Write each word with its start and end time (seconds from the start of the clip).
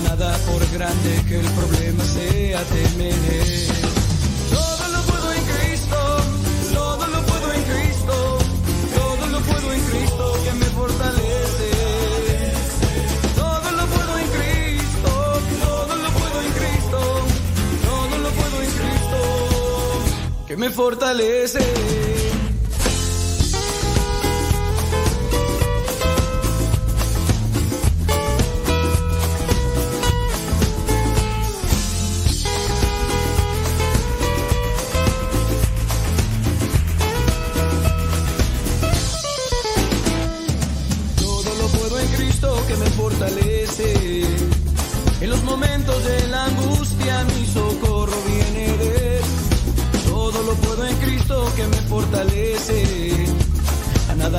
nada, 0.00 0.36
por 0.46 0.62
grande 0.72 1.24
que 1.28 1.40
el 1.40 1.46
problema 1.46 2.04
sea 2.04 2.62
temer. 2.64 3.14
Todo 4.50 4.88
lo 4.92 5.02
puedo 5.02 5.32
en 5.32 5.44
Cristo, 5.44 5.96
todo 6.72 7.06
lo 7.06 7.22
puedo 7.26 7.52
en 7.52 7.62
Cristo, 7.62 8.38
todo 8.94 9.26
lo 9.28 9.40
puedo 9.40 9.72
en 9.72 9.80
Cristo 9.82 10.32
que 10.44 10.52
me 10.52 10.66
fortalece. 10.66 11.70
Todo 13.36 13.70
lo 13.72 13.86
puedo 13.86 14.18
en 14.18 14.28
Cristo, 14.36 15.10
todo 15.64 15.96
lo 15.96 16.10
puedo 16.10 16.40
en 16.42 16.52
Cristo, 16.52 16.98
todo 17.84 18.18
lo 18.18 18.30
puedo 18.30 18.62
en 18.62 18.70
Cristo 18.70 19.18
que 20.46 20.56
me 20.56 20.70
fortalece. 20.70 22.13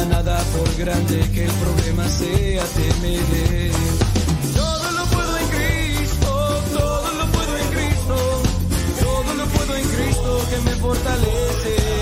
Nada, 0.10 0.38
por 0.56 0.76
grande 0.76 1.20
que 1.34 1.46
el 1.46 1.52
problema 1.52 2.08
sea 2.08 2.64
temer. 2.66 3.72
Todo 4.54 4.92
lo 4.92 5.06
puedo 5.06 5.38
en 5.38 5.48
Cristo, 5.48 6.62
todo 6.74 7.14
lo 7.14 7.26
puedo 7.32 7.58
en 7.58 7.68
Cristo, 7.76 8.16
todo 9.02 9.34
lo 9.34 9.46
puedo 9.46 9.76
en 9.76 9.88
Cristo 9.88 10.48
que 10.50 10.58
me 10.62 10.76
fortalece. 10.76 11.96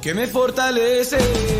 que 0.00 0.14
me 0.14 0.26
fortalece. 0.26 1.59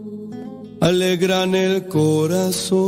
alegran 0.81 1.55
el 1.55 1.87
corazón. 1.87 2.81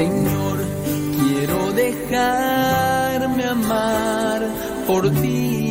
Señor, 0.00 0.58
quiero 1.18 1.72
dejarme 1.72 3.44
amar 3.44 4.40
por 4.86 5.10
ti. 5.20 5.69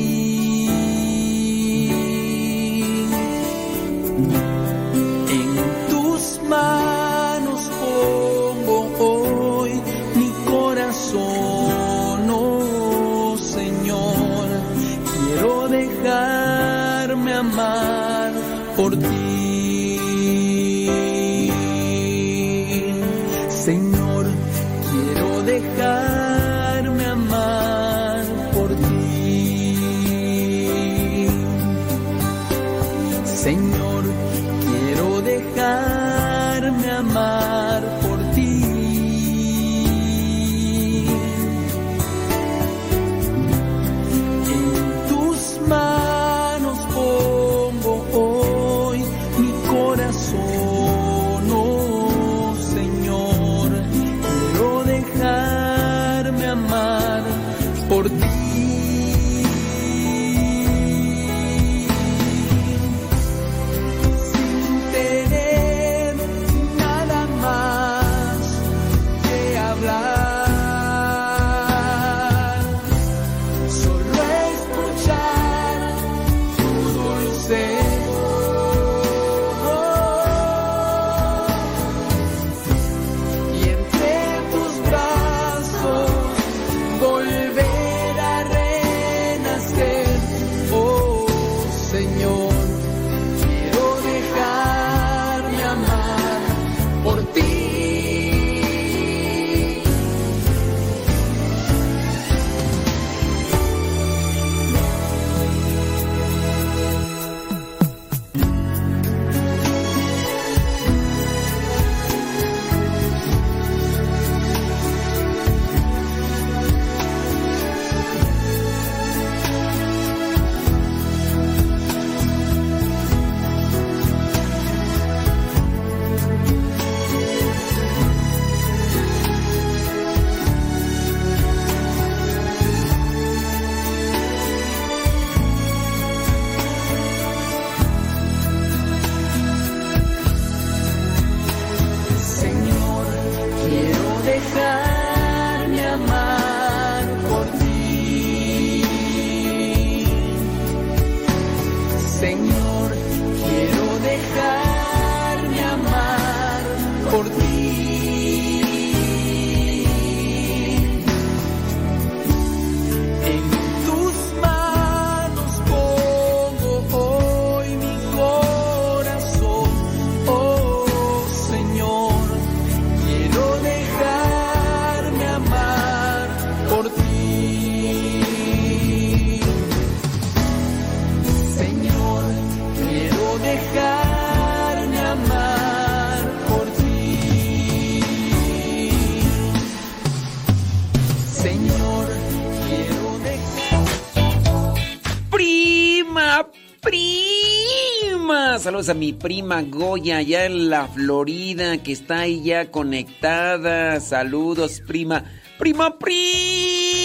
A 198.69 198.93
mi 198.93 199.13
prima 199.13 199.63
Goya 199.63 200.17
allá 200.17 200.45
en 200.45 200.69
la 200.69 200.87
Florida 200.87 201.79
que 201.79 201.91
está 201.91 202.19
ahí 202.19 202.43
ya 202.43 202.69
conectada. 202.69 203.99
Saludos, 203.99 204.83
prima. 204.85 205.23
Prima, 205.57 205.97
prima 205.97 206.99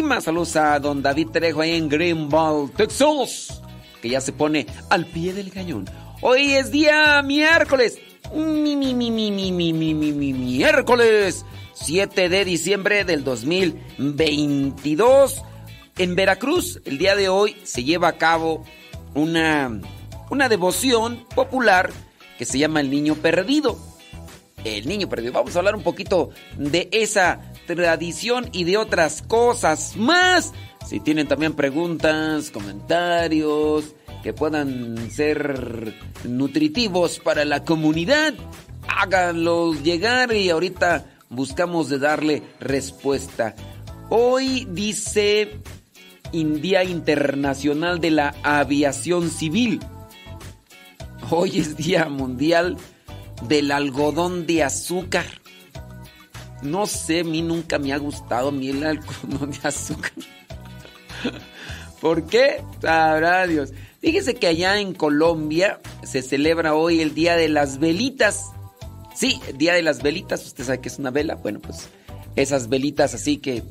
prima. 0.00 0.20
Saludos 0.20 0.56
a 0.56 0.78
don 0.78 1.02
David 1.02 1.28
Trejo 1.28 1.60
ahí 1.60 1.76
en 1.76 1.88
Greenville, 1.88 2.68
Texas. 2.76 3.60
Que 4.00 4.08
ya 4.08 4.20
se 4.20 4.32
pone 4.32 4.66
al 4.88 5.06
pie 5.06 5.32
del 5.32 5.50
cañón. 5.50 5.88
Hoy 6.22 6.52
es 6.52 6.70
día 6.70 7.20
miércoles. 7.22 7.98
Mi, 8.34 8.76
mi, 8.76 8.94
mi, 8.94 9.10
mi, 9.10 9.10
mi, 9.10 9.52
mi, 9.52 9.72
mi, 9.72 9.94
mi, 9.94 10.12
mi, 10.12 10.32
miércoles 10.32 11.44
7 11.74 12.28
de 12.28 12.44
diciembre 12.44 13.04
del 13.04 13.24
2022. 13.24 15.42
En 15.98 16.14
Veracruz, 16.14 16.80
el 16.84 16.98
día 16.98 17.16
de 17.16 17.28
hoy 17.28 17.56
se 17.64 17.82
lleva 17.84 18.08
a 18.08 18.16
cabo 18.16 18.64
una, 19.14 19.80
una 20.30 20.48
devoción 20.48 21.26
popular 21.34 21.90
que 22.38 22.44
se 22.44 22.58
llama 22.58 22.80
el 22.80 22.90
Niño 22.90 23.16
Perdido. 23.16 23.78
El 24.64 24.88
Niño 24.88 25.08
Perdido. 25.08 25.32
Vamos 25.32 25.54
a 25.54 25.58
hablar 25.58 25.76
un 25.76 25.82
poquito 25.82 26.30
de 26.56 26.88
esa 26.92 27.52
tradición 27.66 28.48
y 28.52 28.64
de 28.64 28.78
otras 28.78 29.22
cosas 29.22 29.96
más. 29.96 30.52
Si 30.86 31.00
tienen 31.00 31.28
también 31.28 31.54
preguntas, 31.54 32.50
comentarios 32.50 33.94
que 34.22 34.32
puedan 34.32 35.10
ser 35.10 35.94
nutritivos 36.24 37.18
para 37.18 37.44
la 37.44 37.64
comunidad, 37.64 38.34
háganlos 38.88 39.82
llegar 39.82 40.34
y 40.34 40.50
ahorita 40.50 41.06
buscamos 41.28 41.88
de 41.88 41.98
darle 41.98 42.42
respuesta. 42.60 43.54
Hoy 44.10 44.66
dice 44.70 45.60
Día 46.32 46.84
Internacional 46.84 48.00
de 48.00 48.10
la 48.10 48.34
Aviación 48.42 49.30
Civil. 49.30 49.80
Hoy 51.32 51.60
es 51.60 51.76
Día 51.76 52.08
Mundial 52.08 52.76
del 53.46 53.70
Algodón 53.70 54.48
de 54.48 54.64
Azúcar. 54.64 55.26
No 56.62 56.86
sé, 56.86 57.20
a 57.20 57.24
mí 57.24 57.40
nunca 57.40 57.78
me 57.78 57.92
ha 57.92 57.98
gustado 57.98 58.48
a 58.48 58.52
mí 58.52 58.70
el 58.70 58.84
algodón 58.84 59.52
de 59.52 59.60
azúcar. 59.62 60.10
¿Por 62.00 62.26
qué? 62.26 62.64
Sabrá 62.82 63.46
Dios. 63.46 63.72
Fíjese 64.00 64.34
que 64.34 64.48
allá 64.48 64.80
en 64.80 64.92
Colombia 64.92 65.80
se 66.02 66.20
celebra 66.22 66.74
hoy 66.74 67.00
el 67.00 67.14
Día 67.14 67.36
de 67.36 67.48
las 67.48 67.78
Velitas. 67.78 68.46
Sí, 69.14 69.40
Día 69.56 69.74
de 69.74 69.82
las 69.82 70.02
Velitas. 70.02 70.44
¿Usted 70.44 70.64
sabe 70.64 70.80
que 70.80 70.88
es 70.88 70.98
una 70.98 71.12
vela? 71.12 71.36
Bueno, 71.36 71.60
pues 71.60 71.88
esas 72.34 72.68
velitas 72.68 73.14
así 73.14 73.36
que 73.36 73.62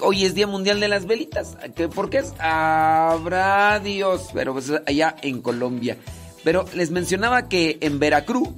Hoy 0.00 0.24
es 0.24 0.34
Día 0.34 0.46
Mundial 0.46 0.80
de 0.80 0.88
las 0.88 1.06
Velitas. 1.06 1.56
¿Por 1.94 2.10
qué 2.10 2.18
es? 2.18 2.34
Habrá 2.38 3.80
Dios. 3.80 4.28
Pero 4.34 4.52
pues 4.52 4.70
allá 4.86 5.16
en 5.22 5.40
Colombia. 5.40 5.96
Pero 6.48 6.64
les 6.72 6.90
mencionaba 6.90 7.46
que 7.46 7.76
en 7.82 7.98
Veracruz, 7.98 8.48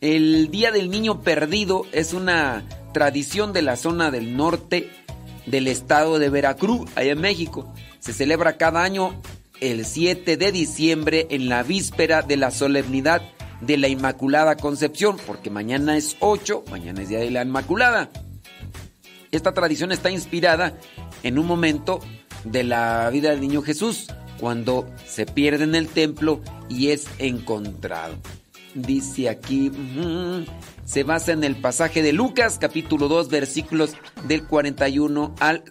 el 0.00 0.52
Día 0.52 0.70
del 0.70 0.88
Niño 0.88 1.20
Perdido 1.22 1.84
es 1.90 2.12
una 2.12 2.62
tradición 2.94 3.52
de 3.52 3.60
la 3.60 3.74
zona 3.74 4.12
del 4.12 4.36
norte 4.36 4.88
del 5.44 5.66
estado 5.66 6.20
de 6.20 6.30
Veracruz, 6.30 6.88
allá 6.94 7.10
en 7.10 7.20
México. 7.20 7.74
Se 7.98 8.12
celebra 8.12 8.56
cada 8.56 8.84
año 8.84 9.20
el 9.60 9.84
7 9.84 10.36
de 10.36 10.52
diciembre 10.52 11.26
en 11.30 11.48
la 11.48 11.64
víspera 11.64 12.22
de 12.22 12.36
la 12.36 12.52
solemnidad 12.52 13.20
de 13.62 13.78
la 13.78 13.88
Inmaculada 13.88 14.54
Concepción, 14.56 15.16
porque 15.26 15.50
mañana 15.50 15.96
es 15.96 16.16
8, 16.20 16.66
mañana 16.70 17.02
es 17.02 17.08
Día 17.08 17.18
de 17.18 17.32
la 17.32 17.42
Inmaculada. 17.42 18.10
Esta 19.32 19.54
tradición 19.54 19.90
está 19.90 20.08
inspirada 20.08 20.78
en 21.24 21.36
un 21.40 21.48
momento 21.48 21.98
de 22.44 22.62
la 22.62 23.10
vida 23.10 23.30
del 23.30 23.40
niño 23.40 23.62
Jesús, 23.62 24.06
cuando 24.38 24.86
se 25.06 25.26
pierde 25.26 25.64
en 25.64 25.74
el 25.74 25.88
templo 25.88 26.40
y 26.68 26.88
es 26.88 27.06
encontrado. 27.18 28.16
Dice 28.74 29.28
aquí, 29.28 29.70
se 30.84 31.02
basa 31.02 31.32
en 31.32 31.44
el 31.44 31.56
pasaje 31.56 32.02
de 32.02 32.12
Lucas 32.12 32.58
capítulo 32.60 33.08
2 33.08 33.28
versículos 33.28 33.94
del 34.26 34.44
41 34.44 35.34
al 35.40 35.64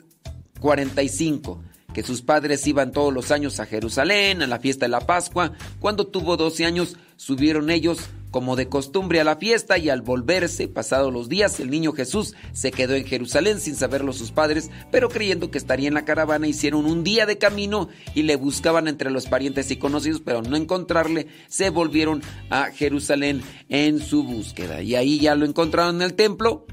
45 0.59 1.61
que 1.97 2.03
sus 2.03 2.21
padres 2.21 2.67
iban 2.67 2.91
todos 2.91 3.11
los 3.11 3.31
años 3.31 3.59
a 3.59 3.65
Jerusalén 3.65 4.43
a 4.43 4.47
la 4.47 4.59
fiesta 4.59 4.85
de 4.85 4.89
la 4.89 4.99
Pascua. 4.99 5.53
Cuando 5.79 6.05
tuvo 6.05 6.37
12 6.37 6.63
años, 6.63 6.95
subieron 7.15 7.71
ellos 7.71 7.97
como 8.31 8.55
de 8.55 8.67
costumbre 8.67 9.19
a 9.19 9.23
la 9.23 9.37
fiesta 9.37 9.77
y 9.77 9.89
al 9.89 10.01
volverse, 10.01 10.67
pasados 10.67 11.13
los 11.13 11.29
días, 11.29 11.59
el 11.59 11.69
niño 11.69 11.93
Jesús 11.93 12.35
se 12.53 12.71
quedó 12.71 12.95
en 12.95 13.05
Jerusalén 13.05 13.59
sin 13.59 13.75
saberlo 13.75 14.13
sus 14.13 14.31
padres, 14.31 14.69
pero 14.91 15.09
creyendo 15.09 15.49
que 15.51 15.57
estaría 15.57 15.87
en 15.87 15.93
la 15.93 16.05
caravana, 16.05 16.47
hicieron 16.47 16.85
un 16.85 17.03
día 17.03 17.25
de 17.25 17.37
camino 17.37 17.89
y 18.13 18.23
le 18.23 18.35
buscaban 18.35 18.87
entre 18.87 19.11
los 19.11 19.27
parientes 19.27 19.71
y 19.71 19.77
conocidos, 19.77 20.21
pero 20.23 20.41
no 20.41 20.55
encontrarle, 20.55 21.27
se 21.47 21.69
volvieron 21.69 22.21
a 22.49 22.71
Jerusalén 22.71 23.41
en 23.69 23.99
su 23.99 24.23
búsqueda. 24.23 24.81
Y 24.81 24.95
ahí 24.95 25.19
ya 25.19 25.35
lo 25.35 25.45
encontraron 25.45 25.97
en 25.97 26.01
el 26.01 26.13
templo, 26.13 26.65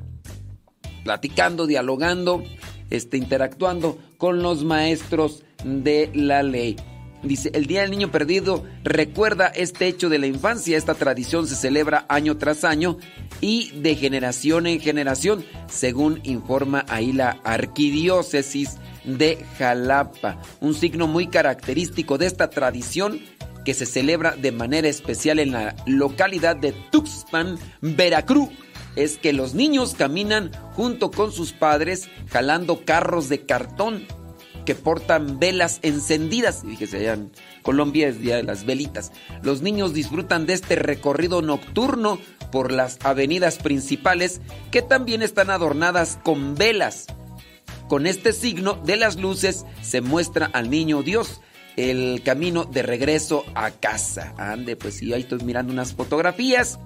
platicando, 1.05 1.67
dialogando, 1.67 2.43
este, 2.91 3.17
interactuando 3.17 3.99
con 4.19 4.43
los 4.43 4.65
maestros 4.65 5.45
de 5.65 6.11
la 6.15 6.43
ley. 6.43 6.77
Dice, 7.25 7.51
el 7.55 7.67
Día 7.67 7.81
del 7.81 7.91
Niño 7.91 8.11
Perdido 8.11 8.65
recuerda 8.83 9.47
este 9.47 9.87
hecho 9.87 10.11
de 10.11 10.19
la 10.19 10.27
infancia. 10.27 10.77
Esta 10.77 10.95
tradición 10.95 11.47
se 11.47 11.57
celebra 11.57 12.05
año 12.09 12.37
tras 12.37 12.65
año 12.65 12.99
y 13.41 13.71
de 13.81 13.95
generación 13.95 14.67
en 14.67 14.79
generación, 14.79 15.43
según 15.67 16.21
informa 16.25 16.85
ahí 16.89 17.13
la 17.13 17.41
Arquidiócesis 17.43 18.77
de 19.05 19.43
Jalapa. 19.59 20.39
Un 20.61 20.75
signo 20.75 21.07
muy 21.07 21.29
característico 21.29 22.19
de 22.19 22.27
esta 22.27 22.51
tradición 22.51 23.21
que 23.65 23.73
se 23.73 23.87
celebra 23.87 24.37
de 24.37 24.53
manera 24.53 24.89
especial 24.89 25.39
en 25.39 25.53
la 25.53 25.75
localidad 25.87 26.57
de 26.57 26.73
Tuxpan, 26.91 27.59
Veracruz, 27.81 28.51
es 28.97 29.17
que 29.17 29.33
los 29.33 29.55
niños 29.55 29.95
caminan 29.95 30.51
junto 30.75 31.11
con 31.11 31.33
sus 31.33 31.53
padres 31.53 32.11
jalando 32.29 32.85
carros 32.85 33.31
de 33.31 33.47
cartón 33.47 34.07
que 34.65 34.75
portan 34.75 35.39
velas 35.39 35.79
encendidas. 35.83 36.63
Fíjese, 36.67 36.99
allá 36.99 37.15
en 37.15 37.33
Colombia 37.63 38.09
es 38.09 38.21
Día 38.21 38.37
de 38.37 38.43
las 38.43 38.65
Velitas. 38.65 39.13
Los 39.43 39.63
niños 39.63 39.95
disfrutan 39.95 40.47
de 40.47 40.55
este 40.55 40.77
recorrido 40.77 41.43
nocturno 41.43 42.19
por 42.51 42.73
las 42.73 42.99
avenidas 43.05 43.59
principales 43.59 44.41
que 44.71 44.83
también 44.83 45.23
están 45.23 45.51
adornadas 45.51 46.19
con 46.23 46.55
velas. 46.55 47.07
Con 47.89 48.07
este 48.07 48.33
signo 48.33 48.75
de 48.75 48.97
las 48.97 49.17
luces 49.17 49.67
se 49.83 50.01
muestra 50.01 50.47
al 50.47 50.71
niño 50.71 51.03
Dios 51.03 51.41
el 51.77 52.23
camino 52.25 52.65
de 52.65 52.83
regreso 52.83 53.45
a 53.55 53.71
casa. 53.71 54.35
Ande, 54.39 54.77
pues 54.77 54.95
sí, 54.95 55.13
ahí 55.13 55.23
estoy 55.23 55.41
mirando 55.41 55.73
unas 55.73 55.93
fotografías 55.93 56.79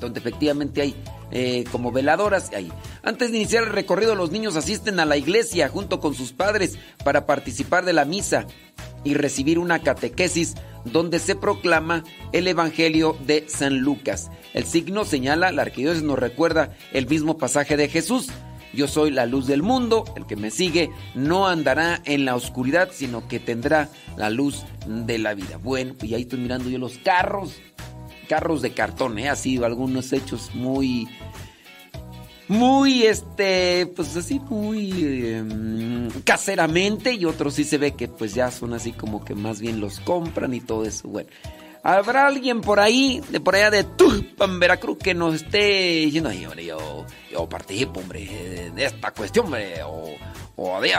donde 0.00 0.20
efectivamente 0.20 0.82
hay 0.82 0.94
eh, 1.36 1.64
como 1.72 1.90
veladoras 1.90 2.52
ahí. 2.52 2.70
Antes 3.02 3.32
de 3.32 3.38
iniciar 3.38 3.64
el 3.64 3.70
recorrido, 3.70 4.14
los 4.14 4.30
niños 4.30 4.54
asisten 4.54 5.00
a 5.00 5.04
la 5.04 5.16
iglesia 5.16 5.68
junto 5.68 5.98
con 5.98 6.14
sus 6.14 6.32
padres 6.32 6.78
para 7.02 7.26
participar 7.26 7.84
de 7.84 7.92
la 7.92 8.04
misa 8.04 8.46
y 9.02 9.14
recibir 9.14 9.58
una 9.58 9.80
catequesis 9.80 10.54
donde 10.84 11.18
se 11.18 11.34
proclama 11.34 12.04
el 12.30 12.46
Evangelio 12.46 13.16
de 13.26 13.46
San 13.48 13.78
Lucas. 13.78 14.30
El 14.52 14.64
signo 14.64 15.04
señala, 15.04 15.50
la 15.50 15.62
arquidiócesis 15.62 16.06
nos 16.06 16.20
recuerda 16.20 16.72
el 16.92 17.08
mismo 17.08 17.36
pasaje 17.36 17.76
de 17.76 17.88
Jesús. 17.88 18.28
Yo 18.72 18.86
soy 18.86 19.10
la 19.10 19.26
luz 19.26 19.48
del 19.48 19.64
mundo, 19.64 20.04
el 20.16 20.26
que 20.26 20.36
me 20.36 20.52
sigue 20.52 20.90
no 21.16 21.48
andará 21.48 22.00
en 22.04 22.24
la 22.24 22.36
oscuridad, 22.36 22.90
sino 22.92 23.26
que 23.26 23.40
tendrá 23.40 23.88
la 24.16 24.30
luz 24.30 24.64
de 24.86 25.18
la 25.18 25.34
vida. 25.34 25.56
Bueno, 25.56 25.96
y 26.00 26.14
ahí 26.14 26.22
estoy 26.22 26.38
mirando 26.38 26.70
yo 26.70 26.78
los 26.78 26.98
carros 26.98 27.60
carros 28.24 28.62
de 28.62 28.72
cartón, 28.72 29.18
¿eh? 29.18 29.28
Así, 29.28 29.62
algunos 29.62 30.12
hechos 30.12 30.50
muy. 30.54 31.08
Muy, 32.48 33.04
este, 33.04 33.86
pues 33.96 34.16
así, 34.16 34.38
muy 34.38 35.26
em, 35.26 36.10
caseramente 36.24 37.14
y 37.14 37.24
otros 37.24 37.54
sí 37.54 37.64
se 37.64 37.78
ve 37.78 37.92
que 37.92 38.06
pues 38.06 38.34
ya 38.34 38.50
son 38.50 38.74
así 38.74 38.92
como 38.92 39.24
que 39.24 39.34
más 39.34 39.60
bien 39.60 39.80
los 39.80 40.00
compran 40.00 40.52
y 40.52 40.60
todo 40.60 40.84
eso. 40.84 41.08
Bueno, 41.08 41.30
¿habrá 41.82 42.26
alguien 42.26 42.60
por 42.60 42.80
ahí, 42.80 43.22
de 43.30 43.40
por 43.40 43.54
allá 43.54 43.70
de 43.70 43.84
Tulpan, 43.84 44.60
Veracruz, 44.60 44.98
que 44.98 45.14
nos 45.14 45.36
esté 45.36 46.02
diciendo, 46.04 46.28
ay, 46.28 46.44
hombre, 46.44 46.66
yo, 46.66 47.06
yo 47.32 47.48
participo, 47.48 48.00
hombre, 48.00 48.70
de 48.74 48.84
esta 48.84 49.10
cuestión, 49.12 49.46
hombre, 49.46 49.82
o, 49.82 50.14
o 50.56 50.80
de, 50.82 50.92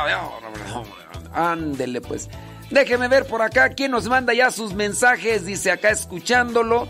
ándele, 1.32 2.02
pues. 2.02 2.30
Déjeme 2.72 3.08
ver 3.08 3.28
por 3.28 3.44
acá 3.44 3.70
quién 3.70 3.92
nos 3.92 4.08
manda 4.08 4.34
ya 4.34 4.50
sus 4.50 4.74
mensajes, 4.74 5.46
dice 5.46 5.70
acá 5.70 5.92
escuchándolo. 5.92 6.88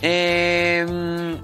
Em, 0.00 1.38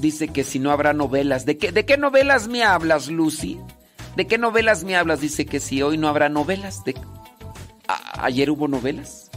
dice 0.00 0.28
que 0.28 0.44
si 0.44 0.58
no 0.58 0.70
habrá 0.70 0.92
novelas. 0.92 1.46
¿De 1.46 1.58
qué, 1.58 1.72
¿De 1.72 1.84
qué 1.84 1.96
novelas 1.96 2.48
me 2.48 2.64
hablas, 2.64 3.08
Lucy? 3.08 3.58
¿De 4.16 4.26
qué 4.26 4.38
novelas 4.38 4.84
me 4.84 4.96
hablas? 4.96 5.20
Dice 5.20 5.46
que 5.46 5.60
si 5.60 5.82
hoy 5.82 5.98
no 5.98 6.08
habrá 6.08 6.28
novelas. 6.28 6.84
De, 6.84 6.94
¿Ayer 8.18 8.50
hubo 8.50 8.68
novelas? 8.68 9.30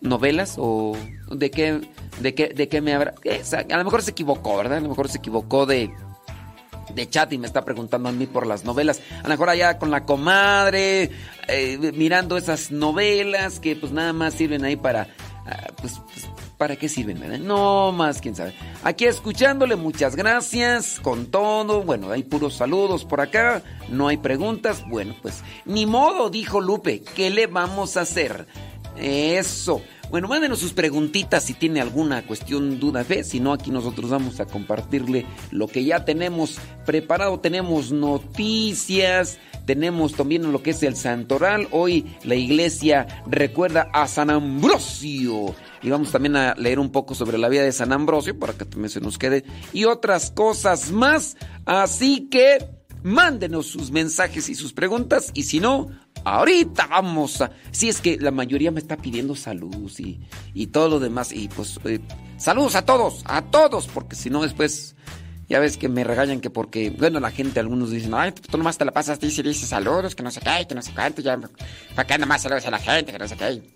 ¿Novelas? 0.00 0.56
¿O 0.58 0.96
de 1.30 1.50
qué, 1.50 1.80
de 2.20 2.34
qué, 2.34 2.48
de 2.48 2.68
qué 2.68 2.80
me 2.80 2.94
habrá? 2.94 3.14
A 3.70 3.76
lo 3.76 3.84
mejor 3.84 4.02
se 4.02 4.10
equivocó, 4.12 4.56
¿verdad? 4.56 4.78
A 4.78 4.80
lo 4.80 4.88
mejor 4.88 5.08
se 5.08 5.18
equivocó 5.18 5.66
de, 5.66 5.90
de 6.94 7.08
chat 7.08 7.32
y 7.32 7.38
me 7.38 7.46
está 7.46 7.64
preguntando 7.64 8.08
a 8.08 8.12
mí 8.12 8.26
por 8.26 8.46
las 8.46 8.64
novelas. 8.64 9.00
A 9.20 9.22
lo 9.24 9.30
mejor 9.30 9.50
allá 9.50 9.78
con 9.78 9.90
la 9.90 10.04
comadre, 10.04 11.10
eh, 11.48 11.92
mirando 11.94 12.36
esas 12.36 12.70
novelas 12.70 13.60
que 13.60 13.76
pues 13.76 13.92
nada 13.92 14.12
más 14.12 14.34
sirven 14.34 14.64
ahí 14.64 14.76
para 14.76 15.08
Ah, 15.46 15.68
pues, 15.80 16.00
pues, 16.12 16.25
¿para 16.58 16.76
qué 16.76 16.88
sirven? 16.88 17.46
No 17.46 17.92
más, 17.92 18.20
quién 18.20 18.34
sabe. 18.34 18.54
Aquí 18.82 19.04
escuchándole, 19.04 19.76
muchas 19.76 20.16
gracias 20.16 21.00
con 21.00 21.26
todo. 21.26 21.82
Bueno, 21.82 22.10
hay 22.10 22.22
puros 22.22 22.54
saludos 22.54 23.04
por 23.04 23.20
acá, 23.20 23.62
no 23.88 24.08
hay 24.08 24.16
preguntas. 24.16 24.84
Bueno, 24.88 25.14
pues 25.22 25.42
ni 25.64 25.86
modo, 25.86 26.30
dijo 26.30 26.60
Lupe, 26.60 27.02
¿qué 27.14 27.30
le 27.30 27.46
vamos 27.46 27.96
a 27.96 28.02
hacer? 28.02 28.46
Eso. 28.96 29.82
Bueno, 30.08 30.28
mándenos 30.28 30.60
sus 30.60 30.72
preguntitas 30.72 31.42
si 31.44 31.54
tiene 31.54 31.80
alguna 31.80 32.24
cuestión, 32.24 32.78
duda, 32.78 33.02
fe. 33.02 33.24
Si 33.24 33.40
no, 33.40 33.52
aquí 33.52 33.70
nosotros 33.70 34.08
vamos 34.10 34.38
a 34.38 34.46
compartirle 34.46 35.26
lo 35.50 35.66
que 35.66 35.84
ya 35.84 36.04
tenemos 36.04 36.58
preparado. 36.86 37.40
Tenemos 37.40 37.90
noticias, 37.90 39.38
tenemos 39.66 40.14
también 40.14 40.50
lo 40.52 40.62
que 40.62 40.70
es 40.70 40.82
el 40.82 40.96
santoral. 40.96 41.68
Hoy 41.72 42.06
la 42.22 42.36
iglesia 42.36 43.24
recuerda 43.26 43.90
a 43.92 44.06
San 44.06 44.30
Ambrosio. 44.30 45.54
Y 45.82 45.90
vamos 45.90 46.12
también 46.12 46.36
a 46.36 46.54
leer 46.54 46.78
un 46.78 46.90
poco 46.90 47.14
sobre 47.14 47.36
la 47.36 47.48
vida 47.48 47.62
de 47.62 47.72
San 47.72 47.92
Ambrosio 47.92 48.38
para 48.38 48.54
que 48.54 48.64
también 48.64 48.90
se 48.90 49.00
nos 49.00 49.18
quede. 49.18 49.44
Y 49.72 49.84
otras 49.84 50.30
cosas 50.30 50.92
más. 50.92 51.36
Así 51.64 52.28
que 52.30 52.58
mándenos 53.02 53.66
sus 53.66 53.90
mensajes 53.90 54.48
y 54.48 54.54
sus 54.54 54.72
preguntas. 54.72 55.30
Y 55.34 55.42
si 55.42 55.60
no, 55.60 55.88
ahorita 56.24 56.86
vamos 56.86 57.40
a... 57.40 57.50
Si 57.72 57.88
es 57.88 58.00
que 58.00 58.18
la 58.18 58.30
mayoría 58.30 58.70
me 58.70 58.80
está 58.80 58.96
pidiendo 58.96 59.34
salud 59.34 59.92
y, 59.98 60.20
y 60.54 60.68
todo 60.68 60.88
lo 60.88 61.00
demás. 61.00 61.32
Y 61.32 61.48
pues 61.48 61.78
eh, 61.84 62.00
saludos 62.36 62.76
a 62.76 62.82
todos, 62.82 63.22
a 63.26 63.42
todos, 63.42 63.88
porque 63.88 64.16
si 64.16 64.30
no 64.30 64.42
después 64.42 64.95
ya 65.48 65.60
ves 65.60 65.76
que 65.76 65.88
me 65.88 66.04
regañan 66.04 66.40
que 66.40 66.50
porque, 66.50 66.90
bueno, 66.90 67.20
la 67.20 67.30
gente, 67.30 67.60
algunos 67.60 67.90
dicen, 67.90 68.14
ay, 68.14 68.32
tú 68.32 68.58
nomás 68.58 68.78
te 68.78 68.84
la 68.84 68.92
pasas, 68.92 69.18
y 69.22 69.26
dices 69.26 69.68
saludos, 69.68 70.14
que 70.14 70.22
no 70.22 70.30
sé 70.30 70.40
qué, 70.40 70.66
que 70.68 70.74
no 70.74 70.82
sé 70.82 70.92
cuánto, 70.92 71.22
ya, 71.22 71.38
¿para 71.94 72.06
qué 72.06 72.18
nomás 72.18 72.42
saludos 72.42 72.66
a 72.66 72.70
la 72.70 72.78
gente, 72.78 73.12
que 73.12 73.18
no 73.18 73.28
sé 73.28 73.36
qué? 73.36 73.75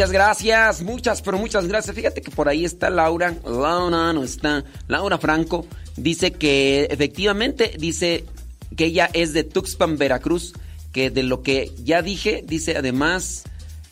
Muchas 0.00 0.12
gracias, 0.12 0.80
muchas, 0.80 1.20
pero 1.20 1.36
muchas 1.36 1.68
gracias. 1.68 1.94
Fíjate 1.94 2.22
que 2.22 2.30
por 2.30 2.48
ahí 2.48 2.64
está 2.64 2.88
Laura, 2.88 3.36
Laura 3.44 4.14
no 4.14 4.24
está, 4.24 4.64
Laura 4.88 5.18
Franco, 5.18 5.66
dice 5.94 6.32
que 6.32 6.88
efectivamente, 6.90 7.72
dice 7.78 8.24
que 8.74 8.86
ella 8.86 9.10
es 9.12 9.34
de 9.34 9.44
Tuxpan, 9.44 9.98
Veracruz, 9.98 10.54
que 10.92 11.10
de 11.10 11.22
lo 11.22 11.42
que 11.42 11.70
ya 11.84 12.00
dije, 12.00 12.42
dice 12.46 12.78
además, 12.78 13.42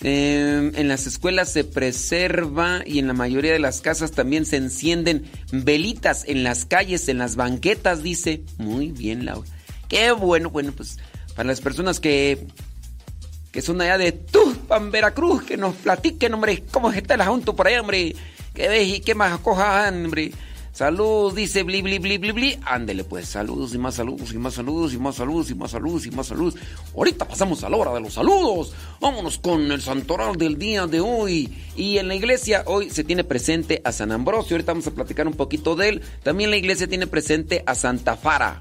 eh, 0.01 0.73
en 0.75 0.89
las 0.89 1.07
escuelas 1.07 1.53
se 1.53 1.65
preserva 1.65 2.81
y 2.87 3.01
en 3.01 3.07
la 3.07 3.13
mayoría 3.13 3.53
de 3.53 3.59
las 3.59 3.83
casas 3.83 4.13
también 4.13 4.47
se 4.47 4.57
encienden 4.57 5.31
velitas 5.53 6.25
en 6.27 6.43
las 6.43 6.65
calles, 6.65 7.11
en 7.11 7.19
las 7.19 7.37
banquetas, 7.37 8.03
dice. 8.03 8.41
Muy 8.57 8.93
bien, 8.93 9.27
Laura. 9.27 9.47
Qué 9.89 10.11
bueno, 10.13 10.49
bueno, 10.49 10.73
pues 10.73 10.97
para 11.37 11.49
las 11.49 11.61
personas 11.61 12.01
que 12.01 12.47
que 13.59 13.63
son 13.63 13.81
allá 13.81 13.99
de 13.99 14.13
Tuxpan, 14.13 14.93
Veracruz, 14.93 15.43
que 15.43 15.57
nos 15.57 15.75
platiquen, 15.75 16.33
hombre, 16.33 16.63
cómo 16.71 16.93
está 16.93 17.15
el 17.15 17.23
asunto 17.23 17.57
por 17.57 17.67
allá, 17.67 17.81
hombre. 17.81 18.15
¿Qué 18.55 18.69
ves 18.69 18.87
y 18.87 19.01
qué 19.01 19.17
más 19.17 19.37
cosas, 19.41 19.93
hombre? 19.93 20.31
Salud, 20.71 21.35
dice 21.35 21.65
bli, 21.65 21.83
bli, 21.83 21.99
bli, 21.99 22.19
bli, 22.19 22.31
bli. 22.31 22.61
Ándele, 22.65 23.03
pues, 23.03 23.27
saludos 23.27 23.75
y 23.75 23.79
más 23.79 23.97
saludos 23.97 24.33
y 24.33 24.39
más 24.39 24.55
saludos 24.55 24.95
y 24.95 24.99
más 24.99 25.17
saludos 25.17 25.51
y 25.51 25.57
más 25.57 25.73
saludos 25.73 26.07
y 26.07 26.11
más 26.13 26.27
saludos. 26.29 26.55
Ahorita 26.97 27.27
pasamos 27.27 27.65
a 27.65 27.69
la 27.69 27.79
hora 27.79 27.93
de 27.95 28.01
los 28.01 28.15
saludos. 28.15 28.75
Vámonos 29.01 29.39
con 29.39 29.73
el 29.73 29.83
santoral 29.83 30.37
del 30.37 30.57
día 30.57 30.87
de 30.87 31.01
hoy. 31.01 31.53
Y 31.75 31.99
en 31.99 32.07
la 32.07 32.15
iglesia 32.15 32.63
hoy 32.67 32.91
se 32.91 33.03
tiene 33.03 33.25
presente 33.25 33.83
a 33.85 33.91
San 33.91 34.13
Ambrosio. 34.13 34.55
Ahorita 34.55 34.71
vamos 34.71 34.87
a 34.87 34.93
platicar 34.93 35.27
un 35.27 35.35
poquito 35.35 35.75
de 35.75 35.89
él. 35.89 36.03
También 36.23 36.51
la 36.51 36.57
iglesia 36.59 36.87
tiene 36.87 37.09
presente 37.09 37.65
a 37.67 37.75
Santa 37.75 38.17
Fara. 38.17 38.61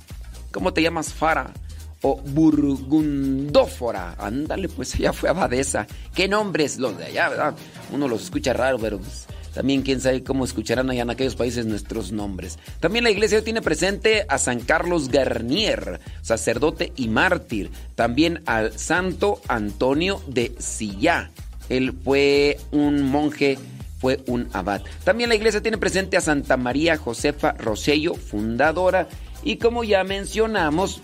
¿Cómo 0.51 0.73
te 0.73 0.81
llamas, 0.81 1.13
Fara? 1.13 1.53
O 2.01 2.17
Burgundófora. 2.17 4.15
Ándale, 4.17 4.69
pues 4.69 4.95
ella 4.95 5.13
fue 5.13 5.29
abadesa. 5.29 5.87
¿Qué 6.13 6.27
nombres 6.27 6.77
los 6.77 6.97
de 6.97 7.05
allá, 7.05 7.29
verdad? 7.29 7.55
Uno 7.91 8.07
los 8.07 8.23
escucha 8.23 8.53
raro, 8.53 8.77
pero 8.79 8.99
pues, 8.99 9.27
también 9.53 9.81
quién 9.81 10.01
sabe 10.01 10.23
cómo 10.23 10.45
escucharán 10.45 10.89
allá 10.89 11.01
en 11.01 11.09
aquellos 11.09 11.35
países 11.35 11.65
nuestros 11.65 12.11
nombres. 12.11 12.59
También 12.79 13.03
la 13.03 13.09
iglesia 13.09 13.43
tiene 13.43 13.61
presente 13.61 14.25
a 14.29 14.37
San 14.37 14.59
Carlos 14.59 15.09
Garnier, 15.09 15.99
sacerdote 16.21 16.93
y 16.95 17.07
mártir. 17.07 17.71
También 17.95 18.43
al 18.45 18.77
Santo 18.77 19.41
Antonio 19.47 20.21
de 20.27 20.53
Sillá. 20.59 21.31
Él 21.69 21.93
fue 22.03 22.59
un 22.71 23.01
monje 23.03 23.57
fue 23.99 24.19
un 24.27 24.47
abad. 24.53 24.83
También 25.03 25.29
la 25.29 25.35
iglesia 25.35 25.61
tiene 25.61 25.77
presente 25.77 26.17
a 26.17 26.21
Santa 26.21 26.55
María 26.55 26.97
Josefa 26.97 27.53
Rosello, 27.53 28.13
fundadora, 28.13 29.07
y 29.43 29.57
como 29.57 29.83
ya 29.83 30.03
mencionamos, 30.03 31.01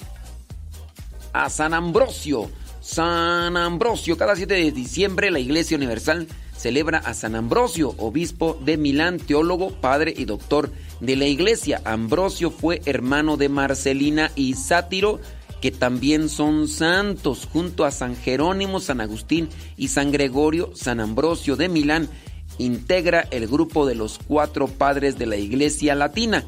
a 1.34 1.50
San 1.50 1.74
Ambrosio. 1.74 2.50
San 2.80 3.58
Ambrosio, 3.58 4.18
cada 4.18 4.36
7 4.36 4.54
de 4.54 4.72
diciembre 4.72 5.32
la 5.32 5.40
Iglesia 5.40 5.78
Universal 5.78 6.28
celebra 6.56 7.00
a 7.00 7.14
San 7.14 7.36
Ambrosio, 7.36 7.96
obispo 7.98 8.60
de 8.64 8.78
Milán, 8.78 9.18
teólogo, 9.18 9.72
padre 9.72 10.14
y 10.16 10.26
doctor 10.26 10.72
de 11.00 11.16
la 11.16 11.26
Iglesia. 11.26 11.82
Ambrosio 11.86 12.52
fue 12.52 12.82
hermano 12.86 13.38
de 13.38 13.50
Marcelina 13.50 14.32
y 14.36 14.54
Sátiro, 14.54 15.20
que 15.62 15.72
también 15.72 16.30
son 16.30 16.68
santos, 16.68 17.48
junto 17.52 17.86
a 17.86 17.92
San 17.92 18.16
Jerónimo, 18.16 18.80
San 18.80 19.02
Agustín 19.02 19.50
y 19.78 19.88
San 19.88 20.12
Gregorio, 20.12 20.72
San 20.76 21.00
Ambrosio 21.00 21.56
de 21.56 21.70
Milán, 21.70 22.10
integra 22.58 23.28
el 23.32 23.48
grupo 23.48 23.86
de 23.86 23.96
los 23.96 24.20
cuatro 24.28 24.68
padres 24.68 25.18
de 25.18 25.26
la 25.26 25.38
Iglesia 25.38 25.96
Latina. 25.96 26.44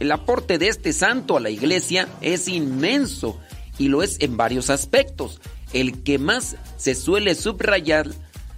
El 0.00 0.12
aporte 0.12 0.58
de 0.58 0.68
este 0.68 0.92
santo 0.92 1.36
a 1.36 1.40
la 1.40 1.48
Iglesia 1.48 2.08
es 2.20 2.48
inmenso 2.48 3.40
y 3.78 3.88
lo 3.88 4.02
es 4.02 4.18
en 4.20 4.36
varios 4.36 4.70
aspectos. 4.70 5.40
El 5.72 6.02
que 6.02 6.18
más 6.18 6.56
se 6.76 6.94
suele 6.94 7.34
subrayar 7.34 8.08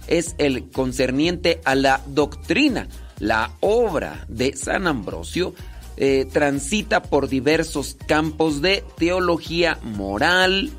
es 0.07 0.35
el 0.37 0.69
concerniente 0.69 1.61
a 1.65 1.75
la 1.75 2.01
doctrina. 2.07 2.87
La 3.19 3.51
obra 3.59 4.25
de 4.27 4.55
San 4.55 4.87
Ambrosio 4.87 5.53
eh, 5.97 6.25
transita 6.31 7.03
por 7.03 7.27
diversos 7.27 7.97
campos 8.07 8.61
de 8.61 8.83
teología 8.97 9.77
moral, 9.83 10.71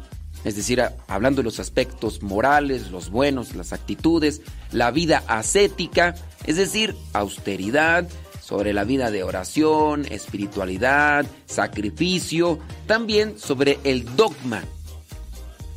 es 0.45 0.57
decir, 0.57 0.83
hablando 1.07 1.43
de 1.43 1.45
los 1.45 1.61
aspectos 1.61 2.23
morales, 2.23 2.91
los 2.91 3.11
buenos, 3.11 3.55
las 3.55 3.75
actitudes, 3.75 4.41
la 4.73 4.91
vida 4.91 5.23
ascética, 5.27 6.15
es 6.47 6.57
decir, 6.57 6.97
austeridad, 7.13 8.09
sobre 8.51 8.73
la 8.73 8.83
vida 8.83 9.13
de 9.13 9.23
oración, 9.23 10.05
espiritualidad, 10.11 11.25
sacrificio, 11.47 12.59
también 12.89 13.39
sobre 13.39 13.79
el 13.85 14.17
dogma, 14.17 14.65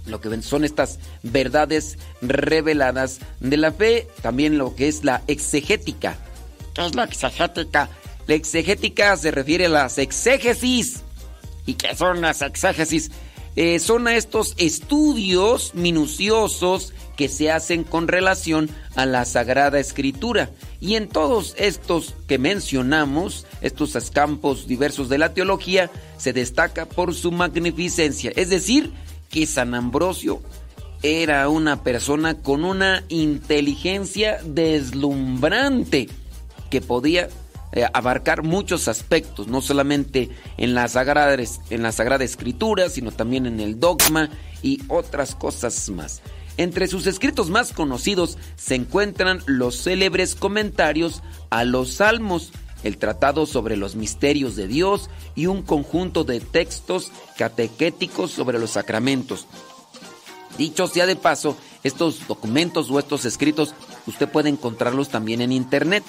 lo 0.07 0.19
que 0.19 0.41
son 0.41 0.65
estas 0.65 0.97
verdades 1.21 1.99
reveladas 2.23 3.19
de 3.39 3.57
la 3.57 3.71
fe, 3.71 4.07
también 4.23 4.57
lo 4.57 4.75
que 4.75 4.87
es 4.87 5.03
la 5.03 5.21
exegética. 5.27 6.17
¿Qué 6.73 6.83
es 6.87 6.95
la 6.95 7.03
exegética? 7.03 7.89
La 8.25 8.33
exegética 8.33 9.17
se 9.17 9.29
refiere 9.29 9.67
a 9.67 9.69
las 9.69 9.99
exégesis. 9.99 11.03
¿Y 11.67 11.75
qué 11.75 11.95
son 11.95 12.21
las 12.21 12.41
exégesis? 12.41 13.11
Eh, 13.55 13.79
son 13.79 14.07
a 14.07 14.15
estos 14.15 14.55
estudios 14.57 15.75
minuciosos 15.75 16.93
que 17.15 17.29
se 17.29 17.51
hacen 17.51 17.83
con 17.83 18.07
relación 18.07 18.69
a 18.95 19.05
la 19.05 19.25
Sagrada 19.25 19.79
Escritura. 19.79 20.49
Y 20.81 20.95
en 20.95 21.07
todos 21.07 21.53
estos 21.57 22.15
que 22.27 22.37
mencionamos, 22.37 23.45
estos 23.61 23.93
campos 24.11 24.67
diversos 24.67 25.09
de 25.09 25.19
la 25.19 25.33
teología, 25.33 25.91
se 26.17 26.33
destaca 26.33 26.87
por 26.87 27.13
su 27.13 27.31
magnificencia. 27.31 28.31
Es 28.35 28.49
decir, 28.49 28.91
que 29.29 29.45
San 29.45 29.75
Ambrosio 29.75 30.41
era 31.03 31.49
una 31.49 31.83
persona 31.83 32.35
con 32.35 32.63
una 32.63 33.03
inteligencia 33.09 34.39
deslumbrante 34.43 36.07
que 36.69 36.81
podía 36.81 37.29
eh, 37.75 37.87
abarcar 37.91 38.43
muchos 38.43 38.87
aspectos, 38.87 39.47
no 39.47 39.59
solamente 39.59 40.29
en 40.57 40.75
la, 40.75 40.87
Sagrada, 40.87 41.35
en 41.71 41.81
la 41.81 41.91
Sagrada 41.91 42.23
Escritura, 42.23 42.87
sino 42.87 43.11
también 43.11 43.47
en 43.47 43.59
el 43.59 43.79
dogma 43.79 44.29
y 44.61 44.79
otras 44.89 45.33
cosas 45.33 45.89
más. 45.89 46.21
Entre 46.57 46.85
sus 46.85 47.07
escritos 47.07 47.49
más 47.49 47.73
conocidos 47.73 48.37
se 48.57 48.75
encuentran 48.75 49.41
los 49.47 49.81
célebres 49.81 50.35
comentarios 50.35 51.23
a 51.49 51.63
los 51.63 51.95
salmos, 51.95 52.51
el 52.83 52.97
tratado 52.97 53.47
sobre 53.47 53.75
los 53.75 53.95
misterios 53.95 54.55
de 54.55 54.67
Dios 54.67 55.09
y 55.33 55.47
un 55.47 55.63
conjunto 55.63 56.23
de 56.25 56.41
textos 56.41 57.11
catequéticos 57.39 58.29
sobre 58.29 58.59
los 58.59 58.71
sacramentos. 58.71 59.47
Dicho 60.59 60.85
sea 60.85 61.07
de 61.07 61.15
paso, 61.15 61.57
estos 61.83 62.27
documentos 62.27 62.91
o 62.91 62.99
estos 62.99 63.25
escritos 63.25 63.73
usted 64.05 64.29
puede 64.29 64.49
encontrarlos 64.49 65.09
también 65.09 65.41
en 65.41 65.51
internet 65.51 66.03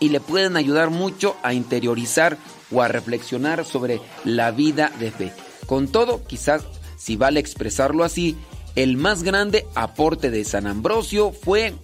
y 0.00 0.10
le 0.10 0.20
pueden 0.20 0.56
ayudar 0.56 0.90
mucho 0.90 1.36
a 1.42 1.54
interiorizar 1.54 2.38
o 2.70 2.82
a 2.82 2.88
reflexionar 2.88 3.64
sobre 3.64 4.00
la 4.24 4.50
vida 4.50 4.92
de 4.98 5.10
fe. 5.10 5.32
Con 5.66 5.88
todo, 5.88 6.24
quizás 6.26 6.64
si 6.96 7.16
vale 7.16 7.40
expresarlo 7.40 8.04
así, 8.04 8.36
el 8.74 8.96
más 8.96 9.22
grande 9.22 9.66
aporte 9.74 10.30
de 10.30 10.44
San 10.44 10.66
Ambrosio 10.66 11.32
fue 11.32 11.74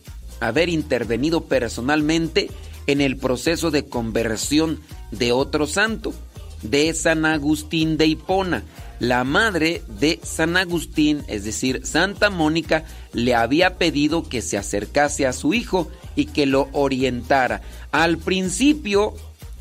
haber 0.40 0.68
intervenido 0.68 1.44
personalmente 1.44 2.50
en 2.87 3.00
el 3.00 3.16
proceso 3.16 3.70
de 3.70 3.87
conversión 3.87 4.81
de 5.11 5.33
otro 5.33 5.66
santo, 5.66 6.12
de 6.62 6.92
San 6.94 7.24
Agustín 7.24 7.96
de 7.96 8.07
Hipona. 8.07 8.62
La 9.00 9.24
madre 9.24 9.83
de 9.88 10.20
San 10.22 10.57
Agustín, 10.57 11.24
es 11.26 11.44
decir, 11.44 11.85
Santa 11.85 12.30
Mónica, 12.30 12.85
le 13.12 13.35
había 13.35 13.76
pedido 13.76 14.28
que 14.28 14.40
se 14.40 14.57
acercase 14.57 15.26
a 15.26 15.33
su 15.33 15.52
hijo 15.52 15.90
y 16.14 16.26
que 16.26 16.46
lo 16.46 16.68
orientara. 16.72 17.61
Al 17.90 18.18
principio, 18.18 19.14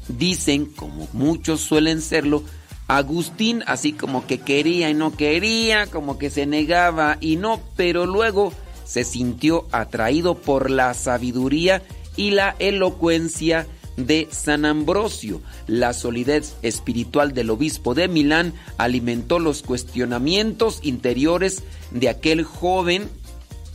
dicen, 0.07 0.67
como 0.67 1.07
muchos 1.13 1.61
suelen 1.61 2.01
serlo, 2.01 2.43
Agustín 2.87 3.63
así 3.65 3.93
como 3.93 4.27
que 4.27 4.39
quería 4.39 4.89
y 4.89 4.93
no 4.93 5.15
quería, 5.15 5.87
como 5.87 6.17
que 6.17 6.29
se 6.29 6.45
negaba 6.45 7.17
y 7.21 7.37
no, 7.37 7.59
pero 7.75 8.05
luego 8.05 8.53
se 8.85 9.03
sintió 9.03 9.65
atraído 9.71 10.35
por 10.35 10.69
la 10.69 10.93
sabiduría 10.93 11.81
y 12.15 12.31
la 12.31 12.55
elocuencia 12.59 13.65
de 13.97 14.27
San 14.31 14.65
Ambrosio. 14.65 15.41
La 15.67 15.93
solidez 15.93 16.55
espiritual 16.61 17.33
del 17.33 17.49
obispo 17.49 17.93
de 17.93 18.07
Milán 18.07 18.53
alimentó 18.77 19.39
los 19.39 19.61
cuestionamientos 19.61 20.79
interiores 20.83 21.63
de 21.91 22.09
aquel 22.09 22.43
joven 22.43 23.09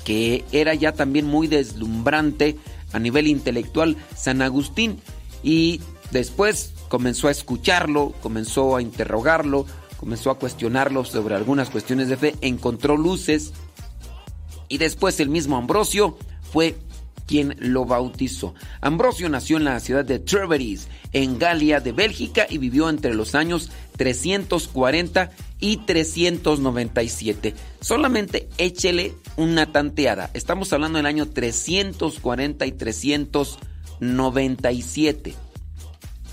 que 0.05 0.45
era 0.53 0.73
ya 0.73 0.93
también 0.93 1.27
muy 1.27 1.49
deslumbrante 1.49 2.57
a 2.95 2.99
nivel 2.99 3.27
intelectual, 3.27 3.99
San 4.17 4.41
Agustín, 4.41 5.01
y 5.43 5.83
después 6.11 6.73
comenzó 6.89 7.29
a 7.29 7.31
escucharlo, 7.31 8.15
comenzó 8.23 8.77
a 8.77 8.81
interrogarlo, 8.81 9.67
comenzó 9.99 10.31
a 10.31 10.39
cuestionarlo 10.39 11.05
sobre 11.05 11.35
algunas 11.35 11.69
cuestiones 11.69 12.09
de 12.09 12.17
fe, 12.17 12.35
encontró 12.41 12.97
luces 12.97 13.53
y 14.69 14.79
después 14.79 15.21
el 15.21 15.29
mismo 15.29 15.59
Ambrosio 15.59 16.17
fue 16.53 16.77
quien 17.29 17.55
lo 17.61 17.85
bautizó. 17.85 18.57
Ambrosio 18.81 19.29
nació 19.29 19.59
en 19.59 19.65
la 19.65 19.79
ciudad 19.79 20.05
de 20.05 20.19
Treveries, 20.19 20.89
en 21.13 21.39
Galia 21.39 21.79
de 21.79 21.93
Bélgica, 21.93 22.49
y 22.49 22.59
vivió 22.59 22.89
entre 22.89 23.15
los 23.15 23.37
años 23.37 23.71
340 23.97 25.31
y 25.61 25.77
397. 25.77 27.55
Solamente 27.81 28.49
échele 28.59 29.15
una 29.37 29.71
tanteada. 29.71 30.33
Estamos 30.35 30.73
hablando 30.73 30.97
del 30.97 31.07
año 31.07 31.29
340 31.29 32.67
y 32.67 32.73
397. 32.73 35.35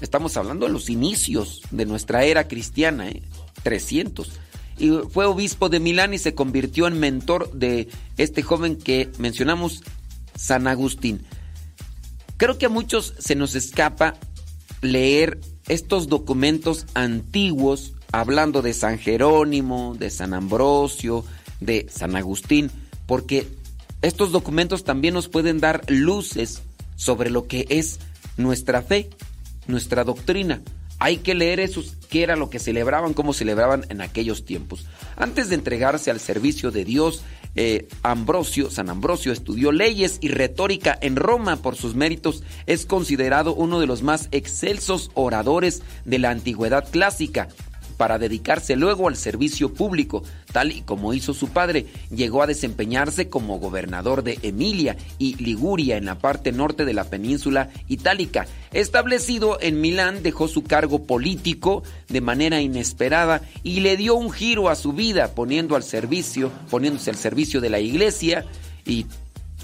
Estamos 0.02 0.36
hablando 0.38 0.66
de 0.66 0.72
los 0.72 0.90
inicios 0.90 1.62
de 1.72 1.86
nuestra 1.86 2.24
era 2.24 2.48
cristiana, 2.48 3.10
300. 3.64 4.28
¿eh? 4.28 4.32
Y 4.78 4.90
fue 5.10 5.26
obispo 5.26 5.70
de 5.70 5.80
Milán 5.80 6.14
y 6.14 6.18
se 6.18 6.36
convirtió 6.36 6.88
en 6.88 7.00
mentor 7.00 7.52
de 7.54 7.88
este 8.18 8.42
joven 8.42 8.76
que 8.76 9.10
mencionamos, 9.20 9.84
San 10.36 10.68
Agustín. 10.68 11.26
Creo 12.38 12.58
que 12.58 12.68
a 12.68 12.70
muchos 12.70 13.14
se 13.18 13.36
nos 13.36 13.56
escapa 13.56 14.16
leer 14.82 15.40
estos 15.68 16.08
documentos 16.08 16.86
antiguos 16.94 17.94
hablando 18.12 18.62
de 18.62 18.74
San 18.74 19.00
Jerónimo, 19.00 19.96
de 19.98 20.10
San 20.10 20.34
Ambrosio, 20.34 21.26
de 21.60 21.88
San 21.90 22.16
Agustín, 22.16 22.70
porque 23.08 23.48
estos 24.02 24.32
documentos 24.32 24.84
también 24.84 25.14
nos 25.14 25.30
pueden 25.30 25.60
dar 25.60 25.82
luces 25.90 26.62
sobre 26.96 27.30
lo 27.30 27.48
que 27.48 27.66
es 27.70 28.00
nuestra 28.38 28.82
fe 28.82 29.10
nuestra 29.68 30.04
doctrina. 30.04 30.62
Hay 30.98 31.18
que 31.18 31.36
leer 31.36 31.60
esos, 31.60 31.98
qué 32.10 32.24
era 32.24 32.36
lo 32.36 32.50
que 32.50 32.60
celebraban, 32.60 33.14
cómo 33.14 33.34
celebraban 33.34 33.86
en 33.90 34.02
aquellos 34.02 34.46
tiempos. 34.46 34.86
Antes 35.18 35.50
de 35.50 35.56
entregarse 35.56 36.10
al 36.10 36.20
servicio 36.20 36.72
de 36.72 36.86
Dios, 36.86 37.22
eh, 37.56 37.88
Ambrosio, 38.04 38.70
San 38.70 38.90
Ambrosio 38.90 39.32
estudió 39.32 39.72
leyes 39.72 40.18
y 40.22 40.28
retórica 40.28 40.98
en 41.02 41.16
Roma 41.16 41.58
por 41.58 41.76
sus 41.76 41.96
méritos. 41.96 42.44
Es 42.66 42.86
considerado 42.86 43.54
uno 43.54 43.80
de 43.80 43.88
los 43.88 44.02
más 44.04 44.28
excelsos 44.32 45.12
oradores 45.14 45.82
de 46.04 46.20
la 46.20 46.32
antigüedad 46.32 46.90
clásica 46.90 47.48
para 47.98 48.20
dedicarse 48.20 48.76
luego 48.76 49.08
al 49.08 49.16
servicio 49.16 49.74
público, 49.74 50.24
tal 50.52 50.72
y 50.72 50.82
como 50.82 51.14
hizo 51.14 51.34
su 51.34 51.50
padre. 51.50 51.88
Llegó 52.10 52.44
a 52.44 52.48
desempeñarse 52.48 53.30
como 53.30 53.60
gobernador 53.60 54.24
de 54.24 54.40
Emilia 54.42 54.98
y 55.18 55.36
Liguria 55.36 55.98
en 55.98 56.06
la 56.06 56.20
parte 56.20 56.52
norte 56.52 56.86
de 56.86 56.94
la 56.94 57.06
península 57.06 57.70
itálica. 57.88 58.48
Establecido 58.72 59.58
en 59.62 59.82
Milán, 59.82 60.24
dejó 60.24 60.48
su 60.48 60.64
cargo 60.64 61.04
político 61.04 61.84
de 62.10 62.22
manera 62.22 62.62
inesperada 62.62 63.42
y 63.64 63.80
le 63.80 63.98
dio 63.98 64.16
un 64.16 64.32
giro 64.32 64.70
a 64.70 64.76
su 64.76 64.94
vida, 64.94 65.34
poniendo 65.34 65.76
al 65.76 65.84
servicio, 65.84 66.52
poniéndose 66.70 67.10
al 67.10 67.18
servicio 67.18 67.62
de 67.62 67.70
la 67.70 67.80
iglesia 67.80 68.46
y 68.86 69.06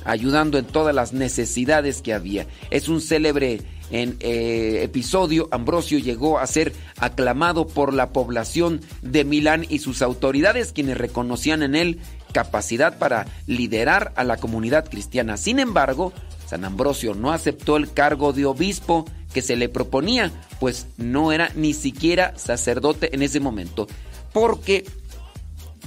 ayudando 0.05 0.57
en 0.57 0.65
todas 0.65 0.95
las 0.95 1.13
necesidades 1.13 2.01
que 2.01 2.13
había. 2.13 2.47
Es 2.69 2.87
un 2.87 3.01
célebre 3.01 3.61
en 3.91 4.17
eh, 4.21 4.81
episodio, 4.83 5.47
Ambrosio 5.51 5.99
llegó 5.99 6.39
a 6.39 6.47
ser 6.47 6.73
aclamado 6.97 7.67
por 7.67 7.93
la 7.93 8.09
población 8.09 8.81
de 9.01 9.25
Milán 9.25 9.65
y 9.67 9.79
sus 9.79 10.01
autoridades, 10.01 10.71
quienes 10.71 10.97
reconocían 10.97 11.61
en 11.61 11.75
él 11.75 11.99
capacidad 12.33 12.97
para 12.97 13.27
liderar 13.47 14.13
a 14.15 14.23
la 14.23 14.37
comunidad 14.37 14.89
cristiana. 14.89 15.37
Sin 15.37 15.59
embargo, 15.59 16.13
San 16.47 16.65
Ambrosio 16.65 17.13
no 17.13 17.31
aceptó 17.31 17.77
el 17.77 17.91
cargo 17.91 18.33
de 18.33 18.45
obispo 18.45 19.05
que 19.33 19.41
se 19.41 19.55
le 19.55 19.69
proponía, 19.69 20.31
pues 20.59 20.87
no 20.97 21.31
era 21.31 21.49
ni 21.55 21.73
siquiera 21.73 22.33
sacerdote 22.37 23.13
en 23.13 23.21
ese 23.21 23.39
momento, 23.39 23.87
porque 24.33 24.85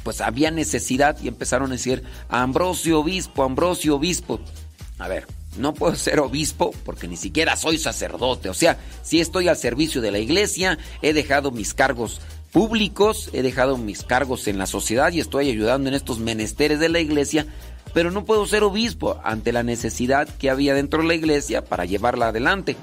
pues 0.02 0.20
había 0.20 0.50
necesidad 0.50 1.18
y 1.22 1.28
empezaron 1.28 1.70
a 1.70 1.74
decir 1.74 2.02
Ambrosio 2.28 3.00
obispo, 3.00 3.42
Ambrosio 3.42 3.96
obispo. 3.96 4.40
A 4.98 5.08
ver, 5.08 5.26
no 5.56 5.74
puedo 5.74 5.94
ser 5.96 6.20
obispo 6.20 6.72
porque 6.84 7.08
ni 7.08 7.16
siquiera 7.16 7.56
soy 7.56 7.78
sacerdote. 7.78 8.48
O 8.48 8.54
sea, 8.54 8.78
si 9.02 9.20
estoy 9.20 9.48
al 9.48 9.56
servicio 9.56 10.00
de 10.00 10.10
la 10.10 10.18
iglesia, 10.18 10.78
he 11.02 11.12
dejado 11.12 11.50
mis 11.50 11.74
cargos 11.74 12.20
públicos, 12.52 13.30
he 13.32 13.42
dejado 13.42 13.76
mis 13.76 14.02
cargos 14.02 14.46
en 14.46 14.58
la 14.58 14.66
sociedad 14.66 15.12
y 15.12 15.20
estoy 15.20 15.50
ayudando 15.50 15.88
en 15.88 15.94
estos 15.94 16.18
menesteres 16.18 16.78
de 16.78 16.88
la 16.88 17.00
iglesia, 17.00 17.46
pero 17.92 18.10
no 18.10 18.24
puedo 18.24 18.46
ser 18.46 18.62
obispo 18.62 19.20
ante 19.24 19.52
la 19.52 19.62
necesidad 19.62 20.28
que 20.28 20.50
había 20.50 20.74
dentro 20.74 21.02
de 21.02 21.08
la 21.08 21.14
iglesia 21.14 21.64
para 21.64 21.84
llevarla 21.84 22.28
adelante. 22.28 22.76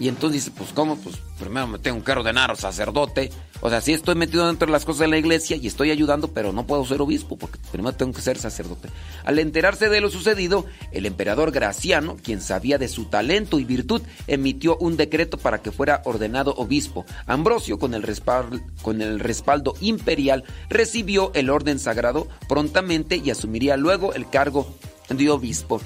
Y 0.00 0.08
entonces 0.08 0.44
dice, 0.44 0.56
pues 0.56 0.70
¿cómo? 0.72 0.96
Pues 0.96 1.16
primero 1.38 1.66
me 1.66 1.78
tengo 1.78 2.02
que 2.02 2.12
ordenar 2.12 2.56
sacerdote. 2.56 3.30
O 3.60 3.70
sea, 3.70 3.80
sí 3.80 3.92
estoy 3.92 4.14
metido 4.14 4.46
dentro 4.46 4.66
de 4.66 4.72
las 4.72 4.84
cosas 4.84 5.00
de 5.00 5.08
la 5.08 5.16
iglesia 5.16 5.56
y 5.56 5.66
estoy 5.66 5.90
ayudando, 5.90 6.28
pero 6.28 6.52
no 6.52 6.66
puedo 6.66 6.84
ser 6.84 7.00
obispo 7.00 7.38
porque 7.38 7.58
primero 7.70 7.94
tengo 7.96 8.12
que 8.12 8.20
ser 8.20 8.36
sacerdote. 8.36 8.88
Al 9.24 9.38
enterarse 9.38 9.88
de 9.88 10.00
lo 10.00 10.10
sucedido, 10.10 10.66
el 10.92 11.06
emperador 11.06 11.52
Graciano, 11.52 12.16
quien 12.22 12.40
sabía 12.40 12.76
de 12.76 12.88
su 12.88 13.06
talento 13.06 13.58
y 13.58 13.64
virtud, 13.64 14.02
emitió 14.26 14.76
un 14.78 14.96
decreto 14.96 15.38
para 15.38 15.62
que 15.62 15.72
fuera 15.72 16.02
ordenado 16.04 16.54
obispo. 16.56 17.06
Ambrosio, 17.26 17.78
con 17.78 17.94
el, 17.94 18.02
respaldo, 18.02 18.60
con 18.82 19.00
el 19.00 19.20
respaldo 19.20 19.74
imperial, 19.80 20.44
recibió 20.68 21.30
el 21.34 21.50
orden 21.50 21.78
sagrado 21.78 22.28
prontamente 22.48 23.16
y 23.16 23.30
asumiría 23.30 23.76
luego 23.76 24.12
el 24.12 24.28
cargo 24.28 24.74
de 25.08 25.30
obispo. 25.30 25.80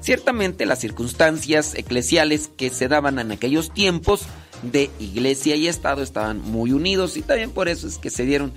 Ciertamente 0.00 0.66
las 0.66 0.80
circunstancias 0.80 1.74
eclesiales 1.74 2.50
que 2.56 2.70
se 2.70 2.88
daban 2.88 3.18
en 3.18 3.32
aquellos 3.32 3.72
tiempos 3.72 4.22
de 4.62 4.90
iglesia 4.98 5.56
y 5.56 5.68
Estado 5.68 6.02
estaban 6.02 6.40
muy 6.40 6.72
unidos 6.72 7.16
y 7.16 7.22
también 7.22 7.50
por 7.50 7.68
eso 7.68 7.86
es 7.86 7.98
que 7.98 8.10
se 8.10 8.24
dieron 8.24 8.52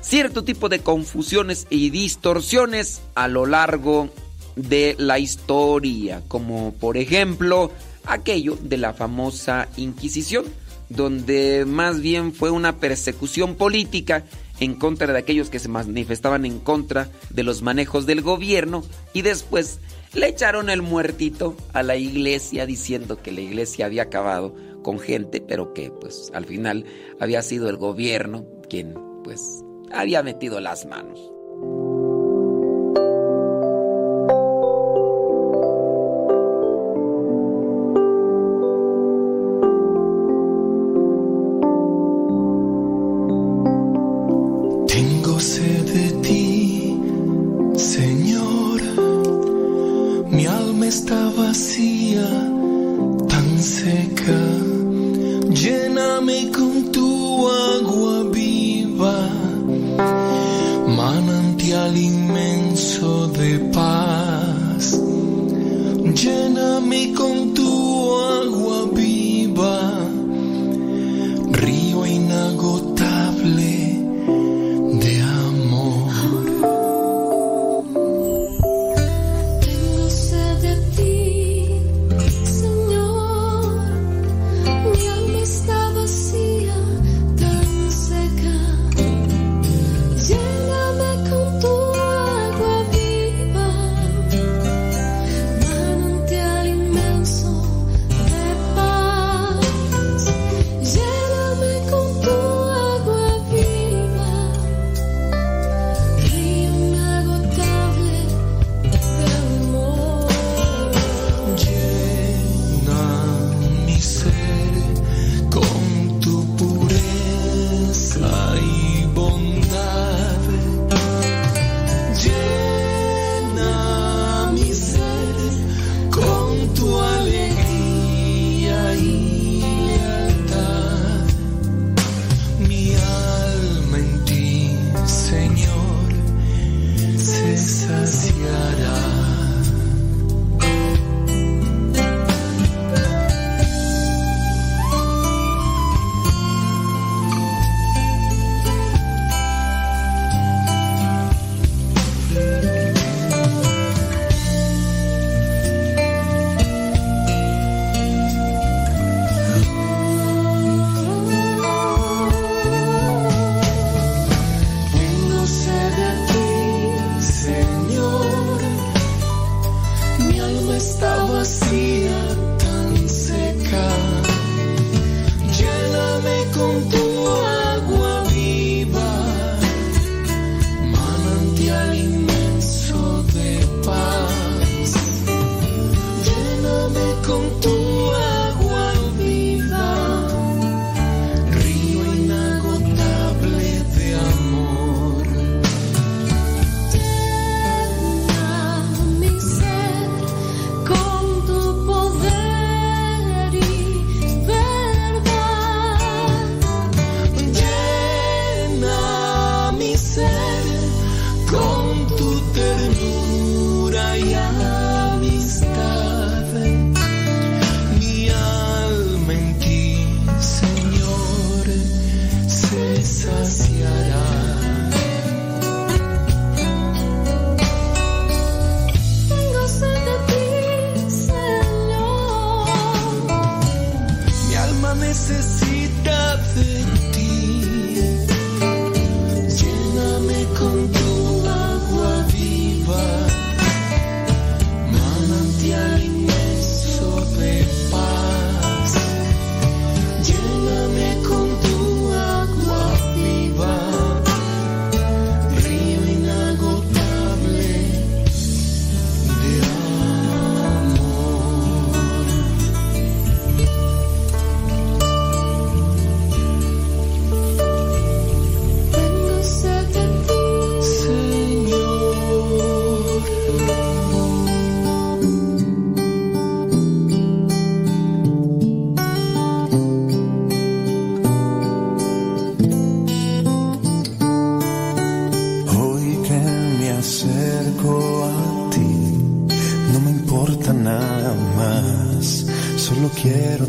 cierto 0.00 0.44
tipo 0.44 0.68
de 0.68 0.80
confusiones 0.80 1.66
y 1.70 1.90
distorsiones 1.90 3.00
a 3.14 3.28
lo 3.28 3.46
largo 3.46 4.10
de 4.56 4.96
la 4.98 5.18
historia, 5.18 6.22
como 6.28 6.72
por 6.74 6.96
ejemplo 6.96 7.70
aquello 8.04 8.58
de 8.60 8.76
la 8.76 8.94
famosa 8.94 9.68
Inquisición, 9.76 10.44
donde 10.88 11.64
más 11.66 12.00
bien 12.00 12.32
fue 12.32 12.50
una 12.50 12.76
persecución 12.76 13.54
política 13.54 14.24
en 14.60 14.74
contra 14.74 15.12
de 15.12 15.18
aquellos 15.18 15.50
que 15.50 15.58
se 15.58 15.68
manifestaban 15.68 16.44
en 16.44 16.58
contra 16.58 17.08
de 17.30 17.42
los 17.42 17.62
manejos 17.62 18.06
del 18.06 18.22
gobierno 18.22 18.84
y 19.12 19.22
después 19.22 19.78
le 20.18 20.28
echaron 20.28 20.68
el 20.68 20.82
muertito 20.82 21.54
a 21.72 21.82
la 21.82 21.96
iglesia 21.96 22.66
diciendo 22.66 23.22
que 23.22 23.32
la 23.32 23.40
iglesia 23.40 23.86
había 23.86 24.02
acabado 24.02 24.54
con 24.82 24.98
gente, 24.98 25.40
pero 25.40 25.72
que 25.74 25.90
pues 25.90 26.30
al 26.34 26.44
final 26.44 26.84
había 27.20 27.42
sido 27.42 27.68
el 27.68 27.76
gobierno 27.76 28.44
quien 28.68 28.94
pues 29.22 29.64
había 29.92 30.22
metido 30.22 30.60
las 30.60 30.86
manos. 30.86 31.20
vacía, 51.38 52.28
tan 53.28 53.58
seca. 53.58 54.57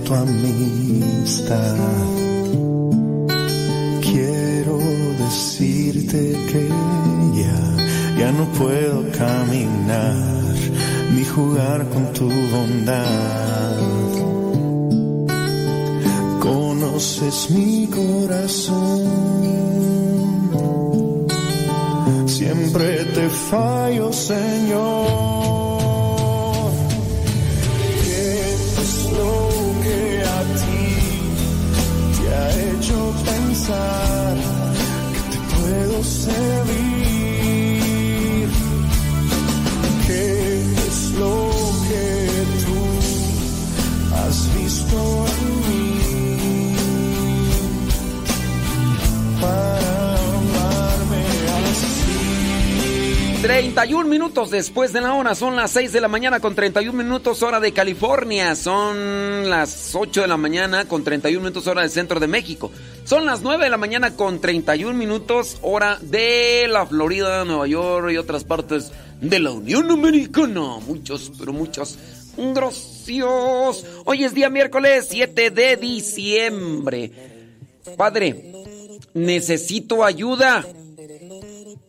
Quiero 0.10 0.26
decirte 0.26 0.68
después 54.60 54.91
de 54.91 54.99
la 54.99 55.14
hora, 55.14 55.36
son 55.36 55.55
las 55.55 55.72
6 55.72 55.93
de 55.93 56.01
la 56.01 56.10
mañana 56.10 56.41
con 56.41 56.53
31 56.53 56.91
minutos 56.91 57.43
hora 57.43 57.62
de 57.62 57.72
California, 57.72 58.57
son 58.57 59.49
las 59.49 59.95
8 59.95 60.24
de 60.24 60.28
la 60.28 60.36
mañana 60.36 60.84
con 60.84 61.01
31 61.01 61.39
minutos 61.39 61.66
hora 61.68 61.84
del 61.84 61.89
centro 61.89 62.20
de 62.20 62.28
México. 62.28 62.70
Son 63.05 63.26
las 63.26 63.41
9 63.41 63.64
de 63.64 63.70
la 63.70 63.78
mañana 63.78 64.18
con 64.18 64.41
31 64.41 64.97
minutos 64.97 65.60
hora 65.62 65.97
de 66.01 66.68
la 66.68 66.86
Florida, 66.86 67.45
Nueva 67.45 67.68
York 67.68 68.12
y 68.12 68.18
otras 68.18 68.43
partes 68.43 68.91
de 69.22 69.39
la 69.39 69.51
Unión 69.51 69.89
Americana. 69.91 70.76
Muchos, 70.86 71.32
pero 71.39 71.53
muchos 71.53 71.97
gracias. 72.36 73.86
Hoy 74.03 74.26
es 74.26 74.34
día 74.34 74.49
miércoles 74.49 75.07
7 75.10 75.51
de 75.51 75.78
diciembre. 75.78 77.12
Padre, 77.95 78.51
necesito 79.14 80.03
ayuda. 80.03 80.68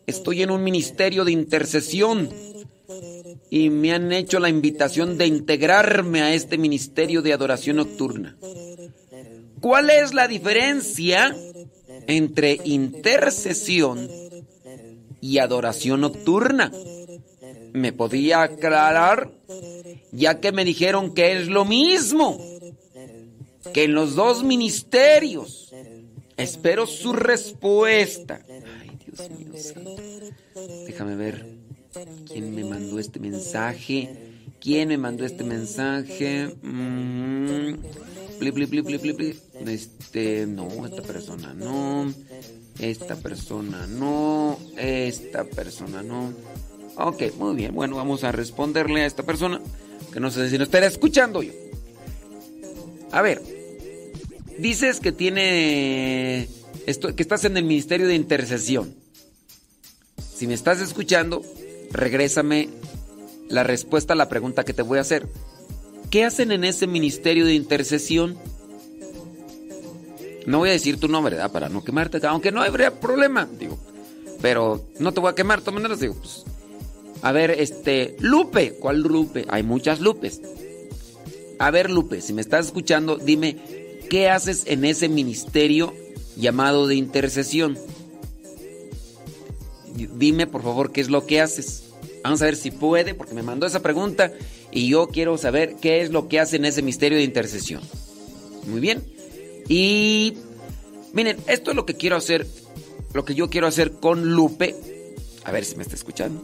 Estoy 0.07 0.41
en 0.41 0.51
un 0.51 0.63
ministerio 0.63 1.25
de 1.25 1.33
intercesión 1.33 2.29
y 3.53 3.69
me 3.69 3.91
han 3.91 4.13
hecho 4.13 4.39
la 4.39 4.47
invitación 4.47 5.17
de 5.17 5.27
integrarme 5.27 6.21
a 6.21 6.33
este 6.33 6.57
ministerio 6.57 7.21
de 7.21 7.33
adoración 7.33 7.75
nocturna. 7.75 8.37
¿Cuál 9.59 9.89
es 9.89 10.13
la 10.13 10.29
diferencia 10.29 11.35
entre 12.07 12.57
intercesión 12.63 14.09
y 15.19 15.39
adoración 15.39 15.99
nocturna? 15.99 16.71
¿Me 17.73 17.91
podía 17.91 18.41
aclarar? 18.41 19.29
Ya 20.13 20.39
que 20.39 20.53
me 20.53 20.63
dijeron 20.63 21.13
que 21.13 21.33
es 21.33 21.49
lo 21.49 21.65
mismo, 21.65 22.39
que 23.73 23.83
en 23.83 23.93
los 23.93 24.15
dos 24.15 24.45
ministerios. 24.45 25.73
Espero 26.37 26.87
su 26.87 27.11
respuesta. 27.11 28.45
Ay, 28.49 28.97
Dios 29.05 29.29
mío 29.29 29.61
santo. 29.61 29.97
Déjame 30.85 31.17
ver 31.17 31.60
quién 32.27 32.55
me 32.55 32.63
mandó 32.63 32.99
este 32.99 33.19
mensaje. 33.19 34.31
¿Quién 34.59 34.89
me 34.89 34.97
mandó 34.97 35.25
este 35.25 35.43
mensaje? 35.43 36.55
Mm, 36.61 37.75
este, 39.67 40.45
no, 40.47 40.85
esta 40.85 41.01
persona 41.01 41.53
no. 41.53 42.13
Esta 42.79 43.15
persona 43.15 43.87
no. 43.87 44.59
Esta 44.77 45.43
persona 45.45 46.03
no. 46.03 46.33
Ok, 46.97 47.23
muy 47.37 47.55
bien. 47.55 47.73
Bueno, 47.73 47.95
vamos 47.95 48.23
a 48.23 48.31
responderle 48.31 49.01
a 49.01 49.05
esta 49.05 49.23
persona. 49.23 49.61
Que 50.13 50.19
no 50.19 50.29
sé 50.29 50.49
si 50.49 50.57
nos 50.57 50.67
estará 50.67 50.85
escuchando 50.85 51.41
yo. 51.41 51.53
A 53.11 53.21
ver. 53.21 53.41
Dices 54.57 54.99
que 54.99 55.11
tiene. 55.11 56.47
Esto, 56.85 57.15
que 57.15 57.23
estás 57.23 57.45
en 57.45 57.57
el 57.57 57.63
ministerio 57.63 58.07
de 58.07 58.15
intercesión. 58.15 58.93
Si 60.35 60.47
me 60.47 60.53
estás 60.55 60.81
escuchando, 60.81 61.43
regrésame 61.91 62.69
la 63.49 63.63
respuesta 63.63 64.13
a 64.13 64.15
la 64.15 64.29
pregunta 64.29 64.63
que 64.63 64.73
te 64.73 64.81
voy 64.81 64.97
a 64.97 65.01
hacer. 65.01 65.27
¿Qué 66.09 66.25
hacen 66.25 66.51
en 66.51 66.63
ese 66.63 66.87
ministerio 66.87 67.45
de 67.45 67.53
intercesión? 67.53 68.37
No 70.45 70.59
voy 70.59 70.69
a 70.69 70.73
decir 70.73 70.99
tu 70.99 71.07
nombre, 71.07 71.35
¿verdad? 71.35 71.51
Para 71.51 71.69
no 71.69 71.83
quemarte, 71.83 72.25
aunque 72.27 72.51
no 72.51 72.61
habría 72.61 72.99
problema, 72.99 73.47
digo. 73.59 73.77
Pero 74.41 74.83
no 74.99 75.13
te 75.13 75.19
voy 75.19 75.31
a 75.31 75.35
quemar, 75.35 75.63
de 75.63 75.71
todas 75.71 75.99
digo, 75.99 76.15
pues. 76.15 76.43
A 77.21 77.31
ver, 77.31 77.51
este, 77.51 78.15
Lupe, 78.19 78.73
¿cuál 78.73 79.01
Lupe? 79.01 79.45
Hay 79.49 79.63
muchas 79.63 79.99
Lupes. 79.99 80.41
A 81.59 81.69
ver, 81.69 81.91
Lupe, 81.91 82.21
si 82.21 82.33
me 82.33 82.41
estás 82.41 82.67
escuchando, 82.67 83.17
dime, 83.17 83.57
¿qué 84.09 84.29
haces 84.29 84.63
en 84.65 84.83
ese 84.83 85.07
ministerio 85.07 85.93
llamado 86.35 86.87
de 86.87 86.95
intercesión? 86.95 87.77
Dime, 89.95 90.47
por 90.47 90.63
favor, 90.63 90.91
qué 90.91 91.01
es 91.01 91.09
lo 91.09 91.25
que 91.25 91.41
haces. 91.41 91.83
Vamos 92.23 92.41
a 92.41 92.45
ver 92.45 92.55
si 92.55 92.71
puede, 92.71 93.13
porque 93.13 93.33
me 93.33 93.43
mandó 93.43 93.65
esa 93.65 93.81
pregunta 93.81 94.31
y 94.71 94.87
yo 94.89 95.07
quiero 95.07 95.37
saber 95.37 95.75
qué 95.81 96.01
es 96.01 96.11
lo 96.11 96.27
que 96.27 96.39
hace 96.39 96.55
en 96.55 96.65
ese 96.65 96.81
misterio 96.81 97.17
de 97.17 97.23
intercesión. 97.23 97.81
Muy 98.67 98.79
bien. 98.79 99.03
Y 99.67 100.33
miren, 101.13 101.37
esto 101.47 101.71
es 101.71 101.75
lo 101.75 101.85
que 101.85 101.95
quiero 101.95 102.15
hacer, 102.15 102.47
lo 103.13 103.25
que 103.25 103.35
yo 103.35 103.49
quiero 103.49 103.67
hacer 103.67 103.93
con 103.93 104.31
Lupe. 104.33 104.75
A 105.43 105.51
ver 105.51 105.65
si 105.65 105.75
me 105.75 105.83
está 105.83 105.95
escuchando. 105.95 106.43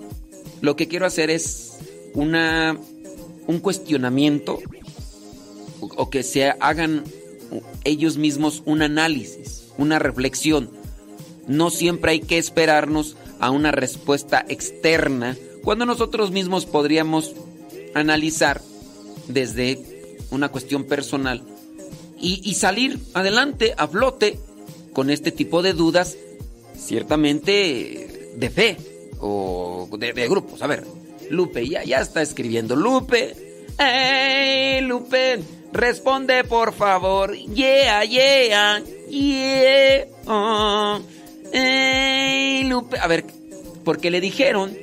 Lo 0.61 0.75
que 0.75 0.87
quiero 0.87 1.05
hacer 1.05 1.29
es 1.29 1.77
una 2.13 2.77
un 3.47 3.59
cuestionamiento 3.59 4.59
o 5.79 6.09
que 6.09 6.23
se 6.23 6.49
hagan 6.49 7.03
ellos 7.85 8.17
mismos 8.17 8.61
un 8.65 8.81
análisis, 8.81 9.69
una 9.77 9.99
reflexión. 9.99 10.69
No 11.47 11.69
siempre 11.69 12.11
hay 12.11 12.19
que 12.19 12.37
esperarnos 12.37 13.15
a 13.39 13.51
una 13.51 13.71
respuesta 13.71 14.45
externa 14.47 15.35
cuando 15.63 15.85
nosotros 15.85 16.31
mismos 16.31 16.65
podríamos 16.65 17.33
analizar 17.93 18.61
desde 19.27 19.79
una 20.31 20.49
cuestión 20.49 20.85
personal 20.85 21.43
y, 22.19 22.53
salir 22.55 22.99
adelante 23.13 23.73
a 23.77 23.88
flote 23.88 24.39
con 24.93 25.09
este 25.11 25.31
tipo 25.31 25.61
de 25.61 25.73
dudas, 25.73 26.17
ciertamente 26.75 28.33
de 28.35 28.49
fe 28.49 28.77
o 29.19 29.88
de, 29.97 30.27
grupos. 30.27 30.61
A 30.61 30.67
ver, 30.67 30.85
Lupe, 31.29 31.67
ya, 31.67 31.83
ya 31.83 31.99
está 31.99 32.21
escribiendo. 32.21 32.75
Lupe, 32.75 33.35
Lupe, 34.81 35.39
responde 35.73 36.43
por 36.43 36.73
favor. 36.73 37.35
Yeah, 37.35 38.03
yeah, 38.03 38.81
yeah. 39.09 40.05
Oh. 40.25 40.99
A 43.01 43.07
ver, 43.07 43.25
porque 43.84 44.11
le 44.11 44.21
dijeron 44.21 44.75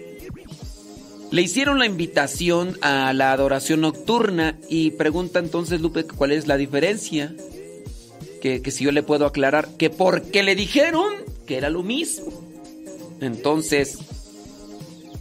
le 1.34 1.42
hicieron 1.42 1.80
la 1.80 1.86
invitación 1.86 2.78
a 2.80 3.12
la 3.12 3.32
adoración 3.32 3.80
nocturna 3.80 4.56
y 4.68 4.92
pregunta 4.92 5.40
entonces 5.40 5.80
Lupe 5.80 6.04
cuál 6.04 6.30
es 6.30 6.46
la 6.46 6.56
diferencia. 6.56 7.34
Que, 8.40 8.62
si 8.70 8.84
yo 8.84 8.92
le 8.92 9.02
puedo 9.02 9.26
aclarar 9.26 9.76
que 9.76 9.90
porque 9.90 10.44
le 10.44 10.54
dijeron 10.54 11.12
que 11.44 11.56
era 11.56 11.70
lo 11.70 11.82
mismo. 11.82 12.26
Entonces, 13.20 13.98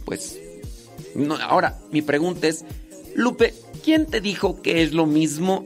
pues, 0.04 0.38
no, 1.16 1.34
ahora 1.34 1.80
mi 1.90 2.00
pregunta 2.00 2.46
es, 2.46 2.64
Lupe, 3.16 3.52
¿quién 3.82 4.06
te 4.06 4.20
dijo 4.20 4.62
que 4.62 4.84
es 4.84 4.92
lo 4.92 5.06
mismo 5.06 5.64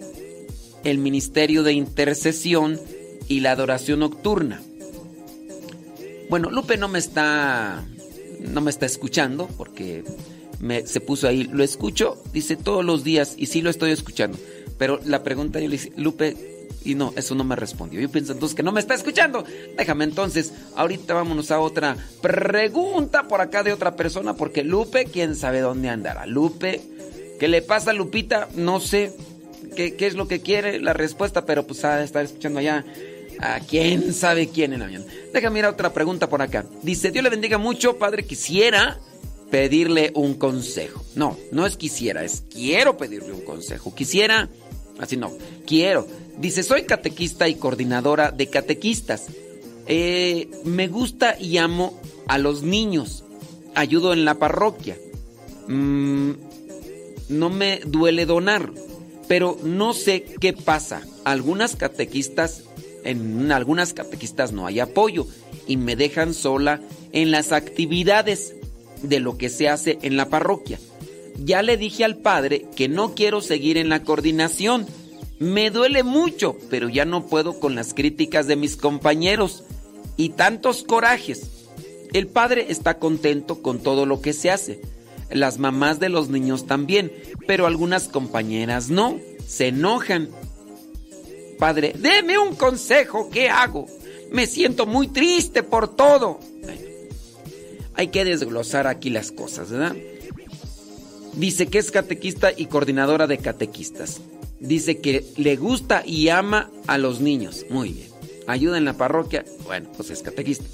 el 0.82 0.96
ministerio 0.96 1.62
de 1.62 1.74
intercesión 1.74 2.80
y 3.28 3.40
la 3.40 3.50
adoración 3.50 4.00
nocturna? 4.00 4.62
Bueno, 6.28 6.50
Lupe 6.50 6.76
no 6.76 6.88
me 6.88 6.98
está 6.98 7.84
no 8.40 8.60
me 8.60 8.70
está 8.70 8.86
escuchando 8.86 9.48
porque 9.56 10.04
se 10.84 11.00
puso 11.00 11.28
ahí, 11.28 11.44
lo 11.44 11.62
escucho, 11.62 12.22
dice 12.32 12.56
todos 12.56 12.84
los 12.84 13.04
días 13.04 13.34
y 13.36 13.46
sí 13.46 13.62
lo 13.62 13.70
estoy 13.70 13.92
escuchando. 13.92 14.38
Pero 14.76 15.00
la 15.04 15.22
pregunta 15.22 15.60
yo 15.60 15.68
le 15.68 15.76
hice, 15.76 15.92
Lupe, 15.96 16.36
y 16.84 16.94
no, 16.94 17.12
eso 17.16 17.34
no 17.34 17.44
me 17.44 17.56
respondió. 17.56 18.00
Yo 18.00 18.10
pienso 18.10 18.32
entonces 18.32 18.54
que 18.54 18.62
no 18.62 18.72
me 18.72 18.80
está 18.80 18.94
escuchando. 18.94 19.44
Déjame 19.76 20.04
entonces, 20.04 20.52
ahorita 20.76 21.14
vámonos 21.14 21.50
a 21.50 21.60
otra 21.60 21.96
pregunta 22.20 23.28
por 23.28 23.40
acá 23.40 23.62
de 23.62 23.72
otra 23.72 23.96
persona, 23.96 24.34
porque 24.34 24.64
Lupe, 24.64 25.06
quién 25.06 25.34
sabe 25.34 25.60
dónde 25.60 25.88
andará. 25.88 26.26
Lupe, 26.26 26.80
¿qué 27.38 27.48
le 27.48 27.62
pasa 27.62 27.90
a 27.90 27.94
Lupita? 27.94 28.48
No 28.54 28.80
sé 28.80 29.12
qué, 29.76 29.96
qué 29.96 30.06
es 30.06 30.14
lo 30.14 30.28
que 30.28 30.40
quiere 30.40 30.80
la 30.80 30.92
respuesta, 30.92 31.44
pero 31.44 31.66
pues 31.66 31.84
a 31.84 32.02
estar 32.02 32.24
escuchando 32.24 32.60
allá. 32.60 32.84
A 33.40 33.60
quién 33.60 34.12
sabe 34.12 34.48
quién 34.48 34.72
en 34.72 34.80
mañana. 34.80 35.04
Déjame 35.32 35.60
ir 35.60 35.64
a 35.64 35.70
otra 35.70 35.92
pregunta 35.92 36.28
por 36.28 36.42
acá. 36.42 36.64
Dice, 36.82 37.10
Dios 37.10 37.22
le 37.22 37.30
bendiga 37.30 37.58
mucho, 37.58 37.98
padre, 37.98 38.24
quisiera 38.24 38.98
pedirle 39.50 40.12
un 40.14 40.34
consejo. 40.34 41.04
No, 41.14 41.36
no 41.52 41.66
es 41.66 41.76
quisiera, 41.76 42.24
es 42.24 42.44
quiero 42.50 42.96
pedirle 42.96 43.32
un 43.32 43.42
consejo. 43.42 43.94
Quisiera, 43.94 44.48
así 44.98 45.16
no, 45.16 45.32
quiero. 45.66 46.06
Dice, 46.38 46.62
soy 46.62 46.82
catequista 46.82 47.48
y 47.48 47.54
coordinadora 47.54 48.30
de 48.30 48.48
catequistas. 48.48 49.26
Eh, 49.86 50.48
me 50.64 50.88
gusta 50.88 51.40
y 51.40 51.58
amo 51.58 52.00
a 52.26 52.38
los 52.38 52.62
niños. 52.62 53.24
Ayudo 53.74 54.12
en 54.12 54.24
la 54.24 54.34
parroquia. 54.34 54.96
Mm, 55.66 56.32
no 57.28 57.50
me 57.50 57.80
duele 57.84 58.26
donar, 58.26 58.72
pero 59.26 59.58
no 59.62 59.92
sé 59.94 60.24
qué 60.40 60.52
pasa. 60.52 61.02
Algunas 61.24 61.76
catequistas, 61.76 62.64
en 63.04 63.52
algunas 63.52 63.92
catequistas 63.92 64.52
no 64.52 64.66
hay 64.66 64.80
apoyo 64.80 65.26
y 65.66 65.76
me 65.76 65.96
dejan 65.96 66.34
sola 66.34 66.80
en 67.12 67.30
las 67.30 67.52
actividades 67.52 68.54
de 69.02 69.20
lo 69.20 69.38
que 69.38 69.48
se 69.48 69.68
hace 69.68 69.98
en 70.02 70.16
la 70.16 70.28
parroquia. 70.28 70.78
Ya 71.44 71.62
le 71.62 71.76
dije 71.76 72.04
al 72.04 72.16
padre 72.16 72.66
que 72.74 72.88
no 72.88 73.14
quiero 73.14 73.40
seguir 73.40 73.76
en 73.76 73.88
la 73.88 74.02
coordinación. 74.02 74.86
Me 75.38 75.70
duele 75.70 76.02
mucho, 76.02 76.56
pero 76.68 76.88
ya 76.88 77.04
no 77.04 77.26
puedo 77.26 77.60
con 77.60 77.76
las 77.76 77.94
críticas 77.94 78.48
de 78.48 78.56
mis 78.56 78.76
compañeros 78.76 79.62
y 80.16 80.30
tantos 80.30 80.82
corajes. 80.82 81.48
El 82.12 82.26
padre 82.26 82.66
está 82.70 82.98
contento 82.98 83.62
con 83.62 83.78
todo 83.78 84.04
lo 84.04 84.20
que 84.20 84.32
se 84.32 84.50
hace. 84.50 84.80
Las 85.30 85.58
mamás 85.58 86.00
de 86.00 86.08
los 86.08 86.28
niños 86.30 86.66
también, 86.66 87.12
pero 87.46 87.66
algunas 87.66 88.08
compañeras 88.08 88.88
no. 88.88 89.18
Se 89.46 89.68
enojan. 89.68 90.28
Padre, 91.58 91.94
deme 91.98 92.38
un 92.38 92.54
consejo, 92.54 93.28
¿qué 93.30 93.48
hago? 93.48 93.86
Me 94.30 94.46
siento 94.46 94.86
muy 94.86 95.08
triste 95.08 95.62
por 95.62 95.94
todo. 95.94 96.40
hay 97.94 98.08
que 98.08 98.24
desglosar 98.24 98.86
aquí 98.86 99.10
las 99.10 99.32
cosas, 99.32 99.70
¿verdad? 99.70 99.96
Dice 101.34 101.66
que 101.66 101.78
es 101.78 101.90
catequista 101.90 102.52
y 102.56 102.66
coordinadora 102.66 103.26
de 103.26 103.38
catequistas. 103.38 104.20
Dice 104.60 104.98
que 104.98 105.24
le 105.36 105.56
gusta 105.56 106.02
y 106.04 106.28
ama 106.30 106.70
a 106.86 106.98
los 106.98 107.20
niños. 107.20 107.64
Muy 107.70 107.90
bien. 107.90 108.08
Ayuda 108.46 108.78
en 108.78 108.84
la 108.84 108.94
parroquia. 108.94 109.44
Bueno, 109.64 109.88
pues 109.96 110.10
es 110.10 110.22
catequista. 110.22 110.64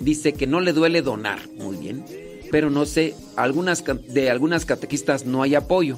Dice 0.00 0.32
que 0.32 0.46
no 0.48 0.60
le 0.60 0.72
duele 0.72 1.02
donar. 1.02 1.38
Muy 1.56 1.76
bien. 1.76 2.04
Pero 2.50 2.70
no 2.70 2.86
sé, 2.86 3.14
algunas, 3.36 3.84
de 4.08 4.30
algunas 4.30 4.64
catequistas 4.64 5.26
no 5.26 5.42
hay 5.42 5.54
apoyo. 5.54 5.96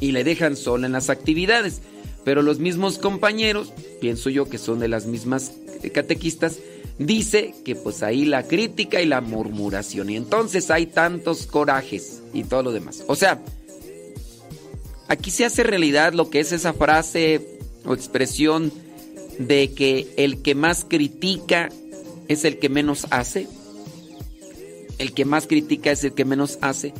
Y 0.00 0.12
le 0.12 0.24
dejan 0.24 0.56
sola 0.56 0.86
en 0.86 0.92
las 0.92 1.10
actividades. 1.10 1.82
Pero 2.24 2.42
los 2.42 2.58
mismos 2.58 2.98
compañeros, 2.98 3.72
pienso 4.00 4.30
yo 4.30 4.48
que 4.48 4.58
son 4.58 4.78
de 4.78 4.88
las 4.88 5.06
mismas 5.06 5.52
catequistas, 5.92 6.58
dice 6.98 7.54
que 7.64 7.74
pues 7.74 8.02
ahí 8.02 8.24
la 8.24 8.44
crítica 8.44 9.02
y 9.02 9.06
la 9.06 9.20
murmuración. 9.20 10.10
Y 10.10 10.16
entonces 10.16 10.70
hay 10.70 10.86
tantos 10.86 11.46
corajes 11.46 12.22
y 12.32 12.44
todo 12.44 12.62
lo 12.62 12.72
demás. 12.72 13.04
O 13.06 13.16
sea, 13.16 13.42
aquí 15.08 15.30
se 15.30 15.44
hace 15.44 15.62
realidad 15.62 16.12
lo 16.12 16.30
que 16.30 16.40
es 16.40 16.52
esa 16.52 16.72
frase 16.72 17.58
o 17.84 17.94
expresión 17.94 18.72
de 19.38 19.72
que 19.72 20.12
el 20.16 20.42
que 20.42 20.54
más 20.54 20.84
critica 20.84 21.68
es 22.28 22.44
el 22.44 22.58
que 22.58 22.68
menos 22.68 23.06
hace. 23.10 23.46
El 24.98 25.12
que 25.12 25.24
más 25.24 25.46
critica 25.46 25.90
es 25.90 26.04
el 26.04 26.12
que 26.12 26.24
menos 26.24 26.58
hace. 26.60 26.94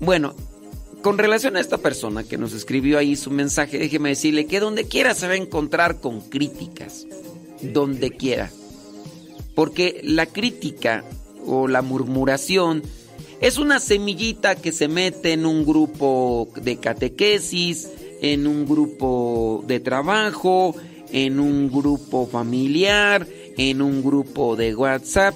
Bueno, 0.00 0.34
con 1.04 1.18
relación 1.18 1.54
a 1.54 1.60
esta 1.60 1.76
persona 1.76 2.24
que 2.24 2.38
nos 2.38 2.54
escribió 2.54 2.98
ahí 2.98 3.14
su 3.14 3.30
mensaje, 3.30 3.78
déjeme 3.78 4.08
decirle 4.08 4.46
que 4.46 4.58
donde 4.58 4.86
quiera 4.86 5.12
se 5.12 5.26
va 5.26 5.34
a 5.34 5.36
encontrar 5.36 6.00
con 6.00 6.22
críticas 6.22 7.06
donde 7.60 8.10
quiera. 8.10 8.50
Porque 9.54 10.00
la 10.02 10.24
crítica 10.24 11.04
o 11.46 11.68
la 11.68 11.82
murmuración 11.82 12.82
es 13.42 13.58
una 13.58 13.80
semillita 13.80 14.54
que 14.54 14.72
se 14.72 14.88
mete 14.88 15.34
en 15.34 15.44
un 15.44 15.66
grupo 15.66 16.48
de 16.56 16.78
catequesis, 16.78 17.90
en 18.22 18.46
un 18.46 18.66
grupo 18.66 19.62
de 19.66 19.80
trabajo, 19.80 20.74
en 21.12 21.38
un 21.38 21.70
grupo 21.70 22.26
familiar, 22.26 23.26
en 23.58 23.82
un 23.82 24.02
grupo 24.02 24.56
de 24.56 24.74
WhatsApp. 24.74 25.34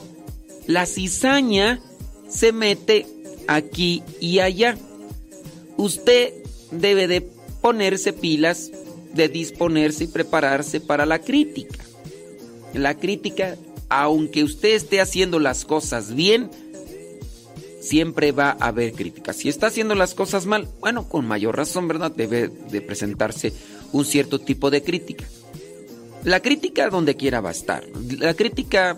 La 0.67 0.87
cizaña 0.87 1.79
se 2.27 2.53
mete 2.53 3.05
aquí 3.47 4.03
y 4.19 4.39
allá. 4.39 4.79
Usted 5.79 6.35
debe 6.73 7.07
de 7.07 7.23
ponerse 7.63 8.13
pilas, 8.13 8.71
de 9.15 9.29
disponerse 9.29 10.05
y 10.05 10.09
prepararse 10.09 10.81
para 10.81 11.07
la 11.07 11.21
crítica. 11.21 11.83
La 12.75 12.99
crítica, 12.99 13.57
aunque 13.89 14.45
usted 14.45 14.75
esté 14.75 15.01
haciendo 15.01 15.39
las 15.39 15.65
cosas 15.65 16.15
bien, 16.15 16.51
siempre 17.81 18.33
va 18.33 18.57
a 18.61 18.69
haber 18.69 18.93
crítica. 18.93 19.33
Si 19.33 19.49
está 19.49 19.69
haciendo 19.69 19.95
las 19.95 20.15
cosas 20.15 20.47
mal, 20.47 20.69
bueno, 20.81 21.09
con 21.09 21.27
mayor 21.27 21.57
razón, 21.57 21.89
¿verdad? 21.89 22.11
Debe 22.11 22.49
de 22.49 22.81
presentarse 22.83 23.53
un 23.93 24.05
cierto 24.05 24.41
tipo 24.41 24.71
de 24.71 24.83
crítica. 24.83 25.25
La 26.25 26.41
crítica 26.41 26.91
donde 26.91 27.17
quiera 27.17 27.41
va 27.41 27.51
a 27.51 27.53
estar. 27.53 27.87
La 28.19 28.35
crítica 28.35 28.97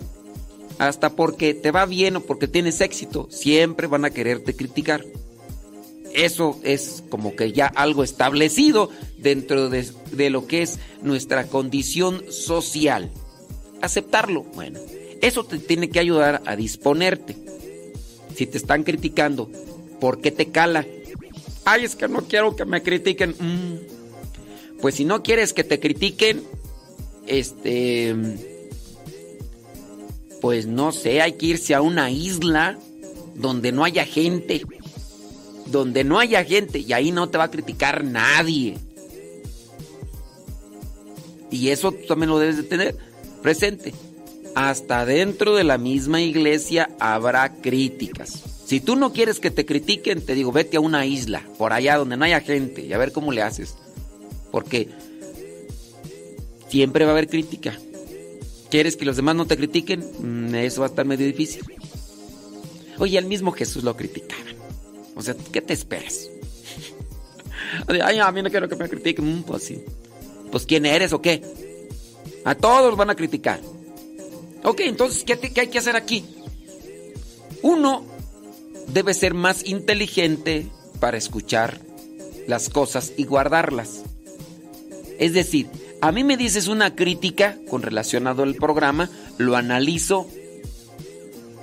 hasta 0.79 1.11
porque 1.11 1.53
te 1.53 1.69
va 1.69 1.85
bien 1.85 2.15
o 2.15 2.21
porque 2.21 2.47
tienes 2.47 2.81
éxito, 2.81 3.27
siempre 3.29 3.85
van 3.85 4.03
a 4.03 4.09
quererte 4.09 4.55
criticar. 4.55 5.05
Eso 6.13 6.59
es 6.63 7.03
como 7.09 7.35
que 7.35 7.51
ya 7.51 7.67
algo 7.67 8.03
establecido 8.03 8.89
dentro 9.17 9.69
de, 9.69 9.87
de 10.11 10.29
lo 10.29 10.47
que 10.47 10.61
es 10.61 10.79
nuestra 11.01 11.47
condición 11.47 12.23
social 12.29 13.11
aceptarlo. 13.81 14.43
Bueno, 14.55 14.79
eso 15.21 15.43
te 15.43 15.57
tiene 15.59 15.89
que 15.89 15.99
ayudar 15.99 16.41
a 16.45 16.55
disponerte. 16.55 17.35
Si 18.35 18.45
te 18.45 18.57
están 18.57 18.83
criticando, 18.83 19.49
¿por 19.99 20.21
qué 20.21 20.31
te 20.31 20.47
cala? 20.47 20.85
Ay, 21.65 21.83
es 21.83 21.95
que 21.95 22.07
no 22.07 22.21
quiero 22.21 22.55
que 22.55 22.65
me 22.65 22.81
critiquen. 22.81 23.31
Mm. 23.31 24.79
Pues 24.81 24.95
si 24.95 25.05
no 25.05 25.21
quieres 25.21 25.53
que 25.53 25.63
te 25.63 25.79
critiquen, 25.79 26.43
este, 27.27 28.15
pues 30.39 30.65
no 30.65 30.91
sé, 30.91 31.21
hay 31.21 31.33
que 31.33 31.47
irse 31.47 31.75
a 31.75 31.81
una 31.81 32.09
isla 32.09 32.79
donde 33.35 33.71
no 33.71 33.83
haya 33.83 34.05
gente. 34.05 34.63
Donde 35.71 36.03
no 36.03 36.19
haya 36.19 36.43
gente 36.43 36.79
y 36.79 36.93
ahí 36.93 37.11
no 37.11 37.29
te 37.29 37.37
va 37.37 37.45
a 37.45 37.51
criticar 37.51 38.03
nadie. 38.03 38.77
Y 41.49 41.69
eso 41.69 41.91
también 41.91 42.29
lo 42.29 42.39
debes 42.39 42.57
de 42.57 42.63
tener 42.63 42.95
presente. 43.41 43.93
Hasta 44.55 45.05
dentro 45.05 45.55
de 45.55 45.63
la 45.63 45.77
misma 45.77 46.21
iglesia 46.21 46.89
habrá 46.99 47.53
críticas. 47.61 48.43
Si 48.65 48.79
tú 48.79 48.95
no 48.95 49.11
quieres 49.11 49.39
que 49.39 49.51
te 49.51 49.65
critiquen, 49.65 50.21
te 50.21 50.33
digo, 50.33 50.51
vete 50.51 50.77
a 50.77 50.81
una 50.81 51.05
isla, 51.05 51.43
por 51.57 51.73
allá 51.73 51.97
donde 51.97 52.15
no 52.15 52.23
haya 52.23 52.39
gente, 52.39 52.81
y 52.85 52.93
a 52.93 52.97
ver 52.97 53.11
cómo 53.11 53.31
le 53.31 53.41
haces. 53.41 53.75
Porque 54.49 54.87
siempre 56.69 57.03
va 57.05 57.11
a 57.11 57.13
haber 57.13 57.27
crítica. 57.27 57.77
¿Quieres 58.69 58.95
que 58.95 59.03
los 59.03 59.17
demás 59.17 59.35
no 59.35 59.45
te 59.45 59.57
critiquen? 59.57 60.05
Mm, 60.19 60.55
eso 60.55 60.81
va 60.81 60.87
a 60.87 60.89
estar 60.89 61.05
medio 61.05 61.25
difícil. 61.25 61.63
Oye, 62.97 63.17
al 63.17 63.25
mismo 63.25 63.51
Jesús 63.51 63.83
lo 63.83 63.97
criticaban. 63.97 64.55
O 65.15 65.21
sea, 65.21 65.35
¿qué 65.51 65.61
te 65.61 65.73
esperas? 65.73 66.29
Ay, 67.87 68.19
a 68.19 68.31
mí 68.31 68.41
no 68.41 68.49
quiero 68.49 68.67
que 68.67 68.75
me 68.75 68.89
critiquen. 68.89 69.39
Mm, 69.39 69.43
pues 69.43 69.63
sí. 69.63 69.83
Pues 70.51 70.65
¿quién 70.65 70.85
eres 70.85 71.13
o 71.13 71.21
qué? 71.21 71.41
A 72.43 72.55
todos 72.55 72.97
van 72.97 73.09
a 73.09 73.15
criticar. 73.15 73.59
Ok, 74.63 74.81
entonces, 74.81 75.23
¿qué, 75.23 75.39
hay 75.59 75.67
que 75.67 75.77
hacer 75.79 75.95
aquí? 75.95 76.25
Uno 77.61 78.03
debe 78.87 79.13
ser 79.13 79.33
más 79.33 79.65
inteligente 79.65 80.67
para 80.99 81.17
escuchar 81.17 81.79
las 82.47 82.69
cosas 82.69 83.13
y 83.17 83.25
guardarlas. 83.25 84.03
Es 85.19 85.33
decir, 85.33 85.67
a 86.01 86.11
mí 86.11 86.23
me 86.23 86.37
dices 86.37 86.67
una 86.67 86.95
crítica 86.95 87.57
con 87.69 87.81
relacionado 87.81 88.43
al 88.43 88.55
programa, 88.55 89.09
lo 89.37 89.55
analizo, 89.55 90.27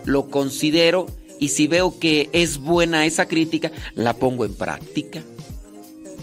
lo 0.05 0.31
considero 0.31 1.07
y 1.39 1.49
si 1.49 1.67
veo 1.67 1.99
que 1.99 2.29
es 2.33 2.59
buena 2.59 3.07
esa 3.07 3.27
crítica, 3.27 3.71
la 3.95 4.15
pongo 4.15 4.45
en 4.45 4.55
práctica. 4.55 5.23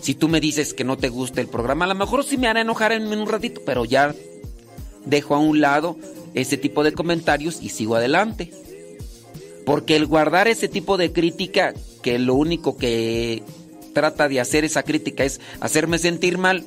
Si 0.02 0.14
tú 0.14 0.28
me 0.28 0.40
dices 0.40 0.74
que 0.74 0.84
no 0.84 0.98
te 0.98 1.10
gusta 1.10 1.42
el 1.42 1.48
programa, 1.48 1.86
a 1.86 1.90
lo 1.90 1.96
mejor 1.96 2.24
sí 2.24 2.38
me 2.38 2.48
hará 2.48 2.62
enojar 2.62 2.92
en 2.92 3.08
un 3.08 3.28
ratito, 3.28 3.62
pero 3.66 3.86
ya 3.86 4.14
dejo 5.06 5.36
a 5.36 5.40
un 5.40 5.62
lado 5.62 5.98
ese 6.34 6.58
tipo 6.58 6.84
de 6.84 6.94
comentarios 6.94 7.60
y 7.62 7.70
sigo 7.70 7.96
adelante. 7.96 8.52
Porque 9.66 9.96
el 9.96 10.06
guardar 10.06 10.48
ese 10.48 10.68
tipo 10.68 10.98
de 10.98 11.12
crítica, 11.12 11.74
que 12.04 12.20
lo 12.20 12.36
único 12.36 12.78
que 12.78 13.42
trata 13.94 14.28
de 14.28 14.40
hacer 14.40 14.64
esa 14.64 14.84
crítica 14.84 15.24
es 15.24 15.42
hacerme 15.60 15.98
sentir 15.98 16.38
mal. 16.38 16.64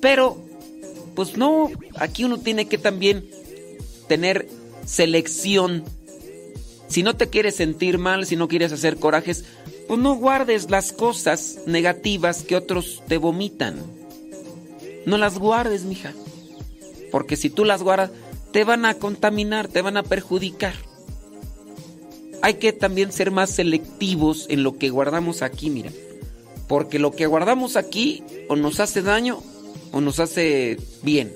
Pero, 0.00 0.42
pues 1.14 1.36
no, 1.36 1.70
aquí 1.96 2.24
uno 2.24 2.38
tiene 2.38 2.66
que 2.66 2.78
también 2.78 3.28
tener 4.08 4.48
selección. 4.86 5.84
Si 6.88 7.02
no 7.02 7.16
te 7.16 7.28
quieres 7.28 7.56
sentir 7.56 7.98
mal, 7.98 8.26
si 8.26 8.36
no 8.36 8.48
quieres 8.48 8.72
hacer 8.72 8.96
corajes, 8.98 9.44
pues 9.88 10.00
no 10.00 10.14
guardes 10.14 10.70
las 10.70 10.92
cosas 10.92 11.58
negativas 11.66 12.42
que 12.42 12.56
otros 12.56 13.02
te 13.08 13.18
vomitan. 13.18 13.76
No 15.04 15.18
las 15.18 15.38
guardes, 15.38 15.84
mija. 15.84 16.12
Porque 17.10 17.36
si 17.36 17.50
tú 17.50 17.64
las 17.64 17.82
guardas, 17.82 18.10
te 18.52 18.64
van 18.64 18.84
a 18.84 18.94
contaminar, 18.94 19.68
te 19.68 19.82
van 19.82 19.96
a 19.96 20.02
perjudicar. 20.02 20.74
Hay 22.42 22.54
que 22.54 22.72
también 22.72 23.12
ser 23.12 23.30
más 23.30 23.50
selectivos 23.50 24.46
en 24.48 24.62
lo 24.62 24.78
que 24.78 24.90
guardamos 24.90 25.42
aquí, 25.42 25.70
mira. 25.70 25.90
Porque 26.68 26.98
lo 26.98 27.12
que 27.12 27.26
guardamos 27.26 27.76
aquí 27.76 28.22
o 28.48 28.56
nos 28.56 28.80
hace 28.80 29.02
daño 29.02 29.42
o 29.92 30.00
nos 30.00 30.20
hace 30.20 30.78
bien. 31.02 31.32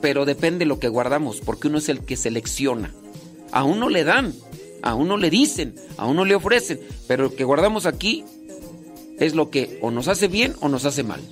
pero 0.00 0.26
depende 0.26 0.66
lo 0.66 0.78
que 0.78 0.88
guardamos, 0.88 1.40
porque 1.40 1.68
uno 1.68 1.78
es 1.78 1.88
el 1.88 2.00
que 2.00 2.16
selecciona. 2.16 2.92
A 3.52 3.64
uno 3.64 3.88
le 3.88 4.04
dan, 4.04 4.34
a 4.84 4.94
uno 4.94 5.16
le 5.16 5.30
dicen, 5.30 5.74
a 5.96 6.06
uno 6.06 6.26
le 6.26 6.34
ofrecen, 6.34 6.78
pero 7.08 7.24
lo 7.24 7.34
que 7.34 7.44
guardamos 7.44 7.86
aquí 7.86 8.22
es 9.18 9.34
lo 9.34 9.48
que 9.48 9.78
o 9.80 9.90
nos 9.90 10.08
hace 10.08 10.28
bien 10.28 10.54
o 10.60 10.68
nos 10.68 10.84
hace 10.84 11.02
mal. 11.02 11.22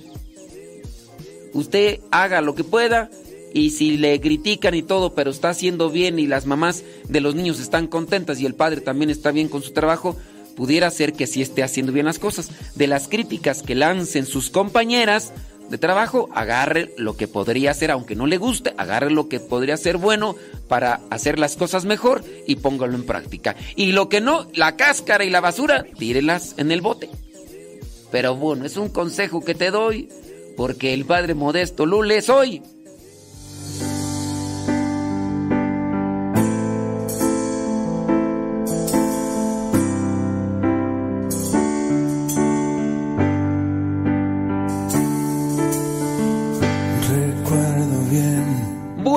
Usted 1.53 1.99
haga 2.09 2.41
lo 2.41 2.55
que 2.55 2.63
pueda 2.63 3.11
y 3.53 3.69
si 3.69 3.97
le 3.97 4.19
critican 4.19 4.73
y 4.73 4.81
todo, 4.81 5.13
pero 5.13 5.29
está 5.29 5.49
haciendo 5.49 5.91
bien 5.91 6.17
y 6.17 6.25
las 6.25 6.47
mamás 6.47 6.83
de 7.07 7.21
los 7.21 7.35
niños 7.35 7.59
están 7.59 7.85
contentas 7.85 8.39
y 8.39 8.47
el 8.47 8.55
padre 8.55 8.81
también 8.81 9.11
está 9.11 9.31
bien 9.31 9.49
con 9.49 9.61
su 9.61 9.71
trabajo, 9.71 10.17
pudiera 10.55 10.89
ser 10.89 11.13
que 11.13 11.27
sí 11.27 11.43
esté 11.43 11.61
haciendo 11.61 11.91
bien 11.91 12.07
las 12.07 12.17
cosas. 12.17 12.49
De 12.73 12.87
las 12.87 13.07
críticas 13.07 13.61
que 13.61 13.75
lancen 13.75 14.25
sus 14.25 14.49
compañeras 14.49 15.31
de 15.69 15.77
trabajo, 15.77 16.29
agarre 16.33 16.93
lo 16.97 17.15
que 17.15 17.27
podría 17.27 17.71
hacer, 17.71 17.91
aunque 17.91 18.15
no 18.15 18.27
le 18.27 18.37
guste, 18.37 18.73
agarre 18.77 19.11
lo 19.11 19.29
que 19.29 19.39
podría 19.39 19.77
ser 19.77 19.97
bueno 19.97 20.35
para 20.67 21.01
hacer 21.09 21.39
las 21.39 21.55
cosas 21.55 21.85
mejor 21.85 22.23
y 22.45 22.57
póngalo 22.57 22.95
en 22.95 23.05
práctica. 23.05 23.55
Y 23.75 23.91
lo 23.91 24.09
que 24.09 24.21
no, 24.21 24.47
la 24.53 24.75
cáscara 24.75 25.23
y 25.23 25.29
la 25.29 25.41
basura, 25.41 25.85
tírelas 25.97 26.55
en 26.57 26.71
el 26.71 26.81
bote. 26.81 27.09
Pero 28.11 28.35
bueno, 28.35 28.65
es 28.65 28.77
un 28.77 28.89
consejo 28.89 29.43
que 29.43 29.55
te 29.55 29.71
doy, 29.71 30.09
porque 30.55 30.93
el 30.93 31.05
padre 31.05 31.33
modesto 31.33 31.85
Lule 31.85 32.21
soy. 32.21 32.61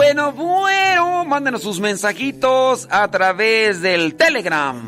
Bueno, 0.07 0.30
bueno, 0.30 1.24
mándenos 1.24 1.62
sus 1.62 1.80
mensajitos 1.80 2.86
a 2.92 3.11
través 3.11 3.82
del 3.82 4.14
Telegram. 4.14 4.80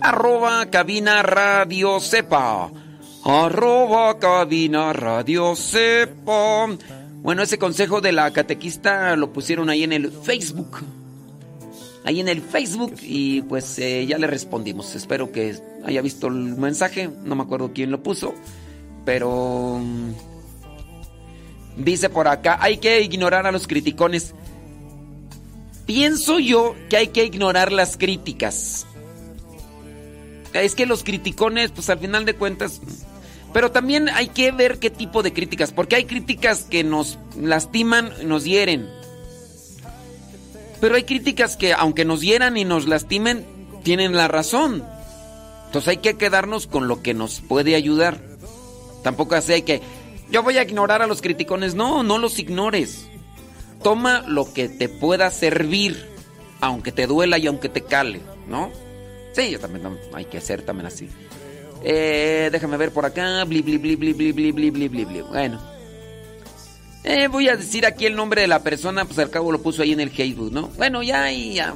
Arroba 0.00 0.64
cabina 0.70 1.22
radio 1.22 2.00
sepa. 2.00 2.70
Arroba 3.26 4.18
cabina 4.18 4.94
radio 4.94 5.54
sepa. 5.54 6.66
Bueno, 7.16 7.42
ese 7.42 7.58
consejo 7.58 8.00
de 8.00 8.12
la 8.12 8.30
catequista 8.30 9.14
lo 9.16 9.34
pusieron 9.34 9.68
ahí 9.68 9.84
en 9.84 9.92
el 9.92 10.10
Facebook. 10.10 10.78
Ahí 12.06 12.20
en 12.20 12.28
el 12.28 12.40
Facebook 12.40 12.94
y 13.02 13.42
pues 13.42 13.78
eh, 13.78 14.06
ya 14.06 14.16
le 14.16 14.26
respondimos. 14.26 14.94
Espero 14.94 15.30
que 15.30 15.58
haya 15.84 16.00
visto 16.00 16.28
el 16.28 16.56
mensaje. 16.56 17.10
No 17.22 17.34
me 17.34 17.42
acuerdo 17.42 17.72
quién 17.74 17.90
lo 17.90 18.02
puso. 18.02 18.32
Pero... 19.04 19.78
Dice 21.78 22.10
por 22.10 22.26
acá, 22.26 22.58
hay 22.60 22.78
que 22.78 23.00
ignorar 23.00 23.46
a 23.46 23.52
los 23.52 23.68
criticones. 23.68 24.34
Pienso 25.86 26.40
yo 26.40 26.74
que 26.90 26.96
hay 26.96 27.08
que 27.08 27.24
ignorar 27.24 27.72
las 27.72 27.96
críticas. 27.96 28.84
Es 30.52 30.74
que 30.74 30.86
los 30.86 31.04
criticones, 31.04 31.70
pues 31.70 31.88
al 31.88 31.98
final 31.98 32.24
de 32.24 32.34
cuentas... 32.34 32.80
Pero 33.52 33.70
también 33.70 34.10
hay 34.10 34.28
que 34.28 34.52
ver 34.52 34.78
qué 34.78 34.90
tipo 34.90 35.22
de 35.22 35.32
críticas, 35.32 35.72
porque 35.72 35.96
hay 35.96 36.04
críticas 36.04 36.64
que 36.64 36.84
nos 36.84 37.18
lastiman, 37.40 38.12
nos 38.24 38.44
hieren. 38.44 38.86
Pero 40.80 40.96
hay 40.96 41.04
críticas 41.04 41.56
que 41.56 41.72
aunque 41.72 42.04
nos 42.04 42.20
hieran 42.20 42.58
y 42.58 42.64
nos 42.64 42.86
lastimen, 42.86 43.46
tienen 43.84 44.14
la 44.14 44.28
razón. 44.28 44.84
Entonces 45.66 45.88
hay 45.88 45.96
que 45.98 46.18
quedarnos 46.18 46.66
con 46.66 46.88
lo 46.88 47.02
que 47.02 47.14
nos 47.14 47.40
puede 47.40 47.74
ayudar. 47.74 48.20
Tampoco 49.02 49.34
así 49.34 49.52
hay 49.54 49.62
que 49.62 49.80
yo 50.30 50.42
voy 50.42 50.58
a 50.58 50.62
ignorar 50.62 51.02
a 51.02 51.06
los 51.06 51.22
criticones. 51.22 51.74
No, 51.74 52.02
no 52.02 52.18
los 52.18 52.38
ignores. 52.38 53.08
Toma 53.82 54.24
lo 54.26 54.52
que 54.52 54.68
te 54.68 54.88
pueda 54.88 55.30
servir, 55.30 56.06
aunque 56.60 56.92
te 56.92 57.06
duela 57.06 57.38
y 57.38 57.46
aunque 57.46 57.68
te 57.68 57.82
cale, 57.82 58.20
¿no? 58.48 58.70
Sí, 59.32 59.50
yo 59.50 59.60
también 59.60 59.86
hay 60.14 60.24
que 60.24 60.38
hacer 60.38 60.62
también 60.62 60.86
así. 60.86 61.08
Eh, 61.84 62.48
déjame 62.50 62.76
ver 62.76 62.92
por 62.92 63.04
acá. 63.04 63.44
Bli, 63.44 63.62
bli, 63.62 63.78
bli, 63.78 63.96
bli, 63.96 64.12
bli, 64.12 64.32
bli, 64.32 64.52
bli, 64.52 64.70
bli, 64.70 65.04
bli, 65.04 65.22
Bueno. 65.22 65.60
Eh, 67.04 67.28
voy 67.28 67.48
a 67.48 67.56
decir 67.56 67.86
aquí 67.86 68.06
el 68.06 68.16
nombre 68.16 68.42
de 68.42 68.48
la 68.48 68.62
persona, 68.62 69.04
pues 69.04 69.18
al 69.20 69.30
cabo 69.30 69.52
lo 69.52 69.62
puso 69.62 69.82
ahí 69.82 69.92
en 69.92 70.00
el 70.00 70.10
Facebook, 70.10 70.52
¿no? 70.52 70.68
Bueno, 70.76 71.02
ya, 71.02 71.30
ya. 71.30 71.74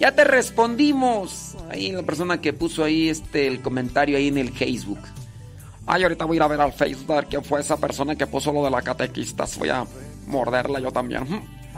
Ya 0.00 0.14
te 0.14 0.24
respondimos. 0.24 1.54
Ahí 1.70 1.92
la 1.92 2.02
persona 2.02 2.40
que 2.40 2.52
puso 2.52 2.82
ahí 2.82 3.08
este 3.08 3.46
el 3.46 3.62
comentario 3.62 4.16
ahí 4.16 4.28
en 4.28 4.38
el 4.38 4.50
Facebook. 4.52 4.98
Ay, 5.92 6.04
ahorita 6.04 6.24
voy 6.24 6.36
a 6.36 6.38
ir 6.38 6.42
a 6.44 6.46
ver 6.46 6.60
al 6.60 6.72
Facebook 6.72 7.10
a 7.10 7.16
ver 7.16 7.26
quién 7.26 7.42
fue 7.42 7.60
esa 7.60 7.76
persona 7.76 8.14
que 8.14 8.24
puso 8.28 8.52
lo 8.52 8.62
de 8.62 8.70
la 8.70 8.80
catequista. 8.80 9.44
Voy 9.58 9.70
a 9.70 9.84
morderla 10.28 10.78
yo 10.78 10.92
también. 10.92 11.26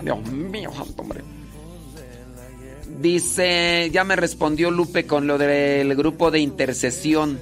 Dios 0.02 0.22
mío, 0.30 0.70
santo 0.76 1.00
hombre. 1.00 1.22
Dice, 3.00 3.88
ya 3.90 4.04
me 4.04 4.14
respondió 4.14 4.70
Lupe 4.70 5.06
con 5.06 5.26
lo 5.26 5.38
del 5.38 5.96
grupo 5.96 6.30
de 6.30 6.40
intercesión. 6.40 7.40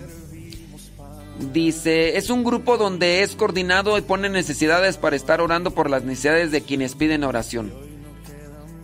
Dice, 1.52 2.16
es 2.16 2.30
un 2.30 2.44
grupo 2.44 2.78
donde 2.78 3.24
es 3.24 3.34
coordinado 3.34 3.98
y 3.98 4.02
pone 4.02 4.28
necesidades 4.28 4.96
para 4.96 5.16
estar 5.16 5.40
orando 5.40 5.72
por 5.72 5.90
las 5.90 6.04
necesidades 6.04 6.52
de 6.52 6.62
quienes 6.62 6.94
piden 6.94 7.24
oración. 7.24 7.72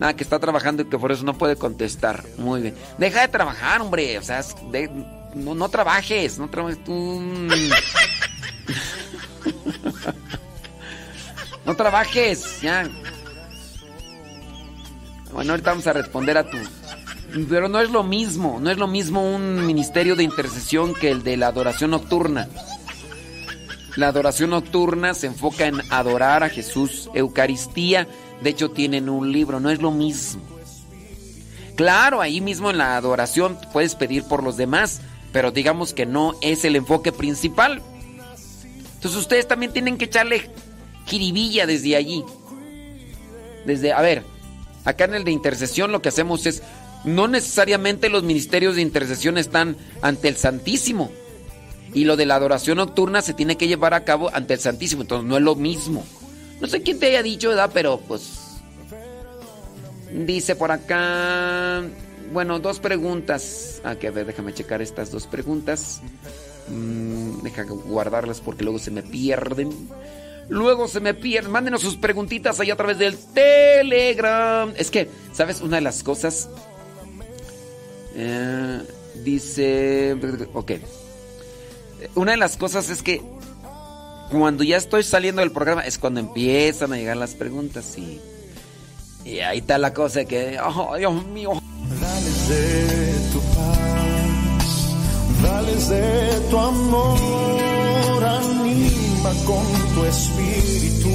Nada, 0.01 0.17
que 0.17 0.25
está 0.25 0.41
trabajando 0.41 0.83
y 0.83 0.87
que 0.87 0.99
por 0.99 1.13
eso 1.13 1.25
no 1.25 1.39
puede 1.39 1.55
contestar. 1.55 2.25
Muy 2.37 2.63
bien. 2.63 2.75
Deja 2.99 3.21
de 3.21 3.29
trabajar, 3.29 3.81
hombre. 3.81 4.19
O 4.19 4.23
sea, 4.23 4.43
de, 4.73 4.91
no, 5.37 5.55
no 5.55 5.69
trabajes, 5.69 6.39
no 6.39 6.49
trabajes 6.49 6.83
tú. 6.83 7.21
no 11.65 11.77
trabajes, 11.77 12.61
ya. 12.63 12.89
Bueno, 15.33 15.53
ahorita 15.53 15.71
vamos 15.71 15.87
a 15.87 15.93
responder 15.93 16.39
a 16.39 16.49
tu. 16.49 16.57
Pero 17.49 17.69
no 17.69 17.81
es 17.81 17.91
lo 17.91 18.03
mismo, 18.03 18.59
no 18.61 18.71
es 18.71 18.79
lo 18.79 18.87
mismo 18.87 19.35
un 19.35 19.67
ministerio 19.67 20.17
de 20.17 20.23
intercesión 20.23 20.95
que 20.95 21.11
el 21.11 21.23
de 21.23 21.37
la 21.37 21.49
adoración 21.49 21.91
nocturna. 21.91 22.49
La 23.97 24.09
adoración 24.09 24.51
nocturna 24.51 25.13
se 25.15 25.27
enfoca 25.27 25.67
en 25.67 25.81
adorar 25.91 26.43
a 26.43 26.49
Jesús, 26.49 27.11
Eucaristía. 27.15 28.09
De 28.43 28.51
hecho, 28.51 28.71
tienen 28.71 29.09
un 29.09 29.33
libro, 29.33 29.61
no 29.61 29.71
es 29.71 29.83
lo 29.83 29.91
mismo. 29.91 30.43
Claro, 31.77 32.23
ahí 32.23 32.41
mismo 32.41 32.71
en 32.71 32.79
la 32.79 32.97
adoración 32.97 33.59
puedes 33.73 33.95
pedir 33.95 34.25
por 34.25 34.43
los 34.43 34.57
demás, 34.57 35.03
pero 35.37 35.51
digamos 35.51 35.93
que 35.93 36.07
no 36.07 36.35
es 36.41 36.65
el 36.65 36.77
enfoque 36.77 37.13
principal. 37.13 37.83
Entonces 38.95 39.21
ustedes 39.21 39.47
también 39.47 39.71
tienen 39.71 39.99
que 39.99 40.07
echarle 40.07 40.49
jiribilla 41.05 41.67
desde 41.67 41.95
allí. 41.95 42.25
Desde, 43.67 43.93
a 43.93 44.01
ver, 44.01 44.23
acá 44.87 45.05
en 45.05 45.13
el 45.13 45.25
de 45.25 45.33
intercesión 45.33 45.93
lo 45.93 46.01
que 46.01 46.09
hacemos 46.09 46.47
es, 46.47 46.63
no 47.05 47.29
necesariamente 47.29 48.09
los 48.09 48.23
ministerios 48.23 48.77
de 48.77 48.81
intercesión 48.81 49.37
están 49.37 49.77
ante 50.01 50.29
el 50.29 50.39
Santísimo. 50.39 51.13
Y 51.93 52.05
lo 52.05 52.17
de 52.17 52.25
la 52.25 52.37
adoración 52.37 52.79
nocturna 52.79 53.21
se 53.21 53.35
tiene 53.35 53.59
que 53.59 53.69
llevar 53.69 53.93
a 53.93 54.05
cabo 54.05 54.31
ante 54.33 54.55
el 54.55 54.61
Santísimo, 54.61 55.03
entonces 55.03 55.29
no 55.29 55.37
es 55.37 55.43
lo 55.43 55.55
mismo. 55.55 56.03
No 56.63 56.67
sé 56.67 56.81
quién 56.81 56.99
te 56.99 57.09
haya 57.09 57.23
dicho, 57.23 57.51
¿verdad? 57.51 57.71
Pero 57.75 58.01
pues... 58.09 58.23
Dice 60.11 60.57
por 60.57 60.73
acá... 60.73 61.83
Bueno, 62.33 62.59
dos 62.59 62.81
preguntas. 62.81 63.81
Ah, 63.85 63.97
que 63.97 64.09
a 64.09 64.11
ver, 64.11 64.27
déjame 64.27 64.53
checar 64.53 64.83
estas 64.83 65.11
dos 65.11 65.27
preguntas. 65.27 66.01
Mm, 66.69 67.43
deja 67.43 67.63
guardarlas 67.65 68.41
porque 68.41 68.65
luego 68.65 68.79
se 68.79 68.91
me 68.91 69.03
pierden. 69.03 69.71
Luego 70.49 70.89
se 70.89 71.01
me 71.01 71.15
pierden. 71.15 71.53
Mándenos 71.53 71.83
sus 71.83 71.97
preguntitas 71.97 72.61
ahí 72.61 72.71
a 72.71 72.77
través 72.77 72.99
del 72.99 73.17
Telegram. 73.19 74.73
Es 74.77 74.91
que, 74.91 75.09
¿sabes? 75.33 75.61
Una 75.61 75.77
de 75.77 75.83
las 75.83 76.03
cosas. 76.03 76.49
Eh, 78.15 78.83
dice. 79.25 80.17
Ok. 80.55 80.73
Una 82.15 82.33
de 82.33 82.39
las 82.39 82.57
cosas 82.57 82.91
es 82.91 83.03
que. 83.03 83.23
Cuando 84.31 84.65
ya 84.65 84.77
estoy 84.77 85.05
saliendo 85.05 85.41
del 85.41 85.53
programa 85.53 85.83
es 85.83 85.99
cuando 85.99 86.19
empiezan 86.19 86.93
a 86.93 86.97
llegar 86.97 87.17
las 87.17 87.35
preguntas 87.35 87.97
y. 87.97 88.21
Y 89.27 89.41
ahí 89.41 89.59
está 89.59 89.77
la 89.77 89.93
cosa 89.93 90.25
que. 90.25 90.57
¡Oh, 90.65 90.95
Dios 90.97 91.27
mío! 91.27 91.61
Dales 92.01 92.49
de 92.49 93.13
tu 93.33 93.41
paz, 93.57 94.95
dales 95.43 95.89
de 95.89 96.41
tu 96.49 96.57
amor, 96.59 98.25
anima 98.25 99.31
con 99.45 99.67
tu 99.95 100.05
espíritu 100.05 101.11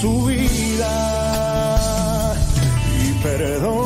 su 0.00 0.26
vida 0.26 0.94
y 3.02 3.12
perdona 3.22 3.82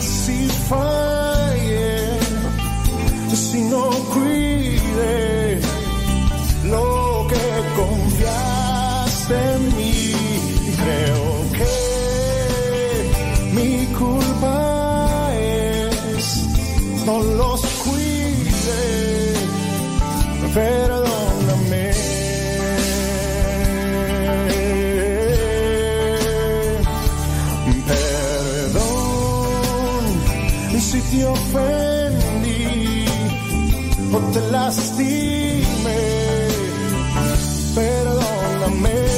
si 0.00 0.48
falle, 0.68 2.18
si 3.34 3.60
no 3.64 3.90
cuide 4.14 5.60
lo 6.64 7.26
que 7.28 7.62
confiaste 7.76 9.34
en 9.56 9.73
no 17.06 17.22
los 17.22 17.60
cuide, 17.84 19.34
perdóname. 20.54 21.92
Perdón 27.86 29.04
si 30.80 31.00
te 31.00 31.26
ofendí 31.26 33.04
o 34.12 34.18
te 34.32 34.40
lastimé, 34.50 35.64
perdóname. 37.74 39.13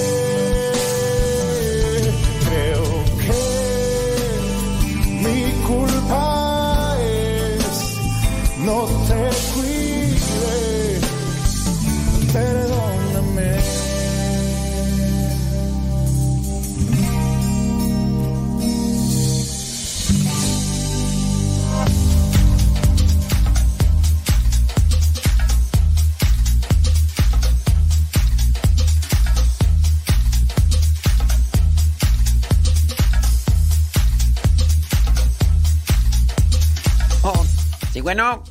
Bueno, 38.07 38.45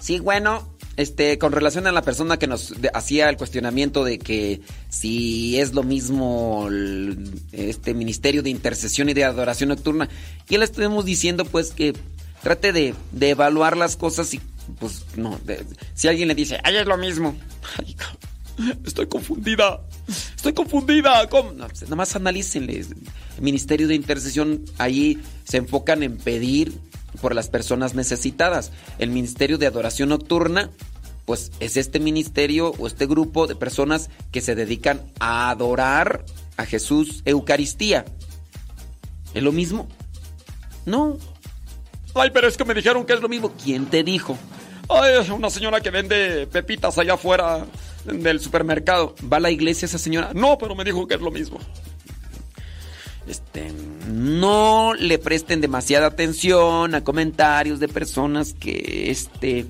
sí, 0.00 0.20
bueno. 0.20 0.66
Este, 0.96 1.36
con 1.36 1.52
relación 1.52 1.86
a 1.86 1.92
la 1.92 2.00
persona 2.00 2.38
que 2.38 2.46
nos 2.46 2.72
hacía 2.94 3.28
el 3.28 3.36
cuestionamiento 3.36 4.04
de 4.04 4.18
que 4.18 4.62
si 4.88 5.58
es 5.58 5.74
lo 5.74 5.82
mismo 5.82 6.66
este 7.52 7.92
ministerio 7.92 8.42
de 8.42 8.48
intercesión 8.48 9.10
y 9.10 9.12
de 9.12 9.24
adoración 9.24 9.68
nocturna, 9.68 10.08
y 10.48 10.56
le 10.56 10.64
estuvimos 10.64 11.04
diciendo 11.04 11.44
pues 11.44 11.72
que 11.72 11.92
trate 12.42 12.72
de, 12.72 12.94
evaluar 13.20 13.76
las 13.76 13.96
cosas 13.96 14.32
y 14.32 14.40
pues 14.80 15.04
no, 15.16 15.38
de- 15.44 15.66
si 15.94 16.08
alguien 16.08 16.28
le 16.28 16.34
dice, 16.34 16.58
ay, 16.64 16.76
es 16.76 16.86
lo 16.86 16.96
mismo, 16.96 17.36
estoy 18.86 19.08
confundida, 19.08 19.82
estoy 20.36 20.54
confundida, 20.54 21.28
¿cómo? 21.28 21.52
No, 21.52 21.68
pues, 21.68 22.16
analícenle. 22.16 22.78
El 22.80 23.42
ministerio 23.42 23.88
de 23.88 23.94
intercesión 23.94 24.64
ahí 24.78 25.18
se 25.44 25.58
enfocan 25.58 26.02
en 26.02 26.16
pedir 26.16 26.72
por 27.22 27.34
las 27.34 27.48
personas 27.48 27.94
necesitadas. 27.94 28.72
El 28.98 29.08
ministerio 29.08 29.56
de 29.56 29.66
adoración 29.66 30.10
nocturna, 30.10 30.68
pues 31.24 31.52
es 31.60 31.78
este 31.78 32.00
ministerio 32.00 32.74
o 32.78 32.86
este 32.86 33.06
grupo 33.06 33.46
de 33.46 33.54
personas 33.54 34.10
que 34.32 34.42
se 34.42 34.54
dedican 34.54 35.00
a 35.20 35.48
adorar 35.48 36.24
a 36.58 36.66
Jesús 36.66 37.22
Eucaristía. 37.24 38.04
¿Es 39.32 39.42
lo 39.42 39.52
mismo? 39.52 39.88
No. 40.84 41.16
Ay, 42.14 42.30
pero 42.34 42.48
es 42.48 42.58
que 42.58 42.64
me 42.64 42.74
dijeron 42.74 43.06
que 43.06 43.14
es 43.14 43.20
lo 43.22 43.28
mismo. 43.28 43.52
¿Quién 43.52 43.86
te 43.86 44.02
dijo? 44.02 44.36
Ay, 44.88 45.14
una 45.30 45.48
señora 45.48 45.80
que 45.80 45.90
vende 45.90 46.46
pepitas 46.48 46.98
allá 46.98 47.14
afuera 47.14 47.64
del 48.04 48.40
supermercado. 48.40 49.14
¿Va 49.32 49.36
a 49.36 49.40
la 49.40 49.50
iglesia 49.50 49.86
esa 49.86 49.98
señora? 49.98 50.32
No, 50.34 50.58
pero 50.58 50.74
me 50.74 50.84
dijo 50.84 51.06
que 51.06 51.14
es 51.14 51.20
lo 51.20 51.30
mismo. 51.30 51.58
Este, 53.26 53.72
no 54.08 54.94
le 54.94 55.18
presten 55.18 55.60
demasiada 55.60 56.08
atención 56.08 56.94
a 56.94 57.04
comentarios 57.04 57.78
de 57.78 57.88
personas 57.88 58.52
que, 58.54 59.10
este, 59.10 59.66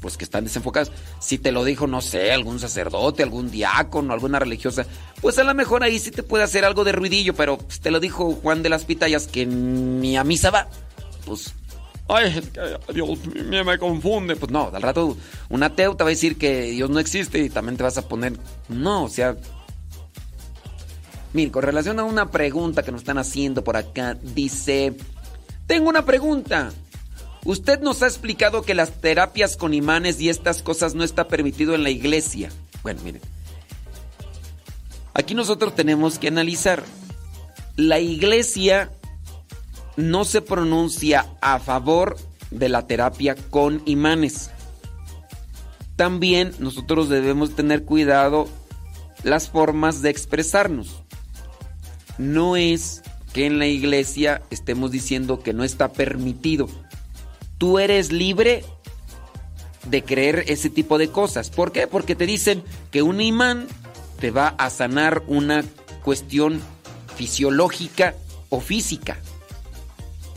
pues 0.00 0.16
que 0.16 0.24
están 0.24 0.44
desenfocadas. 0.44 0.92
Si 1.18 1.38
te 1.38 1.52
lo 1.52 1.64
dijo, 1.64 1.86
no 1.86 2.00
sé, 2.00 2.32
algún 2.32 2.60
sacerdote, 2.60 3.22
algún 3.22 3.50
diácono, 3.50 4.12
alguna 4.12 4.38
religiosa, 4.38 4.86
pues 5.20 5.38
a 5.38 5.44
lo 5.44 5.54
mejor 5.54 5.82
ahí 5.82 5.98
sí 5.98 6.10
te 6.10 6.22
puede 6.22 6.44
hacer 6.44 6.64
algo 6.64 6.84
de 6.84 6.92
ruidillo, 6.92 7.34
pero 7.34 7.56
pues, 7.58 7.80
te 7.80 7.90
lo 7.90 7.98
dijo 7.98 8.32
Juan 8.34 8.62
de 8.62 8.68
las 8.68 8.84
Pitayas 8.84 9.26
que 9.26 9.46
ni 9.46 10.16
a 10.16 10.24
misa 10.24 10.50
va. 10.50 10.68
Pues, 11.24 11.54
ay, 12.08 12.42
Dios 12.92 13.18
me, 13.48 13.64
me 13.64 13.78
confunde. 13.78 14.36
Pues 14.36 14.52
no, 14.52 14.70
al 14.72 14.82
rato 14.82 15.16
un 15.48 15.62
ateo 15.62 15.96
te 15.96 16.04
va 16.04 16.10
a 16.10 16.12
decir 16.12 16.36
que 16.36 16.62
Dios 16.72 16.90
no 16.90 17.00
existe 17.00 17.38
y 17.38 17.48
también 17.48 17.76
te 17.78 17.82
vas 17.82 17.96
a 17.96 18.06
poner, 18.06 18.34
no, 18.68 19.04
o 19.04 19.08
sea, 19.08 19.34
Mire, 21.36 21.50
con 21.50 21.64
relación 21.64 22.00
a 22.00 22.04
una 22.04 22.30
pregunta 22.30 22.82
que 22.82 22.90
nos 22.90 23.02
están 23.02 23.18
haciendo 23.18 23.62
por 23.62 23.76
acá, 23.76 24.14
dice, 24.14 24.96
tengo 25.66 25.90
una 25.90 26.06
pregunta. 26.06 26.72
Usted 27.44 27.82
nos 27.82 28.02
ha 28.02 28.06
explicado 28.06 28.62
que 28.62 28.74
las 28.74 29.02
terapias 29.02 29.58
con 29.58 29.74
imanes 29.74 30.18
y 30.18 30.30
estas 30.30 30.62
cosas 30.62 30.94
no 30.94 31.04
está 31.04 31.28
permitido 31.28 31.74
en 31.74 31.82
la 31.82 31.90
iglesia. 31.90 32.50
Bueno, 32.82 33.02
miren. 33.04 33.20
Aquí 35.12 35.34
nosotros 35.34 35.74
tenemos 35.74 36.18
que 36.18 36.28
analizar. 36.28 36.82
La 37.76 38.00
iglesia 38.00 38.90
no 39.98 40.24
se 40.24 40.40
pronuncia 40.40 41.26
a 41.42 41.58
favor 41.58 42.16
de 42.50 42.70
la 42.70 42.86
terapia 42.86 43.36
con 43.50 43.82
imanes. 43.84 44.52
También 45.96 46.54
nosotros 46.60 47.10
debemos 47.10 47.54
tener 47.54 47.84
cuidado 47.84 48.48
las 49.22 49.50
formas 49.50 50.00
de 50.00 50.08
expresarnos 50.08 51.02
no 52.18 52.56
es 52.56 53.02
que 53.32 53.46
en 53.46 53.58
la 53.58 53.66
iglesia 53.66 54.42
estemos 54.50 54.90
diciendo 54.90 55.42
que 55.42 55.52
no 55.52 55.64
está 55.64 55.92
permitido. 55.92 56.68
Tú 57.58 57.78
eres 57.78 58.12
libre 58.12 58.64
de 59.88 60.02
creer 60.02 60.44
ese 60.48 60.70
tipo 60.70 60.98
de 60.98 61.08
cosas. 61.08 61.50
¿Por 61.50 61.72
qué? 61.72 61.86
Porque 61.86 62.14
te 62.14 62.26
dicen 62.26 62.62
que 62.90 63.02
un 63.02 63.20
imán 63.20 63.66
te 64.20 64.30
va 64.30 64.48
a 64.58 64.70
sanar 64.70 65.22
una 65.26 65.64
cuestión 66.02 66.60
fisiológica 67.16 68.14
o 68.48 68.60
física. 68.60 69.18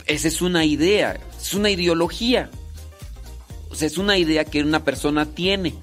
Esa 0.06 0.28
es 0.28 0.42
una 0.42 0.64
idea, 0.64 1.18
es 1.40 1.54
una 1.54 1.70
ideología. 1.70 2.50
O 3.70 3.74
sea, 3.74 3.86
es 3.86 3.98
una 3.98 4.18
idea 4.18 4.44
que 4.44 4.62
una 4.62 4.84
persona 4.84 5.26
tiene. 5.26 5.74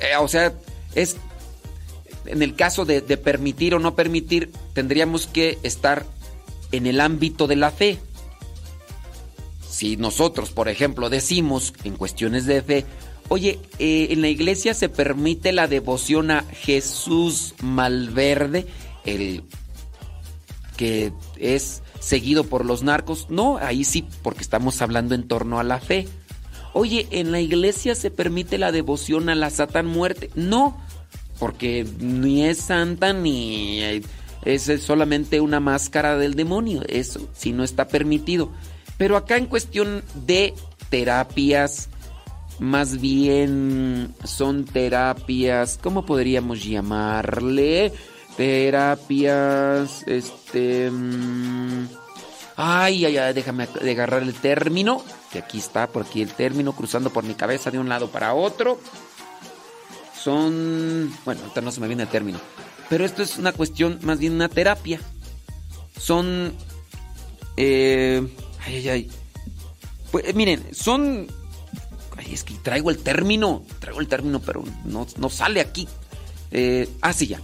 Eh, 0.00 0.16
o 0.20 0.28
sea, 0.28 0.52
es 0.94 1.16
en 2.26 2.42
el 2.42 2.54
caso 2.54 2.84
de, 2.84 3.02
permitir 3.02 3.74
o 3.74 3.78
no 3.78 3.94
permitir, 3.94 4.50
tendríamos 4.72 5.26
que 5.26 5.58
estar 5.62 6.06
en 6.72 6.86
el 6.86 7.00
ámbito 7.00 7.46
de 7.46 7.56
la 7.56 7.70
fe. 7.70 7.98
Si 9.68 9.96
nosotros, 9.96 10.50
por 10.50 10.68
ejemplo, 10.68 11.10
decimos 11.10 11.74
en 11.84 11.96
cuestiones 11.96 12.46
de 12.46 12.62
fe, 12.62 12.86
oye, 13.28 13.58
eh, 13.78 14.08
en 14.10 14.22
la 14.22 14.28
iglesia 14.28 14.74
se 14.74 14.88
permite 14.88 15.52
la 15.52 15.66
devoción 15.66 16.30
a 16.30 16.42
Jesús 16.42 17.54
Malverde, 17.62 18.66
el 19.04 19.42
que 20.76 21.12
es 21.36 21.82
seguido 22.00 22.44
por 22.44 22.64
los 22.64 22.82
narcos. 22.82 23.26
No, 23.30 23.58
ahí 23.58 23.84
sí, 23.84 24.06
porque 24.22 24.42
estamos 24.42 24.80
hablando 24.82 25.14
en 25.14 25.26
torno 25.26 25.58
a 25.58 25.64
la 25.64 25.80
fe. 25.80 26.06
Oye, 26.72 27.06
en 27.10 27.30
la 27.30 27.40
iglesia 27.40 27.94
se 27.94 28.10
permite 28.10 28.58
la 28.58 28.72
devoción 28.72 29.28
a 29.28 29.34
la 29.34 29.50
Satán 29.50 29.86
muerte. 29.86 30.30
No, 30.34 30.76
porque 31.44 31.86
ni 32.00 32.46
es 32.46 32.56
santa 32.56 33.12
ni 33.12 34.00
es 34.46 34.82
solamente 34.82 35.42
una 35.42 35.60
máscara 35.60 36.16
del 36.16 36.36
demonio, 36.36 36.80
eso 36.88 37.28
si 37.34 37.52
no 37.52 37.64
está 37.64 37.86
permitido. 37.86 38.48
Pero 38.96 39.18
acá 39.18 39.36
en 39.36 39.44
cuestión 39.44 40.02
de 40.14 40.54
terapias, 40.88 41.90
más 42.60 42.98
bien 42.98 44.14
son 44.24 44.64
terapias, 44.64 45.78
¿cómo 45.82 46.06
podríamos 46.06 46.64
llamarle? 46.64 47.92
Terapias, 48.38 50.02
este... 50.06 50.90
Mmm, 50.90 51.88
ay, 52.56 53.04
ay, 53.04 53.18
ay, 53.18 53.34
déjame 53.34 53.68
agarrar 53.82 54.22
el 54.22 54.32
término, 54.32 55.02
que 55.30 55.40
aquí 55.40 55.58
está, 55.58 55.88
por 55.88 56.04
aquí 56.04 56.22
el 56.22 56.32
término, 56.32 56.72
cruzando 56.72 57.10
por 57.10 57.22
mi 57.24 57.34
cabeza 57.34 57.70
de 57.70 57.78
un 57.78 57.90
lado 57.90 58.08
para 58.08 58.32
otro 58.32 58.78
son, 60.24 61.14
bueno, 61.26 61.42
ahorita 61.42 61.60
no 61.60 61.70
se 61.70 61.82
me 61.82 61.86
viene 61.86 62.04
el 62.04 62.08
término, 62.08 62.40
pero 62.88 63.04
esto 63.04 63.22
es 63.22 63.36
una 63.36 63.52
cuestión, 63.52 63.98
más 64.02 64.18
bien 64.18 64.32
una 64.32 64.48
terapia. 64.48 64.98
Son, 65.98 66.54
eh, 67.58 68.26
ay, 68.64 68.76
ay, 68.76 68.88
ay. 68.88 69.10
Pues 70.10 70.34
miren, 70.34 70.64
son, 70.74 71.26
ay, 72.16 72.32
es 72.32 72.42
que 72.42 72.54
traigo 72.54 72.88
el 72.88 72.98
término, 72.98 73.64
traigo 73.80 74.00
el 74.00 74.08
término, 74.08 74.40
pero 74.40 74.64
no, 74.84 75.06
no 75.18 75.28
sale 75.28 75.60
aquí. 75.60 75.86
Eh, 76.50 76.88
ah, 77.02 77.12
sí, 77.12 77.26
ya. 77.26 77.42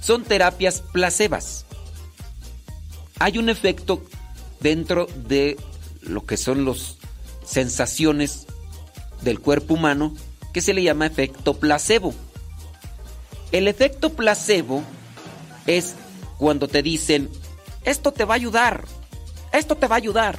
Son 0.00 0.22
terapias 0.22 0.82
placebas. 0.92 1.64
Hay 3.18 3.38
un 3.38 3.48
efecto 3.48 4.04
dentro 4.60 5.06
de 5.26 5.56
lo 6.02 6.26
que 6.26 6.36
son 6.36 6.66
las 6.66 6.98
sensaciones 7.42 8.46
del 9.22 9.40
cuerpo 9.40 9.74
humano 9.74 10.14
que 10.56 10.62
se 10.62 10.72
le 10.72 10.82
llama 10.82 11.04
efecto 11.04 11.52
placebo. 11.58 12.14
El 13.52 13.68
efecto 13.68 14.14
placebo 14.14 14.82
es 15.66 15.96
cuando 16.38 16.66
te 16.66 16.82
dicen, 16.82 17.28
esto 17.84 18.10
te 18.10 18.24
va 18.24 18.32
a 18.32 18.36
ayudar, 18.36 18.86
esto 19.52 19.76
te 19.76 19.86
va 19.86 19.96
a 19.96 19.98
ayudar. 19.98 20.38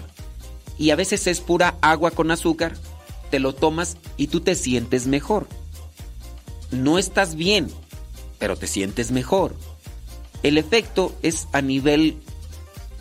Y 0.75 0.89
a 0.89 0.95
veces 0.95 1.27
es 1.27 1.39
pura 1.39 1.75
agua 1.81 2.09
con 2.09 2.31
azúcar, 2.31 2.73
te 3.29 3.39
lo 3.39 3.53
tomas 3.53 3.97
y 4.17 4.25
tú 4.25 4.41
te 4.41 4.55
sientes 4.55 5.05
mejor. 5.05 5.45
No 6.71 6.97
estás 6.97 7.35
bien, 7.35 7.67
pero 8.39 8.55
te 8.55 8.65
sientes 8.65 9.11
mejor. 9.11 9.55
El 10.41 10.57
efecto 10.57 11.15
es 11.21 11.47
a 11.51 11.61
nivel 11.61 12.17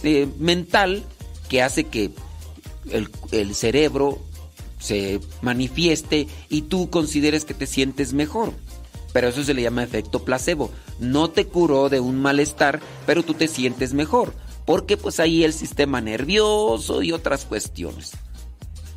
eh, 0.02 0.28
mental 0.38 1.02
que 1.48 1.62
hace 1.62 1.84
que 1.84 2.10
el, 2.90 3.54
cerebro 3.54 4.18
se 4.78 5.20
manifieste 5.42 6.28
y 6.48 6.62
tú 6.62 6.90
consideres 6.90 7.44
que 7.44 7.54
te 7.54 7.66
sientes 7.66 8.12
mejor. 8.12 8.52
Pero 9.12 9.28
eso 9.28 9.42
se 9.44 9.54
le 9.54 9.62
llama 9.62 9.82
efecto 9.82 10.24
placebo. 10.24 10.70
No 10.98 11.30
te 11.30 11.46
curó 11.46 11.88
de 11.88 12.00
un 12.00 12.20
malestar, 12.20 12.80
pero 13.06 13.22
tú 13.22 13.34
te 13.34 13.48
sientes 13.48 13.94
mejor. 13.94 14.34
Porque 14.66 14.96
pues 14.96 15.20
ahí 15.20 15.44
el 15.44 15.52
sistema 15.52 16.00
nervioso 16.00 17.02
y 17.02 17.12
otras 17.12 17.44
cuestiones. 17.44 18.12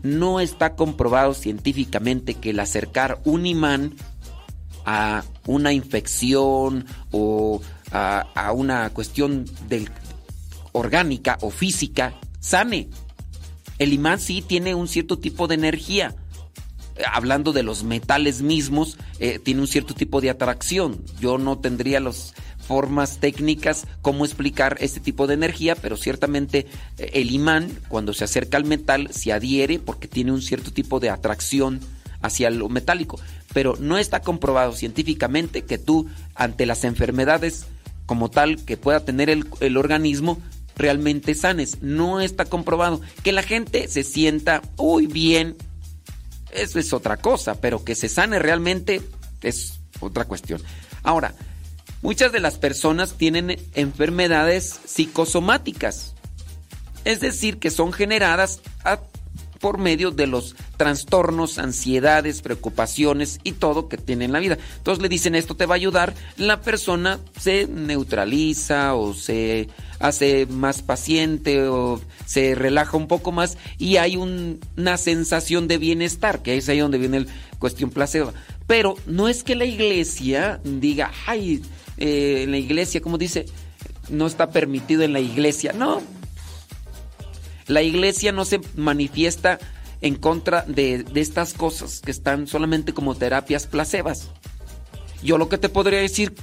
No 0.03 0.39
está 0.39 0.75
comprobado 0.75 1.33
científicamente 1.33 2.33
que 2.33 2.49
el 2.49 2.59
acercar 2.59 3.21
un 3.23 3.45
imán 3.45 3.95
a 4.85 5.23
una 5.45 5.71
infección 5.71 6.85
o 7.11 7.61
a, 7.91 8.51
una 8.53 8.89
cuestión 8.91 9.45
del, 9.67 9.89
orgánica 10.71 11.37
o 11.41 11.49
física 11.49 12.13
sane. 12.39 12.89
El 13.79 13.93
imán 13.93 14.19
sí 14.19 14.43
tiene 14.45 14.75
un 14.75 14.87
cierto 14.87 15.17
tipo 15.17 15.47
de 15.47 15.55
energía. 15.55 16.13
Eh, 16.97 17.03
hablando 17.11 17.53
de 17.53 17.63
los 17.63 17.83
metales 17.83 18.41
mismos, 18.41 18.97
eh, 19.19 19.39
tiene 19.39 19.61
un 19.61 19.67
cierto 19.67 19.93
tipo 19.93 20.19
de 20.19 20.29
atracción. 20.29 21.01
Yo 21.19 21.37
no 21.37 21.57
tendría 21.57 22.01
las 22.01 22.33
formas 22.67 23.17
técnicas 23.19 23.87
cómo 24.01 24.25
explicar 24.25 24.77
este 24.79 24.99
tipo 24.99 25.25
de 25.25 25.33
energía, 25.33 25.75
pero 25.75 25.97
ciertamente 25.97 26.67
eh, 26.97 27.11
el 27.13 27.31
imán, 27.31 27.71
cuando 27.87 28.13
se 28.13 28.25
acerca 28.25 28.57
al 28.57 28.65
metal, 28.65 29.09
se 29.11 29.31
adhiere 29.31 29.79
porque 29.79 30.09
tiene 30.09 30.33
un 30.33 30.41
cierto 30.41 30.71
tipo 30.71 30.99
de 30.99 31.09
atracción 31.09 31.79
hacia 32.21 32.49
lo 32.49 32.67
metálico. 32.67 33.17
Pero 33.53 33.77
no 33.79 33.97
está 33.97 34.21
comprobado 34.21 34.73
científicamente 34.73 35.63
que 35.63 35.77
tú, 35.77 36.07
ante 36.35 36.65
las 36.65 36.83
enfermedades 36.83 37.65
como 38.05 38.29
tal 38.29 38.63
que 38.65 38.75
pueda 38.75 38.99
tener 39.05 39.29
el, 39.29 39.45
el 39.61 39.77
organismo, 39.77 40.37
realmente 40.79 41.35
sanes. 41.35 41.81
No 41.81 42.21
está 42.21 42.45
comprobado. 42.45 43.01
Que 43.21 43.31
la 43.31 43.43
gente 43.43 43.87
se 43.87 44.03
sienta, 44.03 44.63
muy 44.77 45.05
bien, 45.05 45.55
eso 46.51 46.79
es 46.79 46.93
otra 46.93 47.17
cosa, 47.17 47.61
pero 47.61 47.83
que 47.83 47.93
se 47.93 48.09
sane 48.09 48.39
realmente 48.39 49.01
es 49.41 49.79
otra 49.99 50.25
cuestión. 50.25 50.61
Ahora, 51.03 51.35
muchas 52.01 52.31
de 52.31 52.39
las 52.39 52.57
personas 52.57 53.13
tienen 53.13 53.61
enfermedades 53.75 54.79
psicosomáticas, 54.85 56.15
es 57.05 57.19
decir, 57.19 57.59
que 57.59 57.69
son 57.69 57.93
generadas 57.93 58.61
a 58.83 58.99
por 59.59 59.77
medio 59.77 60.11
de 60.11 60.27
los 60.27 60.55
trastornos, 60.77 61.59
ansiedades, 61.59 62.41
preocupaciones 62.41 63.39
y 63.43 63.53
todo 63.53 63.89
que 63.89 63.97
tiene 63.97 64.25
en 64.25 64.31
la 64.31 64.39
vida. 64.39 64.57
Entonces 64.77 65.01
le 65.01 65.09
dicen 65.09 65.35
esto 65.35 65.55
te 65.55 65.65
va 65.65 65.75
a 65.75 65.77
ayudar, 65.77 66.13
la 66.37 66.61
persona 66.61 67.19
se 67.39 67.67
neutraliza 67.67 68.95
o 68.95 69.13
se 69.13 69.69
hace 69.99 70.45
más 70.45 70.81
paciente 70.81 71.67
o 71.67 72.01
se 72.25 72.55
relaja 72.55 72.97
un 72.97 73.07
poco 73.07 73.31
más 73.31 73.57
y 73.77 73.97
hay 73.97 74.15
una 74.15 74.97
sensación 74.97 75.67
de 75.67 75.77
bienestar, 75.77 76.41
que 76.41 76.57
es 76.57 76.69
ahí 76.69 76.79
donde 76.79 76.97
viene 76.97 77.17
el 77.17 77.27
cuestión 77.59 77.89
placebo. 77.89 78.33
Pero 78.67 78.95
no 79.05 79.27
es 79.27 79.43
que 79.43 79.55
la 79.55 79.65
iglesia 79.65 80.61
diga, 80.63 81.11
ay, 81.25 81.61
eh, 81.97 82.43
en 82.43 82.51
la 82.51 82.57
iglesia, 82.57 83.01
como 83.01 83.17
dice, 83.17 83.45
no 84.09 84.27
está 84.27 84.51
permitido 84.51 85.03
en 85.03 85.13
la 85.13 85.19
iglesia. 85.19 85.73
No, 85.73 86.01
la 87.69 87.83
iglesia 87.83 88.31
no 88.31 88.43
se 88.45 88.59
manifiesta 88.75 89.59
en 90.01 90.15
contra 90.15 90.63
de, 90.67 91.05
estas 91.15 91.53
cosas 91.53 92.01
que 92.01 92.11
están 92.11 92.47
solamente 92.47 92.93
como 92.93 93.15
terapias 93.15 93.67
placebas. 93.67 94.29
Yo 95.23 95.37
lo 95.37 95.49
que 95.49 95.57
te 95.57 95.69
podría 95.69 95.99
decir 95.99 96.33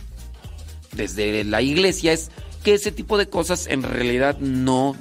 desde 0.92 1.44
la 1.44 1.62
iglesia 1.62 2.12
es 2.12 2.30
que 2.62 2.74
ese 2.74 2.92
tipo 2.92 3.18
de 3.18 3.28
cosas 3.28 3.66
en 3.66 3.82
realidad 3.82 4.38
no 4.38 4.94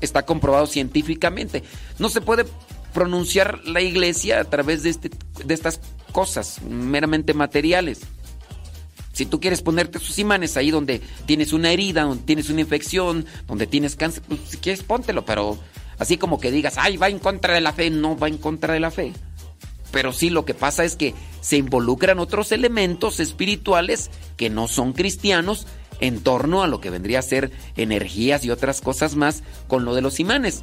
está, 0.00 0.26
comprobado 0.26 0.66
científicamente. 0.66 1.62
No 1.98 2.08
se 2.08 2.20
puede 2.20 2.44
pronunciar 2.92 3.60
la 3.64 3.80
iglesia 3.80 4.40
a 4.40 4.44
través 4.44 4.82
de, 4.82 4.90
este, 4.90 5.10
de 5.44 5.54
estas 5.54 5.80
cosas 6.12 6.60
meramente 6.62 7.34
materiales. 7.34 8.00
Si 9.12 9.26
tú 9.26 9.40
quieres 9.40 9.62
ponerte 9.62 9.98
sus 9.98 10.18
imanes 10.18 10.56
ahí 10.56 10.70
donde 10.70 11.00
tienes 11.26 11.52
una 11.52 11.72
herida, 11.72 12.04
donde 12.04 12.24
tienes 12.24 12.48
una 12.48 12.60
infección, 12.60 13.26
donde 13.46 13.66
tienes 13.66 13.96
cáncer, 13.96 14.22
pues 14.26 14.40
si 14.48 14.56
quieres 14.58 14.82
póntelo, 14.82 15.24
pero 15.24 15.58
así 15.98 16.16
como 16.16 16.40
que 16.40 16.50
digas, 16.50 16.74
ay, 16.78 16.96
va 16.96 17.08
en 17.08 17.18
contra 17.18 17.54
de 17.54 17.60
la 17.60 17.72
fe, 17.72 17.90
no 17.90 18.16
va 18.16 18.28
en 18.28 18.38
contra 18.38 18.74
de 18.74 18.80
la 18.80 18.90
fe. 18.90 19.12
Pero 19.90 20.12
sí, 20.12 20.30
lo 20.30 20.44
que 20.44 20.54
pasa 20.54 20.84
es 20.84 20.96
que 20.96 21.14
se 21.40 21.56
involucran 21.56 22.18
otros 22.18 22.52
elementos 22.52 23.18
espirituales 23.18 24.10
que 24.36 24.50
no 24.50 24.68
son 24.68 24.92
cristianos 24.92 25.66
en 26.00 26.20
torno 26.20 26.62
a 26.62 26.66
lo 26.66 26.80
que 26.80 26.90
vendría 26.90 27.18
a 27.18 27.22
ser 27.22 27.50
energías 27.76 28.44
y 28.44 28.50
otras 28.50 28.80
cosas 28.80 29.16
más 29.16 29.42
con 29.66 29.84
lo 29.84 29.94
de 29.94 30.02
los 30.02 30.20
imanes. 30.20 30.62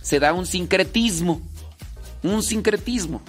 Se 0.00 0.20
da 0.20 0.32
un 0.32 0.46
sincretismo, 0.46 1.40
un 2.22 2.42
sincretismo. 2.42 3.22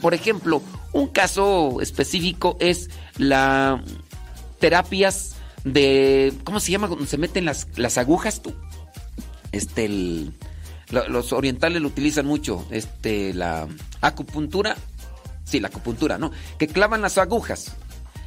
Por 0.00 0.14
ejemplo, 0.14 0.62
un 0.92 1.08
caso 1.08 1.80
específico 1.80 2.56
es 2.60 2.90
la 3.16 3.82
terapias 4.58 5.36
de 5.64 6.32
¿cómo 6.44 6.60
se 6.60 6.72
llama? 6.72 6.88
Cuando 6.88 7.06
se 7.06 7.18
meten 7.18 7.44
las, 7.44 7.66
las 7.76 7.98
agujas 7.98 8.42
tú. 8.42 8.54
Este 9.52 9.88
los 10.90 11.32
orientales 11.34 11.82
lo 11.82 11.88
utilizan 11.88 12.24
mucho, 12.24 12.66
este 12.70 13.34
la 13.34 13.68
acupuntura, 14.00 14.76
sí, 15.44 15.60
la 15.60 15.68
acupuntura, 15.68 16.16
¿no? 16.16 16.30
Que 16.58 16.66
clavan 16.66 17.02
las 17.02 17.18
agujas. 17.18 17.72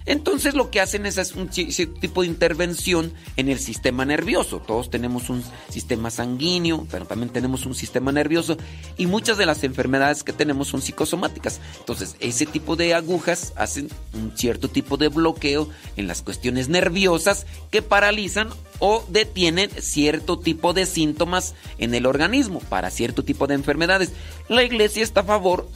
Entonces 0.05 0.55
lo 0.55 0.71
que 0.71 0.81
hacen 0.81 1.05
es, 1.05 1.33
un 1.33 1.49
tipo 1.49 2.21
de 2.21 2.27
intervención 2.27 3.13
en 3.37 3.49
el 3.49 3.59
sistema 3.59 4.05
nervioso. 4.05 4.59
Todos 4.59 4.89
tenemos 4.89 5.29
un 5.29 5.43
sistema 5.69 6.09
sanguíneo, 6.09 6.87
pero 6.89 7.05
también 7.05 7.29
tenemos 7.29 7.65
un 7.65 7.75
sistema 7.75 8.11
nervioso 8.11 8.57
y 8.97 9.05
muchas 9.05 9.37
de 9.37 9.45
las 9.45 9.63
enfermedades 9.63 10.23
que 10.23 10.33
tenemos 10.33 10.69
son 10.69 10.81
psicosomáticas. 10.81 11.59
Entonces 11.79 12.15
ese 12.19 12.45
tipo 12.45 12.75
de 12.75 12.93
agujas 12.93 13.53
hacen 13.55 13.89
un 14.13 14.35
cierto 14.35 14.69
tipo 14.69 14.97
de 14.97 15.09
bloqueo 15.09 15.69
en 15.97 16.07
las 16.07 16.21
cuestiones 16.21 16.69
nerviosas 16.69 17.45
que 17.69 17.81
paralizan 17.81 18.49
o 18.79 19.05
detienen 19.09 19.69
cierto 19.69 20.39
tipo 20.39 20.73
de 20.73 20.85
síntomas 20.85 21.53
en 21.77 21.93
el 21.93 22.05
organismo 22.05 22.59
para 22.59 22.89
cierto 22.89 23.23
tipo 23.23 23.47
de 23.47 23.53
enfermedades. 23.53 24.11
La 24.49 24.63
iglesia 24.63 25.03
está 25.03 25.21
a 25.21 25.25
favor 25.25 25.69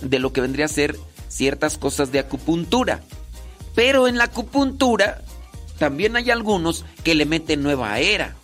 de 0.00 0.18
lo 0.18 0.32
que 0.32 0.40
vendría 0.40 0.66
a 0.66 0.68
ser 0.68 0.96
ciertas 1.28 1.78
cosas 1.78 2.12
de 2.12 2.20
acupuntura. 2.20 3.02
Pero 3.74 4.08
en 4.08 4.18
la 4.18 4.24
acupuntura 4.24 5.22
también 5.78 6.16
hay 6.16 6.30
algunos 6.30 6.84
que 7.02 7.14
le 7.14 7.26
meten 7.26 7.62
nueva 7.62 7.98
era 7.98 8.36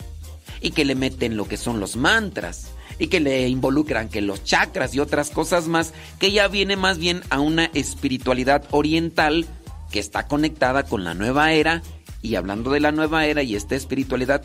y 0.60 0.72
que 0.72 0.84
le 0.84 0.94
meten 0.94 1.36
lo 1.36 1.46
que 1.46 1.56
son 1.56 1.80
los 1.80 1.96
mantras 1.96 2.72
y 2.98 3.08
que 3.08 3.18
le 3.18 3.48
involucran 3.48 4.10
que 4.10 4.20
los 4.20 4.44
chakras 4.44 4.94
y 4.94 5.00
otras 5.00 5.30
cosas 5.30 5.66
más, 5.68 5.94
que 6.18 6.32
ya 6.32 6.48
viene 6.48 6.76
más 6.76 6.98
bien 6.98 7.22
a 7.30 7.40
una 7.40 7.64
espiritualidad 7.72 8.64
oriental 8.70 9.46
que 9.90 10.00
está 10.00 10.26
conectada 10.28 10.82
con 10.84 11.02
la 11.02 11.14
nueva 11.14 11.52
era. 11.52 11.82
Y 12.20 12.34
hablando 12.34 12.70
de 12.70 12.80
la 12.80 12.92
nueva 12.92 13.24
era 13.24 13.42
y 13.42 13.56
esta 13.56 13.74
espiritualidad 13.74 14.42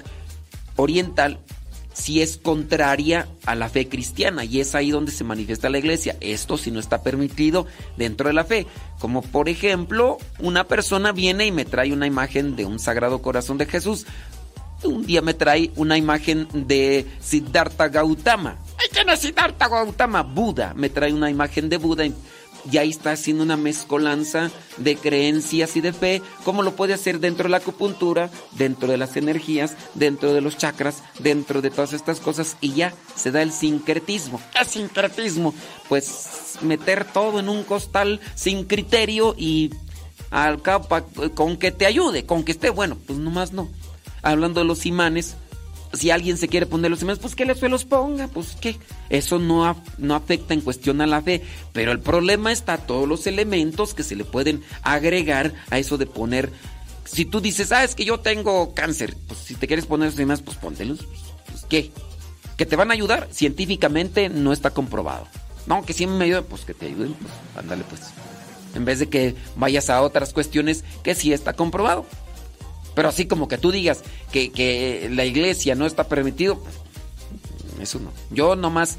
oriental, 0.78 1.40
si 1.96 2.22
es 2.22 2.38
contraria 2.38 3.28
a 3.46 3.56
la 3.56 3.70
fe 3.70 3.88
cristiana 3.88 4.44
y 4.44 4.60
es 4.60 4.76
ahí 4.76 4.92
donde 4.92 5.14
se 5.14 5.24
manifiesta 5.24 5.70
la 5.70 5.78
iglesia. 5.78 6.18
Esto 6.20 6.58
si 6.58 6.70
no 6.70 6.80
está 6.80 7.02
permitido 7.02 7.66
dentro 7.96 8.28
de 8.28 8.34
la 8.34 8.44
fe. 8.44 8.68
Como 9.00 9.22
por 9.22 9.48
ejemplo, 9.48 10.18
una 10.40 10.66
persona 10.66 11.14
viene 11.14 11.48
y 11.48 11.52
me 11.52 11.64
trae 11.64 11.94
una 11.94 12.06
imagen 12.06 12.56
de 12.58 12.66
un 12.66 12.80
sagrado 12.80 13.22
corazón 13.22 13.58
de 13.58 13.66
Jesús. 13.66 14.06
Un 14.84 15.06
día 15.06 15.22
me 15.22 15.34
trae 15.34 15.72
una 15.78 15.98
imagen 15.98 16.48
de 16.54 17.08
Siddhartha 17.22 17.88
Gautama. 17.88 18.58
¡Ay, 18.78 18.88
quién 18.92 19.10
es 19.10 19.22
Siddhartha 19.22 19.70
Gautama! 19.70 20.22
Buda. 20.22 20.74
Me 20.76 20.90
trae 20.90 21.14
una 21.14 21.30
imagen 21.30 21.70
de 21.70 21.78
Buda 21.78 22.06
ahí 22.78 22.90
está 22.90 23.12
haciendo 23.12 23.44
una 23.44 23.58
mezcolanza 23.58 24.52
de 24.78 24.96
creencias 24.96 25.76
y 25.76 25.82
de 25.82 25.94
fe, 25.94 26.22
como 26.44 26.64
lo 26.64 26.76
puede 26.76 26.94
hacer 26.94 27.20
dentro 27.20 27.44
de 27.44 27.50
la 27.50 27.58
acupuntura, 27.58 28.30
dentro 28.52 28.88
de 28.88 28.98
las 28.98 29.16
energías, 29.18 29.76
dentro 29.94 30.34
de 30.34 30.42
los 30.42 30.58
chakras, 30.58 31.04
dentro 31.20 31.62
de 31.62 31.70
todas 31.70 31.94
estas 31.94 32.20
cosas, 32.20 32.58
y 32.62 32.74
ya 32.74 32.94
se 33.16 33.32
da 33.32 33.42
el 33.42 33.52
sincretismo. 33.52 34.42
¿Qué 34.58 34.66
sincretismo? 34.66 35.54
Pues 35.88 36.58
meter 36.62 37.06
todo 37.06 37.40
en 37.40 37.50
un 37.50 37.64
costal 37.64 38.20
sin 38.36 38.66
criterio 38.66 39.36
y 39.38 39.72
al 40.32 40.62
cabo, 40.62 40.88
con 41.34 41.58
que 41.58 41.72
te 41.72 41.86
ayude, 41.86 42.26
con 42.26 42.44
que 42.44 42.52
esté 42.52 42.70
bueno, 42.70 42.98
pues 43.06 43.20
nomás 43.20 43.54
no. 43.54 43.70
Hablando 44.22 44.62
de 44.62 44.66
los 44.66 44.86
imanes, 44.86 45.36
si 45.96 46.12
alguien 46.12 46.38
se 46.38 46.48
quiere 46.48 46.66
poner 46.66 46.92
los 46.92 47.02
imanes, 47.02 47.20
pues 47.20 47.36
que 47.36 47.54
se 47.56 47.70
los 47.70 47.86
ponga, 47.86 48.28
pues 48.28 48.56
que 48.56 48.78
eso 49.10 49.40
no, 49.40 49.82
no 49.98 50.16
afecta 50.16 50.54
en 50.54 50.62
cuestión 50.62 51.02
a 51.02 51.08
la 51.08 51.22
fe. 51.22 51.42
Pero 51.74 51.92
el 51.92 52.00
problema 52.00 52.52
está 52.52 52.78
todos 52.78 53.08
los 53.08 53.28
elementos 53.28 53.94
que 53.94 54.04
se 54.04 54.16
le 54.16 54.26
pueden 54.26 54.64
agregar 54.82 55.54
a 55.70 55.80
eso 55.80 55.98
de 55.98 56.06
poner. 56.06 56.52
Si 57.06 57.26
tú 57.26 57.40
dices, 57.40 57.72
ah, 57.72 57.84
es 57.84 57.96
que 57.96 58.06
yo 58.06 58.20
tengo 58.20 58.74
cáncer, 58.74 59.16
pues 59.28 59.40
si 59.40 59.56
te 59.56 59.68
quieres 59.68 59.86
poner 59.86 60.12
los 60.12 60.20
imanes, 60.20 60.42
pues 60.42 60.58
póntelos. 60.58 61.06
Pues, 61.50 61.66
¿qué? 61.70 61.92
¿Que 62.58 62.66
te 62.66 62.76
van 62.76 62.92
a 62.92 62.94
ayudar? 62.94 63.28
Científicamente 63.32 64.30
no 64.30 64.54
está 64.54 64.72
comprobado. 64.72 65.28
No, 65.68 65.86
que 65.86 65.94
si 65.94 66.08
me 66.08 66.26
ayuda, 66.26 66.42
pues 66.44 66.62
que 66.62 66.74
te 66.74 66.88
ayuden, 66.88 67.14
pues 67.14 67.34
ándale 67.58 67.84
pues. 67.90 68.02
En 68.76 68.86
vez 68.86 69.00
de 69.00 69.08
que 69.08 69.36
vayas 69.56 69.90
a 69.90 70.02
otras 70.02 70.34
cuestiones 70.34 70.84
que 71.04 71.16
sí 71.16 71.34
está 71.34 71.54
comprobado. 71.54 72.06
Pero 72.96 73.10
así 73.10 73.26
como 73.26 73.48
que 73.48 73.58
tú 73.58 73.72
digas 73.72 74.02
que, 74.32 75.10
la 75.12 75.26
iglesia 75.26 75.76
no 75.76 75.86
está 75.86 76.08
permitido, 76.08 76.64
eso 77.82 78.00
no. 78.00 78.12
Yo 78.32 78.56
nomás, 78.56 78.98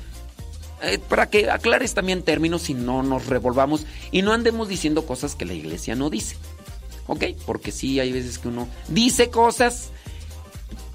eh, 0.82 0.98
para 0.98 1.30
que 1.30 1.50
aclares 1.50 1.94
también 1.94 2.22
términos 2.22 2.68
y 2.68 2.74
no 2.74 3.02
nos 3.02 3.26
revolvamos 3.26 3.86
y 4.12 4.22
no 4.22 4.32
andemos 4.32 4.68
diciendo 4.68 5.06
cosas 5.06 5.34
que 5.34 5.46
la 5.46 5.54
iglesia 5.54 5.94
no 5.96 6.10
dice. 6.10 6.36
¿Ok? 7.06 7.24
Porque 7.46 7.72
sí, 7.72 7.98
hay 7.98 8.12
veces 8.12 8.38
que 8.38 8.48
uno 8.48 8.68
dice 8.88 9.30
cosas 9.30 9.90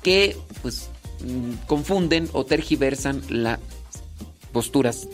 que 0.03 0.37
pues 0.61 0.89
mm, 1.25 1.65
confunden 1.67 2.29
o 2.33 2.45
tergiversan 2.45 3.21
las 3.29 3.59
posturas 4.51 5.07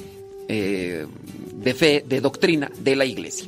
eh, 0.49 1.05
de 1.53 1.73
fe, 1.73 2.03
de 2.05 2.19
doctrina 2.21 2.71
de 2.79 2.95
la 2.95 3.05
iglesia. 3.05 3.47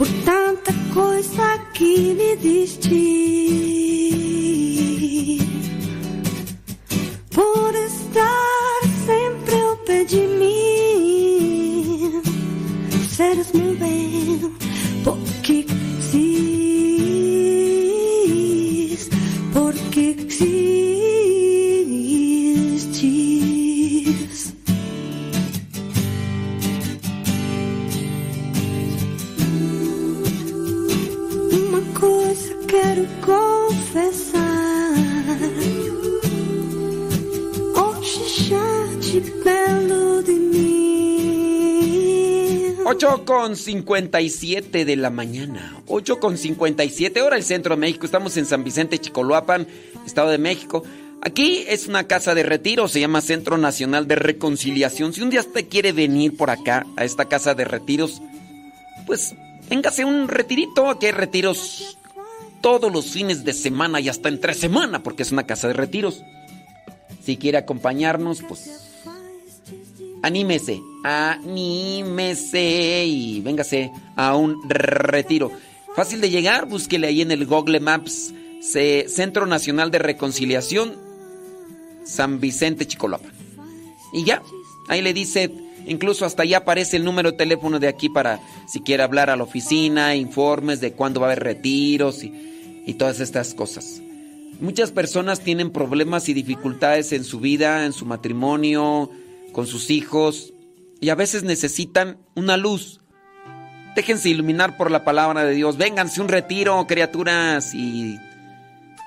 por 0.00 0.08
tanta 0.24 0.72
coisa 0.94 1.58
que 1.74 2.14
me 2.14 2.34
diste. 2.36 3.79
8 42.92 43.24
con 43.24 43.54
57 43.54 44.84
de 44.84 44.96
la 44.96 45.10
mañana. 45.10 45.80
8 45.86 46.18
con 46.18 46.36
57 46.36 47.22
hora 47.22 47.36
el 47.36 47.44
centro 47.44 47.76
de 47.76 47.80
México. 47.80 48.04
Estamos 48.04 48.36
en 48.36 48.46
San 48.46 48.64
Vicente, 48.64 48.98
Chicoloapan, 48.98 49.68
Estado 50.04 50.30
de 50.30 50.38
México. 50.38 50.82
Aquí 51.22 51.62
es 51.68 51.86
una 51.86 52.08
casa 52.08 52.34
de 52.34 52.42
retiro, 52.42 52.88
se 52.88 52.98
llama 52.98 53.20
Centro 53.20 53.58
Nacional 53.58 54.08
de 54.08 54.16
Reconciliación. 54.16 55.12
Si 55.12 55.22
un 55.22 55.30
día 55.30 55.38
usted 55.38 55.68
quiere 55.68 55.92
venir 55.92 56.36
por 56.36 56.50
acá, 56.50 56.84
a 56.96 57.04
esta 57.04 57.26
casa 57.26 57.54
de 57.54 57.64
retiros, 57.64 58.22
pues 59.06 59.36
véngase 59.68 60.04
un 60.04 60.26
retirito. 60.26 60.88
Aquí 60.90 61.06
hay 61.06 61.12
retiros 61.12 61.96
todos 62.60 62.92
los 62.92 63.06
fines 63.06 63.44
de 63.44 63.52
semana 63.52 64.00
y 64.00 64.08
hasta 64.08 64.28
entre 64.28 64.52
semana, 64.52 65.00
porque 65.04 65.22
es 65.22 65.30
una 65.30 65.46
casa 65.46 65.68
de 65.68 65.74
retiros. 65.74 66.24
Si 67.24 67.36
quiere 67.36 67.58
acompañarnos, 67.58 68.42
pues 68.42 68.89
anímese, 70.22 70.82
anímese 71.02 73.04
y 73.06 73.40
véngase 73.40 73.92
a 74.16 74.36
un 74.36 74.68
retiro. 74.68 75.50
Fácil 75.94 76.20
de 76.20 76.30
llegar, 76.30 76.66
búsquele 76.66 77.08
ahí 77.08 77.22
en 77.22 77.30
el 77.30 77.46
Google 77.46 77.80
Maps, 77.80 78.32
Centro 78.60 79.46
Nacional 79.46 79.90
de 79.90 79.98
Reconciliación, 79.98 80.96
San 82.04 82.40
Vicente 82.40 82.86
Chicolapan. 82.86 83.32
Y 84.12 84.24
ya, 84.24 84.42
ahí 84.88 85.02
le 85.02 85.12
dice, 85.12 85.50
incluso 85.86 86.24
hasta 86.24 86.42
allá 86.42 86.58
aparece 86.58 86.96
el 86.96 87.04
número 87.04 87.32
de 87.32 87.38
teléfono 87.38 87.78
de 87.78 87.88
aquí 87.88 88.08
para 88.08 88.40
si 88.68 88.80
quiere 88.80 89.02
hablar 89.02 89.30
a 89.30 89.36
la 89.36 89.44
oficina, 89.44 90.14
informes 90.14 90.80
de 90.80 90.92
cuándo 90.92 91.20
va 91.20 91.28
a 91.28 91.32
haber 91.32 91.44
retiros 91.44 92.22
y 92.22 92.94
todas 92.94 93.20
estas 93.20 93.54
cosas. 93.54 94.02
Muchas 94.60 94.90
personas 94.90 95.40
tienen 95.40 95.70
problemas 95.70 96.28
y 96.28 96.34
dificultades 96.34 97.12
en 97.12 97.24
su 97.24 97.40
vida, 97.40 97.86
en 97.86 97.94
su 97.94 98.04
matrimonio, 98.04 99.10
con 99.52 99.66
sus 99.66 99.90
hijos, 99.90 100.52
y 101.00 101.10
a 101.10 101.14
veces 101.14 101.42
necesitan 101.42 102.18
una 102.34 102.56
luz. 102.56 103.00
Déjense 103.96 104.28
iluminar 104.28 104.76
por 104.76 104.90
la 104.90 105.04
palabra 105.04 105.44
de 105.44 105.54
Dios. 105.54 105.76
Vénganse 105.76 106.20
un 106.20 106.28
retiro, 106.28 106.86
criaturas, 106.86 107.74
y 107.74 108.18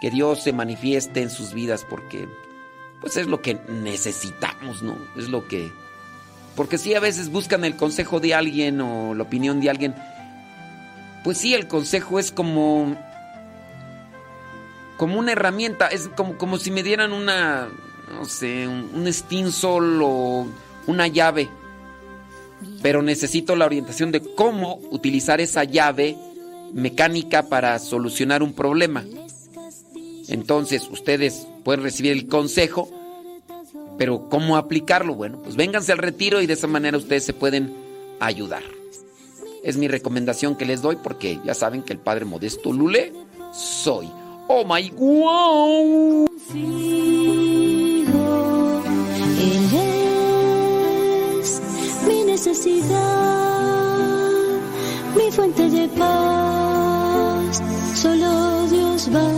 que 0.01 0.11
Dios 0.11 0.43
se 0.43 0.53
manifieste 0.53 1.21
en 1.21 1.29
sus 1.29 1.53
vidas, 1.53 1.85
porque 1.89 2.27
pues 2.99 3.17
es 3.17 3.27
lo 3.27 3.41
que 3.41 3.59
necesitamos, 3.69 4.81
¿no? 4.81 4.97
Es 5.17 5.29
lo 5.29 5.47
que... 5.47 5.71
Porque 6.55 6.77
si 6.77 6.93
a 6.93 6.99
veces 6.99 7.29
buscan 7.29 7.65
el 7.65 7.75
consejo 7.75 8.19
de 8.19 8.33
alguien 8.33 8.79
o 8.81 9.13
la 9.13 9.23
opinión 9.23 9.59
de 9.59 9.69
alguien, 9.69 9.95
pues 11.23 11.37
sí, 11.37 11.53
el 11.53 11.67
consejo 11.67 12.19
es 12.19 12.31
como 12.31 12.95
como 14.97 15.19
una 15.19 15.31
herramienta, 15.31 15.87
es 15.87 16.09
como, 16.15 16.37
como 16.37 16.57
si 16.57 16.71
me 16.71 16.83
dieran 16.83 17.13
una, 17.13 17.67
no 18.13 18.25
sé, 18.25 18.67
un, 18.67 18.89
un 18.93 20.01
o 20.01 20.47
una 20.87 21.07
llave. 21.07 21.49
Pero 22.81 23.01
necesito 23.01 23.55
la 23.55 23.65
orientación 23.65 24.11
de 24.11 24.21
cómo 24.21 24.79
utilizar 24.91 25.41
esa 25.41 25.63
llave 25.63 26.17
mecánica 26.73 27.49
para 27.49 27.77
solucionar 27.79 28.41
un 28.43 28.53
problema. 28.53 29.03
Entonces, 30.27 30.87
ustedes 30.89 31.47
pueden 31.63 31.83
recibir 31.83 32.11
el 32.13 32.27
consejo, 32.27 32.89
pero 33.97 34.29
¿cómo 34.29 34.57
aplicarlo? 34.57 35.15
Bueno, 35.15 35.39
pues 35.43 35.55
vénganse 35.55 35.91
al 35.91 35.97
retiro 35.97 36.41
y 36.41 36.47
de 36.47 36.53
esa 36.53 36.67
manera 36.67 36.97
ustedes 36.97 37.25
se 37.25 37.33
pueden 37.33 37.73
ayudar. 38.19 38.63
Es 39.63 39.77
mi 39.77 39.87
recomendación 39.87 40.57
que 40.57 40.65
les 40.65 40.81
doy 40.81 40.97
porque 40.97 41.39
ya 41.45 41.53
saben 41.53 41.83
que 41.83 41.93
el 41.93 41.99
Padre 41.99 42.25
Modesto 42.25 42.73
Lule 42.73 43.13
soy. 43.53 44.09
Oh 44.47 44.65
my 44.65 44.89
wow. 44.91 46.25
Consigo, 46.27 47.42
Él 49.43 51.41
es 51.41 51.61
mi 52.07 52.23
necesidad, 52.23 53.01
mi 55.17 55.31
fuente 55.31 55.69
de 55.69 55.89
paz, 55.89 57.61
solo 57.93 58.67
Dios 58.67 59.09
basta. 59.11 59.33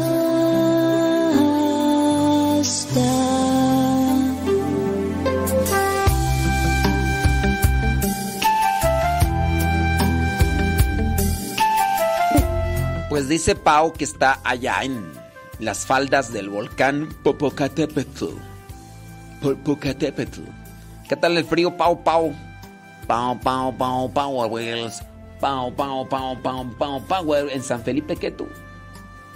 Pues 13.09 13.27
dice 13.27 13.55
Pau 13.55 13.91
que 13.93 14.03
está 14.03 14.39
allá 14.43 14.83
en 14.83 15.03
las 15.59 15.85
faldas 15.87 16.31
del 16.31 16.49
volcán 16.49 17.09
Popocatépetl. 17.23 18.54
Popocatépetl. 19.45 20.41
¿Qué 21.07 21.15
tal 21.15 21.37
el 21.37 21.45
frío, 21.45 21.77
Pau, 21.77 22.01
Pau? 22.03 22.33
Pau, 23.05 23.39
Pau, 23.39 23.71
Pau, 23.77 24.09
Powers. 24.09 25.03
Pau, 25.39 25.71
Pau, 25.71 26.09
Pau, 26.09 26.35
Pau, 26.41 26.65
Pau, 26.79 26.99
Power. 27.01 27.49
En 27.51 27.61
San 27.61 27.83
Felipe, 27.83 28.15
¿qué 28.15 28.31
tú? 28.31 28.47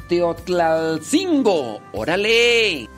Teotlalcingo. 0.07 1.79
¡Órale! 1.93 2.89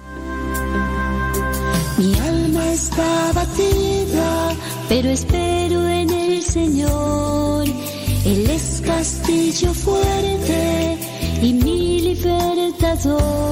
Mi 1.97 2.17
alma 2.19 2.71
está 2.71 3.33
batida, 3.33 4.55
pero 4.87 5.09
espero 5.09 5.85
en 5.89 6.09
el 6.09 6.41
Señor. 6.41 7.65
Él 8.23 8.49
es 8.49 8.81
castillo 8.85 9.73
fuerte 9.73 10.97
y 11.41 11.51
mi 11.51 11.99
libertador. 12.01 13.51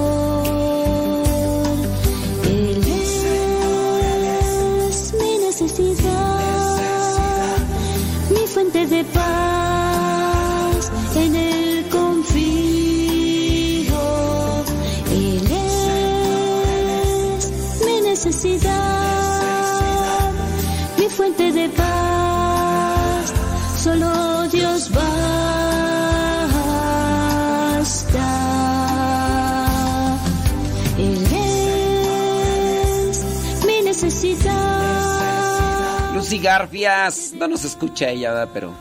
Lucy 36.29 36.43
Garfias, 36.43 37.33
no 37.35 37.47
nos 37.47 37.65
escucha 37.65 38.11
ella, 38.11 38.29
¿verdad? 38.29 38.49
pero 38.53 38.71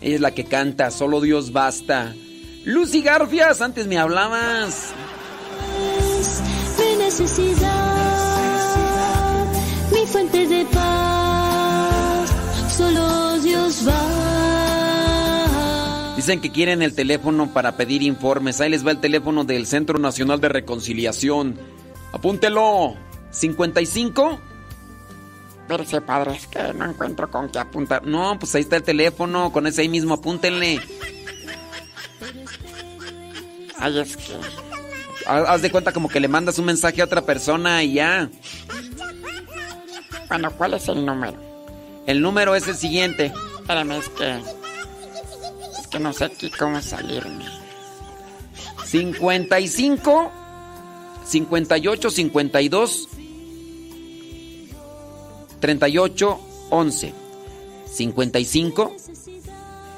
ella 0.00 0.16
es 0.16 0.20
la 0.20 0.32
que 0.32 0.46
canta, 0.46 0.90
solo 0.90 1.20
Dios 1.20 1.52
basta. 1.52 2.12
Lucy 2.64 3.02
Garfias, 3.02 3.60
antes 3.60 3.86
me 3.86 3.98
hablabas. 3.98 4.92
Mi 6.76 6.96
necesidad, 6.96 7.62
mi 9.92 10.04
fuente 10.08 10.44
de 10.48 10.64
paz, 10.64 12.28
solo 12.76 13.38
Dios 13.38 13.86
va. 13.86 14.02
Dicen 16.16 16.40
que 16.40 16.50
quieren 16.50 16.82
el 16.82 16.96
teléfono 16.96 17.52
para 17.52 17.76
pedir 17.76 18.02
informes. 18.02 18.60
Ahí 18.60 18.70
les 18.70 18.84
va 18.84 18.90
el 18.90 18.98
teléfono 18.98 19.44
del 19.44 19.68
Centro 19.68 20.00
Nacional 20.00 20.40
de 20.40 20.48
Reconciliación. 20.48 21.56
Apúntelo. 22.12 22.96
55. 23.30 24.40
Espérese, 25.72 26.02
padre, 26.02 26.34
es 26.36 26.46
que 26.46 26.74
no 26.74 26.84
encuentro 26.84 27.30
con 27.30 27.48
qué 27.48 27.58
apuntar. 27.58 28.04
No, 28.06 28.38
pues 28.38 28.54
ahí 28.54 28.60
está 28.60 28.76
el 28.76 28.82
teléfono. 28.82 29.50
Con 29.52 29.66
ese 29.66 29.80
ahí 29.80 29.88
mismo 29.88 30.12
apúntenle. 30.14 30.80
Ay, 33.78 33.98
es 34.00 34.16
que. 34.18 34.34
Ha- 35.26 35.52
Haz 35.52 35.62
de 35.62 35.70
cuenta 35.70 35.92
como 35.92 36.08
que 36.10 36.20
le 36.20 36.28
mandas 36.28 36.58
un 36.58 36.66
mensaje 36.66 37.00
a 37.00 37.06
otra 37.06 37.22
persona 37.22 37.82
y 37.82 37.94
ya. 37.94 38.28
Bueno, 40.28 40.50
¿cuál 40.56 40.74
es 40.74 40.88
el 40.88 41.06
número? 41.06 41.38
El 42.06 42.20
número 42.20 42.54
es 42.54 42.68
el 42.68 42.76
siguiente. 42.76 43.32
Espérame, 43.60 43.92
es 43.92 44.08
que. 44.10 44.38
Es 45.80 45.86
que 45.90 45.98
no 45.98 46.12
sé 46.12 46.24
aquí 46.26 46.50
cómo 46.50 46.82
salirme. 46.82 47.46
55 48.84 50.30
58 51.24 52.10
52 52.10 53.08
38 55.62 56.40
11 56.70 57.14
55 57.86 58.96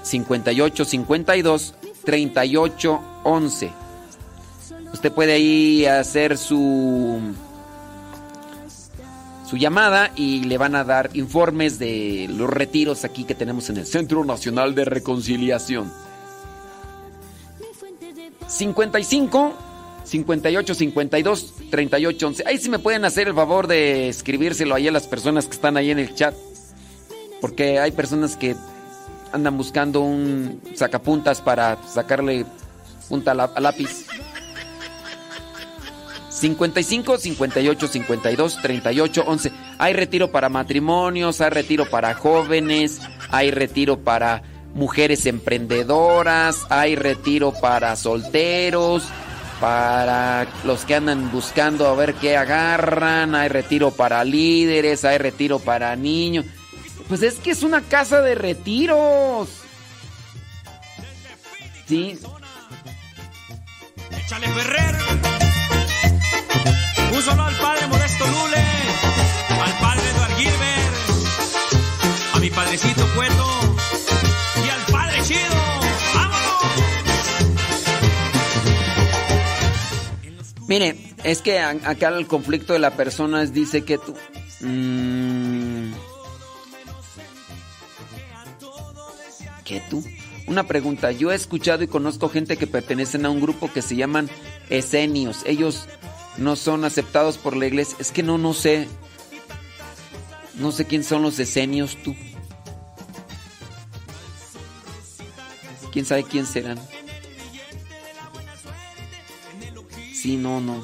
58 0.02 0.84
52 0.84 1.74
38 2.04 3.00
11 3.24 3.72
Usted 4.92 5.12
puede 5.12 5.32
ahí 5.32 5.86
hacer 5.86 6.36
su 6.36 7.18
su 9.48 9.56
llamada 9.56 10.12
y 10.14 10.44
le 10.44 10.58
van 10.58 10.74
a 10.74 10.84
dar 10.84 11.10
informes 11.14 11.78
de 11.78 12.28
los 12.30 12.50
retiros 12.50 13.04
aquí 13.04 13.24
que 13.24 13.34
tenemos 13.34 13.70
en 13.70 13.78
el 13.78 13.86
Centro 13.86 14.24
Nacional 14.24 14.74
de 14.74 14.84
Reconciliación. 14.84 15.90
55 18.46 19.54
58 20.04 20.74
52 20.74 21.54
38 21.70 22.26
11. 22.26 22.44
Ahí 22.46 22.58
sí 22.58 22.68
me 22.68 22.78
pueden 22.78 23.04
hacer 23.04 23.28
el 23.28 23.34
favor 23.34 23.66
de 23.66 24.08
escribírselo 24.08 24.74
ahí 24.74 24.88
a 24.88 24.92
las 24.92 25.06
personas 25.06 25.46
que 25.46 25.52
están 25.52 25.76
ahí 25.76 25.90
en 25.90 25.98
el 25.98 26.14
chat. 26.14 26.34
Porque 27.40 27.78
hay 27.78 27.92
personas 27.92 28.36
que 28.36 28.54
andan 29.32 29.56
buscando 29.56 30.00
un 30.00 30.60
sacapuntas 30.74 31.40
para 31.40 31.78
sacarle 31.86 32.46
punta 33.08 33.32
a 33.32 33.60
lápiz. 33.60 34.06
55 36.30 37.18
58 37.18 37.88
52 37.88 38.58
38 38.60 39.24
11. 39.26 39.52
Hay 39.78 39.92
retiro 39.92 40.30
para 40.30 40.48
matrimonios, 40.48 41.40
hay 41.40 41.50
retiro 41.50 41.88
para 41.88 42.14
jóvenes, 42.14 43.00
hay 43.30 43.50
retiro 43.50 44.00
para 44.00 44.42
mujeres 44.74 45.26
emprendedoras, 45.26 46.66
hay 46.68 46.96
retiro 46.96 47.52
para 47.52 47.94
solteros, 47.96 49.04
para 49.60 50.46
los 50.64 50.84
que 50.84 50.94
andan 50.94 51.30
buscando 51.30 51.86
a 51.86 51.94
ver 51.94 52.14
qué 52.14 52.36
agarran, 52.36 53.34
hay 53.34 53.48
retiro 53.48 53.90
para 53.90 54.24
líderes, 54.24 55.04
hay 55.04 55.18
retiro 55.18 55.58
para 55.58 55.94
niños. 55.96 56.46
Pues 57.08 57.22
es 57.22 57.34
que 57.36 57.50
es 57.50 57.62
una 57.62 57.80
casa 57.82 58.20
de 58.20 58.34
retiros. 58.34 59.48
Sí, 61.86 62.18
Échale 64.16 64.48
Ferrer. 64.48 64.96
Un 67.12 67.22
solo 67.22 67.42
al 67.44 67.54
padre 67.56 67.86
Modesto 67.86 68.26
Lule, 68.26 68.64
al 69.62 69.78
padre 69.78 70.10
Eduard 70.10 70.36
Gilbert, 70.36 70.94
a 72.34 72.38
mi 72.38 72.50
padrecito 72.50 73.06
Cueto 73.14 73.73
Mire, 80.66 80.96
es 81.24 81.42
que 81.42 81.58
acá 81.58 82.08
el 82.08 82.26
conflicto 82.26 82.72
de 82.72 82.78
la 82.78 82.96
persona 82.96 83.42
es, 83.42 83.52
dice 83.52 83.84
que 83.84 83.98
tú... 83.98 84.14
mm, 84.60 85.92
¿Qué 89.64 89.82
tú? 89.90 90.04
Una 90.46 90.66
pregunta, 90.66 91.10
yo 91.10 91.32
he 91.32 91.34
escuchado 91.34 91.82
y 91.82 91.86
conozco 91.86 92.28
gente 92.28 92.56
que 92.56 92.66
pertenecen 92.66 93.24
a 93.24 93.30
un 93.30 93.40
grupo 93.40 93.72
que 93.72 93.82
se 93.82 93.96
llaman 93.96 94.28
esenios. 94.68 95.42
Ellos 95.46 95.86
no 96.36 96.56
son 96.56 96.84
aceptados 96.84 97.38
por 97.38 97.56
la 97.56 97.66
iglesia. 97.66 97.96
Es 97.98 98.12
que 98.12 98.22
no, 98.22 98.36
no 98.36 98.52
sé. 98.52 98.88
No 100.54 100.70
sé 100.70 100.84
quién 100.84 101.02
son 101.02 101.22
los 101.22 101.38
esenios 101.38 101.96
tú. 102.02 102.14
¿Quién 105.92 106.04
sabe 106.04 106.24
quién 106.24 106.44
serán? 106.44 106.78
Sí, 110.24 110.38
no, 110.38 110.58
no. 110.58 110.82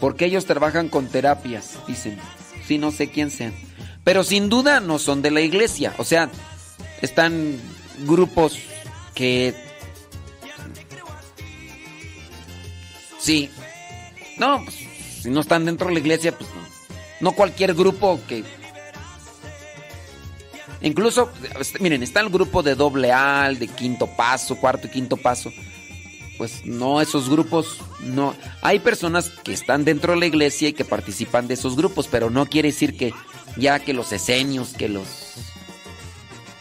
Porque 0.00 0.24
ellos 0.24 0.46
trabajan 0.46 0.88
con 0.88 1.06
terapias, 1.06 1.78
dicen. 1.86 2.18
Sí, 2.66 2.76
no 2.76 2.90
sé 2.90 3.08
quién 3.08 3.30
sean. 3.30 3.54
Pero 4.02 4.24
sin 4.24 4.48
duda 4.48 4.80
no 4.80 4.98
son 4.98 5.22
de 5.22 5.30
la 5.30 5.42
iglesia. 5.42 5.94
O 5.96 6.02
sea, 6.02 6.28
están 7.00 7.56
grupos 8.00 8.58
que... 9.14 9.54
Sí. 13.20 13.48
No, 14.38 14.64
pues, 14.64 14.74
si 15.22 15.30
no 15.30 15.42
están 15.42 15.66
dentro 15.66 15.86
de 15.86 15.94
la 15.94 16.00
iglesia, 16.00 16.36
pues 16.36 16.50
no. 16.50 16.62
No 17.20 17.36
cualquier 17.36 17.74
grupo 17.74 18.20
que... 18.26 18.42
Incluso, 20.80 21.30
miren, 21.78 22.02
está 22.02 22.18
el 22.18 22.28
grupo 22.28 22.64
de 22.64 22.74
doble 22.74 23.12
A, 23.12 23.46
el 23.46 23.60
de 23.60 23.68
quinto 23.68 24.08
paso, 24.08 24.56
cuarto 24.56 24.88
y 24.88 24.90
quinto 24.90 25.16
paso 25.16 25.52
pues 26.36 26.64
no, 26.64 27.00
esos 27.00 27.28
grupos 27.28 27.78
no. 28.00 28.34
Hay 28.62 28.80
personas 28.80 29.30
que 29.30 29.52
están 29.52 29.84
dentro 29.84 30.12
de 30.12 30.20
la 30.20 30.26
iglesia 30.26 30.68
y 30.68 30.72
que 30.72 30.84
participan 30.84 31.46
de 31.46 31.54
esos 31.54 31.76
grupos, 31.76 32.08
pero 32.08 32.30
no 32.30 32.46
quiere 32.46 32.68
decir 32.68 32.96
que 32.96 33.14
ya 33.56 33.78
que 33.78 33.94
los 33.94 34.12
esenios, 34.12 34.72
que 34.72 34.88
los. 34.88 35.06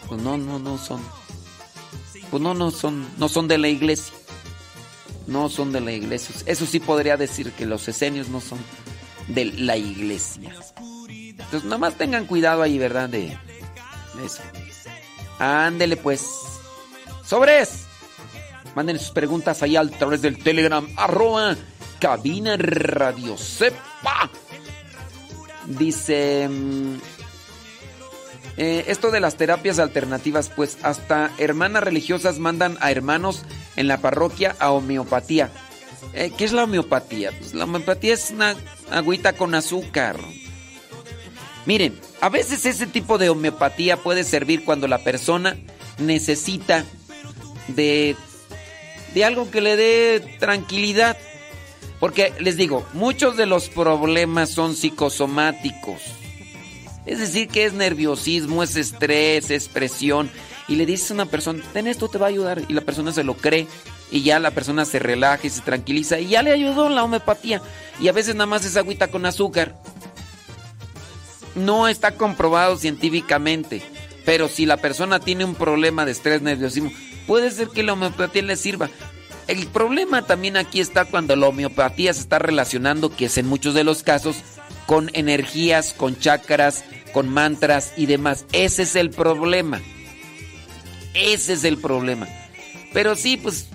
Pues 0.08 0.22
no, 0.22 0.38
no, 0.38 0.60
no 0.60 0.78
son. 0.78 1.02
Pues 2.30 2.42
no, 2.42 2.54
no 2.54 2.72
son, 2.72 3.08
no 3.18 3.30
son 3.30 3.48
de 3.48 3.58
la 3.58 3.68
iglesia. 3.68 4.14
No 5.28 5.50
son 5.50 5.72
de 5.72 5.82
la 5.82 5.92
iglesia. 5.92 6.36
Eso 6.46 6.66
sí 6.66 6.80
podría 6.80 7.18
decir 7.18 7.52
que 7.54 7.66
los 7.66 7.88
esenios 7.88 8.30
no 8.30 8.42
son 8.42 8.60
de 9.28 9.46
la 9.46 9.78
iglesia. 9.78 10.52
Entonces, 11.08 11.64
nada 11.64 11.78
más 11.78 11.98
tengan 11.98 12.26
cuidado 12.26 12.62
ahí, 12.62 12.78
¿verdad? 12.78 13.10
De, 13.10 13.38
de 14.16 14.26
eso. 14.26 14.42
Ándele 15.40 15.98
pues. 15.98 16.26
¡Sobres! 17.26 17.86
Manden 18.76 19.00
sus 19.00 19.12
preguntas 19.12 19.62
ahí 19.62 19.76
a 19.76 19.88
través 19.88 20.22
del 20.22 20.38
Telegram, 20.38 20.88
arroba 20.96 21.56
cabina 22.00 22.58
radio 22.58 23.38
sepa. 23.38 24.30
Dice... 25.66 26.50
mm, 26.50 26.96
eh, 28.58 28.86
esto 28.88 29.10
de 29.10 29.20
las 29.20 29.36
terapias 29.36 29.80
alternativas, 29.80 30.52
pues 30.56 30.78
hasta 30.84 31.32
hermanas 31.38 31.84
religiosas 31.84 32.38
mandan 32.38 32.78
a 32.82 32.92
hermanos 32.92 33.44
en 33.76 33.88
la 33.88 33.98
parroquia 34.00 34.56
a 34.60 34.72
homeopatía. 34.72 35.50
Eh, 36.14 36.32
¿Qué 36.38 36.46
es 36.46 36.54
la 36.54 36.66
homeopatía? 36.66 37.32
Pues 37.38 37.54
la 37.56 37.64
homeopatía 37.64 38.14
es 38.14 38.30
una 38.30 38.56
agüita 38.92 39.34
con 39.34 39.56
azúcar. 39.56 40.18
Miren, 41.66 42.00
a 42.22 42.30
veces 42.30 42.66
ese 42.66 42.86
tipo 42.86 43.18
de 43.18 43.30
homeopatía 43.30 43.98
puede 43.98 44.24
servir 44.24 44.64
cuando 44.66 44.88
la 44.88 45.00
persona 45.00 45.58
necesita 45.98 46.86
de 47.70 48.16
de 49.14 49.26
algo 49.26 49.50
que 49.52 49.62
le 49.62 49.76
dé 49.76 50.38
tranquilidad. 50.40 51.18
Porque 52.00 52.34
les 52.40 52.58
digo, 52.58 52.86
muchos 52.94 53.38
de 53.38 53.46
los 53.46 53.70
problemas 53.70 54.50
son 54.50 54.76
psicosomáticos. 54.76 56.02
Es 57.06 57.20
decir, 57.20 57.48
que 57.48 57.66
es 57.66 57.74
nerviosismo, 57.74 58.64
es 58.64 58.76
estrés, 58.76 59.50
es 59.52 59.68
presión. 59.68 60.30
Y 60.68 60.76
le 60.76 60.86
dices 60.86 61.12
a 61.12 61.16
una 61.16 61.26
persona, 61.26 61.64
ten 61.74 61.88
esto, 61.88 62.10
te 62.10 62.18
va 62.18 62.28
a 62.28 62.30
ayudar. 62.30 62.62
Y 62.68 62.74
la 62.74 62.82
persona 62.82 63.12
se 63.12 63.24
lo 63.24 63.36
cree. 63.36 63.68
Y 64.12 64.24
ya 64.24 64.40
la 64.40 64.52
persona 64.52 64.86
se 64.86 65.00
relaja 65.00 65.48
y 65.48 65.50
se 65.50 65.62
tranquiliza. 65.62 66.20
Y 66.20 66.30
ya 66.30 66.44
le 66.44 66.52
ayudó 66.52 66.90
la 66.90 67.04
homeopatía. 67.04 67.62
Y 68.00 68.08
a 68.08 68.14
veces 68.14 68.36
nada 68.36 68.48
más 68.48 68.66
es 68.66 68.78
agüita 68.78 69.08
con 69.08 69.26
azúcar. 69.26 69.76
No 71.56 71.88
está 71.88 72.16
comprobado 72.16 72.78
científicamente. 72.78 73.82
Pero 74.26 74.48
si 74.48 74.66
la 74.66 74.78
persona 74.78 75.20
tiene 75.20 75.46
un 75.46 75.56
problema 75.56 76.06
de 76.06 76.12
estrés, 76.12 76.42
nerviosismo, 76.42 76.92
puede 77.28 77.52
ser 77.52 77.70
que 77.70 77.84
la 77.84 77.94
homeopatía 77.94 78.42
le 78.44 78.56
sirva. 78.56 78.90
El 79.48 79.68
problema 79.68 80.26
también 80.26 80.56
aquí 80.56 80.80
está 80.80 81.06
cuando 81.06 81.36
la 81.36 81.48
homeopatía 81.48 82.14
se 82.14 82.22
está 82.22 82.40
relacionando, 82.40 83.16
que 83.16 83.26
es 83.26 83.38
en 83.38 83.48
muchos 83.48 83.74
de 83.74 83.84
los 83.84 84.04
casos, 84.04 84.38
con 84.86 85.10
energías, 85.14 85.94
con 85.94 86.18
chakras, 86.18 86.84
con 87.12 87.30
mantras 87.30 87.94
y 87.98 88.06
demás. 88.06 88.46
Ese 88.54 88.84
es 88.84 88.96
el 88.96 89.10
problema. 89.10 89.82
Ese 91.14 91.54
es 91.54 91.64
el 91.64 91.78
problema. 91.78 92.28
Pero 92.94 93.16
sí, 93.16 93.38
pues, 93.38 93.68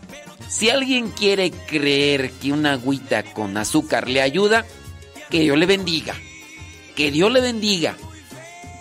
si 0.49 0.71
alguien 0.71 1.11
quiere 1.11 1.51
creer 1.51 2.31
que 2.33 2.53
una 2.53 2.73
agüita 2.73 3.23
con 3.23 3.57
azúcar 3.57 4.09
le 4.09 4.23
ayuda, 4.23 4.65
que 5.31 5.41
Dios 5.41 5.59
le 5.59 5.67
bendiga. 5.67 6.15
Que 6.97 7.11
Dios 7.11 7.31
le 7.31 7.41
bendiga. 7.41 7.97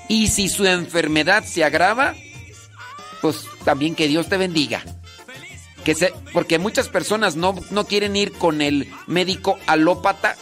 Y 0.07 0.27
si 0.27 0.47
su 0.47 0.65
enfermedad 0.65 1.43
se 1.43 1.63
agrava, 1.63 2.15
pues 3.21 3.45
también 3.63 3.95
que 3.95 4.07
Dios 4.07 4.27
te 4.29 4.37
bendiga. 4.37 4.83
Que 5.83 5.95
se, 5.95 6.13
porque 6.33 6.59
muchas 6.59 6.89
personas 6.89 7.35
no, 7.35 7.55
no 7.71 7.85
quieren 7.85 8.15
ir 8.15 8.33
con 8.33 8.61
el 8.61 8.91
médico 9.07 9.57
alópata. 9.67 10.35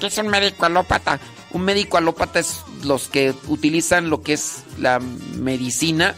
¿Qué 0.00 0.06
es 0.06 0.18
un 0.18 0.28
médico 0.28 0.64
alópata? 0.64 1.20
Un 1.50 1.62
médico 1.62 1.96
alópata 1.96 2.40
es 2.40 2.60
los 2.82 3.08
que 3.08 3.34
utilizan 3.48 4.10
lo 4.10 4.22
que 4.22 4.34
es 4.34 4.64
la 4.78 4.98
medicina 4.98 6.14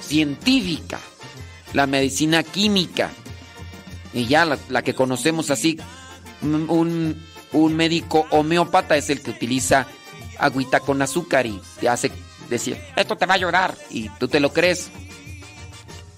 científica, 0.00 0.98
la 1.72 1.86
medicina 1.86 2.42
química. 2.42 3.10
Y 4.12 4.26
ya 4.26 4.44
la, 4.44 4.58
la 4.68 4.82
que 4.82 4.94
conocemos 4.94 5.50
así, 5.50 5.78
un, 6.42 7.22
un 7.52 7.76
médico 7.76 8.26
homeópata 8.30 8.96
es 8.96 9.10
el 9.10 9.20
que 9.22 9.30
utiliza 9.30 9.86
agüita 10.38 10.80
con 10.80 11.00
azúcar 11.02 11.46
y 11.46 11.60
te 11.80 11.88
hace 11.88 12.10
decir, 12.48 12.78
esto 12.96 13.16
te 13.16 13.26
va 13.26 13.34
a 13.34 13.36
ayudar 13.36 13.76
y 13.90 14.08
tú 14.10 14.28
te 14.28 14.40
lo 14.40 14.52
crees. 14.52 14.90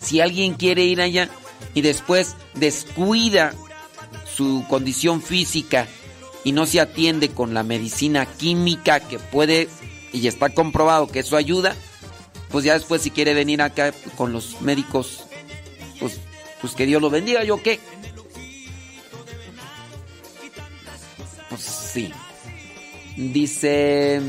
Si 0.06 0.20
alguien 0.20 0.54
quiere 0.54 0.84
ir 0.84 1.00
allá 1.00 1.28
y 1.74 1.80
después 1.80 2.36
descuida 2.54 3.52
su 4.24 4.64
condición 4.68 5.20
física 5.20 5.88
y 6.44 6.52
no 6.52 6.64
se 6.64 6.80
atiende 6.80 7.30
con 7.30 7.54
la 7.54 7.64
medicina 7.64 8.24
química 8.24 9.00
que 9.00 9.18
puede 9.18 9.68
y 10.12 10.28
está 10.28 10.50
comprobado 10.50 11.08
que 11.08 11.18
eso 11.18 11.36
ayuda, 11.36 11.74
pues 12.50 12.64
ya 12.64 12.74
después 12.74 13.02
si 13.02 13.10
quiere 13.10 13.34
venir 13.34 13.60
acá 13.60 13.92
con 14.16 14.32
los 14.32 14.60
médicos, 14.60 15.24
pues, 15.98 16.20
pues 16.60 16.74
que 16.74 16.86
Dios 16.86 17.02
lo 17.02 17.10
bendiga, 17.10 17.42
¿yo 17.42 17.60
qué? 17.60 17.80
Pues 21.50 21.62
sí. 21.62 22.12
Dice... 23.16 24.22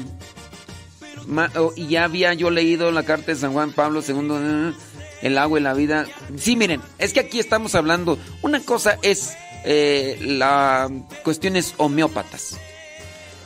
Oh, 1.55 1.73
y 1.75 1.87
ya 1.87 2.05
había 2.05 2.33
yo 2.33 2.49
leído 2.49 2.89
la 2.91 3.03
carta 3.03 3.27
de 3.27 3.35
San 3.35 3.51
Juan 3.51 3.73
Pablo 3.73 4.01
II, 4.01 4.73
el 5.21 5.37
agua 5.37 5.59
y 5.59 5.63
la 5.63 5.73
vida. 5.73 6.05
Sí, 6.37 6.55
miren, 6.55 6.81
es 6.97 7.13
que 7.13 7.21
aquí 7.21 7.39
estamos 7.39 7.75
hablando, 7.75 8.17
una 8.41 8.59
cosa 8.59 8.97
es 9.01 9.35
eh, 9.63 10.17
la 10.21 10.89
cuestiones 11.23 11.73
homeópatas. 11.77 12.57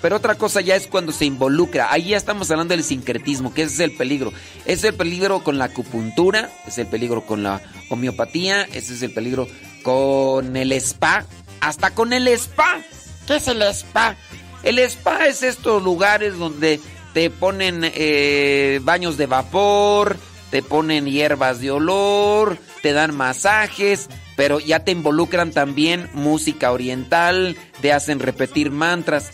Pero 0.02 0.15
otra 0.15 0.35
cosa 0.35 0.61
ya 0.61 0.76
es 0.76 0.88
cuando 0.88 1.11
se 1.11 1.26
involucra. 1.26 1.91
Ahí 1.91 2.10
ya 2.10 2.18
estamos 2.18 2.49
hablando 2.49 2.73
del 2.73 2.84
sincretismo, 2.84 3.53
que 3.53 3.64
ese 3.64 3.76
es 3.76 3.80
el 3.81 3.91
peligro. 3.95 4.34
Ese 4.65 4.73
es 4.73 4.84
el 4.85 4.93
peligro 4.95 5.43
con 5.43 5.60
la 5.60 5.65
acupuntura, 5.65 6.49
es 6.68 6.80
el 6.80 6.88
peligro 6.88 7.26
con 7.26 7.43
la 7.43 7.61
homeopatía, 7.89 8.64
ese 8.64 8.93
es 8.93 9.03
el 9.03 9.14
peligro 9.14 9.48
con 9.84 10.57
el 10.57 10.72
spa, 10.73 11.26
hasta 11.60 11.93
con 11.93 12.14
el 12.14 12.27
spa. 12.30 12.81
¿Qué 13.27 13.35
es 13.35 13.48
el 13.48 13.61
spa? 13.61 14.15
El 14.64 14.80
spa 14.80 15.27
es 15.27 15.43
estos 15.43 15.84
lugares 15.84 16.38
donde 16.38 16.80
te 17.14 17.30
ponen 17.30 17.81
eh, 17.84 18.80
baños 18.84 19.18
de 19.18 19.27
vapor, 19.27 20.18
te 20.52 20.61
ponen 20.61 21.06
hierbas 21.06 21.61
de 21.61 21.72
olor, 21.72 22.57
te 22.84 22.91
dan 22.91 23.15
masajes, 23.15 24.10
pero 24.36 24.60
ya 24.60 24.84
te 24.84 24.91
involucran 24.91 25.52
también 25.52 26.10
música 26.14 26.72
oriental, 26.72 27.57
te 27.82 27.94
hacen 27.94 28.19
repetir 28.19 28.69
mantras. 28.69 29.32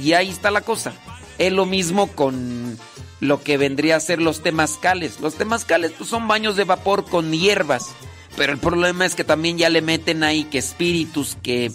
Y 0.00 0.12
ahí 0.12 0.28
está 0.28 0.50
la 0.50 0.60
cosa. 0.60 0.92
Es 1.38 1.52
lo 1.52 1.66
mismo 1.66 2.06
con 2.08 2.78
lo 3.20 3.42
que 3.42 3.56
vendría 3.56 3.96
a 3.96 4.00
ser 4.00 4.20
los 4.20 4.42
temazcales. 4.42 5.20
Los 5.20 5.34
temazcales 5.34 5.92
pues, 5.96 6.10
son 6.10 6.28
baños 6.28 6.56
de 6.56 6.64
vapor 6.64 7.06
con 7.06 7.32
hierbas. 7.32 7.88
Pero 8.36 8.52
el 8.52 8.58
problema 8.58 9.06
es 9.06 9.14
que 9.14 9.24
también 9.24 9.58
ya 9.58 9.70
le 9.70 9.82
meten 9.82 10.22
ahí 10.22 10.44
que 10.44 10.58
espíritus, 10.58 11.36
que 11.42 11.70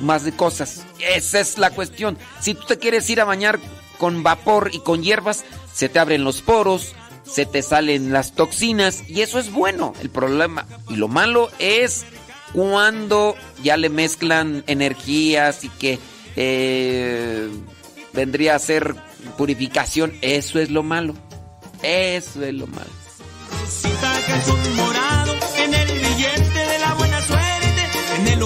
más 0.00 0.24
de 0.24 0.32
cosas. 0.32 0.84
Esa 0.98 1.40
es 1.40 1.58
la 1.58 1.70
cuestión. 1.70 2.18
Si 2.40 2.54
tú 2.54 2.64
te 2.66 2.78
quieres 2.78 3.08
ir 3.10 3.20
a 3.20 3.24
bañar 3.24 3.58
con 3.98 4.22
vapor 4.22 4.70
y 4.72 4.80
con 4.80 5.02
hierbas, 5.02 5.44
se 5.72 5.88
te 5.88 5.98
abren 5.98 6.24
los 6.24 6.42
poros, 6.42 6.94
se 7.32 7.46
te 7.46 7.62
salen 7.62 8.12
las 8.12 8.32
toxinas 8.32 9.08
y 9.08 9.22
eso 9.22 9.38
es 9.38 9.50
bueno. 9.50 9.94
El 10.00 10.10
problema 10.10 10.66
y 10.88 10.96
lo 10.96 11.08
malo 11.08 11.50
es 11.58 12.04
cuando 12.52 13.34
ya 13.62 13.76
le 13.76 13.88
mezclan 13.88 14.62
energías 14.66 15.64
y 15.64 15.68
que 15.70 15.98
eh, 16.36 17.48
vendría 18.12 18.54
a 18.54 18.58
ser 18.58 18.94
purificación. 19.38 20.12
Eso 20.20 20.58
es 20.58 20.70
lo 20.70 20.82
malo. 20.82 21.14
Eso 21.82 22.44
es 22.44 22.54
lo 22.54 22.66
malo. 22.66 22.90
morado 24.76 25.34
en 25.58 25.74
el 25.74 25.88
de 25.88 26.78
la 26.78 26.94
buena 26.94 27.20
suerte, 27.22 27.88
en 28.18 28.28
el 28.28 28.42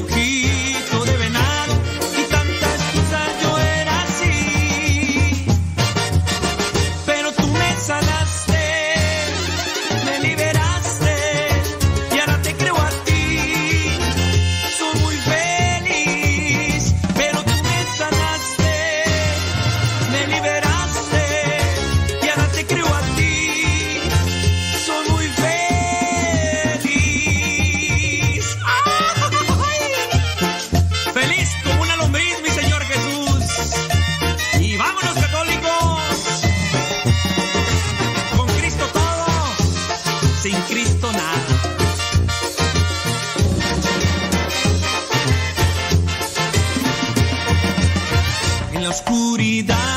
En 49.04 49.95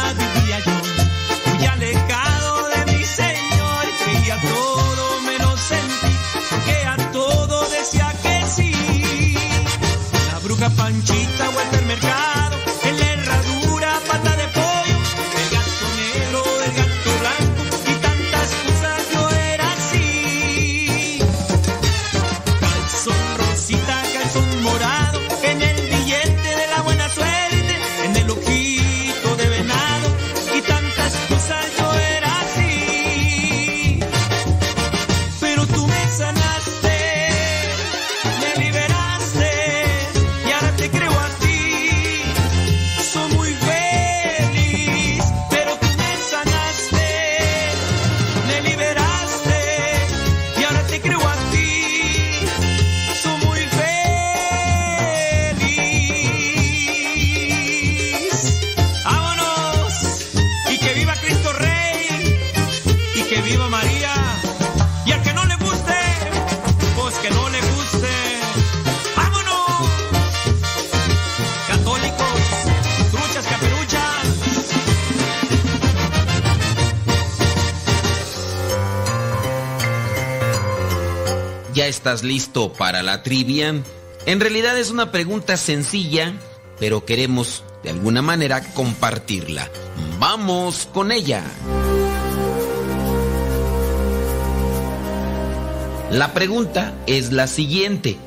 estás 82.09 82.23
listo 82.23 82.73
para 82.73 83.03
la 83.03 83.21
trivia? 83.21 83.83
En 84.25 84.39
realidad 84.39 84.75
es 84.79 84.89
una 84.89 85.11
pregunta 85.11 85.57
sencilla, 85.57 86.33
pero 86.79 87.05
queremos 87.05 87.63
de 87.83 87.91
alguna 87.91 88.23
manera 88.23 88.63
compartirla. 88.73 89.69
Vamos 90.17 90.89
con 90.91 91.11
ella. 91.11 91.43
La 96.09 96.33
pregunta 96.33 96.95
es 97.05 97.31
la 97.31 97.45
siguiente. 97.45 98.17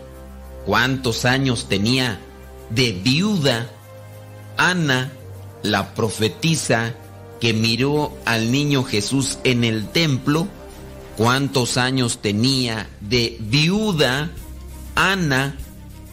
¿Cuántos 0.64 1.24
años 1.24 1.68
tenía 1.68 2.20
de 2.70 2.92
viuda 2.92 3.68
Ana, 4.56 5.10
la 5.64 5.92
profetisa 5.94 6.94
que 7.40 7.52
miró 7.52 8.16
al 8.26 8.52
niño 8.52 8.84
Jesús 8.84 9.40
en 9.42 9.64
el 9.64 9.88
templo? 9.88 10.46
¿Cuántos 11.16 11.76
años 11.76 12.18
tenía 12.22 12.88
de 13.00 13.36
viuda 13.40 14.30
Ana, 14.94 15.56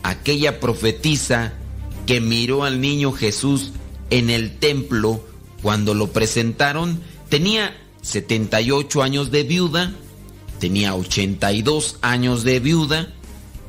aquella 0.04 0.60
profetisa 0.60 1.54
que 2.06 2.22
miró 2.22 2.64
al 2.64 2.82
niño 2.82 3.12
Jesús 3.12 3.72
en 4.10 4.30
el 4.30 4.58
templo 4.58 5.26
cuando 5.62 5.94
lo 5.94 6.12
presentaron? 6.12 7.02
Tenía 7.30 7.76
78 8.02 9.04
años 9.04 9.32
de 9.32 9.44
viuda 9.44 9.94
tenía 10.60 10.94
82 10.94 11.98
años 12.02 12.44
de 12.44 12.60
viuda 12.60 13.08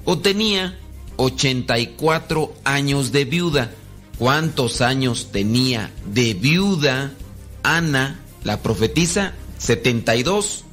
o 0.05 0.19
tenía 0.19 0.79
84 1.17 2.53
años 2.65 3.13
de 3.13 3.25
viuda. 3.25 3.73
¿Cuántos 4.19 4.83
años 4.83 5.29
tenía 5.33 5.91
de 6.05 6.35
viuda 6.35 7.13
Ana, 7.63 8.21
la 8.45 8.61
profetisa? 8.63 9.35
72, 9.59 10.65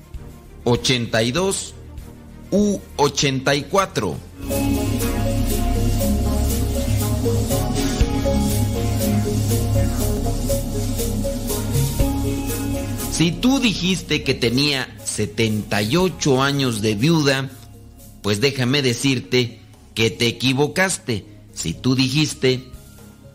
82 0.67 1.73
u 2.51 2.79
84. 2.97 4.17
Si 13.11 13.31
tú 13.31 13.59
dijiste 13.59 14.23
que 14.23 14.33
tenía 14.33 14.93
78 15.05 16.43
años 16.43 16.81
de 16.81 16.95
viuda, 16.95 17.49
pues 18.21 18.41
déjame 18.41 18.81
decirte 18.81 19.61
que 19.95 20.11
te 20.11 20.27
equivocaste. 20.27 21.25
Si 21.53 21.73
tú 21.73 21.95
dijiste 21.95 22.65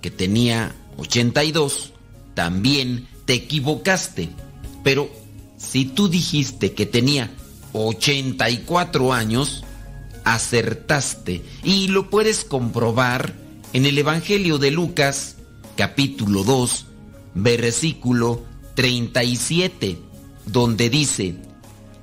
que 0.03 0.11
tenía 0.11 0.77
82, 0.99 1.93
también 2.35 3.09
te 3.25 3.33
equivocaste. 3.33 4.29
Pero 4.85 5.22
si 5.63 5.85
tú 5.85 6.09
dijiste 6.09 6.75
que 6.75 6.87
tenía 6.87 7.31
84 7.73 9.13
años, 9.13 9.65
acertaste. 10.25 11.43
Y 11.63 11.89
lo 11.89 12.11
puedes 12.11 12.45
comprobar 12.45 13.35
en 13.73 13.87
el 13.87 13.97
Evangelio 13.97 14.59
de 14.59 14.71
Lucas, 14.71 15.37
capítulo 15.77 16.45
2, 16.45 16.87
versículo 17.35 18.43
37, 18.75 19.99
donde 20.47 20.91
dice, 20.91 21.37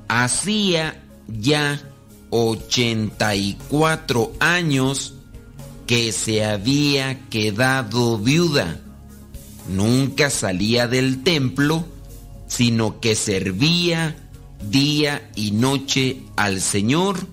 hacía 0.08 1.04
ya 1.28 1.82
84 2.32 4.34
años 4.40 5.16
que 5.86 6.12
se 6.12 6.46
había 6.46 7.28
quedado 7.30 8.18
viuda. 8.18 8.80
Nunca 9.68 10.30
salía 10.30 10.88
del 10.88 11.24
templo, 11.24 11.86
sino 12.50 13.00
que 13.00 13.16
servía 13.16 14.18
día 14.70 15.30
y 15.36 15.52
noche 15.52 16.24
al 16.36 16.60
Señor 16.60 17.26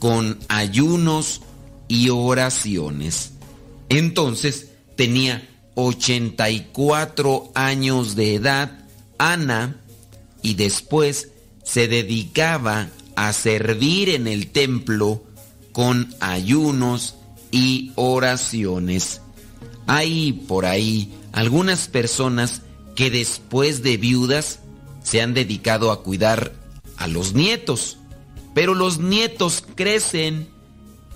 con 0.00 0.40
ayunos 0.48 1.42
y 1.86 2.08
oraciones. 2.08 3.34
Entonces 3.88 4.70
tenía 4.96 5.48
84 5.76 7.52
años 7.54 8.16
de 8.16 8.34
edad 8.34 8.78
Ana 9.18 9.76
y 10.42 10.54
después 10.54 11.28
se 11.62 11.86
dedicaba 11.86 12.88
a 13.14 13.32
servir 13.32 14.08
en 14.08 14.26
el 14.26 14.48
templo 14.48 15.22
con 15.70 16.12
ayunos 16.20 17.14
y 17.50 17.92
oraciones. 17.94 19.20
Hay 19.86 20.32
por 20.32 20.66
ahí 20.66 21.12
algunas 21.32 21.88
personas 21.88 22.62
que 22.94 23.10
después 23.10 23.82
de 23.82 23.96
viudas 23.96 24.60
se 25.02 25.20
han 25.20 25.34
dedicado 25.34 25.90
a 25.90 26.02
cuidar 26.02 26.52
a 26.96 27.06
los 27.06 27.34
nietos, 27.34 27.98
pero 28.54 28.74
los 28.74 28.98
nietos 28.98 29.64
crecen 29.74 30.48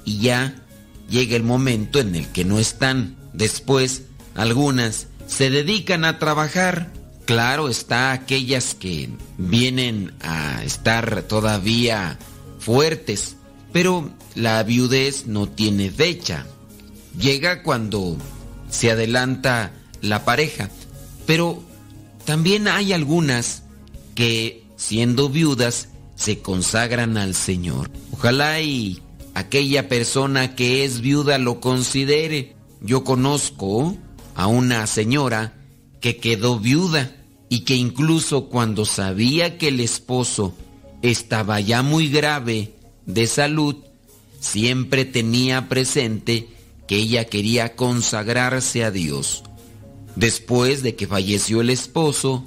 y 0.04 0.18
ya 0.18 0.64
llega 1.08 1.36
el 1.36 1.42
momento 1.42 2.00
en 2.00 2.14
el 2.14 2.26
que 2.28 2.44
no 2.44 2.58
están. 2.58 3.16
Después, 3.32 4.02
algunas 4.34 5.08
se 5.26 5.50
dedican 5.50 6.04
a 6.04 6.18
trabajar 6.18 6.90
Claro 7.26 7.68
está 7.68 8.12
aquellas 8.12 8.76
que 8.76 9.10
vienen 9.36 10.14
a 10.20 10.62
estar 10.62 11.22
todavía 11.22 12.18
fuertes, 12.60 13.36
pero 13.72 14.12
la 14.36 14.62
viudez 14.62 15.26
no 15.26 15.48
tiene 15.48 15.90
fecha. 15.90 16.46
Llega 17.18 17.64
cuando 17.64 18.16
se 18.70 18.92
adelanta 18.92 19.72
la 20.02 20.24
pareja, 20.24 20.70
pero 21.26 21.64
también 22.26 22.68
hay 22.68 22.92
algunas 22.92 23.62
que 24.14 24.64
siendo 24.76 25.30
viudas 25.30 25.88
se 26.16 26.40
consagran 26.40 27.16
al 27.16 27.34
Señor. 27.34 27.90
Ojalá 28.12 28.60
y 28.60 29.00
aquella 29.34 29.88
persona 29.88 30.54
que 30.54 30.84
es 30.84 31.00
viuda 31.00 31.38
lo 31.38 31.60
considere. 31.60 32.56
Yo 32.82 33.04
conozco 33.04 33.96
a 34.34 34.48
una 34.48 34.86
señora 34.86 35.54
que 36.00 36.18
quedó 36.18 36.58
viuda 36.58 37.16
y 37.48 37.60
que 37.60 37.76
incluso 37.76 38.48
cuando 38.48 38.84
sabía 38.84 39.56
que 39.56 39.68
el 39.68 39.80
esposo 39.80 40.54
estaba 41.02 41.60
ya 41.60 41.82
muy 41.82 42.08
grave 42.08 42.74
de 43.06 43.26
salud, 43.28 43.76
siempre 44.40 45.04
tenía 45.04 45.68
presente 45.68 46.48
que 46.88 46.96
ella 46.96 47.26
quería 47.26 47.76
consagrarse 47.76 48.84
a 48.84 48.90
Dios. 48.90 49.44
Después 50.16 50.82
de 50.82 50.96
que 50.96 51.06
falleció 51.06 51.60
el 51.60 51.70
esposo, 51.70 52.44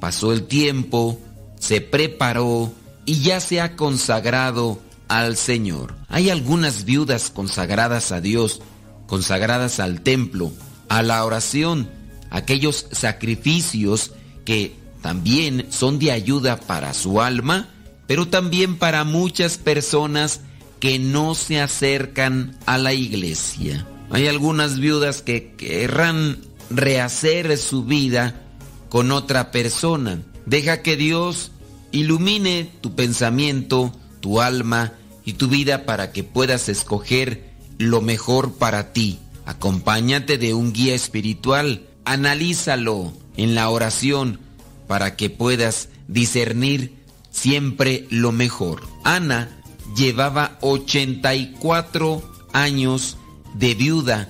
pasó 0.00 0.32
el 0.32 0.44
tiempo, 0.44 1.20
se 1.58 1.80
preparó 1.80 2.72
y 3.04 3.20
ya 3.20 3.40
se 3.40 3.60
ha 3.60 3.76
consagrado 3.76 4.80
al 5.08 5.36
Señor. 5.36 5.94
Hay 6.08 6.30
algunas 6.30 6.84
viudas 6.84 7.30
consagradas 7.30 8.10
a 8.10 8.20
Dios, 8.20 8.62
consagradas 9.06 9.80
al 9.80 10.00
templo, 10.00 10.50
a 10.88 11.02
la 11.02 11.24
oración, 11.24 11.90
aquellos 12.30 12.86
sacrificios 12.90 14.12
que 14.44 14.74
también 15.02 15.66
son 15.70 15.98
de 15.98 16.12
ayuda 16.12 16.58
para 16.58 16.94
su 16.94 17.20
alma, 17.20 17.68
pero 18.06 18.28
también 18.28 18.76
para 18.76 19.04
muchas 19.04 19.58
personas 19.58 20.40
que 20.78 20.98
no 20.98 21.34
se 21.34 21.60
acercan 21.60 22.56
a 22.64 22.78
la 22.78 22.94
iglesia. 22.94 23.86
Hay 24.10 24.26
algunas 24.26 24.78
viudas 24.78 25.22
que 25.22 25.52
querrán 25.56 26.38
rehacer 26.70 27.56
su 27.58 27.84
vida 27.84 28.42
con 28.88 29.12
otra 29.12 29.50
persona. 29.50 30.22
Deja 30.46 30.82
que 30.82 30.96
Dios 30.96 31.52
ilumine 31.92 32.70
tu 32.80 32.94
pensamiento, 32.94 33.92
tu 34.20 34.40
alma 34.40 34.94
y 35.24 35.34
tu 35.34 35.48
vida 35.48 35.84
para 35.84 36.12
que 36.12 36.24
puedas 36.24 36.68
escoger 36.68 37.50
lo 37.78 38.00
mejor 38.00 38.54
para 38.54 38.92
ti. 38.92 39.18
Acompáñate 39.46 40.38
de 40.38 40.54
un 40.54 40.72
guía 40.72 40.94
espiritual, 40.94 41.86
analízalo 42.04 43.12
en 43.36 43.54
la 43.54 43.68
oración 43.68 44.40
para 44.86 45.16
que 45.16 45.30
puedas 45.30 45.88
discernir 46.08 46.94
siempre 47.30 48.06
lo 48.10 48.32
mejor. 48.32 48.82
Ana 49.04 49.62
llevaba 49.96 50.58
84 50.60 52.22
años 52.52 53.16
de 53.54 53.74
viuda 53.74 54.28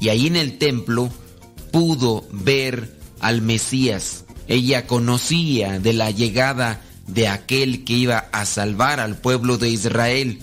y 0.00 0.08
ahí 0.08 0.26
en 0.26 0.36
el 0.36 0.58
templo 0.58 1.10
pudo 1.72 2.24
ver 2.30 2.96
al 3.18 3.42
Mesías. 3.42 4.24
Ella 4.46 4.86
conocía 4.86 5.80
de 5.80 5.92
la 5.92 6.10
llegada 6.10 6.80
de 7.08 7.26
aquel 7.26 7.84
que 7.84 7.94
iba 7.94 8.18
a 8.32 8.46
salvar 8.46 9.00
al 9.00 9.16
pueblo 9.16 9.58
de 9.58 9.70
Israel. 9.70 10.38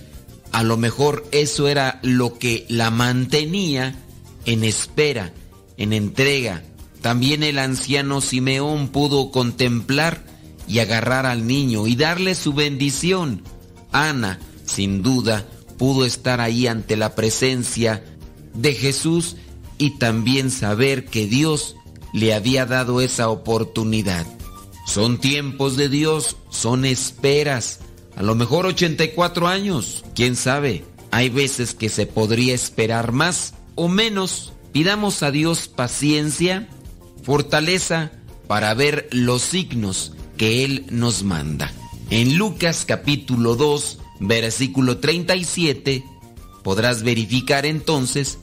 A 0.52 0.64
lo 0.64 0.76
mejor 0.76 1.26
eso 1.32 1.70
era 1.70 2.00
lo 2.04 2.38
que 2.38 2.66
la 2.68 2.92
mantenía 2.92 3.96
en 4.46 4.64
espera, 4.64 5.32
en 5.78 5.94
entrega, 5.94 6.64
también 7.02 7.44
el 7.44 7.60
anciano 7.60 8.22
Simeón 8.22 8.90
pudo 8.90 9.32
contemplar 9.32 10.24
y 10.68 10.80
agarrar 10.80 11.26
al 11.26 11.48
niño 11.48 11.88
y 11.88 11.96
darle 11.96 12.36
su 12.36 12.54
bendición. 12.54 13.44
Ana, 13.92 14.40
sin 14.66 15.02
duda, 15.02 15.46
pudo 15.78 16.06
estar 16.06 16.42
ahí 16.42 16.68
ante 16.68 16.98
la 16.98 17.16
presencia 17.16 18.04
de 18.54 18.74
Jesús 18.74 19.38
y 19.80 19.98
también 19.98 20.52
saber 20.52 21.06
que 21.06 21.26
Dios 21.26 21.76
le 22.14 22.36
había 22.36 22.68
dado 22.68 23.02
esa 23.02 23.30
oportunidad. 23.30 24.28
Son 24.86 25.20
tiempos 25.20 25.76
de 25.78 25.90
Dios, 25.90 26.38
son 26.52 26.86
esperas. 26.86 27.80
A 28.16 28.22
lo 28.22 28.36
mejor 28.36 28.68
84 28.68 29.48
años, 29.48 30.06
quién 30.14 30.36
sabe. 30.36 30.86
Hay 31.10 31.30
veces 31.30 31.74
que 31.74 31.90
se 31.90 32.06
podría 32.06 32.54
esperar 32.54 33.12
más 33.12 33.56
o 33.74 33.88
menos 33.88 34.54
Pidamos 34.72 35.24
a 35.24 35.32
Dios 35.32 35.68
paciencia, 35.68 36.68
fortaleza 37.24 38.12
para 38.48 38.74
ver 38.76 39.10
los 39.12 39.42
signos 39.42 40.14
que 40.38 40.64
Él 40.64 40.86
nos 40.92 41.24
manda. 41.24 41.72
En 42.12 42.38
Lucas 42.38 42.86
capítulo 42.88 43.56
2, 43.56 44.00
versículo 44.20 45.00
37, 45.00 46.04
podrás 46.64 47.02
verificar 47.02 47.66
entonces 47.66 48.38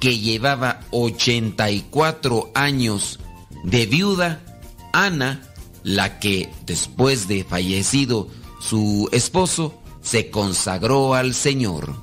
que 0.00 0.18
llevaba 0.18 0.80
84 0.90 2.50
años 2.54 3.20
de 3.62 3.86
viuda 3.86 4.40
Ana, 4.92 5.42
la 5.82 6.18
que 6.18 6.48
después 6.66 7.28
de 7.28 7.44
fallecido 7.44 8.28
su 8.60 9.08
esposo, 9.12 9.80
se 10.02 10.30
consagró 10.30 11.14
al 11.14 11.34
Señor. 11.34 11.94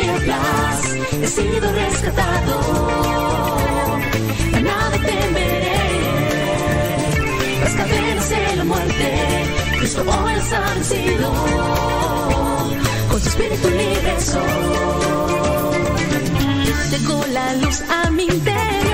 He 0.00 1.26
sido 1.26 1.72
rescatado. 1.72 2.60
A 4.54 4.60
nada 4.60 4.90
temeré, 4.90 5.80
las 7.60 7.74
cadenas 7.74 8.28
de 8.30 8.56
la 8.56 8.64
muerte, 8.64 9.44
Cristo 9.78 10.02
hoy 10.02 10.34
las 10.34 10.52
ha 10.52 10.74
vencido. 10.74 11.32
Con 13.10 13.20
su 13.20 13.28
espíritu 13.28 13.68
libre 13.68 14.20
soy. 14.20 14.42
Llegó 16.90 17.24
la 17.32 17.54
luz 17.54 17.82
a 17.88 18.10
mi 18.10 18.24
interior. 18.24 18.91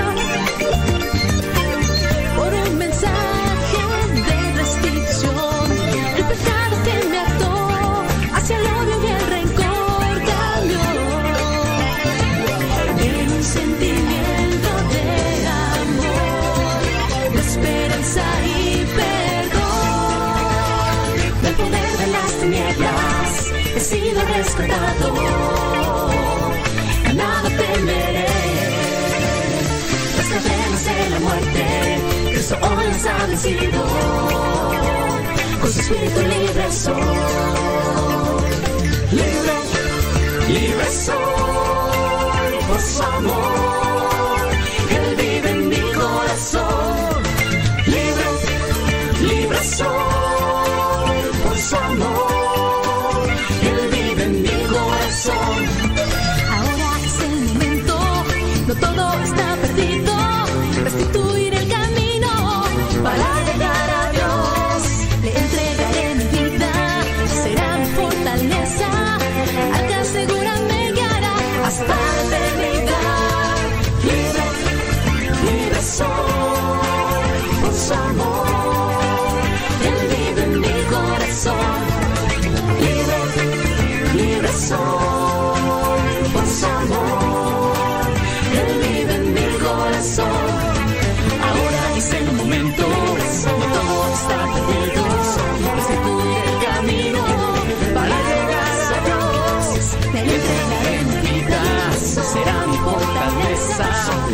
Cristo 32.99 33.09
hoy 33.09 33.15
las 33.15 33.21
ha 33.21 33.25
vencido. 33.27 33.83
Con 35.61 35.71
su 35.71 35.79
espíritu 35.79 36.21
libre 36.21 36.71
soy. 36.71 36.93
Libre, 39.11 39.55
libre 40.49 40.91
soy 40.91 42.67
por 42.67 42.81
su 42.81 43.03
amor. 43.03 43.88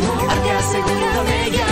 Fortaleza. 0.02 0.78
Al 0.78 1.50
que 1.50 1.65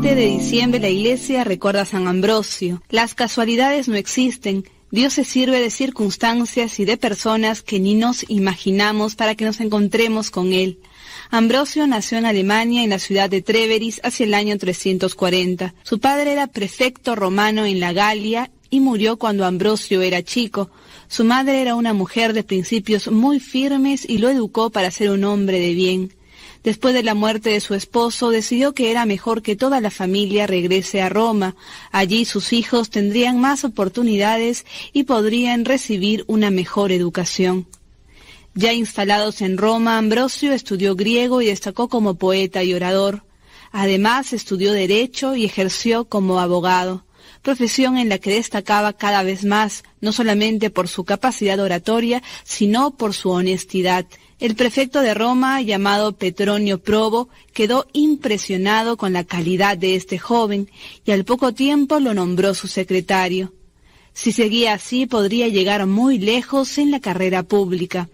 7 0.00 0.14
de 0.14 0.26
diciembre 0.26 0.78
la 0.78 0.90
iglesia 0.90 1.42
recuerda 1.42 1.80
a 1.80 1.84
San 1.84 2.06
Ambrosio. 2.06 2.80
Las 2.88 3.16
casualidades 3.16 3.88
no 3.88 3.96
existen. 3.96 4.62
Dios 4.92 5.14
se 5.14 5.24
sirve 5.24 5.58
de 5.58 5.70
circunstancias 5.70 6.78
y 6.78 6.84
de 6.84 6.96
personas 6.96 7.62
que 7.62 7.80
ni 7.80 7.96
nos 7.96 8.24
imaginamos 8.30 9.16
para 9.16 9.34
que 9.34 9.44
nos 9.44 9.58
encontremos 9.58 10.30
con 10.30 10.52
Él. 10.52 10.78
Ambrosio 11.30 11.84
nació 11.88 12.18
en 12.18 12.26
Alemania, 12.26 12.84
en 12.84 12.90
la 12.90 13.00
ciudad 13.00 13.28
de 13.28 13.42
Treveris, 13.42 14.00
hacia 14.04 14.24
el 14.24 14.34
año 14.34 14.56
340. 14.56 15.74
Su 15.82 15.98
padre 15.98 16.30
era 16.30 16.46
prefecto 16.46 17.16
romano 17.16 17.66
en 17.66 17.80
la 17.80 17.92
Galia 17.92 18.52
y 18.70 18.78
murió 18.78 19.16
cuando 19.18 19.46
Ambrosio 19.46 20.00
era 20.00 20.22
chico. 20.22 20.70
Su 21.08 21.24
madre 21.24 21.60
era 21.60 21.74
una 21.74 21.92
mujer 21.92 22.34
de 22.34 22.44
principios 22.44 23.10
muy 23.10 23.40
firmes 23.40 24.08
y 24.08 24.18
lo 24.18 24.28
educó 24.28 24.70
para 24.70 24.92
ser 24.92 25.10
un 25.10 25.24
hombre 25.24 25.58
de 25.58 25.74
bien. 25.74 26.17
Después 26.64 26.94
de 26.94 27.02
la 27.02 27.14
muerte 27.14 27.50
de 27.50 27.60
su 27.60 27.74
esposo, 27.74 28.30
decidió 28.30 28.74
que 28.74 28.90
era 28.90 29.06
mejor 29.06 29.42
que 29.42 29.56
toda 29.56 29.80
la 29.80 29.90
familia 29.90 30.46
regrese 30.46 31.00
a 31.00 31.08
Roma. 31.08 31.56
Allí 31.92 32.24
sus 32.24 32.52
hijos 32.52 32.90
tendrían 32.90 33.40
más 33.40 33.64
oportunidades 33.64 34.66
y 34.92 35.04
podrían 35.04 35.64
recibir 35.64 36.24
una 36.26 36.50
mejor 36.50 36.92
educación. 36.92 37.66
Ya 38.54 38.72
instalados 38.72 39.40
en 39.40 39.56
Roma, 39.56 39.98
Ambrosio 39.98 40.52
estudió 40.52 40.96
griego 40.96 41.42
y 41.42 41.46
destacó 41.46 41.88
como 41.88 42.14
poeta 42.14 42.62
y 42.64 42.74
orador. 42.74 43.24
Además, 43.70 44.32
estudió 44.32 44.72
derecho 44.72 45.36
y 45.36 45.44
ejerció 45.44 46.06
como 46.06 46.40
abogado 46.40 47.04
profesión 47.42 47.98
en 47.98 48.08
la 48.08 48.18
que 48.18 48.30
destacaba 48.30 48.92
cada 48.92 49.22
vez 49.22 49.44
más, 49.44 49.84
no 50.00 50.12
solamente 50.12 50.70
por 50.70 50.88
su 50.88 51.04
capacidad 51.04 51.58
oratoria, 51.60 52.22
sino 52.44 52.96
por 52.96 53.14
su 53.14 53.30
honestidad. 53.30 54.06
El 54.40 54.54
prefecto 54.54 55.00
de 55.00 55.14
Roma, 55.14 55.60
llamado 55.62 56.12
Petronio 56.12 56.78
Probo, 56.78 57.28
quedó 57.52 57.86
impresionado 57.92 58.96
con 58.96 59.12
la 59.12 59.24
calidad 59.24 59.76
de 59.76 59.96
este 59.96 60.16
joven 60.16 60.70
y 61.04 61.10
al 61.10 61.24
poco 61.24 61.52
tiempo 61.54 61.98
lo 61.98 62.14
nombró 62.14 62.54
su 62.54 62.68
secretario. 62.68 63.52
Si 64.12 64.30
seguía 64.30 64.74
así 64.74 65.06
podría 65.06 65.48
llegar 65.48 65.86
muy 65.86 66.18
lejos 66.18 66.78
en 66.78 66.92
la 66.92 67.00
carrera 67.00 67.42
pública 67.42 68.08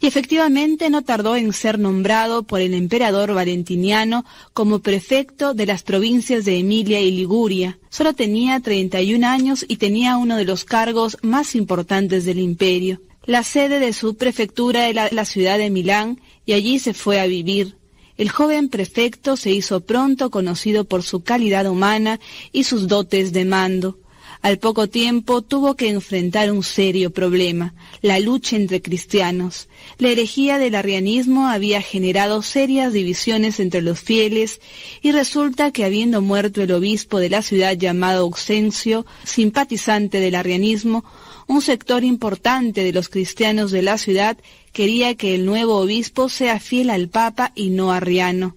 y 0.00 0.06
efectivamente 0.06 0.90
no 0.90 1.02
tardó 1.02 1.36
en 1.36 1.52
ser 1.52 1.78
nombrado 1.78 2.42
por 2.42 2.60
el 2.60 2.74
emperador 2.74 3.32
Valentiniano 3.32 4.24
como 4.52 4.80
prefecto 4.80 5.54
de 5.54 5.66
las 5.66 5.84
provincias 5.84 6.44
de 6.44 6.58
Emilia 6.58 7.00
y 7.00 7.12
Liguria. 7.12 7.78
Solo 7.90 8.14
tenía 8.14 8.58
31 8.58 9.24
años 9.26 9.64
y 9.68 9.76
tenía 9.76 10.16
uno 10.16 10.36
de 10.36 10.44
los 10.44 10.64
cargos 10.64 11.16
más 11.22 11.54
importantes 11.54 12.24
del 12.24 12.40
imperio. 12.40 13.00
La 13.26 13.44
sede 13.44 13.80
de 13.80 13.92
su 13.92 14.16
prefectura 14.16 14.88
era 14.88 15.08
la 15.12 15.24
ciudad 15.24 15.58
de 15.58 15.70
Milán 15.70 16.20
y 16.46 16.54
allí 16.54 16.78
se 16.78 16.94
fue 16.94 17.20
a 17.20 17.26
vivir. 17.26 17.76
El 18.16 18.30
joven 18.30 18.68
prefecto 18.68 19.36
se 19.36 19.50
hizo 19.50 19.80
pronto 19.80 20.30
conocido 20.30 20.84
por 20.84 21.02
su 21.02 21.22
calidad 21.22 21.66
humana 21.66 22.18
y 22.52 22.64
sus 22.64 22.88
dotes 22.88 23.32
de 23.32 23.44
mando. 23.44 23.98
Al 24.42 24.58
poco 24.58 24.88
tiempo 24.88 25.42
tuvo 25.42 25.76
que 25.76 25.90
enfrentar 25.90 26.50
un 26.50 26.62
serio 26.62 27.10
problema, 27.12 27.74
la 28.00 28.18
lucha 28.20 28.56
entre 28.56 28.80
cristianos. 28.80 29.68
La 29.98 30.08
herejía 30.08 30.56
del 30.56 30.76
arrianismo 30.76 31.48
había 31.48 31.82
generado 31.82 32.40
serias 32.40 32.94
divisiones 32.94 33.60
entre 33.60 33.82
los 33.82 34.00
fieles 34.00 34.62
y 35.02 35.12
resulta 35.12 35.72
que 35.72 35.84
habiendo 35.84 36.22
muerto 36.22 36.62
el 36.62 36.72
obispo 36.72 37.18
de 37.18 37.28
la 37.28 37.42
ciudad 37.42 37.76
llamado 37.76 38.22
Auxencio, 38.22 39.04
simpatizante 39.24 40.20
del 40.20 40.34
arrianismo, 40.34 41.04
un 41.50 41.62
sector 41.62 42.04
importante 42.04 42.84
de 42.84 42.92
los 42.92 43.08
cristianos 43.08 43.72
de 43.72 43.82
la 43.82 43.98
ciudad 43.98 44.38
quería 44.72 45.16
que 45.16 45.34
el 45.34 45.44
nuevo 45.44 45.78
obispo 45.78 46.28
sea 46.28 46.60
fiel 46.60 46.90
al 46.90 47.08
Papa 47.08 47.50
y 47.56 47.70
no 47.70 47.90
arriano. 47.90 48.54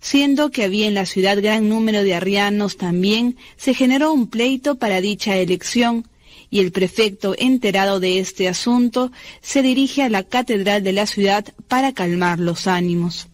Siendo 0.00 0.50
que 0.50 0.64
había 0.64 0.86
en 0.86 0.94
la 0.94 1.04
ciudad 1.04 1.36
gran 1.42 1.68
número 1.68 2.02
de 2.02 2.14
arrianos 2.14 2.78
también, 2.78 3.36
se 3.58 3.74
generó 3.74 4.10
un 4.10 4.28
pleito 4.28 4.76
para 4.76 5.02
dicha 5.02 5.36
elección, 5.36 6.08
y 6.48 6.60
el 6.60 6.72
prefecto, 6.72 7.34
enterado 7.36 8.00
de 8.00 8.18
este 8.20 8.48
asunto, 8.48 9.12
se 9.42 9.60
dirige 9.60 10.02
a 10.02 10.08
la 10.08 10.22
catedral 10.22 10.82
de 10.82 10.94
la 10.94 11.04
ciudad 11.04 11.44
para 11.68 11.92
calmar 11.92 12.38
los 12.38 12.66
ánimos. 12.66 13.28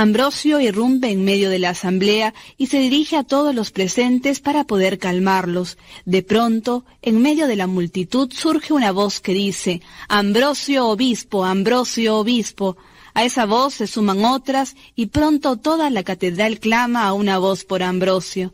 Ambrosio 0.00 0.60
irrumpe 0.60 1.10
en 1.10 1.24
medio 1.24 1.50
de 1.50 1.58
la 1.58 1.70
asamblea 1.70 2.32
y 2.56 2.68
se 2.68 2.78
dirige 2.78 3.16
a 3.16 3.24
todos 3.24 3.52
los 3.52 3.72
presentes 3.72 4.38
para 4.38 4.62
poder 4.62 5.00
calmarlos. 5.00 5.76
De 6.04 6.22
pronto, 6.22 6.84
en 7.02 7.20
medio 7.20 7.48
de 7.48 7.56
la 7.56 7.66
multitud 7.66 8.30
surge 8.32 8.72
una 8.72 8.92
voz 8.92 9.18
que 9.18 9.32
dice, 9.34 9.82
Ambrosio 10.06 10.86
obispo, 10.86 11.44
Ambrosio 11.44 12.14
obispo. 12.18 12.76
A 13.12 13.24
esa 13.24 13.44
voz 13.44 13.74
se 13.74 13.88
suman 13.88 14.24
otras 14.24 14.76
y 14.94 15.06
pronto 15.06 15.56
toda 15.56 15.90
la 15.90 16.04
catedral 16.04 16.60
clama 16.60 17.08
a 17.08 17.12
una 17.12 17.38
voz 17.38 17.64
por 17.64 17.82
Ambrosio. 17.82 18.52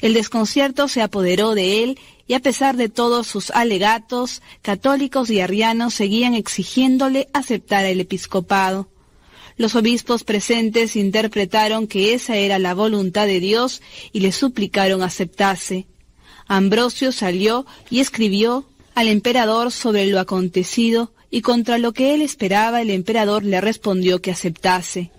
El 0.00 0.14
desconcierto 0.14 0.86
se 0.86 1.02
apoderó 1.02 1.56
de 1.56 1.82
él 1.82 1.98
y 2.28 2.34
a 2.34 2.40
pesar 2.40 2.76
de 2.76 2.88
todos 2.88 3.26
sus 3.26 3.50
alegatos, 3.50 4.42
católicos 4.62 5.28
y 5.28 5.40
arrianos 5.40 5.92
seguían 5.92 6.34
exigiéndole 6.34 7.28
aceptar 7.32 7.84
el 7.84 7.98
episcopado. 7.98 8.93
Los 9.56 9.76
obispos 9.76 10.24
presentes 10.24 10.96
interpretaron 10.96 11.86
que 11.86 12.14
esa 12.14 12.36
era 12.36 12.58
la 12.58 12.74
voluntad 12.74 13.26
de 13.26 13.38
Dios 13.38 13.82
y 14.12 14.20
le 14.20 14.32
suplicaron 14.32 15.02
aceptase. 15.02 15.86
Ambrosio 16.46 17.12
salió 17.12 17.64
y 17.88 18.00
escribió 18.00 18.66
al 18.94 19.08
emperador 19.08 19.70
sobre 19.70 20.06
lo 20.06 20.18
acontecido 20.18 21.12
y 21.30 21.40
contra 21.40 21.78
lo 21.78 21.92
que 21.92 22.14
él 22.14 22.22
esperaba 22.22 22.82
el 22.82 22.90
emperador 22.90 23.44
le 23.44 23.60
respondió 23.60 24.20
que 24.20 24.30
aceptase. 24.30 25.10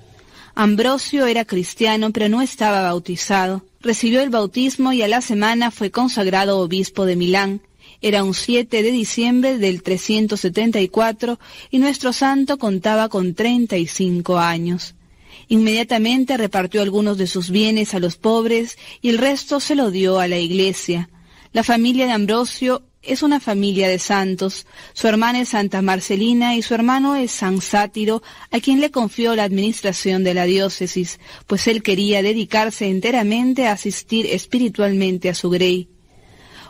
Ambrosio 0.53 1.25
era 1.25 1.45
cristiano 1.45 2.11
pero 2.11 2.29
no 2.29 2.41
estaba 2.41 2.81
bautizado. 2.81 3.63
Recibió 3.81 4.21
el 4.21 4.29
bautismo 4.29 4.93
y 4.93 5.01
a 5.01 5.07
la 5.07 5.21
semana 5.21 5.71
fue 5.71 5.91
consagrado 5.91 6.59
obispo 6.59 7.05
de 7.05 7.15
Milán. 7.15 7.61
Era 8.01 8.23
un 8.23 8.33
7 8.33 8.83
de 8.83 8.91
diciembre 8.91 9.57
del 9.57 9.83
374 9.83 11.39
y 11.71 11.79
nuestro 11.79 12.13
santo 12.13 12.57
contaba 12.57 13.09
con 13.09 13.33
35 13.33 14.37
años. 14.37 14.95
Inmediatamente 15.47 16.37
repartió 16.37 16.81
algunos 16.81 17.17
de 17.17 17.27
sus 17.27 17.49
bienes 17.49 17.93
a 17.93 17.99
los 17.99 18.17
pobres 18.17 18.77
y 19.01 19.09
el 19.09 19.17
resto 19.17 19.59
se 19.59 19.75
lo 19.75 19.91
dio 19.91 20.19
a 20.19 20.27
la 20.27 20.39
iglesia. 20.39 21.09
La 21.53 21.63
familia 21.63 22.05
de 22.05 22.11
Ambrosio 22.11 22.83
es 23.05 23.23
una 23.23 23.39
familia 23.39 23.87
de 23.87 23.99
santos. 23.99 24.65
Su 24.93 25.07
hermana 25.07 25.41
es 25.41 25.49
Santa 25.49 25.81
Marcelina 25.81 26.55
y 26.55 26.61
su 26.61 26.73
hermano 26.73 27.15
es 27.15 27.31
San 27.31 27.61
Sátiro, 27.61 28.23
a 28.51 28.59
quien 28.59 28.81
le 28.81 28.91
confió 28.91 29.35
la 29.35 29.43
administración 29.43 30.23
de 30.23 30.33
la 30.33 30.45
diócesis, 30.45 31.19
pues 31.47 31.67
él 31.67 31.83
quería 31.83 32.21
dedicarse 32.21 32.87
enteramente 32.87 33.67
a 33.67 33.73
asistir 33.73 34.25
espiritualmente 34.25 35.29
a 35.29 35.35
su 35.35 35.49
grey. 35.49 35.94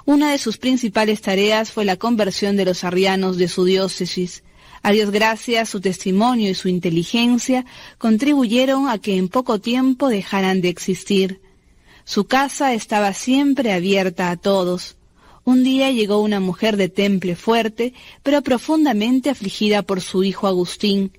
Una 0.06 0.32
de 0.32 0.38
sus 0.38 0.58
principales 0.58 1.22
tareas 1.22 1.72
fue 1.72 1.84
la 1.84 1.98
conversión 1.98 2.56
de 2.56 2.66
los 2.66 2.84
arrianos 2.84 3.38
de 3.38 3.48
su 3.48 3.66
diócesis. 3.66 4.44
A 4.84 4.92
Dios 4.92 5.10
gracias, 5.10 5.70
su 5.70 5.82
testimonio 5.82 6.52
y 6.52 6.54
su 6.54 6.70
inteligencia 6.70 7.66
contribuyeron 7.98 8.88
a 8.88 9.00
que 9.00 9.18
en 9.18 9.30
poco 9.30 9.60
tiempo 9.60 10.10
dejaran 10.10 10.62
de 10.62 10.70
existir. 10.70 11.42
Su 12.04 12.26
casa 12.26 12.76
estaba 12.76 13.14
siempre 13.14 13.74
abierta 13.74 14.30
a 14.30 14.38
todos. 14.38 14.96
Un 15.44 15.64
día 15.64 15.90
llegó 15.90 16.22
una 16.22 16.40
mujer 16.40 16.78
de 16.78 16.88
temple 16.90 17.36
fuerte, 17.36 17.96
pero 18.22 18.44
profundamente 18.44 19.32
afligida 19.32 19.82
por 19.82 20.02
su 20.02 20.24
hijo 20.24 20.46
Agustín. 20.46 21.18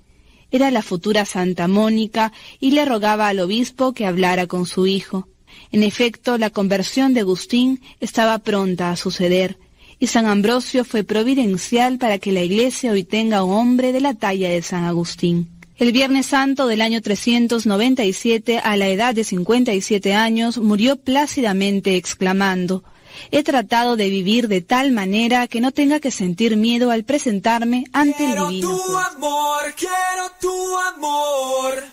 Era 0.53 0.71
la 0.71 0.83
futura 0.83 1.25
Santa 1.25 1.67
Mónica 1.67 2.33
y 2.61 2.71
le 2.71 2.85
rogaba 2.85 3.27
al 3.27 3.41
obispo 3.41 3.93
que 3.95 4.07
hablara 4.07 4.47
con 4.47 4.65
su 4.65 4.87
hijo. 4.87 5.27
En 5.73 5.83
efecto, 5.83 6.39
la 6.39 6.51
conversión 6.51 7.15
de 7.15 7.21
Agustín 7.21 7.81
estaba 8.01 8.39
pronta 8.39 8.91
a 8.91 8.97
suceder, 8.97 9.59
y 9.99 10.09
San 10.09 10.27
Ambrosio 10.27 10.85
fue 10.85 11.05
providencial 11.05 11.99
para 11.99 12.19
que 12.19 12.33
la 12.33 12.43
iglesia 12.43 12.93
hoy 12.93 13.05
tenga 13.05 13.45
un 13.45 13.53
hombre 13.53 13.93
de 13.93 14.01
la 14.01 14.15
talla 14.15 14.51
de 14.51 14.63
San 14.63 14.85
Agustín. 14.85 15.49
El 15.79 15.93
Viernes 15.93 16.27
Santo 16.27 16.67
del 16.67 16.81
año 16.81 17.03
397, 17.03 18.59
a 18.59 18.77
la 18.77 18.89
edad 18.89 19.15
de 19.15 19.25
57 19.25 20.15
años, 20.15 20.59
murió 20.59 20.97
plácidamente 20.97 21.97
exclamando, 21.97 22.83
He 23.31 23.43
tratado 23.43 23.97
de 23.97 24.09
vivir 24.09 24.49
de 24.49 24.61
tal 24.61 24.93
manera 24.93 25.47
que 25.49 25.61
no 25.61 25.73
tenga 25.73 26.01
que 26.01 26.11
sentir 26.11 26.57
miedo 26.57 26.91
al 26.91 27.05
presentarme 27.05 27.85
ante 27.93 28.25
el 28.25 28.49
divino. 28.49 28.69
Quiero 28.69 28.83
tu 28.85 28.99
amor, 28.99 29.75
quiero 29.77 30.31
tu 30.41 30.79
amor. 30.79 31.85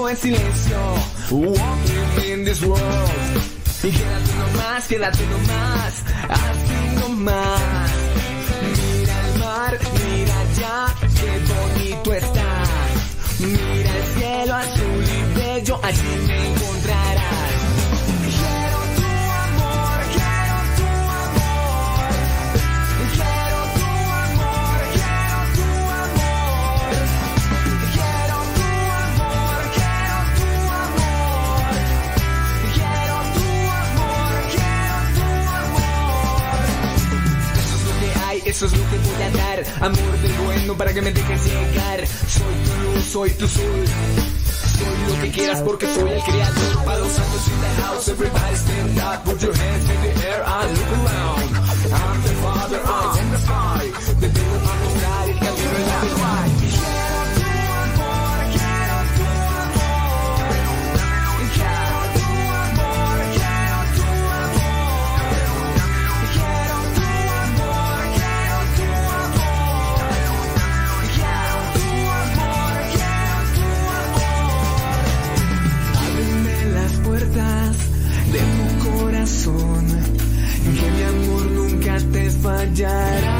Minuto 0.00 0.08
en 0.08 0.16
silencio, 0.16 0.78
walking 1.30 2.32
in 2.32 2.44
this 2.44 2.62
world. 2.62 2.80
Y 3.82 3.90
quédate 3.90 4.34
nomás, 4.34 4.86
quédate 4.86 5.26
nomás, 5.26 6.04
así 6.28 7.00
nomás. 7.00 7.90
Mira 8.62 9.20
el 9.20 9.38
mar, 9.38 9.78
mira 9.92 10.40
allá, 10.40 10.94
qué 11.20 11.30
bonito 11.52 12.14
está. 12.14 12.62
Mira 13.40 13.96
el 13.96 14.04
cielo 14.14 14.54
azul 14.54 15.04
y 15.04 15.38
bello, 15.38 15.80
allí 15.82 16.16
me 16.26 16.46
encontrarás. 16.46 17.19
Eso 38.60 38.66
es 38.66 38.78
lo 38.78 38.90
que 38.90 38.98
voy 38.98 39.22
a 39.22 39.30
dar, 39.30 39.64
amor 39.80 40.18
del 40.18 40.32
bueno 40.44 40.76
para 40.76 40.92
que 40.92 41.00
me 41.00 41.10
dejes 41.10 41.46
llegar. 41.46 42.06
Soy 42.06 42.54
tu 42.66 42.92
luz, 42.92 43.04
soy 43.06 43.30
tu 43.30 43.48
sol. 43.48 43.86
Soy 44.76 45.16
lo 45.16 45.22
que 45.22 45.30
quieras 45.30 45.62
porque 45.62 45.86
soy 45.86 46.10
el 46.10 46.22
creador. 46.22 46.84
Para 46.84 46.98
los 46.98 47.10
santos 47.10 47.48
in 47.48 47.58
the 47.58 47.82
house, 47.82 48.08
everybody 48.08 48.56
stand 48.56 48.98
up. 48.98 49.24
Put 49.24 49.40
your 49.40 49.56
hands 49.56 49.88
in 49.88 50.02
the 50.02 50.28
air 50.28 50.44
and 50.44 50.76
look 50.76 50.90
around. 50.92 51.56
I'm 51.90 52.20
the 52.20 52.28
father, 52.42 52.60
I'm 52.60 52.70
the 52.70 52.78
father 52.80 53.19
wajar 82.50 83.39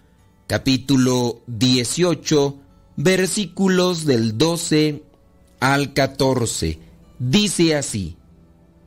capítulo 0.51 1.41
18, 1.47 2.59
versículos 2.97 4.03
del 4.03 4.37
12 4.37 5.01
al 5.61 5.93
14. 5.93 6.77
Dice 7.19 7.77
así, 7.77 8.17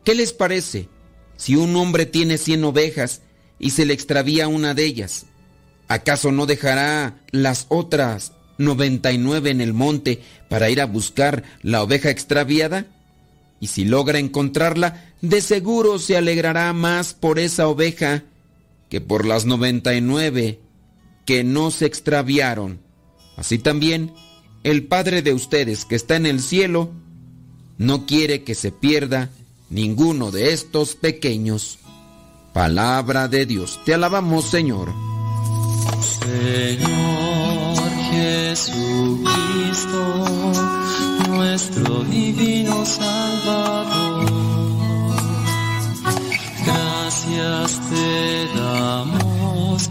¿qué 0.04 0.14
les 0.14 0.34
parece 0.34 0.90
si 1.38 1.56
un 1.56 1.74
hombre 1.76 2.04
tiene 2.04 2.36
cien 2.36 2.62
ovejas 2.64 3.22
y 3.58 3.70
se 3.70 3.86
le 3.86 3.94
extravía 3.94 4.46
una 4.46 4.74
de 4.74 4.84
ellas? 4.84 5.24
¿Acaso 5.88 6.32
no 6.32 6.44
dejará 6.44 7.24
las 7.30 7.64
otras 7.70 8.32
99 8.58 9.48
en 9.48 9.62
el 9.62 9.72
monte 9.72 10.20
para 10.50 10.68
ir 10.68 10.82
a 10.82 10.84
buscar 10.84 11.44
la 11.62 11.82
oveja 11.82 12.10
extraviada? 12.10 12.88
Y 13.58 13.68
si 13.68 13.86
logra 13.86 14.18
encontrarla, 14.18 15.14
de 15.22 15.40
seguro 15.40 15.98
se 15.98 16.18
alegrará 16.18 16.74
más 16.74 17.14
por 17.14 17.38
esa 17.38 17.68
oveja 17.68 18.24
que 18.90 19.00
por 19.00 19.24
las 19.24 19.46
99 19.46 20.60
que 21.24 21.44
no 21.44 21.70
se 21.70 21.86
extraviaron. 21.86 22.80
Así 23.36 23.59
también, 23.59 24.12
el 24.62 24.86
Padre 24.86 25.22
de 25.22 25.34
ustedes 25.34 25.84
que 25.84 25.94
está 25.96 26.16
en 26.16 26.26
el 26.26 26.40
cielo 26.40 26.90
no 27.78 28.06
quiere 28.06 28.44
que 28.44 28.55
se 28.55 28.72
pierda 28.72 29.30
ninguno 29.70 30.30
de 30.30 30.52
estos 30.52 30.94
pequeños. 30.94 31.78
Palabra 32.52 33.28
de 33.28 33.46
Dios. 33.46 33.80
Te 33.84 33.94
alabamos, 33.94 34.44
Señor. 34.44 34.92
Señor 36.01 37.90
Jesucristo, 38.10 39.22
nuestro 41.28 42.05
divino 42.05 42.86
Salvador, 42.86 44.30
gracias 46.64 47.80
te 47.90 48.48
damos 48.56 49.90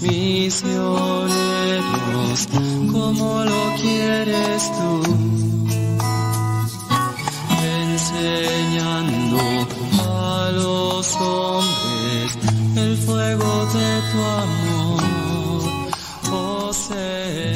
misioneros 0.00 1.28
como 2.92 3.44
lo 3.44 3.74
quieres 3.80 4.62
tú 4.72 5.02
enseñando 7.62 9.38
a 10.02 10.50
los 10.52 11.16
hombres 11.16 12.38
el 12.76 12.96
fuego 12.98 13.66
de 13.66 14.02
tu 14.12 14.18
amor. 14.22 15.02
Oh. 16.32 16.72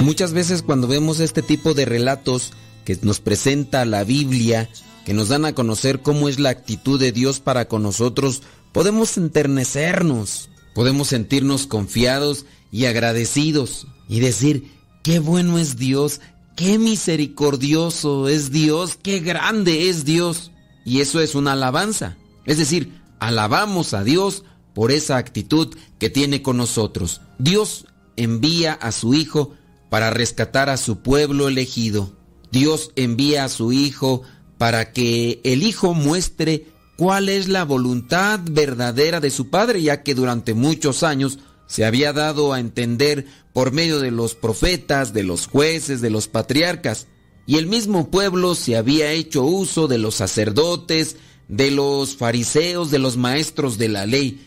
Muchas 0.02 0.32
veces 0.32 0.62
cuando 0.62 0.86
vemos 0.88 1.20
este 1.20 1.42
tipo 1.42 1.74
de 1.74 1.84
relatos 1.84 2.52
que 2.84 2.98
nos 3.02 3.20
presenta 3.20 3.84
la 3.84 4.04
Biblia, 4.04 4.68
que 5.04 5.14
nos 5.14 5.28
dan 5.28 5.44
a 5.44 5.54
conocer 5.54 6.00
cómo 6.00 6.28
es 6.28 6.38
la 6.38 6.50
actitud 6.50 6.98
de 6.98 7.12
Dios 7.12 7.40
para 7.40 7.66
con 7.66 7.82
nosotros, 7.82 8.42
podemos 8.72 9.16
enternecernos, 9.16 10.48
podemos 10.74 11.08
sentirnos 11.08 11.66
confiados 11.66 12.46
y 12.70 12.86
agradecidos 12.86 13.86
y 14.08 14.20
decir, 14.20 14.70
qué 15.02 15.18
bueno 15.18 15.58
es 15.58 15.76
Dios, 15.76 16.20
qué 16.56 16.78
misericordioso 16.78 18.28
es 18.28 18.50
Dios, 18.50 18.98
qué 19.02 19.20
grande 19.20 19.88
es 19.88 20.04
Dios. 20.04 20.50
Y 20.84 21.00
eso 21.00 21.20
es 21.20 21.34
una 21.34 21.52
alabanza. 21.52 22.16
Es 22.44 22.58
decir, 22.58 23.00
alabamos 23.18 23.94
a 23.94 24.04
Dios 24.04 24.44
por 24.74 24.92
esa 24.92 25.16
actitud 25.16 25.74
que 25.98 26.10
tiene 26.10 26.42
con 26.42 26.56
nosotros. 26.56 27.20
Dios 27.38 27.86
envía 28.16 28.72
a 28.72 28.92
su 28.92 29.14
Hijo 29.14 29.54
para 29.88 30.10
rescatar 30.10 30.68
a 30.70 30.76
su 30.76 31.00
pueblo 31.00 31.48
elegido. 31.48 32.16
Dios 32.52 32.90
envía 32.96 33.44
a 33.44 33.48
su 33.48 33.72
Hijo 33.72 34.22
para 34.58 34.92
que 34.92 35.40
el 35.44 35.62
Hijo 35.62 35.94
muestre 35.94 36.66
cuál 37.00 37.30
es 37.30 37.48
la 37.48 37.64
voluntad 37.64 38.40
verdadera 38.44 39.20
de 39.20 39.30
su 39.30 39.48
Padre, 39.48 39.80
ya 39.80 40.02
que 40.02 40.14
durante 40.14 40.52
muchos 40.52 41.02
años 41.02 41.38
se 41.66 41.86
había 41.86 42.12
dado 42.12 42.52
a 42.52 42.60
entender 42.60 43.24
por 43.54 43.72
medio 43.72 44.00
de 44.00 44.10
los 44.10 44.34
profetas, 44.34 45.14
de 45.14 45.22
los 45.22 45.46
jueces, 45.46 46.02
de 46.02 46.10
los 46.10 46.28
patriarcas, 46.28 47.06
y 47.46 47.56
el 47.56 47.68
mismo 47.68 48.10
pueblo 48.10 48.54
se 48.54 48.76
había 48.76 49.12
hecho 49.12 49.44
uso 49.44 49.88
de 49.88 49.96
los 49.96 50.16
sacerdotes, 50.16 51.16
de 51.48 51.70
los 51.70 52.16
fariseos, 52.16 52.90
de 52.90 52.98
los 52.98 53.16
maestros 53.16 53.78
de 53.78 53.88
la 53.88 54.04
ley, 54.04 54.46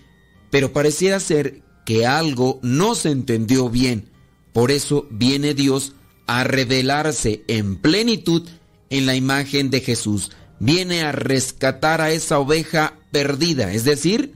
pero 0.52 0.74
pareciera 0.74 1.20
ser 1.20 1.64
que 1.88 2.06
algo 2.06 2.60
no 2.62 2.94
se 2.94 3.10
entendió 3.10 3.68
bien. 3.68 4.12
Por 4.54 4.70
eso 4.70 5.08
viene 5.10 5.56
Dios 5.56 5.94
a 6.28 6.44
revelarse 6.44 7.44
en 7.48 7.78
plenitud 7.78 8.48
en 8.92 9.08
la 9.08 9.16
imagen 9.16 9.72
de 9.72 9.82
Jesús. 9.82 10.30
Viene 10.66 11.02
a 11.04 11.12
rescatar 11.12 12.00
a 12.00 12.12
esa 12.12 12.40
oveja 12.40 12.94
perdida, 13.12 13.74
es 13.74 13.84
decir, 13.84 14.32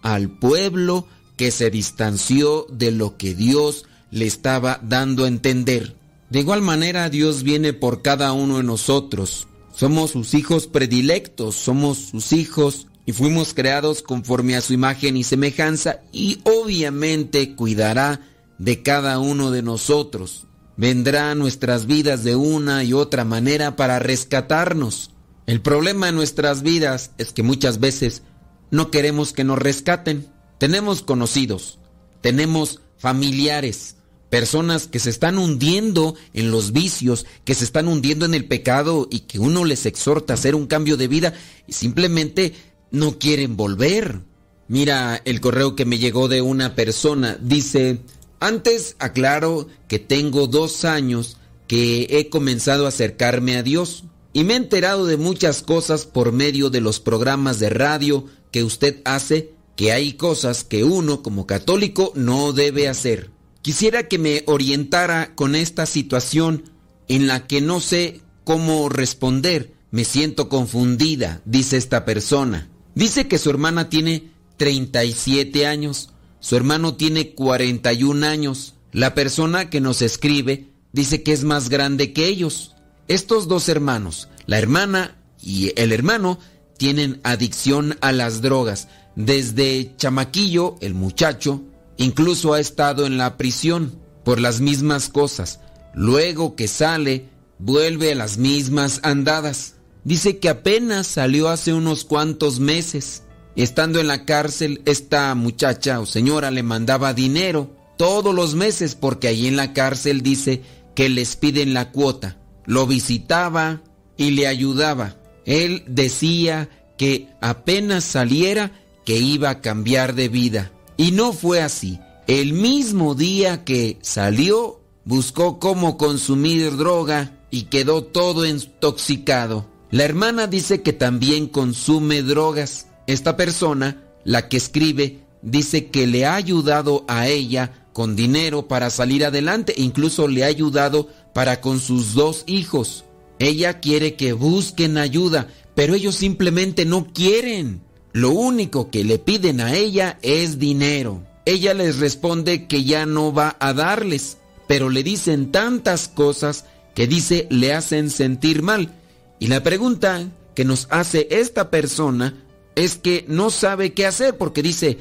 al 0.00 0.30
pueblo 0.30 1.08
que 1.36 1.50
se 1.50 1.70
distanció 1.70 2.68
de 2.70 2.92
lo 2.92 3.16
que 3.16 3.34
Dios 3.34 3.86
le 4.12 4.26
estaba 4.26 4.78
dando 4.84 5.24
a 5.24 5.26
entender. 5.26 5.96
De 6.30 6.38
igual 6.38 6.62
manera 6.62 7.10
Dios 7.10 7.42
viene 7.42 7.72
por 7.72 8.00
cada 8.00 8.32
uno 8.32 8.58
de 8.58 8.62
nosotros. 8.62 9.48
Somos 9.74 10.12
sus 10.12 10.34
hijos 10.34 10.68
predilectos, 10.68 11.56
somos 11.56 11.98
sus 11.98 12.32
hijos 12.32 12.86
y 13.04 13.10
fuimos 13.10 13.52
creados 13.52 14.02
conforme 14.02 14.54
a 14.54 14.60
su 14.60 14.74
imagen 14.74 15.16
y 15.16 15.24
semejanza 15.24 16.02
y 16.12 16.38
obviamente 16.44 17.56
cuidará 17.56 18.20
de 18.56 18.84
cada 18.84 19.18
uno 19.18 19.50
de 19.50 19.62
nosotros. 19.62 20.46
Vendrá 20.76 21.32
a 21.32 21.34
nuestras 21.34 21.86
vidas 21.86 22.22
de 22.22 22.36
una 22.36 22.84
y 22.84 22.92
otra 22.92 23.24
manera 23.24 23.74
para 23.74 23.98
rescatarnos. 23.98 25.11
El 25.46 25.60
problema 25.60 26.08
en 26.08 26.14
nuestras 26.14 26.62
vidas 26.62 27.10
es 27.18 27.32
que 27.32 27.42
muchas 27.42 27.80
veces 27.80 28.22
no 28.70 28.90
queremos 28.90 29.32
que 29.32 29.44
nos 29.44 29.58
rescaten. 29.58 30.26
Tenemos 30.58 31.02
conocidos, 31.02 31.78
tenemos 32.20 32.80
familiares, 32.96 33.96
personas 34.30 34.86
que 34.86 35.00
se 35.00 35.10
están 35.10 35.38
hundiendo 35.38 36.14
en 36.32 36.50
los 36.50 36.72
vicios, 36.72 37.26
que 37.44 37.54
se 37.54 37.64
están 37.64 37.88
hundiendo 37.88 38.24
en 38.24 38.34
el 38.34 38.46
pecado 38.46 39.08
y 39.10 39.20
que 39.20 39.38
uno 39.38 39.64
les 39.64 39.84
exhorta 39.84 40.32
a 40.32 40.36
hacer 40.36 40.54
un 40.54 40.66
cambio 40.66 40.96
de 40.96 41.08
vida 41.08 41.34
y 41.66 41.72
simplemente 41.72 42.54
no 42.90 43.18
quieren 43.18 43.56
volver. 43.56 44.20
Mira 44.68 45.20
el 45.24 45.40
correo 45.40 45.74
que 45.74 45.84
me 45.84 45.98
llegó 45.98 46.28
de 46.28 46.40
una 46.40 46.76
persona. 46.76 47.36
Dice, 47.42 48.00
antes 48.38 48.96
aclaro 49.00 49.66
que 49.88 49.98
tengo 49.98 50.46
dos 50.46 50.84
años 50.84 51.36
que 51.66 52.06
he 52.08 52.30
comenzado 52.30 52.86
a 52.86 52.90
acercarme 52.90 53.56
a 53.56 53.62
Dios 53.62 54.04
y 54.32 54.44
me 54.44 54.54
he 54.54 54.56
enterado 54.56 55.06
de 55.06 55.16
muchas 55.16 55.62
cosas 55.62 56.06
por 56.06 56.32
medio 56.32 56.70
de 56.70 56.80
los 56.80 57.00
programas 57.00 57.58
de 57.58 57.70
radio 57.70 58.26
que 58.50 58.64
usted 58.64 59.00
hace, 59.04 59.52
que 59.76 59.92
hay 59.92 60.14
cosas 60.14 60.64
que 60.64 60.84
uno 60.84 61.22
como 61.22 61.46
católico 61.46 62.12
no 62.14 62.52
debe 62.52 62.88
hacer. 62.88 63.30
Quisiera 63.62 64.08
que 64.08 64.18
me 64.18 64.42
orientara 64.46 65.34
con 65.34 65.54
esta 65.54 65.86
situación 65.86 66.64
en 67.08 67.26
la 67.26 67.46
que 67.46 67.60
no 67.60 67.80
sé 67.80 68.20
cómo 68.44 68.88
responder. 68.88 69.74
Me 69.90 70.04
siento 70.04 70.48
confundida, 70.48 71.42
dice 71.44 71.76
esta 71.76 72.04
persona. 72.04 72.70
Dice 72.94 73.28
que 73.28 73.38
su 73.38 73.50
hermana 73.50 73.88
tiene 73.88 74.30
37 74.56 75.66
años, 75.66 76.10
su 76.40 76.56
hermano 76.56 76.96
tiene 76.96 77.34
41 77.34 78.26
años. 78.26 78.74
La 78.92 79.14
persona 79.14 79.70
que 79.70 79.80
nos 79.80 80.02
escribe 80.02 80.68
dice 80.92 81.22
que 81.22 81.32
es 81.32 81.44
más 81.44 81.68
grande 81.68 82.12
que 82.12 82.26
ellos. 82.26 82.74
Estos 83.08 83.48
dos 83.48 83.68
hermanos, 83.68 84.28
la 84.46 84.58
hermana 84.58 85.16
y 85.42 85.72
el 85.76 85.92
hermano, 85.92 86.38
tienen 86.76 87.20
adicción 87.24 87.96
a 88.00 88.12
las 88.12 88.42
drogas. 88.42 88.88
Desde 89.16 89.94
chamaquillo, 89.96 90.76
el 90.80 90.94
muchacho 90.94 91.62
incluso 91.96 92.54
ha 92.54 92.60
estado 92.60 93.06
en 93.06 93.18
la 93.18 93.36
prisión 93.36 93.98
por 94.24 94.40
las 94.40 94.60
mismas 94.60 95.08
cosas. 95.08 95.60
Luego 95.94 96.56
que 96.56 96.68
sale, 96.68 97.28
vuelve 97.58 98.12
a 98.12 98.16
las 98.16 98.38
mismas 98.38 99.00
andadas. 99.02 99.74
Dice 100.04 100.38
que 100.38 100.48
apenas 100.48 101.06
salió 101.06 101.48
hace 101.48 101.72
unos 101.72 102.04
cuantos 102.04 102.58
meses. 102.60 103.22
Estando 103.54 104.00
en 104.00 104.08
la 104.08 104.24
cárcel, 104.24 104.82
esta 104.86 105.34
muchacha 105.34 106.00
o 106.00 106.06
señora 106.06 106.50
le 106.50 106.62
mandaba 106.62 107.12
dinero 107.14 107.76
todos 107.98 108.34
los 108.34 108.54
meses 108.54 108.94
porque 108.94 109.28
allí 109.28 109.46
en 109.46 109.56
la 109.56 109.72
cárcel 109.74 110.22
dice 110.22 110.62
que 110.94 111.08
les 111.08 111.36
piden 111.36 111.74
la 111.74 111.92
cuota. 111.92 112.38
Lo 112.66 112.86
visitaba 112.86 113.82
y 114.16 114.30
le 114.32 114.46
ayudaba. 114.46 115.16
Él 115.44 115.84
decía 115.86 116.68
que 116.96 117.28
apenas 117.40 118.04
saliera 118.04 118.72
que 119.04 119.18
iba 119.18 119.50
a 119.50 119.60
cambiar 119.60 120.14
de 120.14 120.28
vida. 120.28 120.72
Y 120.96 121.12
no 121.12 121.32
fue 121.32 121.60
así. 121.60 121.98
El 122.26 122.52
mismo 122.52 123.14
día 123.14 123.64
que 123.64 123.98
salió, 124.02 124.80
buscó 125.04 125.58
cómo 125.58 125.96
consumir 125.96 126.76
droga 126.76 127.38
y 127.50 127.62
quedó 127.64 128.04
todo 128.04 128.46
intoxicado. 128.46 129.66
La 129.90 130.04
hermana 130.04 130.46
dice 130.46 130.82
que 130.82 130.92
también 130.92 131.48
consume 131.48 132.22
drogas. 132.22 132.86
Esta 133.06 133.36
persona, 133.36 134.02
la 134.24 134.48
que 134.48 134.56
escribe, 134.56 135.20
dice 135.42 135.88
que 135.90 136.06
le 136.06 136.24
ha 136.24 136.36
ayudado 136.36 137.04
a 137.08 137.26
ella 137.26 137.82
con 137.92 138.16
dinero 138.16 138.68
para 138.68 138.88
salir 138.88 139.24
adelante 139.24 139.74
incluso 139.76 140.26
le 140.26 140.44
ha 140.44 140.46
ayudado 140.46 141.08
para 141.32 141.60
con 141.60 141.80
sus 141.80 142.14
dos 142.14 142.44
hijos. 142.46 143.04
Ella 143.38 143.80
quiere 143.80 144.14
que 144.14 144.32
busquen 144.32 144.98
ayuda, 144.98 145.48
pero 145.74 145.94
ellos 145.94 146.14
simplemente 146.14 146.84
no 146.84 147.12
quieren. 147.12 147.82
Lo 148.12 148.30
único 148.30 148.90
que 148.90 149.04
le 149.04 149.18
piden 149.18 149.60
a 149.60 149.74
ella 149.74 150.18
es 150.22 150.58
dinero. 150.58 151.22
Ella 151.44 151.74
les 151.74 151.98
responde 151.98 152.66
que 152.66 152.84
ya 152.84 153.06
no 153.06 153.32
va 153.32 153.56
a 153.58 153.72
darles, 153.72 154.38
pero 154.68 154.90
le 154.90 155.02
dicen 155.02 155.50
tantas 155.50 156.08
cosas 156.08 156.66
que 156.94 157.06
dice 157.06 157.46
le 157.50 157.72
hacen 157.72 158.10
sentir 158.10 158.62
mal. 158.62 158.94
Y 159.38 159.48
la 159.48 159.62
pregunta 159.62 160.30
que 160.54 160.64
nos 160.64 160.86
hace 160.90 161.26
esta 161.30 161.70
persona 161.70 162.44
es 162.74 162.96
que 162.96 163.24
no 163.28 163.50
sabe 163.50 163.92
qué 163.92 164.06
hacer 164.06 164.36
porque 164.38 164.62
dice 164.62 164.98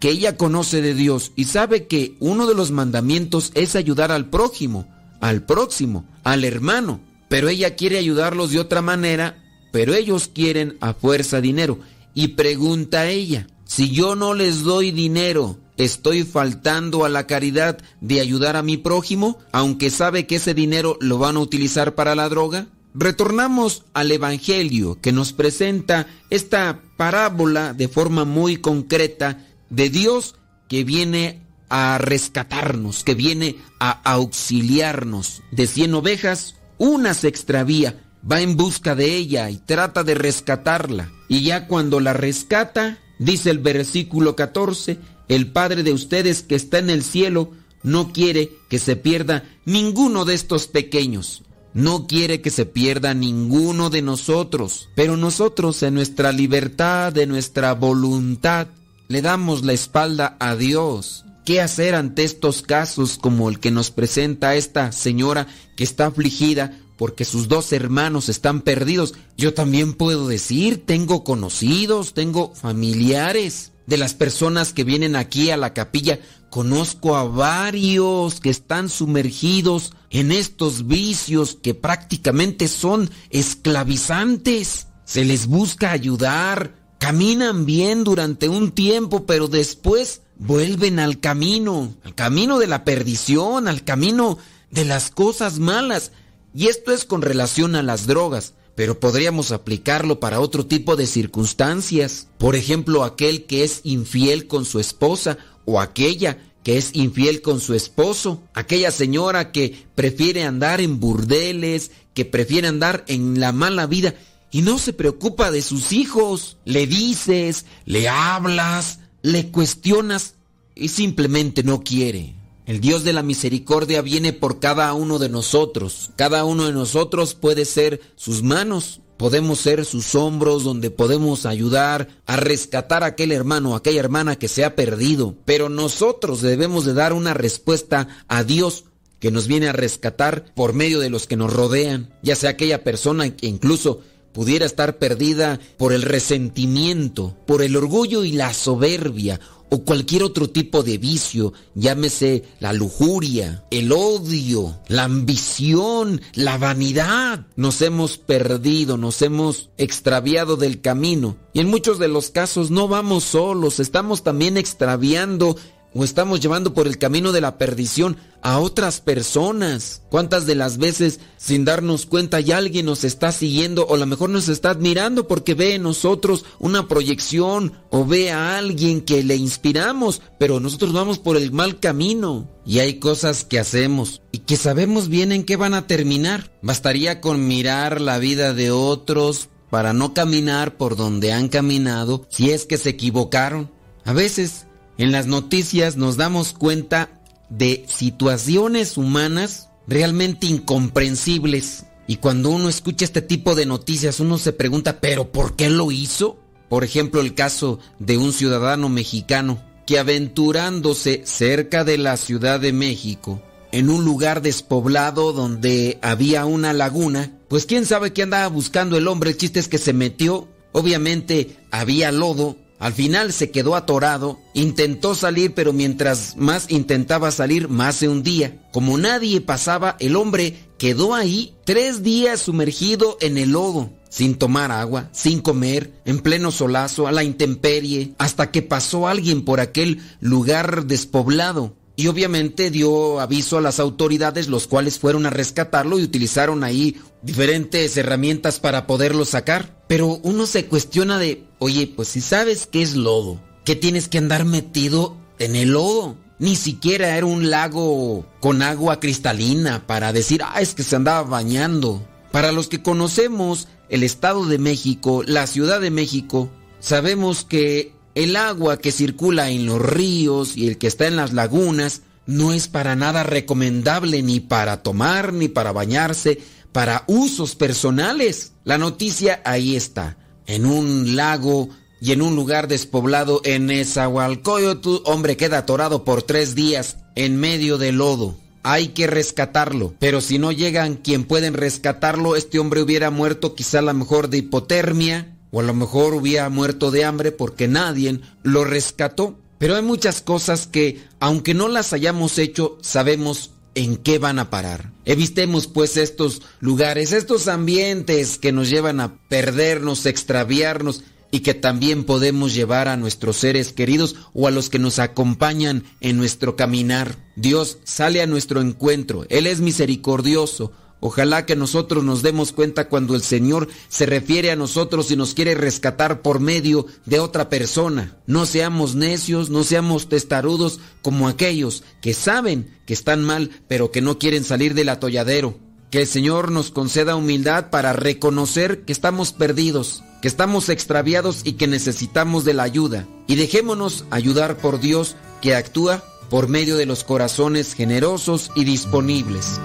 que 0.00 0.10
ella 0.10 0.36
conoce 0.36 0.80
de 0.80 0.94
Dios 0.94 1.32
y 1.36 1.44
sabe 1.44 1.86
que 1.86 2.16
uno 2.18 2.46
de 2.46 2.54
los 2.54 2.70
mandamientos 2.70 3.52
es 3.54 3.76
ayudar 3.76 4.10
al 4.10 4.30
prójimo, 4.30 4.88
al 5.22 5.44
próximo, 5.44 6.04
al 6.24 6.44
hermano. 6.44 7.00
Pero 7.28 7.48
ella 7.48 7.76
quiere 7.76 7.96
ayudarlos 7.96 8.50
de 8.50 8.58
otra 8.58 8.82
manera, 8.82 9.42
pero 9.72 9.94
ellos 9.94 10.28
quieren 10.28 10.76
a 10.80 10.92
fuerza 10.92 11.40
dinero. 11.40 11.78
Y 12.12 12.28
pregunta 12.28 13.00
a 13.00 13.08
ella, 13.08 13.46
si 13.64 13.88
yo 13.90 14.14
no 14.16 14.34
les 14.34 14.64
doy 14.64 14.90
dinero, 14.90 15.58
¿estoy 15.78 16.24
faltando 16.24 17.06
a 17.06 17.08
la 17.08 17.26
caridad 17.26 17.78
de 18.02 18.20
ayudar 18.20 18.56
a 18.56 18.62
mi 18.62 18.76
prójimo, 18.76 19.38
aunque 19.50 19.88
sabe 19.88 20.26
que 20.26 20.36
ese 20.36 20.52
dinero 20.52 20.98
lo 21.00 21.16
van 21.16 21.36
a 21.36 21.40
utilizar 21.40 21.94
para 21.94 22.14
la 22.14 22.28
droga? 22.28 22.66
Retornamos 22.92 23.84
al 23.94 24.12
Evangelio 24.12 25.00
que 25.00 25.12
nos 25.12 25.32
presenta 25.32 26.06
esta 26.28 26.82
parábola 26.98 27.72
de 27.72 27.88
forma 27.88 28.26
muy 28.26 28.58
concreta 28.58 29.46
de 29.70 29.88
Dios 29.88 30.34
que 30.68 30.84
viene 30.84 31.40
a 31.74 31.96
rescatarnos, 31.96 33.02
que 33.02 33.14
viene 33.14 33.56
a 33.80 33.90
auxiliarnos. 34.12 35.42
De 35.50 35.66
cien 35.66 35.94
ovejas, 35.94 36.56
una 36.76 37.14
se 37.14 37.28
extravía, 37.28 38.04
va 38.30 38.42
en 38.42 38.58
busca 38.58 38.94
de 38.94 39.16
ella 39.16 39.48
y 39.48 39.56
trata 39.56 40.04
de 40.04 40.14
rescatarla. 40.14 41.10
Y 41.28 41.42
ya 41.42 41.66
cuando 41.66 41.98
la 41.98 42.12
rescata, 42.12 42.98
dice 43.18 43.48
el 43.48 43.58
versículo 43.58 44.36
14, 44.36 44.98
el 45.28 45.50
Padre 45.50 45.82
de 45.82 45.94
ustedes 45.94 46.42
que 46.42 46.56
está 46.56 46.78
en 46.78 46.90
el 46.90 47.02
cielo 47.02 47.52
no 47.82 48.12
quiere 48.12 48.50
que 48.68 48.78
se 48.78 48.94
pierda 48.94 49.44
ninguno 49.64 50.26
de 50.26 50.34
estos 50.34 50.66
pequeños 50.66 51.42
no 51.74 52.06
quiere 52.06 52.42
que 52.42 52.50
se 52.50 52.66
pierda 52.66 53.14
ninguno 53.14 53.88
de 53.88 54.02
nosotros, 54.02 54.90
pero 54.94 55.16
nosotros 55.16 55.82
en 55.82 55.94
nuestra 55.94 56.30
libertad, 56.30 57.14
de 57.14 57.26
nuestra 57.26 57.72
voluntad, 57.72 58.68
le 59.08 59.22
damos 59.22 59.64
la 59.64 59.72
espalda 59.72 60.36
a 60.38 60.54
Dios. 60.54 61.24
¿Qué 61.44 61.60
hacer 61.60 61.94
ante 61.94 62.24
estos 62.24 62.62
casos 62.62 63.18
como 63.18 63.48
el 63.48 63.58
que 63.58 63.70
nos 63.70 63.90
presenta 63.90 64.54
esta 64.54 64.92
señora 64.92 65.46
que 65.76 65.84
está 65.84 66.06
afligida 66.06 66.78
porque 66.96 67.24
sus 67.24 67.48
dos 67.48 67.72
hermanos 67.72 68.28
están 68.28 68.60
perdidos? 68.60 69.14
Yo 69.36 69.52
también 69.52 69.94
puedo 69.94 70.28
decir, 70.28 70.86
tengo 70.86 71.24
conocidos, 71.24 72.14
tengo 72.14 72.54
familiares 72.54 73.72
de 73.86 73.96
las 73.96 74.14
personas 74.14 74.72
que 74.72 74.84
vienen 74.84 75.16
aquí 75.16 75.50
a 75.50 75.56
la 75.56 75.74
capilla 75.74 76.20
Conozco 76.52 77.16
a 77.16 77.24
varios 77.24 78.38
que 78.38 78.50
están 78.50 78.90
sumergidos 78.90 79.94
en 80.10 80.30
estos 80.30 80.86
vicios 80.86 81.56
que 81.62 81.72
prácticamente 81.72 82.68
son 82.68 83.08
esclavizantes. 83.30 84.88
Se 85.06 85.24
les 85.24 85.46
busca 85.46 85.92
ayudar, 85.92 86.74
caminan 86.98 87.64
bien 87.64 88.04
durante 88.04 88.50
un 88.50 88.72
tiempo, 88.72 89.24
pero 89.24 89.48
después 89.48 90.20
vuelven 90.38 90.98
al 90.98 91.20
camino, 91.20 91.94
al 92.04 92.14
camino 92.14 92.58
de 92.58 92.66
la 92.66 92.84
perdición, 92.84 93.68
al 93.68 93.84
camino 93.84 94.38
de 94.70 94.84
las 94.84 95.10
cosas 95.10 95.58
malas. 95.58 96.12
Y 96.54 96.66
esto 96.68 96.92
es 96.92 97.04
con 97.04 97.22
relación 97.22 97.74
a 97.76 97.82
las 97.82 98.06
drogas, 98.06 98.54
pero 98.74 99.00
podríamos 99.00 99.52
aplicarlo 99.52 100.20
para 100.20 100.40
otro 100.40 100.66
tipo 100.66 100.96
de 100.96 101.06
circunstancias. 101.06 102.28
Por 102.38 102.56
ejemplo, 102.56 103.04
aquel 103.04 103.44
que 103.44 103.64
es 103.64 103.80
infiel 103.84 104.46
con 104.46 104.64
su 104.64 104.80
esposa 104.80 105.38
o 105.64 105.80
aquella 105.80 106.38
que 106.62 106.78
es 106.78 106.90
infiel 106.94 107.42
con 107.42 107.60
su 107.60 107.74
esposo, 107.74 108.40
aquella 108.54 108.90
señora 108.90 109.50
que 109.50 109.86
prefiere 109.94 110.44
andar 110.44 110.80
en 110.80 111.00
burdeles, 111.00 111.90
que 112.14 112.24
prefiere 112.24 112.68
andar 112.68 113.04
en 113.08 113.40
la 113.40 113.52
mala 113.52 113.86
vida 113.86 114.14
y 114.50 114.62
no 114.62 114.78
se 114.78 114.92
preocupa 114.92 115.50
de 115.50 115.62
sus 115.62 115.92
hijos. 115.92 116.58
Le 116.64 116.86
dices, 116.86 117.64
le 117.84 118.08
hablas, 118.08 119.00
le 119.22 119.50
cuestionas 119.50 120.34
y 120.74 120.88
simplemente 120.88 121.62
no 121.62 121.82
quiere. 121.82 122.34
El 122.66 122.80
Dios 122.80 123.04
de 123.04 123.12
la 123.12 123.22
misericordia 123.22 124.02
viene 124.02 124.32
por 124.32 124.60
cada 124.60 124.92
uno 124.94 125.18
de 125.18 125.28
nosotros. 125.28 126.10
Cada 126.16 126.44
uno 126.44 126.66
de 126.66 126.72
nosotros 126.72 127.34
puede 127.34 127.64
ser 127.64 128.00
sus 128.14 128.42
manos, 128.42 129.00
podemos 129.16 129.58
ser 129.58 129.84
sus 129.84 130.14
hombros 130.14 130.64
donde 130.64 130.90
podemos 130.90 131.44
ayudar 131.44 132.08
a 132.26 132.36
rescatar 132.36 133.02
a 133.02 133.06
aquel 133.06 133.32
hermano, 133.32 133.74
aquella 133.74 134.00
hermana 134.00 134.36
que 134.36 134.48
se 134.48 134.64
ha 134.64 134.76
perdido. 134.76 135.34
Pero 135.44 135.68
nosotros 135.68 136.40
debemos 136.40 136.84
de 136.84 136.94
dar 136.94 137.12
una 137.12 137.34
respuesta 137.34 138.08
a 138.28 138.44
Dios 138.44 138.84
que 139.18 139.30
nos 139.30 139.46
viene 139.46 139.68
a 139.68 139.72
rescatar 139.72 140.52
por 140.54 140.72
medio 140.72 140.98
de 140.98 141.10
los 141.10 141.28
que 141.28 141.36
nos 141.36 141.52
rodean, 141.52 142.12
ya 142.22 142.34
sea 142.34 142.50
aquella 142.50 142.82
persona 142.82 143.36
que 143.36 143.46
incluso 143.46 144.00
pudiera 144.32 144.66
estar 144.66 144.98
perdida 144.98 145.60
por 145.76 145.92
el 145.92 146.02
resentimiento, 146.02 147.36
por 147.46 147.62
el 147.62 147.76
orgullo 147.76 148.24
y 148.24 148.32
la 148.32 148.52
soberbia, 148.54 149.40
o 149.74 149.84
cualquier 149.84 150.22
otro 150.22 150.50
tipo 150.50 150.82
de 150.82 150.98
vicio, 150.98 151.54
llámese 151.74 152.44
la 152.60 152.74
lujuria, 152.74 153.64
el 153.70 153.90
odio, 153.90 154.78
la 154.86 155.04
ambición, 155.04 156.20
la 156.34 156.58
vanidad, 156.58 157.46
nos 157.56 157.80
hemos 157.80 158.18
perdido, 158.18 158.98
nos 158.98 159.22
hemos 159.22 159.70
extraviado 159.78 160.58
del 160.58 160.82
camino. 160.82 161.38
Y 161.54 161.60
en 161.60 161.68
muchos 161.68 161.98
de 161.98 162.08
los 162.08 162.28
casos 162.28 162.70
no 162.70 162.86
vamos 162.86 163.24
solos, 163.24 163.80
estamos 163.80 164.22
también 164.22 164.58
extraviando 164.58 165.56
o 165.94 166.04
estamos 166.04 166.40
llevando 166.40 166.74
por 166.74 166.86
el 166.86 166.98
camino 166.98 167.32
de 167.32 167.40
la 167.40 167.58
perdición 167.58 168.16
a 168.42 168.58
otras 168.58 169.00
personas. 169.00 170.02
¿Cuántas 170.10 170.46
de 170.46 170.54
las 170.54 170.78
veces 170.78 171.20
sin 171.36 171.64
darnos 171.64 172.06
cuenta 172.06 172.40
ya 172.40 172.58
alguien 172.58 172.86
nos 172.86 173.04
está 173.04 173.32
siguiendo 173.32 173.86
o 173.86 173.94
a 173.94 173.98
lo 173.98 174.06
mejor 174.06 174.30
nos 174.30 174.48
está 174.48 174.70
admirando 174.70 175.28
porque 175.28 175.54
ve 175.54 175.74
en 175.74 175.82
nosotros 175.82 176.44
una 176.58 176.88
proyección 176.88 177.72
o 177.90 178.04
ve 178.04 178.32
a 178.32 178.58
alguien 178.58 179.02
que 179.02 179.22
le 179.22 179.36
inspiramos, 179.36 180.20
pero 180.38 180.60
nosotros 180.60 180.92
vamos 180.92 181.18
por 181.18 181.36
el 181.36 181.52
mal 181.52 181.78
camino 181.78 182.48
y 182.66 182.80
hay 182.80 182.94
cosas 182.94 183.44
que 183.44 183.58
hacemos 183.58 184.22
y 184.32 184.38
que 184.38 184.56
sabemos 184.56 185.08
bien 185.08 185.32
en 185.32 185.44
qué 185.44 185.56
van 185.56 185.74
a 185.74 185.86
terminar. 185.86 186.52
Bastaría 186.62 187.20
con 187.20 187.46
mirar 187.46 188.00
la 188.00 188.18
vida 188.18 188.54
de 188.54 188.70
otros 188.70 189.48
para 189.70 189.92
no 189.92 190.12
caminar 190.12 190.76
por 190.76 190.96
donde 190.96 191.32
han 191.32 191.48
caminado 191.48 192.26
si 192.28 192.50
es 192.50 192.66
que 192.66 192.76
se 192.76 192.90
equivocaron. 192.90 193.70
A 194.04 194.12
veces 194.12 194.66
en 195.02 195.10
las 195.10 195.26
noticias 195.26 195.96
nos 195.96 196.16
damos 196.16 196.52
cuenta 196.52 197.10
de 197.50 197.84
situaciones 197.88 198.96
humanas 198.96 199.68
realmente 199.88 200.46
incomprensibles. 200.46 201.86
Y 202.06 202.18
cuando 202.18 202.50
uno 202.50 202.68
escucha 202.68 203.04
este 203.04 203.20
tipo 203.20 203.56
de 203.56 203.66
noticias, 203.66 204.20
uno 204.20 204.38
se 204.38 204.52
pregunta, 204.52 205.00
¿pero 205.00 205.32
por 205.32 205.56
qué 205.56 205.70
lo 205.70 205.90
hizo? 205.90 206.38
Por 206.68 206.84
ejemplo, 206.84 207.20
el 207.20 207.34
caso 207.34 207.80
de 207.98 208.16
un 208.16 208.32
ciudadano 208.32 208.88
mexicano 208.88 209.60
que 209.86 209.98
aventurándose 209.98 211.22
cerca 211.24 211.82
de 211.82 211.98
la 211.98 212.16
Ciudad 212.16 212.60
de 212.60 212.72
México, 212.72 213.42
en 213.72 213.90
un 213.90 214.04
lugar 214.04 214.40
despoblado 214.40 215.32
donde 215.32 215.98
había 216.00 216.46
una 216.46 216.72
laguna, 216.72 217.32
pues 217.48 217.66
quién 217.66 217.86
sabe 217.86 218.12
qué 218.12 218.22
andaba 218.22 218.46
buscando 218.46 218.96
el 218.96 219.08
hombre, 219.08 219.30
el 219.30 219.36
chiste 219.36 219.58
es 219.58 219.66
que 219.66 219.78
se 219.78 219.94
metió, 219.94 220.46
obviamente 220.70 221.56
había 221.72 222.12
lodo, 222.12 222.56
al 222.82 222.94
final 222.94 223.32
se 223.32 223.52
quedó 223.52 223.76
atorado, 223.76 224.40
intentó 224.54 225.14
salir, 225.14 225.54
pero 225.54 225.72
mientras 225.72 226.36
más 226.36 226.68
intentaba 226.68 227.30
salir, 227.30 227.68
más 227.68 227.94
se 227.94 228.08
hundía. 228.08 228.60
Como 228.72 228.98
nadie 228.98 229.40
pasaba, 229.40 229.96
el 230.00 230.16
hombre 230.16 230.56
quedó 230.78 231.14
ahí 231.14 231.54
tres 231.64 232.02
días 232.02 232.40
sumergido 232.40 233.18
en 233.20 233.38
el 233.38 233.52
lodo, 233.52 233.92
sin 234.10 234.34
tomar 234.34 234.72
agua, 234.72 235.10
sin 235.12 235.40
comer, 235.40 235.92
en 236.04 236.18
pleno 236.18 236.50
solazo, 236.50 237.06
a 237.06 237.12
la 237.12 237.22
intemperie, 237.22 238.14
hasta 238.18 238.50
que 238.50 238.62
pasó 238.62 239.06
alguien 239.06 239.44
por 239.44 239.60
aquel 239.60 240.00
lugar 240.18 240.86
despoblado. 240.86 241.76
Y 241.94 242.08
obviamente 242.08 242.72
dio 242.72 243.20
aviso 243.20 243.58
a 243.58 243.60
las 243.60 243.78
autoridades, 243.78 244.48
los 244.48 244.66
cuales 244.66 244.98
fueron 244.98 245.24
a 245.26 245.30
rescatarlo 245.30 246.00
y 246.00 246.02
utilizaron 246.02 246.64
ahí 246.64 246.96
diferentes 247.22 247.96
herramientas 247.96 248.58
para 248.58 248.88
poderlo 248.88 249.24
sacar. 249.24 249.81
Pero 249.92 250.18
uno 250.22 250.46
se 250.46 250.64
cuestiona 250.64 251.18
de, 251.18 251.44
oye, 251.58 251.86
pues 251.86 252.08
si 252.08 252.22
sabes 252.22 252.66
qué 252.66 252.80
es 252.80 252.96
lodo, 252.96 253.42
¿qué 253.62 253.76
tienes 253.76 254.08
que 254.08 254.16
andar 254.16 254.46
metido 254.46 255.18
en 255.38 255.54
el 255.54 255.72
lodo? 255.72 256.16
Ni 256.38 256.56
siquiera 256.56 257.14
era 257.14 257.26
un 257.26 257.50
lago 257.50 258.24
con 258.40 258.62
agua 258.62 259.00
cristalina 259.00 259.86
para 259.86 260.14
decir, 260.14 260.40
ah, 260.42 260.62
es 260.62 260.72
que 260.72 260.82
se 260.82 260.96
andaba 260.96 261.24
bañando. 261.24 262.08
Para 262.30 262.52
los 262.52 262.68
que 262.68 262.80
conocemos 262.80 263.68
el 263.90 264.02
Estado 264.02 264.46
de 264.46 264.56
México, 264.56 265.24
la 265.26 265.46
Ciudad 265.46 265.78
de 265.78 265.90
México, 265.90 266.50
sabemos 266.80 267.44
que 267.44 267.92
el 268.14 268.36
agua 268.36 268.78
que 268.78 268.92
circula 268.92 269.50
en 269.50 269.66
los 269.66 269.82
ríos 269.82 270.56
y 270.56 270.68
el 270.68 270.78
que 270.78 270.86
está 270.86 271.06
en 271.06 271.16
las 271.16 271.34
lagunas 271.34 272.00
no 272.24 272.54
es 272.54 272.66
para 272.66 272.96
nada 272.96 273.24
recomendable 273.24 274.22
ni 274.22 274.40
para 274.40 274.82
tomar 274.82 275.34
ni 275.34 275.48
para 275.48 275.72
bañarse, 275.72 276.40
para 276.72 277.04
usos 277.08 277.56
personales. 277.56 278.51
La 278.64 278.78
noticia 278.78 279.42
ahí 279.44 279.74
está, 279.74 280.16
en 280.46 280.66
un 280.66 281.16
lago 281.16 281.68
y 282.00 282.12
en 282.12 282.22
un 282.22 282.36
lugar 282.36 282.68
despoblado 282.68 283.40
en 283.44 283.66
Nezahualcóyotl, 283.66 285.02
hombre 285.04 285.36
queda 285.36 285.58
atorado 285.58 286.04
por 286.04 286.22
tres 286.22 286.54
días 286.54 286.98
en 287.16 287.36
medio 287.36 287.76
del 287.76 287.96
lodo. 287.96 288.36
Hay 288.62 288.88
que 288.88 289.08
rescatarlo, 289.08 289.94
pero 289.98 290.20
si 290.20 290.38
no 290.38 290.52
llegan 290.52 290.94
quien 290.94 291.24
pueden 291.24 291.54
rescatarlo, 291.54 292.36
este 292.36 292.60
hombre 292.60 292.82
hubiera 292.82 293.10
muerto 293.10 293.56
quizá 293.56 293.80
a 293.80 293.82
lo 293.82 293.94
mejor 293.94 294.28
de 294.28 294.38
hipotermia, 294.38 295.36
o 295.50 295.60
a 295.60 295.64
lo 295.64 295.74
mejor 295.74 296.14
hubiera 296.14 296.48
muerto 296.48 296.92
de 296.92 297.04
hambre 297.04 297.32
porque 297.32 297.66
nadie 297.66 298.20
lo 298.44 298.64
rescató. 298.64 299.36
Pero 299.58 299.74
hay 299.76 299.82
muchas 299.82 300.22
cosas 300.22 300.68
que, 300.68 301.04
aunque 301.20 301.54
no 301.54 301.68
las 301.68 301.92
hayamos 301.92 302.38
hecho, 302.38 302.78
sabemos 302.80 303.50
en 303.74 303.96
qué 303.96 304.18
van 304.18 304.38
a 304.38 304.50
parar. 304.50 304.92
Evitemos 305.04 305.66
pues 305.66 305.96
estos 305.96 306.42
lugares, 306.60 307.12
estos 307.12 307.48
ambientes 307.48 308.38
que 308.38 308.52
nos 308.52 308.70
llevan 308.70 309.00
a 309.00 309.16
perdernos, 309.28 310.06
extraviarnos 310.06 311.02
y 311.30 311.40
que 311.40 311.54
también 311.54 312.04
podemos 312.04 312.54
llevar 312.54 312.88
a 312.88 312.96
nuestros 312.96 313.38
seres 313.38 313.72
queridos 313.72 314.16
o 314.34 314.46
a 314.46 314.50
los 314.50 314.68
que 314.68 314.78
nos 314.78 314.98
acompañan 314.98 315.84
en 316.00 316.18
nuestro 316.18 316.56
caminar. 316.56 317.16
Dios 317.36 317.78
sale 317.84 318.20
a 318.22 318.26
nuestro 318.26 318.60
encuentro, 318.60 319.24
Él 319.30 319.46
es 319.46 319.60
misericordioso, 319.60 320.72
Ojalá 321.04 321.46
que 321.46 321.56
nosotros 321.56 322.04
nos 322.04 322.22
demos 322.22 322.52
cuenta 322.52 322.88
cuando 322.88 323.16
el 323.16 323.22
Señor 323.22 323.66
se 323.88 324.06
refiere 324.06 324.52
a 324.52 324.56
nosotros 324.56 325.10
y 325.10 325.16
nos 325.16 325.34
quiere 325.34 325.56
rescatar 325.56 326.22
por 326.22 326.38
medio 326.38 326.86
de 327.06 327.18
otra 327.18 327.48
persona. 327.48 328.16
No 328.28 328.46
seamos 328.46 328.94
necios, 328.94 329.50
no 329.50 329.64
seamos 329.64 330.08
testarudos 330.08 330.78
como 331.02 331.26
aquellos 331.26 331.82
que 332.00 332.14
saben 332.14 332.70
que 332.86 332.94
están 332.94 333.24
mal, 333.24 333.50
pero 333.66 333.90
que 333.90 334.00
no 334.00 334.20
quieren 334.20 334.44
salir 334.44 334.74
del 334.74 334.90
atolladero. 334.90 335.58
Que 335.90 336.02
el 336.02 336.06
Señor 336.06 336.52
nos 336.52 336.70
conceda 336.70 337.16
humildad 337.16 337.70
para 337.70 337.92
reconocer 337.92 338.84
que 338.84 338.92
estamos 338.92 339.32
perdidos, 339.32 340.04
que 340.22 340.28
estamos 340.28 340.68
extraviados 340.68 341.40
y 341.42 341.54
que 341.54 341.66
necesitamos 341.66 342.44
de 342.44 342.54
la 342.54 342.62
ayuda. 342.62 343.08
Y 343.26 343.34
dejémonos 343.34 344.04
ayudar 344.10 344.56
por 344.56 344.78
Dios 344.78 345.16
que 345.40 345.56
actúa 345.56 346.04
por 346.30 346.48
medio 346.48 346.76
de 346.76 346.86
los 346.86 347.02
corazones 347.02 347.74
generosos 347.74 348.52
y 348.54 348.62
disponibles. 348.64 349.58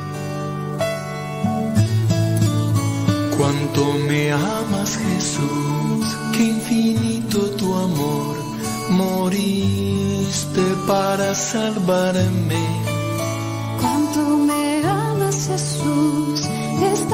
Cuánto 3.38 3.94
me 4.08 4.32
amas 4.32 4.98
Jesús, 4.98 6.18
qué 6.34 6.44
infinito 6.44 7.40
tu 7.52 7.72
amor, 7.72 8.36
moriste 8.90 10.64
para 10.88 11.36
salvarme. 11.36 12.64
Cuánto 13.80 14.38
me 14.38 14.82
amas 14.84 15.50
Jesús, 15.50 16.48
es 16.82 17.08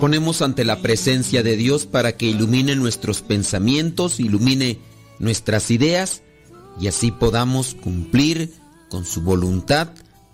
ponemos 0.00 0.42
ante 0.42 0.64
la 0.64 0.80
presencia 0.80 1.42
de 1.42 1.56
Dios 1.56 1.86
para 1.86 2.16
que 2.16 2.26
ilumine 2.26 2.74
nuestros 2.74 3.22
pensamientos, 3.22 4.18
ilumine 4.18 4.78
nuestras 5.18 5.70
ideas 5.70 6.22
y 6.80 6.88
así 6.88 7.10
podamos 7.10 7.74
cumplir 7.74 8.52
con 8.88 9.04
su 9.04 9.20
voluntad, 9.20 9.90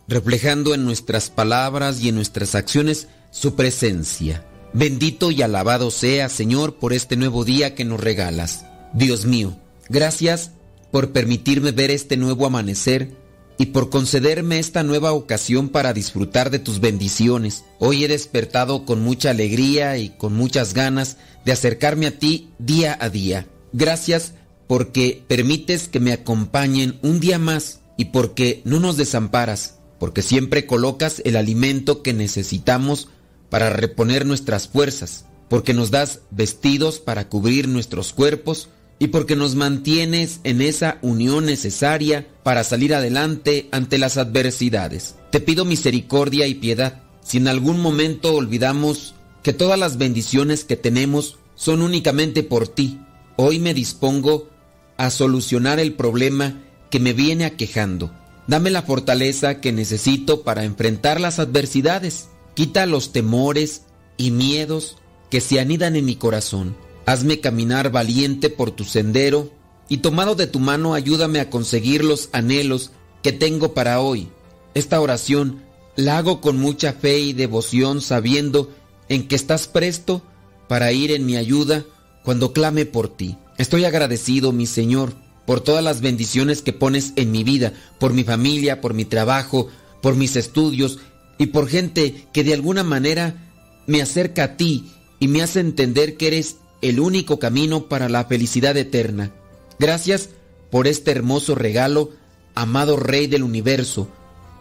reflejando 0.09 0.73
en 0.73 0.85
nuestras 0.85 1.29
palabras 1.31 2.01
y 2.01 2.09
en 2.09 2.15
nuestras 2.15 2.55
acciones 2.55 3.09
su 3.31 3.55
presencia. 3.55 4.47
Bendito 4.73 5.31
y 5.31 5.43
alabado 5.43 5.91
sea, 5.91 6.29
Señor, 6.29 6.77
por 6.77 6.93
este 6.93 7.17
nuevo 7.17 7.45
día 7.45 7.75
que 7.75 7.85
nos 7.85 8.01
regalas. 8.01 8.65
Dios 8.95 9.27
mío, 9.27 9.57
gracias 9.89 10.53
por 10.91 11.11
permitirme 11.13 11.73
ver 11.73 11.91
este 11.91 12.17
nuevo 12.17 12.47
amanecer 12.47 13.26
y 13.59 13.67
por 13.67 13.91
concederme 13.91 14.59
esta 14.59 14.83
nueva 14.83 15.13
ocasión 15.13 15.69
para 15.69 15.93
disfrutar 15.93 16.51
de 16.51 16.59
tus 16.59 16.81
bendiciones. 16.81 17.65
Hoy 17.79 18.05
he 18.05 18.09
despertado 18.09 18.85
con 18.85 19.03
mucha 19.03 19.31
alegría 19.31 19.97
y 19.99 20.11
con 20.11 20.35
muchas 20.35 20.75
ganas 20.75 21.17
de 21.45 21.53
acercarme 21.53 22.07
a 22.07 22.19
ti 22.19 22.51
día 22.59 22.97
a 23.01 23.09
día. 23.09 23.47
Gracias 23.73 24.35
porque 24.67 25.23
permites 25.27 25.89
que 25.89 26.01
me 26.01 26.13
acompañen 26.13 26.99
un 27.03 27.21
día 27.21 27.39
más 27.39 27.81
y 27.97 28.07
porque 28.07 28.63
no 28.65 28.81
nos 28.81 28.97
desamparas, 28.97 29.79
porque 29.99 30.23
siempre 30.23 30.67
colocas 30.67 31.23
el 31.25 31.37
alimento 31.37 32.03
que 32.03 32.13
necesitamos 32.13 33.09
para 33.49 33.71
reponer 33.71 34.27
nuestras 34.27 34.69
fuerzas, 34.69 35.25
porque 35.49 35.73
nos 35.73 35.91
das 35.91 36.21
vestidos 36.31 36.99
para 36.99 37.29
cubrir 37.29 37.69
nuestros 37.69 38.13
cuerpos 38.13 38.69
y 38.99 39.09
porque 39.09 39.37
nos 39.37 39.55
mantienes 39.55 40.41
en 40.45 40.63
esa 40.63 40.99
unión 41.03 41.47
necesaria 41.47 42.27
para 42.43 42.65
salir 42.65 42.95
adelante 42.95 43.69
ante 43.73 43.99
las 43.99 44.17
adversidades. 44.17 45.17
Te 45.31 45.41
pido 45.41 45.65
misericordia 45.65 46.47
y 46.47 46.55
piedad. 46.55 47.03
Si 47.23 47.37
en 47.39 47.49
algún 47.49 47.81
momento 47.81 48.35
olvidamos 48.35 49.15
que 49.43 49.53
todas 49.53 49.79
las 49.79 49.99
bendiciones 49.99 50.65
que 50.65 50.77
tenemos 50.77 51.39
son 51.55 51.83
únicamente 51.83 52.43
por 52.43 52.69
ti, 52.69 52.99
hoy 53.37 53.59
me 53.59 53.75
dispongo 53.75 54.49
a 54.97 55.11
solucionar 55.11 55.79
el 55.79 55.93
problema 55.93 56.63
que 56.91 57.01
me 57.01 57.13
viene 57.13 57.45
aquejando. 57.45 58.13
Dame 58.47 58.71
la 58.71 58.83
fortaleza 58.83 59.61
que 59.61 59.73
necesito 59.73 60.43
para 60.43 60.65
enfrentar 60.65 61.21
las 61.21 61.39
adversidades. 61.39 62.29
Quita 62.55 62.87
los 62.87 63.13
temores 63.13 63.83
y 64.17 64.31
miedos 64.31 64.97
que 65.31 65.41
se 65.41 65.61
anidan 65.61 65.97
en 65.97 66.05
mi 66.05 66.17
corazón. 66.17 66.77
Hazme 67.07 67.41
caminar 67.41 67.91
valiente 67.91 68.51
por 68.51 68.73
tu 68.73 68.85
sendero 68.85 69.51
y 69.89 69.99
tomado 69.99 70.35
de 70.35 70.49
tu 70.49 70.59
mano 70.59 70.93
ayúdame 70.93 71.39
a 71.39 71.49
conseguir 71.49 72.05
los 72.05 72.29
anhelos 72.33 72.91
que 73.23 73.33
tengo 73.33 73.75
para 73.75 74.01
hoy. 74.01 74.29
Esta 74.75 75.01
oración 75.01 75.63
la 75.95 76.19
hago 76.19 76.41
con 76.41 76.59
mucha 76.59 76.93
fe 76.93 77.21
y 77.21 77.33
devoción 77.33 78.03
sabiendo 78.03 78.71
en 79.09 79.29
que 79.29 79.37
estás 79.37 79.69
presto 79.69 80.23
para 80.69 80.93
ir 80.93 81.13
en 81.13 81.25
mi 81.25 81.37
ayuda 81.37 81.85
cuando 82.25 82.53
clame 82.53 82.87
por 82.87 83.09
ti. 83.09 83.39
Estoy 83.57 83.85
agradecido, 83.85 84.53
mi 84.53 84.67
Señor, 84.67 85.15
por 85.47 85.61
todas 85.61 85.83
las 85.83 86.01
bendiciones 86.01 86.61
que 86.61 86.73
pones 86.73 87.13
en 87.15 87.31
mi 87.31 87.45
vida, 87.45 87.73
por 88.01 88.13
mi 88.13 88.25
familia, 88.25 88.81
por 88.81 88.95
mi 88.95 89.05
trabajo, 89.05 89.69
por 90.03 90.17
mis 90.17 90.35
estudios 90.35 90.99
y 91.39 91.47
por 91.47 91.69
gente 91.69 92.27
que 92.33 92.43
de 92.43 92.53
alguna 92.53 92.83
manera 92.83 93.53
me 93.87 94.03
acerca 94.03 94.43
a 94.43 94.57
ti 94.57 94.91
y 95.21 95.29
me 95.29 95.43
hace 95.43 95.61
entender 95.61 96.17
que 96.17 96.27
eres 96.27 96.57
el 96.83 97.01
único 97.01 97.39
camino 97.39 97.89
para 97.89 98.09
la 98.09 98.25
felicidad 98.25 98.77
eterna. 98.77 99.33
Gracias 99.79 100.31
por 100.71 100.87
este 100.87 101.11
hermoso 101.11 101.55
regalo, 101.55 102.11
amado 102.55 102.97
Rey 102.97 103.27
del 103.27 103.43
universo, 103.43 104.09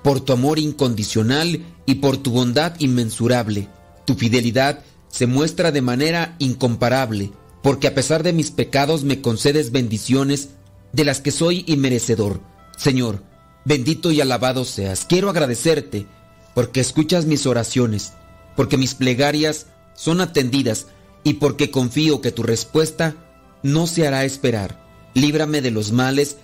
por 0.03 0.21
tu 0.21 0.33
amor 0.33 0.59
incondicional 0.59 1.65
y 1.85 1.95
por 1.95 2.17
tu 2.17 2.31
bondad 2.31 2.79
inmensurable. 2.79 3.67
Tu 4.05 4.15
fidelidad 4.15 4.81
se 5.09 5.27
muestra 5.27 5.71
de 5.71 5.81
manera 5.81 6.35
incomparable, 6.39 7.31
porque 7.63 7.87
a 7.87 7.95
pesar 7.95 8.21
de 8.21 8.33
mis 8.33 8.51
pecados 8.51 9.03
me 9.03 9.21
concedes 9.21 9.71
bendiciones 9.71 10.49
de 10.93 11.05
las 11.05 11.21
que 11.21 11.31
soy 11.31 11.63
inmerecedor. 11.67 12.39
Señor, 12.77 13.23
bendito 13.65 14.11
y 14.11 14.21
alabado 14.21 14.65
seas. 14.65 15.05
Quiero 15.05 15.29
agradecerte 15.29 16.05
porque 16.53 16.79
escuchas 16.79 17.25
mis 17.25 17.45
oraciones, 17.45 18.13
porque 18.55 18.77
mis 18.77 18.93
plegarias 18.93 19.67
son 19.95 20.21
atendidas 20.21 20.87
y 21.25 21.33
porque 21.33 21.71
confío 21.71 22.21
que 22.21 22.31
tu 22.31 22.43
respuesta 22.43 23.15
no 23.63 23.87
se 23.87 24.07
hará 24.07 24.23
esperar. 24.23 24.85
Líbrame 25.15 25.61
de 25.61 25.71
los 25.71 25.91
males 25.91 26.37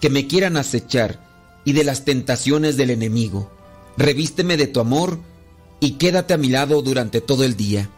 que 0.00 0.10
me 0.10 0.28
quieran 0.28 0.58
acechar 0.58 1.26
y 1.64 1.72
de 1.72 1.82
las 1.82 2.04
tentaciones 2.04 2.76
del 2.76 2.90
enemigo. 2.90 3.50
Revísteme 3.96 4.58
de 4.58 4.66
tu 4.66 4.78
amor 4.78 5.18
y 5.80 5.92
quédate 5.92 6.34
a 6.34 6.36
mi 6.36 6.48
lado 6.48 6.82
durante 6.82 7.22
todo 7.22 7.44
el 7.44 7.56
día. 7.56 7.88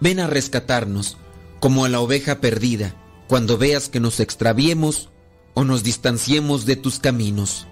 Ven 0.00 0.18
a 0.18 0.26
rescatarnos 0.26 1.18
como 1.60 1.84
a 1.84 1.90
la 1.90 2.00
oveja 2.00 2.40
perdida 2.40 2.96
cuando 3.28 3.58
veas 3.58 3.90
que 3.90 4.00
nos 4.00 4.18
extraviemos 4.18 5.10
o 5.52 5.62
nos 5.64 5.82
distanciemos 5.82 6.64
de 6.64 6.76
tus 6.76 7.00
caminos. 7.00 7.66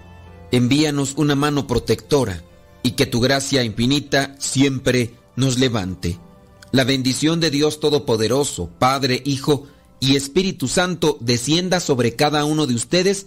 Envíanos 0.52 1.14
una 1.16 1.36
mano 1.36 1.66
protectora 1.66 2.42
y 2.82 2.92
que 2.92 3.06
tu 3.06 3.20
gracia 3.20 3.64
infinita 3.64 4.36
siempre 4.38 5.14
nos 5.36 5.58
levante. 5.58 6.18
La 6.72 6.84
bendición 6.84 7.40
de 7.40 7.50
Dios 7.50 7.80
Todopoderoso, 7.80 8.70
Padre, 8.78 9.22
Hijo 9.24 9.66
y 9.98 10.14
Espíritu 10.14 10.68
Santo 10.68 11.18
descienda 11.20 11.80
sobre 11.80 12.14
cada 12.14 12.44
uno 12.44 12.66
de 12.68 12.74
ustedes 12.74 13.26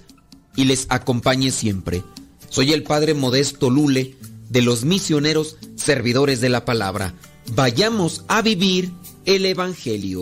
y 0.56 0.64
les 0.64 0.88
acompañe 0.90 1.52
siempre. 1.52 2.04
Soy 2.50 2.72
el 2.72 2.84
Padre 2.84 3.14
Modesto 3.14 3.70
Lule 3.70 4.16
de 4.50 4.62
los 4.62 4.86
misioneros 4.86 5.58
servidores 5.76 6.40
de 6.40 6.50
la 6.50 6.64
palabra. 6.64 7.16
Vayamos 7.52 8.24
a 8.30 8.42
vivir 8.42 8.94
el 9.26 9.46
Evangelio. 9.46 10.22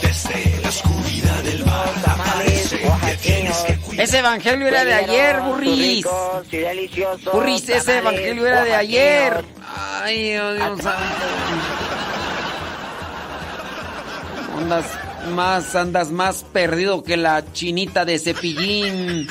Desde 0.00 0.60
la 0.62 0.68
oscuridad 0.70 1.42
del 1.42 1.64
mar 1.66 1.92
aparece 2.06 2.78
que 2.78 3.16
tienes 3.22 3.56
que 3.58 3.76
cuidar. 3.76 4.04
Ese 4.04 4.18
evangelio 4.18 4.66
era 4.68 4.84
de 4.84 4.94
ayer, 4.94 5.40
burris. 5.42 6.06
Burris, 7.32 7.68
ese 7.68 7.98
evangelio 7.98 8.46
era 8.46 8.64
de 8.64 8.74
ayer. 8.74 9.44
Ay, 9.76 10.36
oh, 10.36 10.54
Dios 10.54 10.80
santo. 10.82 11.26
Andas 14.58 14.86
más, 15.34 15.74
andas 15.74 16.10
más 16.10 16.44
perdido 16.44 17.02
que 17.02 17.16
la 17.16 17.44
chinita 17.52 18.04
de 18.04 18.18
cepillín. 18.18 19.28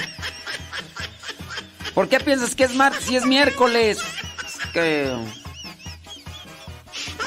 ¿Por 1.94 2.10
qué 2.10 2.20
piensas 2.20 2.56
que 2.56 2.66
es 2.66 2.76
martes 2.76 3.10
y 3.10 3.16
es 3.16 3.26
miércoles? 3.26 4.00
Es 4.46 4.72
que... 4.74 5.16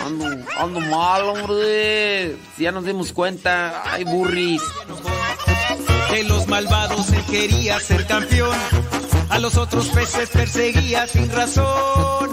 Ando, 0.04 0.26
ando 0.58 0.80
mal, 0.80 1.22
hombre. 1.22 2.36
Si 2.56 2.62
ya 2.64 2.72
nos 2.72 2.84
dimos 2.84 3.12
cuenta. 3.12 3.82
Ay, 3.84 4.04
burris. 4.04 4.62
De 6.10 6.24
los 6.24 6.46
malvados 6.46 7.10
él 7.12 7.22
quería 7.30 7.80
ser 7.80 8.06
campeón. 8.06 8.56
A 9.30 9.38
los 9.38 9.56
otros 9.56 9.88
peces 9.88 10.30
perseguía 10.30 11.06
sin 11.06 11.30
razón. 11.30 12.32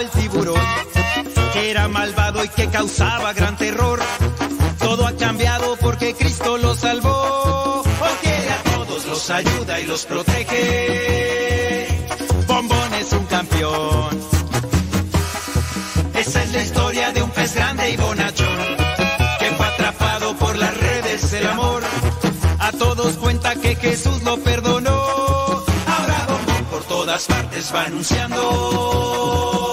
El 0.00 0.10
tiburón, 0.10 0.60
que 1.52 1.70
era 1.70 1.86
malvado 1.88 2.42
y 2.44 2.48
que 2.48 2.68
causaba 2.68 3.32
gran 3.34 3.56
terror. 3.56 4.00
Todo 4.78 5.06
ha 5.06 5.12
cambiado 5.12 5.76
porque 5.76 6.14
Cristo 6.14 6.56
lo 6.56 6.74
salvó, 6.74 7.82
porque 7.98 8.30
a 8.30 8.62
todos 8.76 9.04
los 9.06 9.30
ayuda 9.30 9.78
y 9.80 9.84
los 9.84 10.06
protege. 10.06 11.86
Bombón 12.46 12.94
es 12.94 13.12
un 13.12 13.26
campeón. 13.26 14.20
Esa 16.14 16.42
es 16.44 16.52
la 16.52 16.62
historia 16.62 17.12
de 17.12 17.22
un 17.22 17.30
pez 17.30 17.54
grande 17.54 17.90
y 17.90 17.96
bonachón, 17.96 18.76
que 19.38 19.50
fue 19.56 19.66
atrapado 19.66 20.34
por 20.36 20.56
las 20.56 20.76
redes 20.76 21.30
del 21.30 21.46
amor. 21.46 21.82
A 22.58 22.72
todos 22.72 23.16
cuenta 23.18 23.54
que 23.56 23.76
Jesús 23.76 24.22
lo 24.22 24.38
perdonó. 24.38 24.90
Ahora 24.90 26.26
Bombón 26.26 26.64
por 26.70 26.84
todas 26.84 27.26
partes 27.26 27.74
va 27.74 27.82
anunciando 27.84 29.69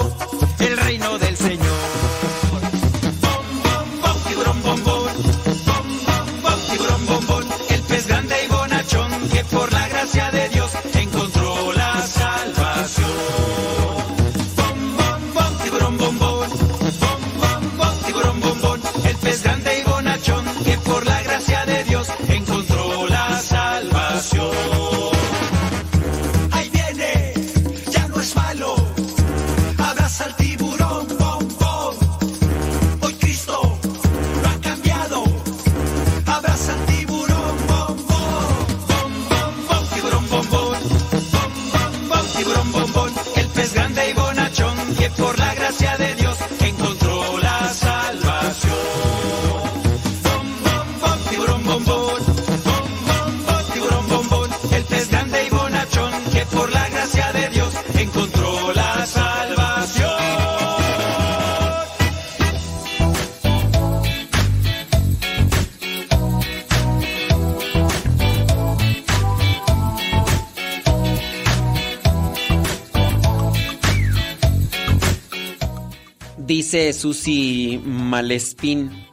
Susi 76.97 77.81
Malespín. 77.83 79.07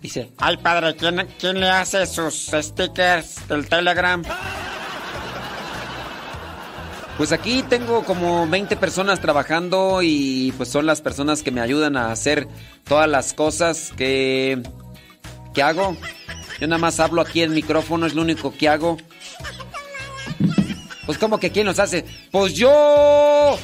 Dice, 0.00 0.30
Ay, 0.38 0.56
padre, 0.58 0.94
¿quién, 0.96 1.26
quién 1.38 1.60
le 1.60 1.68
hace 1.68 2.06
sus 2.06 2.50
stickers 2.52 3.48
del 3.48 3.68
Telegram? 3.68 4.22
pues 7.20 7.32
aquí 7.32 7.62
tengo 7.62 8.02
como 8.04 8.46
20 8.46 8.76
personas 8.76 9.20
trabajando 9.20 10.00
y 10.00 10.54
pues 10.56 10.70
son 10.70 10.86
las 10.86 11.02
personas 11.02 11.42
que 11.42 11.50
me 11.50 11.60
ayudan 11.60 11.98
a 11.98 12.12
hacer 12.12 12.48
todas 12.84 13.10
las 13.10 13.34
cosas 13.34 13.92
que, 13.94 14.62
que 15.52 15.62
hago. 15.62 15.98
Yo 16.58 16.66
nada 16.66 16.78
más 16.78 16.98
hablo 16.98 17.20
aquí 17.20 17.42
en 17.42 17.52
micrófono, 17.52 18.06
es 18.06 18.14
lo 18.14 18.22
único 18.22 18.54
que 18.56 18.70
hago. 18.70 18.96
Pues 21.04 21.18
como 21.18 21.38
que 21.38 21.50
quién 21.50 21.66
los 21.66 21.78
hace? 21.78 22.06
Pues 22.30 22.54
yo. 22.54 23.58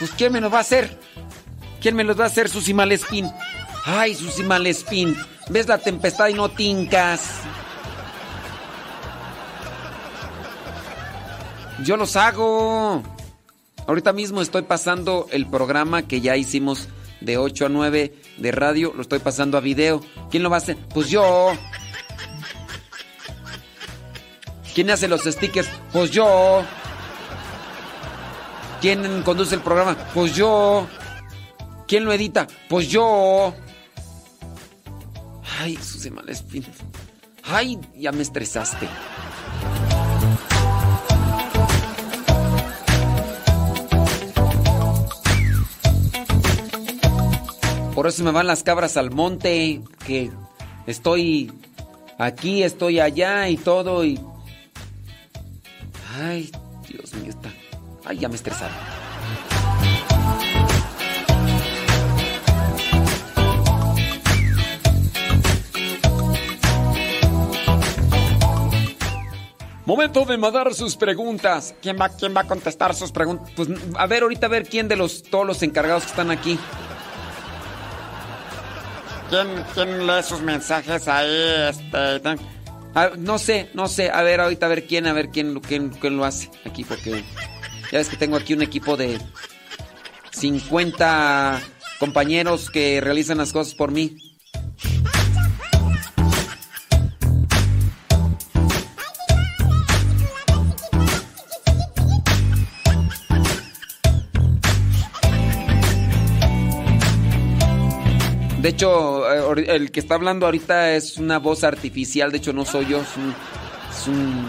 Pues 0.00 0.10
quién 0.18 0.32
me 0.32 0.40
los 0.40 0.52
va 0.52 0.58
a 0.58 0.62
hacer? 0.62 0.98
¿Quién 1.80 1.94
me 1.94 2.04
los 2.04 2.18
va 2.18 2.24
a 2.24 2.26
hacer, 2.26 2.48
Susi 2.48 2.74
Malespín? 2.74 3.30
Ay, 3.84 4.14
Susi 4.14 4.42
Malespín, 4.42 5.16
ves 5.48 5.68
la 5.68 5.78
tempestad 5.78 6.28
y 6.28 6.34
no 6.34 6.48
tincas. 6.48 7.40
Yo 11.84 11.96
los 11.96 12.16
hago. 12.16 13.02
Ahorita 13.86 14.12
mismo 14.12 14.42
estoy 14.42 14.62
pasando 14.62 15.26
el 15.30 15.46
programa 15.46 16.02
que 16.02 16.20
ya 16.20 16.36
hicimos 16.36 16.88
de 17.20 17.38
8 17.38 17.66
a 17.66 17.68
9 17.68 18.14
de 18.36 18.52
radio, 18.52 18.92
lo 18.94 19.02
estoy 19.02 19.20
pasando 19.20 19.56
a 19.56 19.60
video. 19.60 20.02
¿Quién 20.30 20.42
lo 20.42 20.50
va 20.50 20.56
a 20.56 20.58
hacer? 20.58 20.76
Pues 20.92 21.08
yo. 21.08 21.52
¿Quién 24.74 24.90
hace 24.90 25.08
los 25.08 25.22
stickers? 25.22 25.68
Pues 25.92 26.10
yo. 26.10 26.62
¿Quién 28.80 29.22
conduce 29.22 29.54
el 29.54 29.60
programa? 29.60 29.96
Pues 30.14 30.34
yo. 30.34 30.86
¿Quién 31.88 32.04
lo 32.04 32.12
edita? 32.12 32.46
Pues 32.68 32.88
yo. 32.88 33.54
Ay, 35.58 35.74
Susi 35.76 36.10
Malespín. 36.10 36.64
Ay, 37.44 37.80
ya 37.96 38.12
me 38.12 38.20
estresaste. 38.20 38.86
Por 47.94 48.06
eso 48.06 48.22
me 48.22 48.32
van 48.32 48.46
las 48.46 48.62
cabras 48.62 48.98
al 48.98 49.10
monte, 49.10 49.80
que 50.06 50.30
estoy 50.86 51.50
aquí, 52.18 52.62
estoy 52.62 53.00
allá 53.00 53.48
y 53.48 53.56
todo 53.56 54.04
y... 54.04 54.20
Ay, 56.20 56.52
Dios 56.86 57.14
mío, 57.14 57.30
está... 57.30 57.50
Ay, 58.04 58.18
ya 58.18 58.28
me 58.28 58.36
estresaron. 58.36 59.07
Momento 69.88 70.26
de 70.26 70.36
mandar 70.36 70.74
sus 70.74 70.96
preguntas. 70.96 71.74
¿Quién 71.80 71.96
va, 71.98 72.10
quién 72.10 72.36
va 72.36 72.42
a 72.42 72.46
contestar 72.46 72.94
sus 72.94 73.10
preguntas? 73.10 73.50
Pues 73.56 73.70
a 73.96 74.06
ver, 74.06 74.22
ahorita 74.22 74.44
a 74.44 74.50
ver 74.50 74.68
quién 74.68 74.86
de 74.86 74.96
los 74.96 75.22
todos 75.22 75.46
los 75.46 75.62
encargados 75.62 76.02
que 76.02 76.10
están 76.10 76.30
aquí. 76.30 76.58
¿Quién, 79.30 79.46
quién 79.72 80.06
lee 80.06 80.22
sus 80.22 80.42
mensajes 80.42 81.08
ahí? 81.08 81.70
Este, 81.70 82.20
Ah, 82.94 83.12
no 83.16 83.38
sé, 83.38 83.70
no 83.72 83.88
sé. 83.88 84.10
A 84.10 84.20
ver, 84.22 84.42
ahorita 84.42 84.66
a 84.66 84.68
ver 84.68 84.86
quién, 84.86 85.06
a 85.06 85.14
ver 85.14 85.30
quién, 85.30 85.58
quién, 85.60 85.88
quién 85.88 86.18
lo 86.18 86.26
hace 86.26 86.50
aquí, 86.66 86.84
porque 86.84 87.24
ya 87.90 87.96
ves 87.96 88.10
que 88.10 88.18
tengo 88.18 88.36
aquí 88.36 88.52
un 88.52 88.60
equipo 88.60 88.94
de 88.98 89.18
50 90.32 91.62
compañeros 91.98 92.68
que 92.68 93.00
realizan 93.00 93.38
las 93.38 93.54
cosas 93.54 93.74
por 93.74 93.90
mí. 93.90 94.27
De 108.68 108.72
hecho, 108.72 109.56
eh, 109.56 109.64
el 109.76 109.90
que 109.90 109.98
está 109.98 110.16
hablando 110.16 110.44
ahorita 110.44 110.92
es 110.92 111.16
una 111.16 111.38
voz 111.38 111.64
artificial, 111.64 112.30
de 112.30 112.36
hecho 112.36 112.52
no 112.52 112.66
soy 112.66 112.84
yo, 112.84 113.00
es, 113.00 113.16
un- 113.16 113.34
es 113.90 114.06
un- 114.06 114.46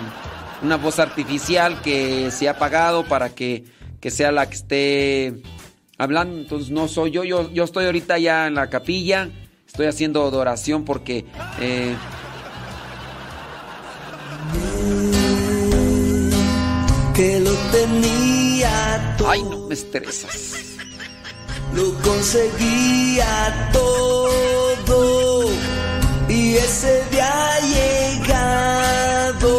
una 0.62 0.76
voz 0.76 1.00
artificial 1.00 1.82
que 1.82 2.30
se 2.30 2.50
ha 2.50 2.52
apagado 2.52 3.06
para 3.06 3.30
que, 3.30 3.64
que 4.02 4.12
sea 4.12 4.34
la 4.34 4.50
que 4.50 4.56
esté 4.58 5.42
hablando, 5.98 6.36
entonces 6.38 6.70
no 6.70 6.90
soy 6.90 7.12
yo, 7.12 7.24
yo, 7.24 7.50
yo 7.54 7.64
estoy 7.64 7.86
ahorita 7.86 8.18
ya 8.18 8.48
en 8.48 8.56
la 8.56 8.70
capilla, 8.70 9.30
estoy 9.66 9.86
haciendo 9.88 10.22
adoración 10.28 10.84
porque... 10.84 11.24
eh, 11.62 11.96
que 17.16 17.40
lo 17.40 17.52
tenía 17.72 19.16
todo. 19.18 19.30
Ay, 19.30 19.44
no 19.44 19.68
me 19.68 19.74
estresas. 19.74 20.69
Lo 21.74 21.94
conseguía 22.02 23.70
todo 23.72 25.46
y 26.28 26.56
ese 26.56 27.04
día 27.12 27.60
llegado 27.74 29.50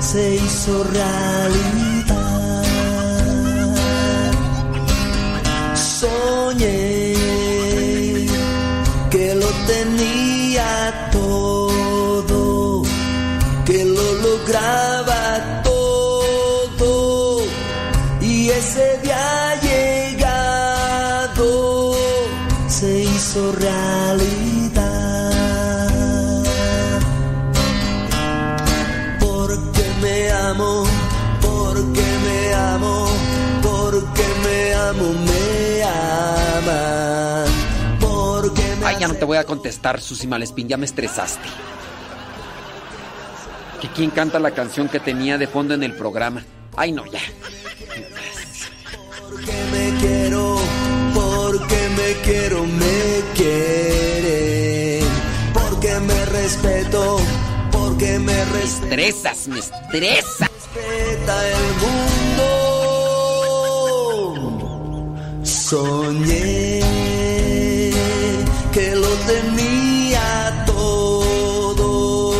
se 0.00 0.36
hizo 0.36 0.84
realidad. 0.84 2.64
Soñé 5.74 6.97
voy 39.24 39.36
a 39.38 39.44
contestar, 39.44 40.00
Susi 40.00 40.26
Malespín, 40.26 40.68
ya 40.68 40.76
me 40.76 40.86
estresaste. 40.86 41.48
Que 43.80 43.88
quién 43.88 44.10
canta 44.10 44.38
la 44.38 44.50
canción 44.52 44.88
que 44.88 45.00
tenía 45.00 45.38
de 45.38 45.46
fondo 45.46 45.74
en 45.74 45.82
el 45.82 45.94
programa. 45.94 46.44
Ay, 46.76 46.92
no, 46.92 47.04
ya. 47.06 47.20
Porque 49.28 49.52
me 49.72 49.98
quiero, 50.00 50.56
porque 51.14 51.88
me 51.96 52.12
quiero, 52.24 52.64
me 52.64 53.22
quieren. 53.34 55.06
Porque 55.52 56.00
me 56.00 56.24
respeto, 56.26 57.18
porque 57.70 58.18
me 58.18 58.38
Estresas, 58.68 59.48
me 59.48 59.60
estresa. 59.60 60.50
respeta 60.50 61.48
el 61.48 61.56
mundo. 65.00 65.44
Soñé 65.44 66.80
que 68.78 68.94
lo 68.94 69.12
tenía 69.26 70.64
todo, 70.64 72.34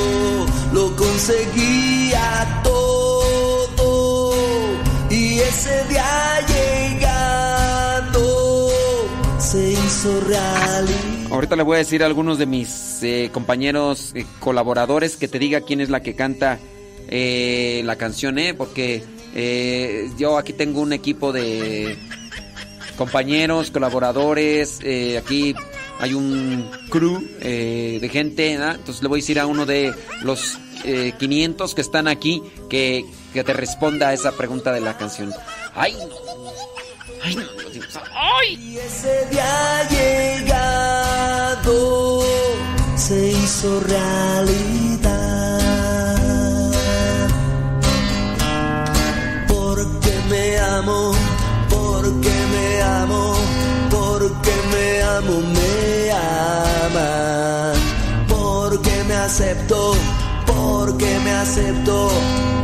lo 0.73 0.95
conseguía 0.95 2.63
todo 2.63 4.33
y 5.11 5.41
ese 5.41 5.85
día 5.89 6.39
llegando 6.47 8.21
se 9.41 9.73
hizo 9.73 10.21
realidad. 10.21 11.33
Ahorita 11.33 11.57
le 11.57 11.65
voy 11.65 11.75
a 11.75 11.79
decir 11.79 12.05
a 12.05 12.07
algunos 12.07 12.39
de 12.39 12.47
mis 12.47 13.03
eh, 13.03 13.31
compañeros 13.33 14.13
eh, 14.15 14.25
colaboradores 14.39 15.17
que 15.17 15.27
te 15.27 15.41
diga 15.41 15.63
quién 15.63 15.81
es 15.81 15.91
la 15.91 16.03
que 16.03 16.15
canta 16.15 16.61
eh, 17.09 17.83
la 17.85 17.97
canción, 17.97 18.39
¿eh? 18.39 18.55
Porque 18.55 19.03
eh, 19.35 20.09
yo 20.17 20.39
aquí 20.39 20.53
tengo 20.53 20.83
un 20.83 20.93
equipo 20.93 21.33
de 21.33 21.99
compañeros, 22.97 23.73
colaboradores, 23.73 24.79
aquí 25.19 25.57
hay 25.99 26.15
un 26.15 26.71
crew 26.91 27.23
eh, 27.41 27.99
de 28.01 28.09
gente, 28.09 28.57
¿verdad? 28.57 28.77
entonces 28.77 29.03
le 29.03 29.09
voy 29.09 29.19
a 29.19 29.23
decir 29.23 29.41
a 29.41 29.47
uno 29.47 29.67
de 29.67 29.95
los 30.23 30.59
eh, 30.85 31.13
500 31.19 31.75
que 31.75 31.81
están 31.81 32.09
aquí 32.09 32.43
que, 32.71 33.05
que 33.33 33.45
te 33.45 33.53
responda 33.53 34.09
a 34.09 34.15
esa 34.15 34.33
pregunta 34.33 34.73
de 34.73 34.81
la 34.81 34.97
canción. 34.97 35.33
¡Ay! 35.75 35.95
no. 35.95 36.17
¡Ay! 37.23 37.35
no, 37.35 37.43
mío. 37.43 37.83
Y 38.49 38.79
ese 38.79 39.27
día 39.31 39.87
llegado 39.91 41.69
se 42.97 43.29
hizo 43.31 43.81
realidad. 43.81 45.59
Porque 49.49 50.13
me 50.31 50.59
amo, 50.59 51.13
porque 51.69 52.31
me 52.53 52.83
amo, 52.83 53.35
porque 53.91 54.53
me 54.73 55.03
amo, 55.03 55.58
acepto, 59.39 59.95
porque 60.47 61.21
me 61.23 61.31
acepto, 61.31 62.11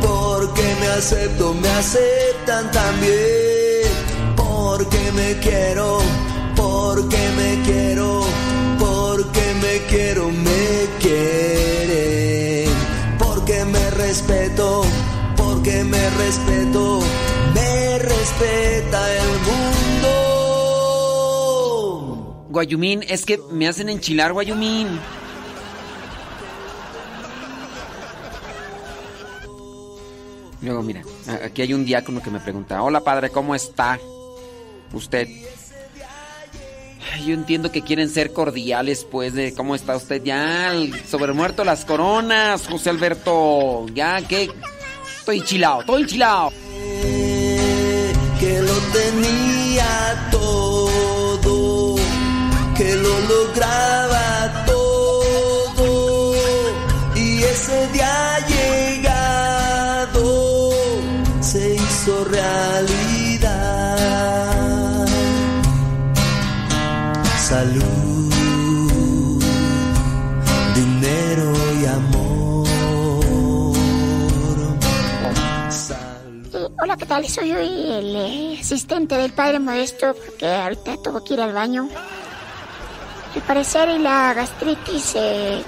porque 0.01 0.75
me 0.81 0.87
acepto, 0.87 1.53
me 1.53 1.69
aceptan 1.69 2.69
también. 2.71 3.87
Porque 4.35 5.13
me 5.13 5.39
quiero, 5.39 5.99
porque 6.53 7.29
me 7.37 7.61
quiero, 7.63 8.25
porque 8.77 9.53
me 9.61 9.85
quiero, 9.87 10.29
me 10.29 10.89
quieren. 10.99 12.69
Porque 13.19 13.63
me 13.63 13.89
respeto, 13.91 14.83
porque 15.37 15.81
me 15.85 16.09
respeto, 16.09 16.99
me 17.53 17.99
respeta 17.99 19.13
el 19.13 19.29
mundo. 19.47 20.09
Guayumín, 22.49 23.01
es 23.07 23.25
que 23.25 23.39
me 23.49 23.65
hacen 23.69 23.87
enchilar, 23.87 24.33
Guayumín. 24.33 24.99
Luego, 30.65 30.81
mira, 30.81 31.03
aquí 31.43 31.61
hay 31.61 31.73
un 31.75 31.85
diácono 31.85 32.23
que 32.23 32.31
me 32.31 32.39
pregunta, 32.39 32.81
hola 32.81 33.01
padre, 33.01 33.29
¿cómo 33.29 33.53
está 33.53 33.99
usted? 34.93 35.27
Yo 37.23 37.35
entiendo 37.35 37.71
que 37.71 37.83
quieren 37.83 38.09
ser 38.09 38.33
cordiales, 38.33 39.05
pues, 39.09 39.33
de 39.33 39.53
cómo 39.53 39.75
está 39.75 39.95
usted. 39.95 40.23
Ya, 40.23 40.73
sobremuerto 41.07 41.63
las 41.63 41.85
coronas, 41.85 42.65
José 42.67 42.89
Alberto. 42.89 43.85
Ya, 43.93 44.21
que 44.23 44.49
estoy 45.19 45.41
chilado, 45.41 45.81
estoy 45.81 46.01
enchilado. 46.01 46.51
que 48.39 48.61
lo 48.61 48.73
tenía 48.91 50.29
todo, 50.31 51.95
que 52.75 52.95
lo 52.95 53.19
lograba 53.19 54.65
todo, 54.65 56.33
y 57.15 57.43
ese 57.43 57.87
día 57.93 58.45
realidad. 62.05 63.97
Salud, 67.37 68.31
dinero 70.75 71.53
y 71.81 71.85
amor. 71.85 72.67
Hola, 76.79 76.97
¿qué 76.97 77.05
tal? 77.07 77.27
Soy 77.27 77.51
hoy 77.51 77.91
el 77.91 78.59
asistente 78.59 79.15
del 79.15 79.33
padre 79.33 79.59
Modesto 79.59 80.13
porque 80.13 80.47
ahorita 80.47 80.97
tuvo 81.03 81.23
que 81.23 81.33
ir 81.33 81.41
al 81.41 81.53
baño. 81.53 81.89
Al 83.33 83.41
parecer 83.41 83.99
la 83.99 84.33
gastritis 84.33 85.13
eh, 85.15 85.63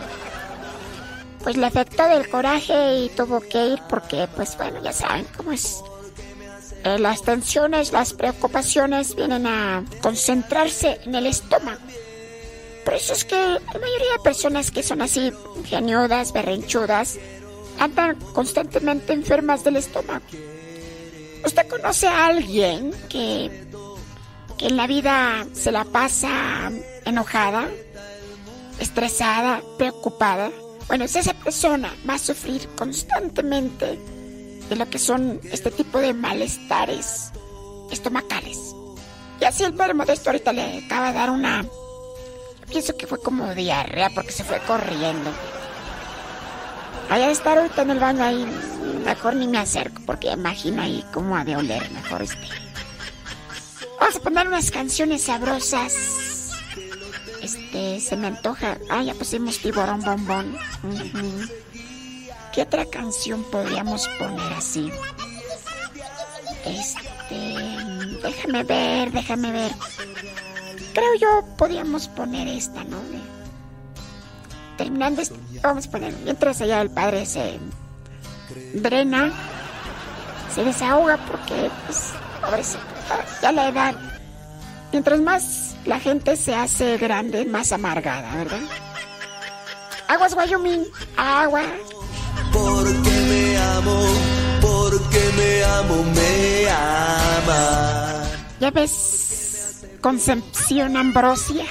pues 1.43 1.57
le 1.57 1.65
afectó 1.65 2.03
del 2.07 2.29
coraje 2.29 2.99
y 2.99 3.09
tuvo 3.09 3.41
que 3.41 3.69
ir 3.69 3.79
porque 3.89 4.27
pues 4.35 4.55
bueno, 4.57 4.81
ya 4.83 4.93
saben 4.93 5.25
cómo 5.35 5.51
es. 5.51 5.81
Eh, 6.87 6.99
las 6.99 7.21
tensiones, 7.21 7.91
las 7.91 8.13
preocupaciones 8.13 9.13
vienen 9.13 9.45
a 9.45 9.83
concentrarse 10.01 11.01
en 11.03 11.15
el 11.15 11.25
estómago. 11.25 11.81
Por 12.85 12.93
eso 12.93 13.11
es 13.11 13.25
que 13.25 13.35
la 13.35 13.59
mayoría 13.59 14.13
de 14.15 14.23
personas 14.23 14.71
que 14.71 14.83
son 14.83 15.01
así 15.01 15.33
geniudas, 15.65 16.31
berrinchudas, 16.31 17.19
andan 17.77 18.15
constantemente 18.31 19.11
enfermas 19.11 19.65
del 19.65 19.75
estómago. 19.75 20.23
¿Usted 21.45 21.67
conoce 21.67 22.07
a 22.07 22.27
alguien 22.27 22.93
que, 23.09 23.51
que 24.57 24.67
en 24.67 24.77
la 24.77 24.87
vida 24.87 25.45
se 25.51 25.73
la 25.73 25.83
pasa 25.83 26.71
enojada, 27.03 27.67
estresada, 28.79 29.61
preocupada? 29.77 30.51
Bueno, 30.87 31.05
si 31.09 31.19
esa 31.19 31.33
persona 31.33 31.93
va 32.09 32.13
a 32.13 32.19
sufrir 32.19 32.65
constantemente 32.77 33.99
de 34.69 34.75
lo 34.75 34.89
que 34.89 34.99
son 34.99 35.39
este 35.51 35.71
tipo 35.71 35.99
de 35.99 36.13
malestares 36.13 37.31
estomacales. 37.91 38.75
Y 39.39 39.45
así 39.45 39.63
el 39.63 39.73
padre 39.73 39.93
Modesto 39.93 40.29
ahorita 40.29 40.53
le 40.53 40.85
acaba 40.85 41.07
de 41.07 41.13
dar 41.13 41.29
una... 41.29 41.65
Pienso 42.67 42.97
que 42.97 43.07
fue 43.07 43.21
como 43.21 43.53
diarrea 43.53 44.09
porque 44.09 44.31
se 44.31 44.43
fue 44.43 44.59
corriendo. 44.59 45.31
Vaya 47.09 47.27
a 47.27 47.31
estar 47.31 47.57
ahorita 47.57 47.83
en 47.83 47.91
el 47.91 47.99
baño 47.99 48.23
ahí, 48.23 48.45
mejor 49.05 49.35
ni 49.37 49.47
me 49.47 49.59
acerco 49.59 50.01
porque 50.05 50.31
imagino 50.31 50.81
ahí 50.81 51.05
cómo 51.13 51.37
ha 51.37 51.45
de 51.45 51.55
oler 51.55 51.89
mejor 51.91 52.21
este. 52.23 52.47
Vamos 53.99 54.17
a 54.17 54.19
poner 54.19 54.47
unas 54.47 54.71
canciones 54.71 55.23
sabrosas. 55.23 55.93
Este, 57.41 58.01
se 58.01 58.17
me 58.17 58.27
antoja. 58.27 58.77
Ah, 58.89 59.03
ya 59.03 59.13
pusimos 59.13 59.59
tiburón 59.59 60.01
bombón. 60.01 60.57
Ujú. 60.83 61.66
¿Qué 62.57 62.63
otra 62.63 62.85
canción 62.85 63.43
podríamos 63.51 64.07
poner 64.17 64.53
así? 64.53 64.91
Este, 66.65 68.17
déjame 68.23 68.63
ver, 68.63 69.11
déjame 69.11 69.51
ver. 69.51 69.71
Creo 70.91 71.13
yo 71.21 71.55
podríamos 71.55 72.07
poner 72.07 72.47
esta, 72.47 72.83
¿no? 72.85 72.97
Terminando 74.75 75.21
este, 75.21 75.37
vamos 75.61 75.85
a 75.85 75.91
poner, 75.91 76.15
mientras 76.23 76.59
allá 76.59 76.81
el 76.81 76.89
padre 76.89 77.27
se 77.27 77.59
drena, 78.73 79.31
se 80.55 80.63
desahoga 80.63 81.17
porque, 81.27 81.69
pues, 81.85 82.13
pobrecito, 82.41 82.81
ya 83.39 83.51
la 83.51 83.69
edad, 83.69 83.95
mientras 84.91 85.19
más 85.19 85.75
la 85.85 85.99
gente 85.99 86.35
se 86.35 86.55
hace 86.55 86.97
grande, 86.97 87.45
más 87.45 87.71
amargada, 87.71 88.33
¿verdad? 88.35 88.61
Aguas 90.07 90.33
Wyoming, 90.33 90.85
agua. 91.17 91.61
Porque 92.51 93.09
me 93.29 93.57
amo, 93.57 94.05
porque 94.61 95.19
me 95.37 95.63
amo, 95.63 96.03
me 96.15 96.69
ama. 96.69 98.23
Ya 98.59 98.71
ves, 98.71 99.85
Concepción 100.01 100.97
Ambrosia. 100.97 101.65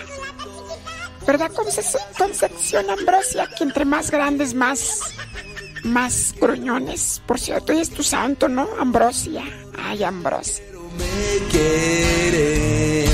¿Verdad, 1.27 1.51
Conce- 1.53 1.99
Concepción 2.17 2.89
Ambrosia? 2.91 3.49
Que 3.59 3.65
entre 3.65 3.85
más 3.85 4.11
grandes, 4.13 4.55
más, 4.55 5.01
más 5.83 6.35
gruñones. 6.41 7.21
Por 7.27 7.41
cierto, 7.41 7.73
hoy 7.73 7.81
es 7.81 7.91
tu 7.91 8.03
santo, 8.05 8.49
¿no? 8.49 8.69
Ambrosia. 8.79 9.43
Ay, 9.77 10.05
Ambrosia. 10.05 10.65
Me 10.97 11.49
quiere, 11.51 13.07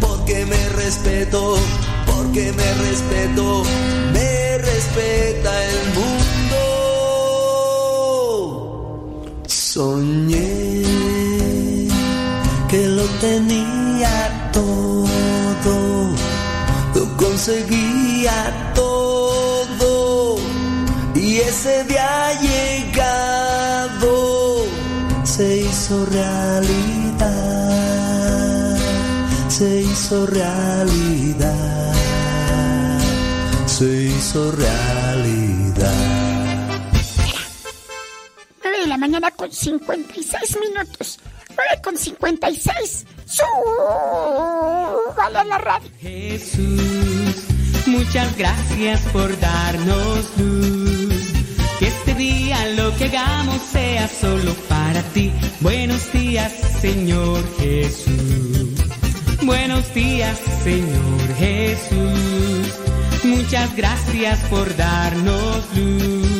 porque 0.00 0.44
me 0.46 0.68
respeto, 0.70 1.56
porque 2.06 2.52
me 2.52 2.74
respeto, 2.74 3.62
me 4.12 4.58
respeta 4.58 5.64
el 5.64 5.94
mundo. 5.94 6.19
Soñé 9.72 10.82
que 12.68 12.88
lo 12.88 13.04
tenía 13.20 14.50
todo, 14.52 16.10
lo 16.96 17.16
conseguía 17.16 18.72
todo 18.74 20.38
y 21.14 21.36
ese 21.36 21.84
día 21.84 22.32
llegado 22.42 24.14
se 25.22 25.58
hizo 25.58 26.04
realidad, 26.06 27.28
se 29.46 29.82
hizo 29.82 30.26
realidad, 30.26 31.92
se 33.66 34.02
hizo 34.02 34.50
realidad. 34.50 34.99
De 38.80 38.86
la 38.86 38.96
mañana 38.96 39.30
con 39.30 39.52
56 39.52 40.58
minutos. 40.60 41.18
9 41.48 41.82
con 41.82 41.96
56. 41.96 43.06
Súbale 43.26 45.38
a 45.38 45.44
la 45.44 45.58
radio. 45.58 45.90
Jesús, 46.00 47.44
muchas 47.86 48.36
gracias 48.36 49.00
por 49.12 49.38
darnos 49.38 50.30
luz. 50.38 51.32
Que 51.78 51.88
este 51.88 52.14
día 52.14 52.66
lo 52.76 52.94
que 52.96 53.04
hagamos 53.04 53.60
sea 53.72 54.08
solo 54.08 54.54
para 54.68 55.02
ti. 55.14 55.32
Buenos 55.60 56.12
días, 56.12 56.52
Señor 56.80 57.42
Jesús. 57.58 58.80
Buenos 59.42 59.92
días, 59.94 60.38
Señor 60.64 61.34
Jesús. 61.38 62.74
Muchas 63.24 63.74
gracias 63.76 64.38
por 64.50 64.74
darnos 64.76 65.64
luz. 65.74 66.39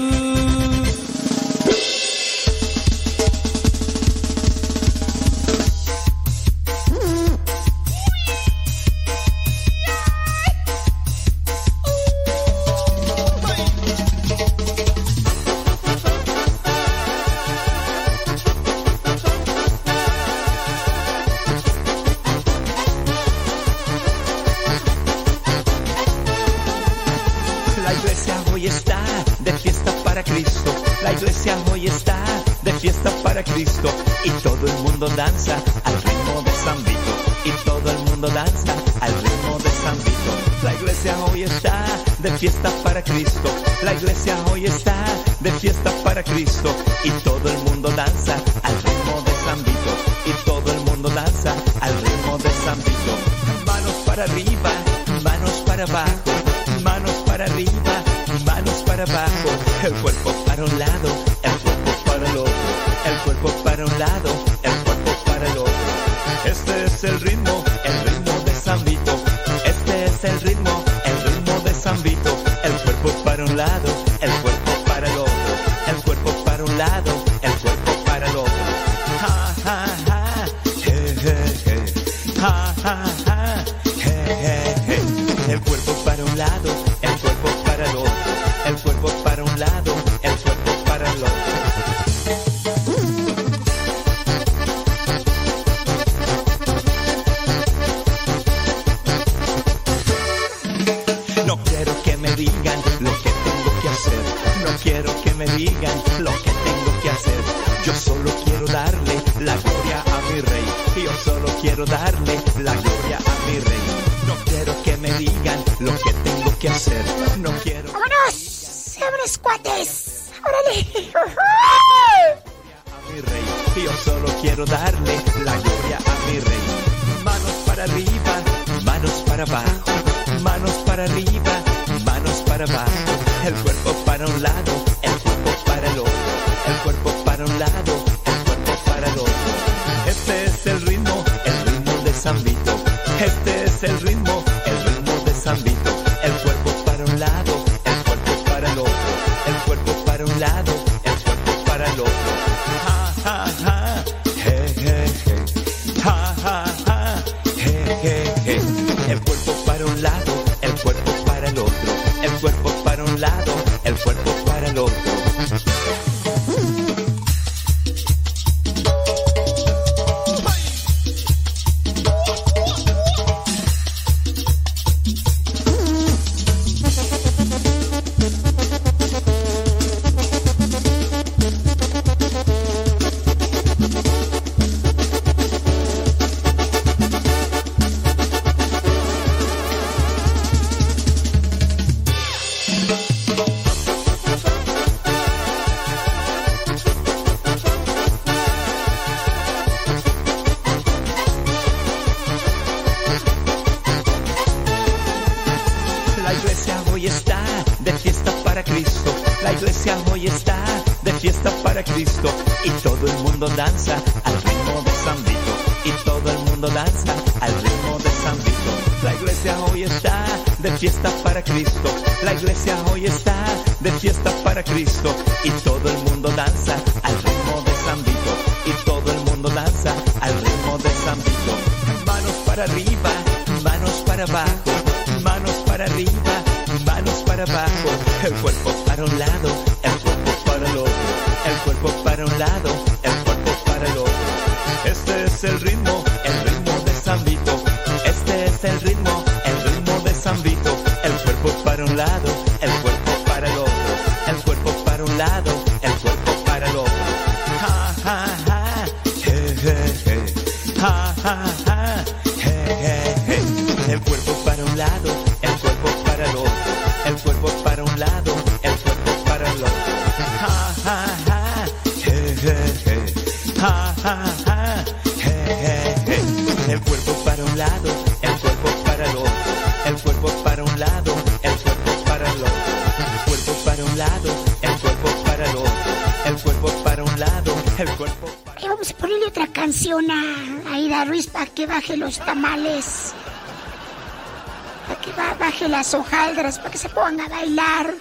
Rosas 296.51 296.57
para 296.59 296.71
que 296.71 296.77
se 296.77 296.89
ponga 296.89 297.25
a 297.25 297.29
bailar. 297.29 297.93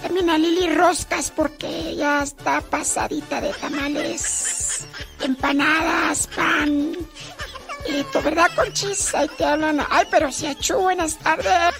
También 0.00 0.30
a 0.30 0.38
Lili 0.38 0.74
Roscas 0.74 1.30
porque 1.30 1.94
ya 1.94 2.22
está 2.22 2.62
pasadita 2.62 3.40
de 3.40 3.52
tamales, 3.52 4.86
empanadas, 5.20 6.26
pan. 6.28 6.96
Y 7.86 8.02
tu 8.04 8.22
verdad, 8.22 8.50
Conchis, 8.54 9.14
ahí 9.14 9.28
te 9.36 9.44
hablan. 9.44 9.84
Ay, 9.90 10.06
pero 10.10 10.32
si 10.32 10.46
achú, 10.46 10.76
buenas 10.76 11.18
tardes. 11.18 11.74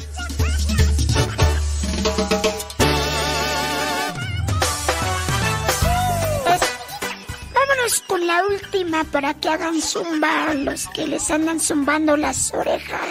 Vámonos 7.54 8.00
con 8.06 8.26
la 8.26 8.42
última 8.50 9.04
para 9.04 9.32
que 9.34 9.48
hagan 9.48 9.80
zumbar 9.80 10.54
los 10.56 10.88
que 10.88 11.06
les 11.06 11.30
andan 11.30 11.58
zumbando 11.58 12.16
las 12.18 12.52
orejas. 12.52 13.03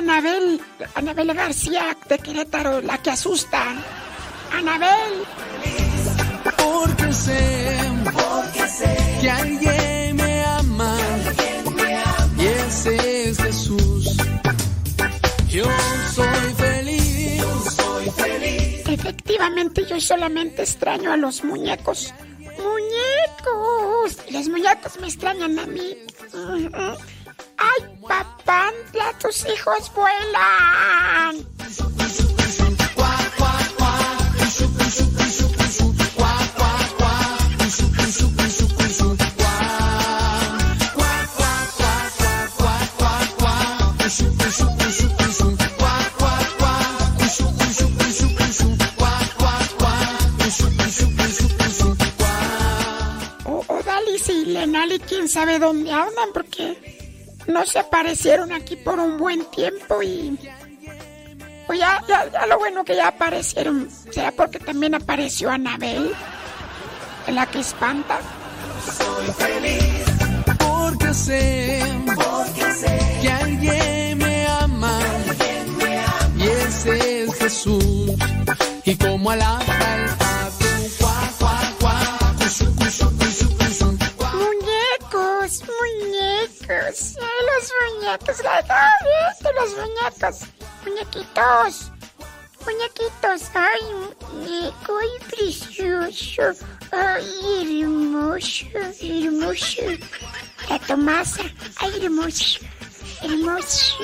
Anabel, 0.00 0.58
Anabel 0.94 1.34
García 1.34 1.94
de 2.08 2.18
Querétaro, 2.18 2.80
la 2.80 2.96
que 2.96 3.10
asusta. 3.10 3.62
Anabel. 4.50 5.12
Porque 6.56 7.12
sé, 7.12 7.78
porque 8.04 8.66
sé 8.66 8.96
que 9.20 9.30
alguien 9.30 10.16
me 10.16 10.42
ama. 10.42 10.96
Y 12.38 12.46
ese 12.46 13.28
es 13.28 13.42
Jesús. 13.42 14.16
Yo 15.50 15.66
soy 16.14 16.54
feliz. 16.56 17.38
Yo 17.42 17.70
soy 17.70 18.10
feliz. 18.10 18.82
Efectivamente, 18.88 19.84
yo 19.84 20.00
solamente 20.00 20.62
extraño 20.62 21.12
a 21.12 21.18
los 21.18 21.44
muñecos. 21.44 22.14
Muñecos. 22.56 24.16
Los 24.30 24.48
muñecos 24.48 24.98
me 24.98 25.08
extrañan 25.08 25.58
a 25.58 25.66
mí. 25.66 25.94
hijos 29.60 29.92
vuelan. 29.94 31.46
Oh, 53.44 53.64
oh, 53.68 53.82
o, 53.82 54.92
y 54.92 54.98
quién 55.00 55.28
sabe 55.28 55.58
dónde 55.58 55.92
andan, 55.92 56.30
porque 56.32 56.99
no 57.50 57.66
se 57.66 57.78
aparecieron 57.78 58.52
aquí 58.52 58.76
por 58.76 58.98
un 58.98 59.18
buen 59.18 59.44
tiempo 59.46 60.02
y 60.02 60.38
pues 61.66 61.78
ya, 61.78 62.02
ya, 62.08 62.28
ya, 62.30 62.46
lo 62.46 62.58
bueno 62.58 62.84
que 62.84 62.96
ya 62.96 63.08
aparecieron. 63.08 63.88
¿Será 64.10 64.32
porque 64.32 64.58
también 64.58 64.94
apareció 64.94 65.50
Anabel? 65.50 66.12
La 67.28 67.46
que 67.46 67.60
espanta. 67.60 68.18
Soy 68.84 69.26
feliz 69.34 70.04
porque 70.58 71.14
sé, 71.14 71.82
porque 72.06 72.72
sé 72.72 73.18
que 73.22 73.30
alguien 73.30 74.18
me 74.18 74.46
ama. 74.46 74.98
Alguien 75.28 75.76
me 75.76 75.98
ama. 76.00 76.30
Y 76.36 76.42
ese 76.48 77.24
es 77.24 77.34
Jesús. 77.34 77.84
Y 78.84 78.96
como 78.96 79.30
alabanza 79.30 80.09
los 86.70 87.72
muñecos, 87.80 88.44
la 88.44 88.60
estaba 88.60 88.88
los 89.60 89.76
muñecos. 89.76 90.48
Muñequitos. 90.84 91.90
Muñequitos. 92.64 93.50
Ay, 93.54 93.80
muñeco 94.32 94.98
y 95.02 95.24
precioso. 95.24 96.64
Ay, 96.92 97.82
hermoso, 97.82 98.66
hermoso. 99.00 99.82
La 100.68 100.78
Tomasa. 100.78 101.42
Ay, 101.76 102.04
hermoso. 102.04 102.60
Hermoso. 103.22 103.96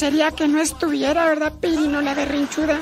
sería 0.00 0.30
que 0.30 0.48
no 0.48 0.62
estuviera, 0.62 1.26
¿verdad, 1.26 1.52
Pirino, 1.60 2.00
la 2.00 2.14
berrinchuda? 2.14 2.78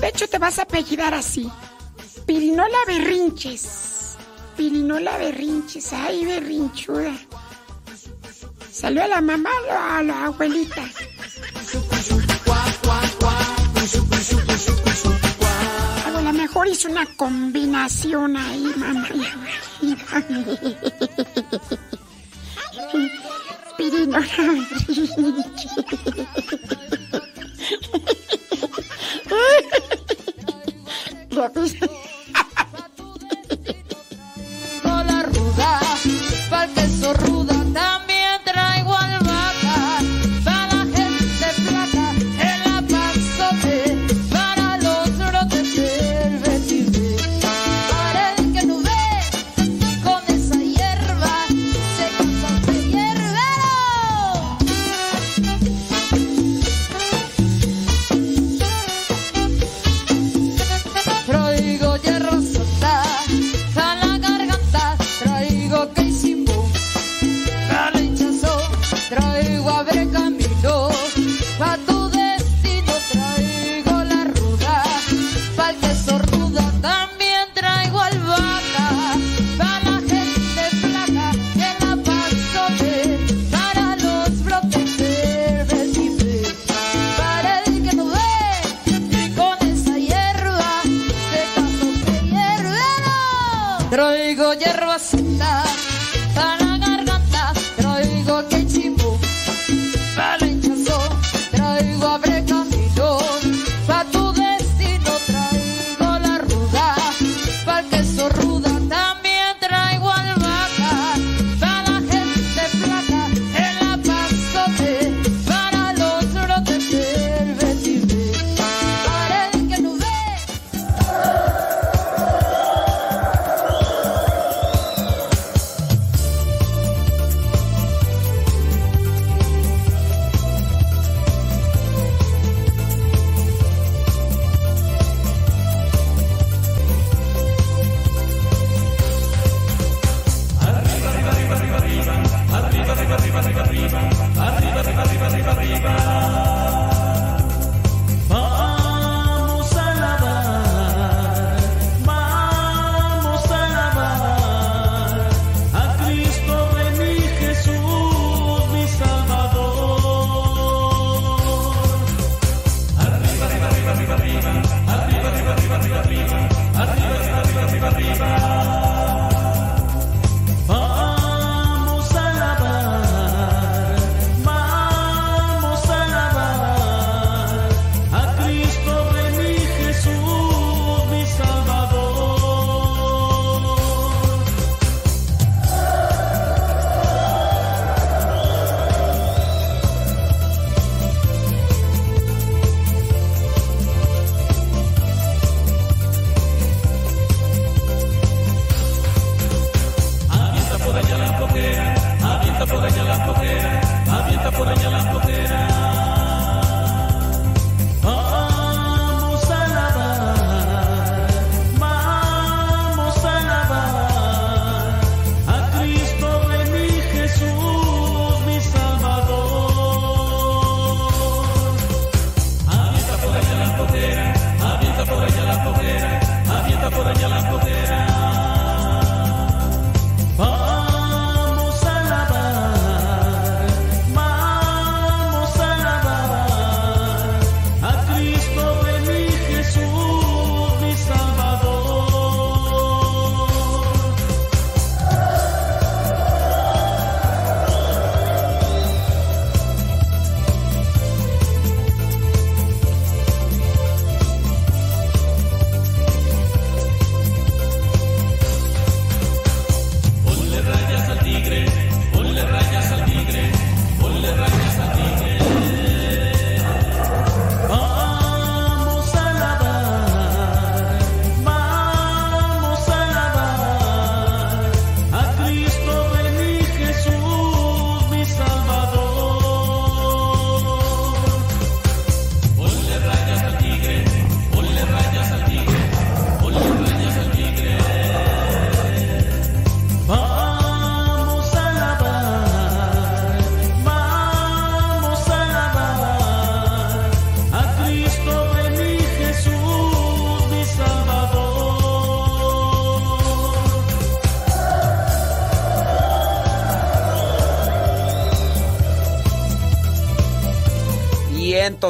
De 0.00 0.08
hecho, 0.08 0.26
te 0.26 0.38
vas 0.38 0.58
a 0.58 0.62
apellidar 0.62 1.12
así. 1.12 1.50
Pirinola 2.24 2.78
Berrinches. 2.86 4.16
Pirinola 4.56 5.18
Berrinches. 5.18 5.92
Ay, 5.92 6.24
berrinchuda. 6.24 7.14
Salió 8.72 9.04
a 9.04 9.08
la 9.08 9.20
mamá 9.20 9.50
o 9.68 9.96
a 9.98 10.02
la 10.02 10.24
abuelita. 10.24 10.82
es 16.80 16.86
una 16.86 17.04
combinación 17.04 18.38
ahí, 18.38 18.64
mamá. 18.76 19.06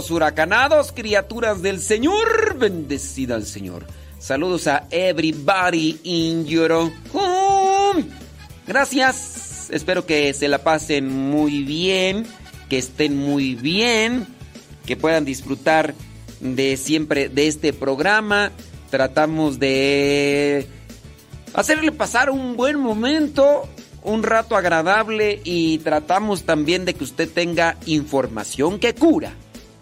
Huracanados, 0.08 0.92
criaturas 0.92 1.62
del 1.62 1.80
Señor, 1.80 2.56
bendecida 2.56 3.34
al 3.34 3.44
Señor. 3.44 3.86
Saludos 4.20 4.68
a 4.68 4.86
everybody 4.90 5.98
in 6.04 6.46
your 6.46 6.92
home. 7.12 8.04
Gracias. 8.68 9.68
Espero 9.70 10.06
que 10.06 10.32
se 10.32 10.46
la 10.46 10.58
pasen 10.58 11.08
muy 11.08 11.64
bien, 11.64 12.24
que 12.68 12.78
estén 12.78 13.16
muy 13.16 13.56
bien, 13.56 14.28
que 14.86 14.96
puedan 14.96 15.24
disfrutar 15.24 15.94
de 16.40 16.76
siempre 16.76 17.28
de 17.28 17.48
este 17.48 17.72
programa. 17.72 18.52
Tratamos 18.90 19.58
de 19.58 20.66
hacerle 21.54 21.92
pasar 21.92 22.30
un 22.30 22.56
buen 22.56 22.78
momento, 22.78 23.68
un 24.02 24.22
rato 24.22 24.56
agradable 24.56 25.40
y 25.44 25.78
tratamos 25.78 26.44
también 26.44 26.84
de 26.84 26.94
que 26.94 27.04
usted 27.04 27.28
tenga 27.28 27.76
información 27.86 28.78
que 28.78 28.94
cura, 28.94 29.34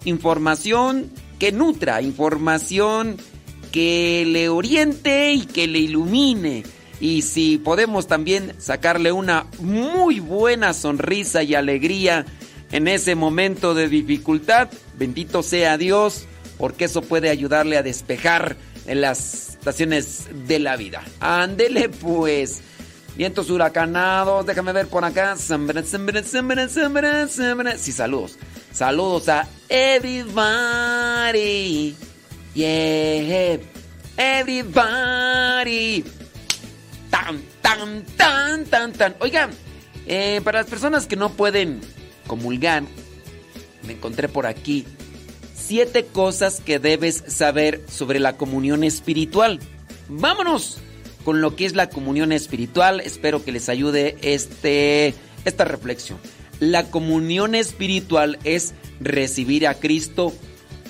información 0.05 1.11
que 1.39 1.53
nutra, 1.53 2.03
información 2.03 3.17
que 3.73 4.25
le 4.27 4.49
oriente 4.49 5.33
y 5.33 5.47
que 5.47 5.67
le 5.67 5.79
ilumine. 5.79 6.65
Y 7.01 7.23
si 7.23 7.59
podemos 7.59 8.09
también 8.09 8.55
sacarle 8.59 9.13
una 9.13 9.47
muy 9.61 10.21
buena 10.21 10.73
sonrisa 10.73 11.43
y 11.43 11.55
alegría 11.55 12.27
en 12.73 12.89
ese 12.89 13.15
momento 13.15 13.75
de 13.75 13.89
dificultad, 13.89 14.69
bendito 14.99 15.43
sea 15.43 15.79
Dios, 15.79 16.27
porque 16.59 16.87
eso 16.87 17.03
puede 17.03 17.31
ayudarle 17.31 17.77
a 17.77 17.83
despejar 17.83 18.57
en 18.87 19.01
las 19.01 19.51
estaciones 19.51 20.27
de 20.47 20.59
la 20.59 20.77
vida. 20.77 21.03
Ándele 21.21 21.89
pues. 21.89 22.63
Vientos 23.17 23.51
huracanados, 23.51 24.47
déjame 24.47 24.73
ver 24.73 24.87
por 24.87 25.05
acá. 25.05 25.35
Sí, 27.77 27.91
saludos. 27.91 28.39
Saludos 28.79 29.29
a 29.29 29.45
everybody. 29.69 30.47
Yeah. 32.55 33.59
Everybody. 34.17 36.05
Tan, 37.11 37.43
tan, 37.61 38.05
tan, 38.17 38.65
tan, 38.67 38.93
tan. 38.93 39.17
Oigan, 39.19 39.51
eh, 40.07 40.41
para 40.45 40.61
las 40.61 40.71
personas 40.71 41.09
que 41.09 41.17
no 41.17 41.31
pueden 41.31 41.81
comulgar, 42.29 42.85
me 43.83 43.95
encontré 43.95 44.29
por 44.29 44.47
aquí 44.47 44.87
siete 45.57 46.07
cosas 46.07 46.61
que 46.61 46.79
debes 46.79 47.25
saber 47.27 47.83
sobre 47.91 48.21
la 48.21 48.37
comunión 48.37 48.85
espiritual. 48.85 49.59
Vámonos 50.09 50.79
con 51.25 51.41
lo 51.41 51.57
que 51.57 51.67
es 51.67 51.75
la 51.75 51.91
comunión 51.91 52.31
espiritual. 52.31 53.01
Espero 53.01 53.45
que 53.45 53.51
les 53.51 53.69
ayude 53.69 54.17
este, 54.23 55.17
esta 55.45 55.65
reflexión. 55.65 56.21
La 56.61 56.91
comunión 56.91 57.55
espiritual 57.55 58.39
es 58.45 58.75
recibir 59.01 59.67
a 59.67 59.75
Cristo 59.75 60.33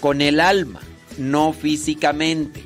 con 0.00 0.20
el 0.22 0.40
alma, 0.40 0.80
no 1.18 1.52
físicamente. 1.52 2.62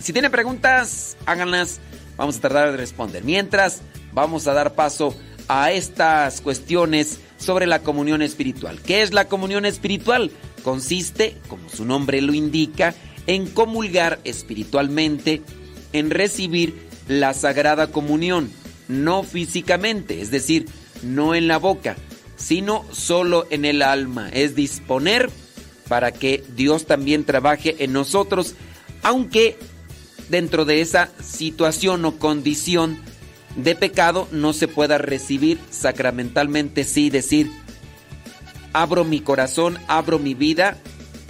Si 0.00 0.12
tienen 0.12 0.30
preguntas, 0.30 1.16
háganlas. 1.26 1.80
Vamos 2.16 2.36
a 2.36 2.40
tratar 2.40 2.70
de 2.70 2.76
responder. 2.76 3.24
Mientras, 3.24 3.82
vamos 4.12 4.46
a 4.46 4.52
dar 4.52 4.74
paso 4.74 5.16
a 5.48 5.72
estas 5.72 6.40
cuestiones 6.40 7.20
sobre 7.38 7.66
la 7.66 7.80
comunión 7.80 8.22
espiritual. 8.22 8.80
¿Qué 8.80 9.02
es 9.02 9.12
la 9.12 9.26
comunión 9.26 9.66
espiritual? 9.66 10.30
Consiste, 10.62 11.36
como 11.48 11.68
su 11.68 11.84
nombre 11.84 12.20
lo 12.22 12.32
indica, 12.32 12.94
en 13.26 13.46
comulgar 13.46 14.20
espiritualmente, 14.24 15.42
en 15.92 16.10
recibir 16.10 16.86
la 17.08 17.34
sagrada 17.34 17.88
comunión, 17.88 18.50
no 18.88 19.22
físicamente, 19.22 20.20
es 20.20 20.30
decir, 20.30 20.66
no 21.02 21.34
en 21.34 21.48
la 21.48 21.58
boca, 21.58 21.96
sino 22.36 22.84
solo 22.92 23.46
en 23.50 23.64
el 23.64 23.82
alma, 23.82 24.28
es 24.30 24.54
disponer 24.54 25.30
para 25.88 26.12
que 26.12 26.44
Dios 26.54 26.86
también 26.86 27.24
trabaje 27.24 27.76
en 27.84 27.92
nosotros, 27.92 28.54
aunque 29.02 29.58
dentro 30.28 30.64
de 30.64 30.80
esa 30.80 31.10
situación 31.22 32.04
o 32.04 32.18
condición 32.18 32.98
de 33.56 33.74
pecado 33.74 34.28
no 34.32 34.52
se 34.52 34.68
pueda 34.68 34.98
recibir 34.98 35.58
sacramentalmente, 35.70 36.84
sí 36.84 37.10
decir, 37.10 37.50
abro 38.72 39.04
mi 39.04 39.20
corazón, 39.20 39.78
abro 39.88 40.18
mi 40.18 40.34
vida 40.34 40.76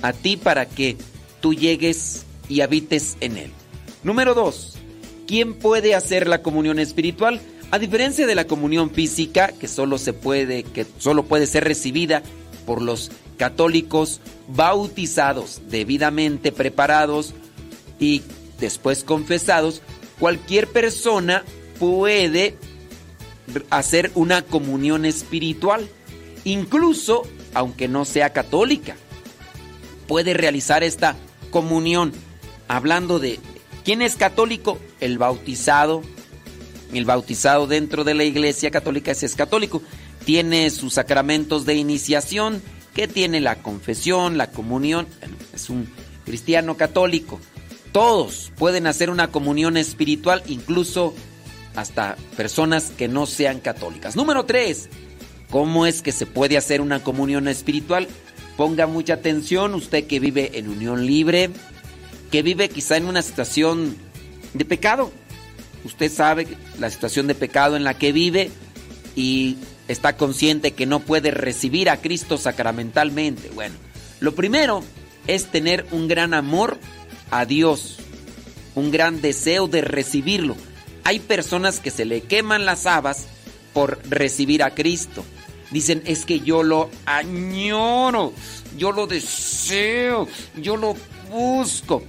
a 0.02 0.12
ti 0.12 0.36
para 0.36 0.67
que 0.67 0.97
tú 1.41 1.55
llegues 1.55 2.25
y 2.49 2.60
habites 2.60 3.17
en 3.20 3.36
él. 3.36 3.51
Número 4.02 4.35
dos, 4.35 4.76
¿quién 5.26 5.55
puede 5.55 5.94
hacer 5.94 6.26
la 6.26 6.43
comunión 6.43 6.78
espiritual? 6.78 7.41
A 7.70 7.78
diferencia 7.78 8.27
de 8.27 8.35
la 8.35 8.47
comunión 8.47 8.91
física, 8.91 9.49
que 9.49 9.69
solo 9.69 9.99
se 9.99 10.12
puede, 10.12 10.62
que 10.62 10.86
solo 10.99 11.25
puede 11.25 11.47
ser 11.47 11.65
recibida 11.65 12.23
por 12.65 12.81
los 12.81 13.11
católicos 13.36 14.20
bautizados, 14.49 15.62
debidamente 15.69 16.53
preparados 16.53 17.35
y 17.99 18.23
después 18.59 19.05
confesados, 19.05 19.83
cualquier 20.19 20.69
persona 20.69 21.45
puede 21.78 22.57
hacer 23.70 24.11
una 24.15 24.43
comunión 24.43 25.05
espiritual. 25.05 25.89
Incluso 26.45 27.25
aunque 27.57 27.89
no 27.89 28.05
sea 28.05 28.35
católica. 28.35 28.97
Puede 30.07 30.35
realizar 30.35 30.85
esta 30.85 31.17
comunión. 31.51 32.12
Hablando 32.69 33.19
de 33.19 33.41
quién 33.83 34.03
es 34.03 34.17
católico, 34.17 34.78
el 35.01 35.17
bautizado. 35.17 36.03
El 36.92 37.05
bautizado 37.05 37.66
dentro 37.66 38.05
de 38.05 38.15
la 38.15 38.24
iglesia 38.24 38.70
católica 38.70 39.12
es 39.12 39.34
católico. 39.34 39.82
Tiene 40.24 40.70
sus 40.70 40.94
sacramentos 40.94 41.66
de 41.66 41.74
iniciación, 41.74 42.62
que 42.94 43.08
tiene 43.08 43.40
la 43.40 43.56
confesión, 43.56 44.39
la 44.39 44.50
comunión. 44.50 45.06
es 45.55 45.68
un 45.70 45.89
cristiano 46.24 46.76
católico. 46.76 47.40
Todos 47.92 48.52
pueden 48.56 48.86
hacer 48.86 49.10
una 49.10 49.28
comunión 49.28 49.76
espiritual, 49.76 50.42
incluso 50.47 51.15
hasta 51.74 52.16
personas 52.36 52.92
que 52.97 53.08
no 53.08 53.26
sean 53.26 53.60
católicas. 53.60 54.16
Número 54.16 54.44
3 54.44 54.89
¿Cómo 55.50 55.86
es 55.86 56.02
que 56.02 56.12
se 56.12 56.26
puede 56.26 56.56
hacer 56.56 56.81
una 56.81 57.02
comunión 57.02 57.48
espiritual? 57.48 58.08
Ponga 58.56 58.86
mucha 58.86 59.15
atención, 59.15 59.74
usted 59.74 60.06
que 60.06 60.18
vive 60.18 60.58
en 60.58 60.68
unión 60.68 61.06
libre, 61.06 61.50
que 62.31 62.42
vive 62.42 62.68
quizá 62.68 62.97
en 62.97 63.06
una 63.06 63.23
situación 63.23 63.97
de 64.55 64.65
pecado. 64.65 65.12
Usted 65.86 66.10
sabe 66.12 66.48
la 66.81 66.90
situación 66.90 67.28
de 67.28 67.36
pecado 67.36 67.76
en 67.76 67.84
la 67.84 67.94
que 67.94 68.10
vive 68.10 68.50
y 69.15 69.56
está 69.86 70.16
consciente 70.16 70.73
que 70.73 70.84
no 70.84 70.98
puede 70.98 71.31
recibir 71.31 71.89
a 71.89 71.98
Cristo 71.98 72.39
sacramentalmente. 72.39 73.50
Bueno, 73.50 73.76
lo 74.18 74.34
primero 74.34 74.82
es 75.28 75.47
tener 75.47 75.86
un 75.92 76.08
gran 76.08 76.34
amor 76.34 76.78
a 77.31 77.47
Dios, 77.47 77.98
un 78.74 78.90
gran 78.90 79.20
deseo 79.20 79.68
de 79.68 79.81
recibirlo. 79.81 80.56
Hay 81.05 81.20
personas 81.20 81.78
que 81.78 81.92
se 81.92 82.05
le 82.05 82.23
queman 82.23 82.66
las 82.66 82.86
habas 82.86 83.26
por 83.73 84.00
recibir 84.10 84.65
a 84.65 84.74
Cristo. 84.74 85.24
Dicen, 85.70 86.02
es 86.05 86.24
que 86.24 86.40
yo 86.40 86.65
lo 86.65 86.90
añoro, 87.05 88.32
yo 88.76 88.90
lo 88.90 89.06
deseo, 89.06 90.26
yo 90.56 90.76
lo 90.76 90.97
busco. 91.31 92.02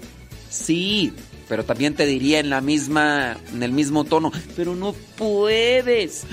Sí, 0.49 1.13
pero 1.49 1.63
también 1.63 1.95
te 1.95 2.05
diría 2.05 2.39
en 2.39 2.49
la 2.49 2.61
misma, 2.61 3.37
en 3.53 3.63
el 3.63 3.71
mismo 3.71 4.03
tono, 4.03 4.31
pero 4.55 4.75
no 4.75 4.93
puedes. 5.17 6.25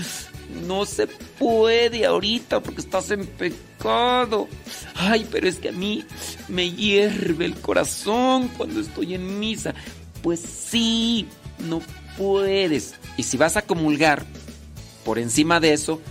No 0.67 0.85
se 0.85 1.07
puede 1.07 2.05
ahorita 2.05 2.61
porque 2.61 2.81
estás 2.81 3.11
en 3.11 3.25
pecado. 3.25 4.47
Ay, 4.95 5.27
pero 5.31 5.47
es 5.47 5.57
que 5.57 5.69
a 5.69 5.73
mí 5.73 6.05
me 6.47 6.71
hierve 6.71 7.45
el 7.45 7.55
corazón 7.55 8.49
cuando 8.55 8.79
estoy 8.79 9.15
en 9.15 9.39
misa. 9.39 9.73
Pues 10.21 10.39
sí, 10.39 11.27
no 11.67 11.81
puedes. 12.17 12.95
Y 13.17 13.23
si 13.23 13.37
vas 13.37 13.57
a 13.57 13.63
comulgar 13.63 14.25
por 15.03 15.19
encima 15.19 15.59
de 15.59 15.73
eso, 15.73 16.01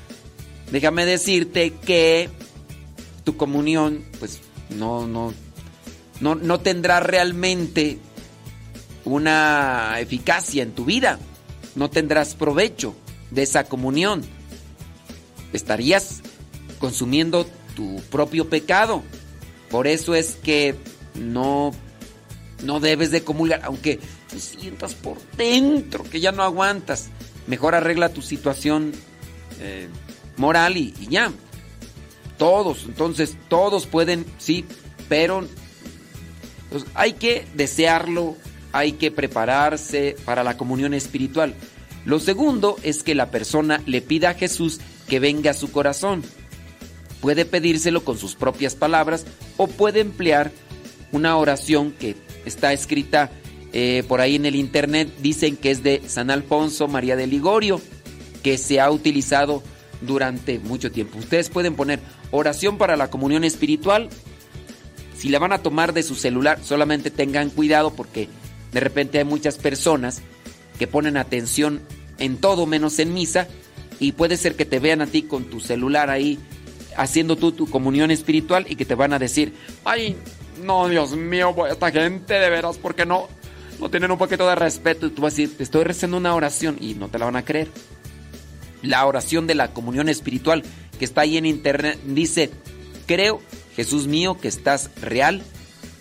déjame 0.70 1.07
decirte 1.07 1.73
que 1.73 2.28
tu 3.24 3.36
comunión, 3.36 4.05
pues 4.18 4.41
no, 4.70 5.07
no, 5.07 5.33
no, 6.20 6.34
no 6.34 6.60
tendrá 6.60 7.00
realmente 7.00 7.99
una 9.05 9.97
eficacia 10.00 10.62
en 10.62 10.73
tu 10.73 10.84
vida. 10.84 11.18
No 11.74 11.91
tendrás 11.91 12.34
provecho 12.34 12.94
de 13.31 13.42
esa 13.42 13.65
comunión. 13.65 14.23
Estarías 15.52 16.23
consumiendo 16.78 17.47
tu 17.74 18.00
propio 18.10 18.49
pecado. 18.49 19.02
Por 19.70 19.86
eso 19.86 20.15
es 20.15 20.36
que 20.36 20.76
no, 21.15 21.73
no 22.62 22.81
debes 22.81 23.10
de 23.10 23.24
comulgar, 23.24 23.60
aunque 23.65 23.99
te 24.31 24.39
sientas 24.39 24.94
por 24.94 25.18
dentro 25.36 26.05
que 26.05 26.20
ya 26.20 26.33
no 26.33 26.42
aguantas. 26.42 27.10
Mejor 27.47 27.74
arregla 27.74 28.08
tu 28.08 28.23
situación 28.23 28.92
eh, 29.60 29.89
moral 30.36 30.76
y, 30.76 30.92
ya. 31.08 31.33
Todos, 32.39 32.84
entonces 32.86 33.36
todos 33.49 33.86
pueden, 33.86 34.26
sí, 34.39 34.65
pero 35.08 35.47
pues, 36.70 36.84
hay 36.94 37.12
que 37.12 37.47
desearlo, 37.55 38.36
hay 38.75 38.93
que 38.94 39.12
prepararse 39.12 40.17
para 40.25 40.43
la 40.43 40.57
comunión 40.57 40.94
espiritual. 40.94 41.55
Lo 42.05 42.19
segundo 42.19 42.77
es 42.83 43.05
que 43.05 43.15
la 43.15 43.31
persona 43.31 43.81
le 43.86 44.03
pida 44.03 44.31
a 44.31 44.35
Jesús 44.35 44.81
que 45.09 45.20
venga 45.20 45.53
a 45.53 45.55
su 45.55 45.70
corazón. 45.70 46.23
puede 47.20 47.47
pedírselo 47.47 48.05
con 48.05 48.19
sus 48.19 48.35
propias 48.35 48.75
palabras 48.75 49.25
o 49.57 49.69
puede 49.69 50.01
emplear 50.01 50.51
una 51.12 51.36
oración 51.36 51.93
que 51.93 52.17
está 52.44 52.73
escrita 52.73 53.31
eh, 53.73 54.03
por 54.09 54.20
ahí 54.20 54.35
en 54.35 54.44
el 54.44 54.57
internet. 54.57 55.09
Dicen 55.23 55.57
que 55.57 55.70
es 55.70 55.85
de 55.85 56.03
San 56.07 56.31
Alfonso 56.31 56.89
María 56.89 57.15
de 57.15 57.28
Ligorio, 57.28 57.81
que 58.43 58.59
se 58.59 58.81
ha 58.81 58.91
utilizado 58.91 59.62
durante 60.01 60.59
mucho 60.59 60.91
tiempo. 60.91 61.19
Ustedes 61.19 61.49
pueden 61.49 61.77
poner 61.77 62.01
oración 62.33 62.77
para 62.77 62.97
la 62.97 63.09
comunión 63.09 63.44
espiritual. 63.44 64.09
Si 65.17 65.28
la 65.28 65.39
van 65.39 65.53
a 65.53 65.62
tomar 65.62 65.94
de 65.94 66.03
su 66.03 66.17
celular, 66.17 66.59
solamente 66.62 67.12
tengan 67.12 67.51
cuidado 67.51 67.94
porque 67.94 68.28
de 68.75 68.81
repente 68.81 69.19
hay 69.19 69.25
muchas 69.25 69.57
personas 69.57 70.20
que 70.78 70.89
ponen 70.89 71.17
atención 71.17 71.81
en 72.19 72.39
todo 72.39 72.67
menos 72.67 72.99
en 72.99 73.15
misa 73.15 73.47
y 74.01 74.12
puede 74.12 74.36
ser 74.36 74.57
que 74.57 74.65
te 74.65 74.81
vean 74.81 75.01
a 75.01 75.07
ti 75.07 75.23
con 75.23 75.44
tu 75.44 75.61
celular 75.61 76.11
ahí 76.11 76.41
haciendo 76.97 77.36
tú 77.36 77.53
tu 77.53 77.70
comunión 77.70 78.11
espiritual 78.11 78.67
y 78.69 78.75
que 78.75 78.85
te 78.85 78.97
van 78.97 79.12
a 79.12 79.20
decir, 79.20 79.55
ay, 79.85 80.17
no, 80.61 80.89
Dios 80.89 81.12
mío, 81.12 81.55
esta 81.70 81.93
gente 81.93 82.35
de 82.35 82.51
veras, 82.51 82.77
¿por 82.77 82.97
qué 82.97 83.07
no, 83.07 83.28
no 83.78 83.91
tienen 83.91 84.11
un 84.11 84.19
poquito 84.19 84.49
de 84.49 84.57
respeto? 84.57 85.07
Y 85.07 85.11
tú 85.11 85.23
vas 85.23 85.35
a 85.35 85.36
decir, 85.36 85.57
te 85.57 85.62
estoy 85.62 85.85
rezando 85.85 86.17
una 86.17 86.35
oración 86.35 86.77
y 86.81 86.94
no 86.94 87.09
te 87.09 87.20
la 87.20 87.27
van 87.27 87.36
a 87.36 87.44
creer. 87.44 87.69
La 88.83 89.07
oración 89.07 89.47
de 89.47 89.55
la 89.55 89.73
comunión 89.73 90.09
espiritual 90.09 90.65
que 90.99 91.05
está 91.05 91.20
ahí 91.20 91.36
en 91.36 91.47
internet 91.47 92.01
dice, 92.05 92.51
creo, 93.07 93.41
Jesús 93.77 94.09
mío, 94.09 94.36
que 94.41 94.49
estás 94.49 94.91
real 95.01 95.43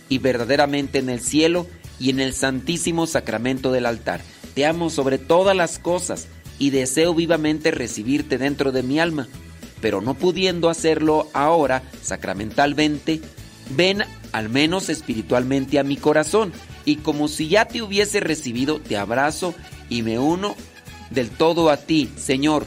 y 0.09 0.17
verdaderamente 0.17 0.97
en 0.97 1.09
el 1.09 1.21
cielo 1.21 1.67
y 2.03 2.09
en 2.09 2.19
el 2.19 2.33
santísimo 2.33 3.07
sacramento 3.07 3.71
del 3.71 3.85
altar. 3.85 4.19
Te 4.55 4.65
amo 4.65 4.89
sobre 4.89 5.17
todas 5.17 5.55
las 5.55 5.79
cosas 5.79 6.27
y 6.59 6.69
deseo 6.69 7.15
vivamente 7.15 7.71
recibirte 7.71 8.37
dentro 8.37 8.73
de 8.73 8.83
mi 8.83 8.99
alma, 8.99 9.29
pero 9.79 10.01
no 10.01 10.13
pudiendo 10.13 10.69
hacerlo 10.69 11.29
ahora 11.31 11.81
sacramentalmente, 12.01 13.21
ven 13.69 14.03
al 14.33 14.49
menos 14.49 14.89
espiritualmente 14.89 15.79
a 15.79 15.83
mi 15.83 15.95
corazón 15.95 16.51
y 16.83 16.97
como 16.97 17.29
si 17.29 17.47
ya 17.47 17.69
te 17.69 17.81
hubiese 17.81 18.19
recibido, 18.19 18.81
te 18.81 18.97
abrazo 18.97 19.55
y 19.87 20.01
me 20.01 20.19
uno 20.19 20.57
del 21.09 21.29
todo 21.29 21.69
a 21.69 21.77
ti, 21.77 22.09
Señor. 22.17 22.65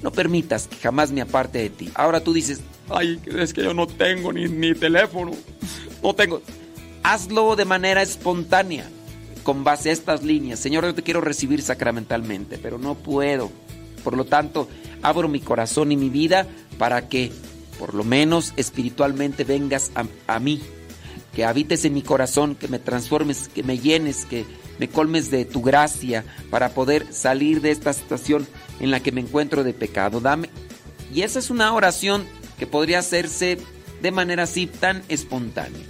No 0.00 0.12
permitas 0.12 0.68
que 0.68 0.76
jamás 0.76 1.10
me 1.10 1.22
aparte 1.22 1.58
de 1.58 1.70
ti. 1.70 1.90
Ahora 1.94 2.20
tú 2.20 2.32
dices, 2.32 2.60
ay, 2.88 3.20
es 3.36 3.52
que 3.52 3.64
yo 3.64 3.74
no 3.74 3.88
tengo 3.88 4.32
ni, 4.32 4.48
ni 4.48 4.74
teléfono, 4.74 5.32
no 6.04 6.14
tengo. 6.14 6.40
Hazlo 7.02 7.56
de 7.56 7.64
manera 7.64 8.02
espontánea 8.02 8.88
con 9.42 9.64
base 9.64 9.90
a 9.90 9.92
estas 9.92 10.22
líneas. 10.22 10.58
Señor, 10.58 10.84
yo 10.84 10.94
te 10.94 11.02
quiero 11.02 11.20
recibir 11.20 11.62
sacramentalmente, 11.62 12.58
pero 12.58 12.78
no 12.78 12.94
puedo. 12.94 13.50
Por 14.04 14.16
lo 14.16 14.24
tanto, 14.24 14.68
abro 15.02 15.28
mi 15.28 15.40
corazón 15.40 15.92
y 15.92 15.96
mi 15.96 16.08
vida 16.08 16.46
para 16.78 17.08
que, 17.08 17.32
por 17.78 17.94
lo 17.94 18.04
menos 18.04 18.52
espiritualmente, 18.56 19.44
vengas 19.44 19.90
a, 20.26 20.38
mí. 20.38 20.60
Que 21.34 21.44
habites 21.44 21.84
en 21.84 21.94
mi 21.94 22.02
corazón, 22.02 22.54
que 22.54 22.68
me 22.68 22.78
transformes, 22.78 23.48
que 23.54 23.62
me 23.62 23.78
llenes, 23.78 24.24
que 24.24 24.44
me 24.78 24.88
colmes 24.88 25.30
de 25.30 25.44
tu 25.44 25.62
gracia 25.62 26.24
para 26.50 26.70
poder 26.70 27.12
salir 27.12 27.60
de 27.60 27.70
esta 27.70 27.92
situación 27.92 28.46
en 28.80 28.90
la 28.90 29.00
que 29.00 29.12
me 29.12 29.20
encuentro 29.20 29.62
de 29.62 29.72
pecado. 29.72 30.20
Dame. 30.20 30.50
Y 31.14 31.22
esa 31.22 31.38
es 31.38 31.50
una 31.50 31.72
oración 31.74 32.24
que 32.58 32.66
podría 32.66 32.98
hacerse 32.98 33.58
de 34.00 34.10
manera 34.10 34.44
así 34.44 34.66
tan 34.66 35.02
espontánea. 35.08 35.82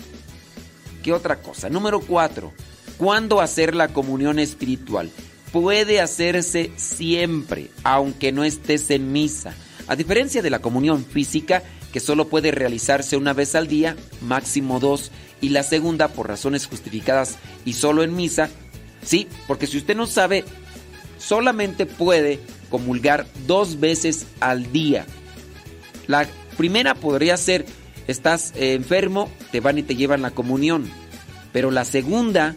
¿Qué 1.02 1.12
otra 1.12 1.36
cosa? 1.36 1.68
Número 1.70 2.00
cuatro 2.00 2.52
¿Cuándo 3.00 3.40
hacer 3.40 3.74
la 3.74 3.88
comunión 3.88 4.38
espiritual? 4.38 5.10
Puede 5.52 6.02
hacerse 6.02 6.70
siempre, 6.76 7.70
aunque 7.82 8.30
no 8.30 8.44
estés 8.44 8.90
en 8.90 9.10
misa. 9.10 9.54
A 9.88 9.96
diferencia 9.96 10.42
de 10.42 10.50
la 10.50 10.58
comunión 10.58 11.06
física, 11.06 11.62
que 11.94 11.98
solo 11.98 12.28
puede 12.28 12.50
realizarse 12.50 13.16
una 13.16 13.32
vez 13.32 13.54
al 13.54 13.68
día, 13.68 13.96
máximo 14.20 14.80
dos, 14.80 15.12
y 15.40 15.48
la 15.48 15.62
segunda 15.62 16.08
por 16.08 16.28
razones 16.28 16.66
justificadas 16.66 17.38
y 17.64 17.72
solo 17.72 18.02
en 18.02 18.14
misa, 18.14 18.50
sí, 19.02 19.28
porque 19.48 19.66
si 19.66 19.78
usted 19.78 19.96
no 19.96 20.06
sabe, 20.06 20.44
solamente 21.16 21.86
puede 21.86 22.38
comulgar 22.68 23.26
dos 23.46 23.80
veces 23.80 24.26
al 24.40 24.72
día. 24.72 25.06
La 26.06 26.28
primera 26.58 26.94
podría 26.94 27.38
ser, 27.38 27.64
estás 28.10 28.52
eh, 28.56 28.74
enfermo, 28.74 29.30
te 29.52 29.60
van 29.60 29.78
y 29.78 29.82
te 29.82 29.96
llevan 29.96 30.22
la 30.22 30.30
comunión, 30.30 30.90
pero 31.52 31.70
la 31.70 31.84
segunda 31.84 32.56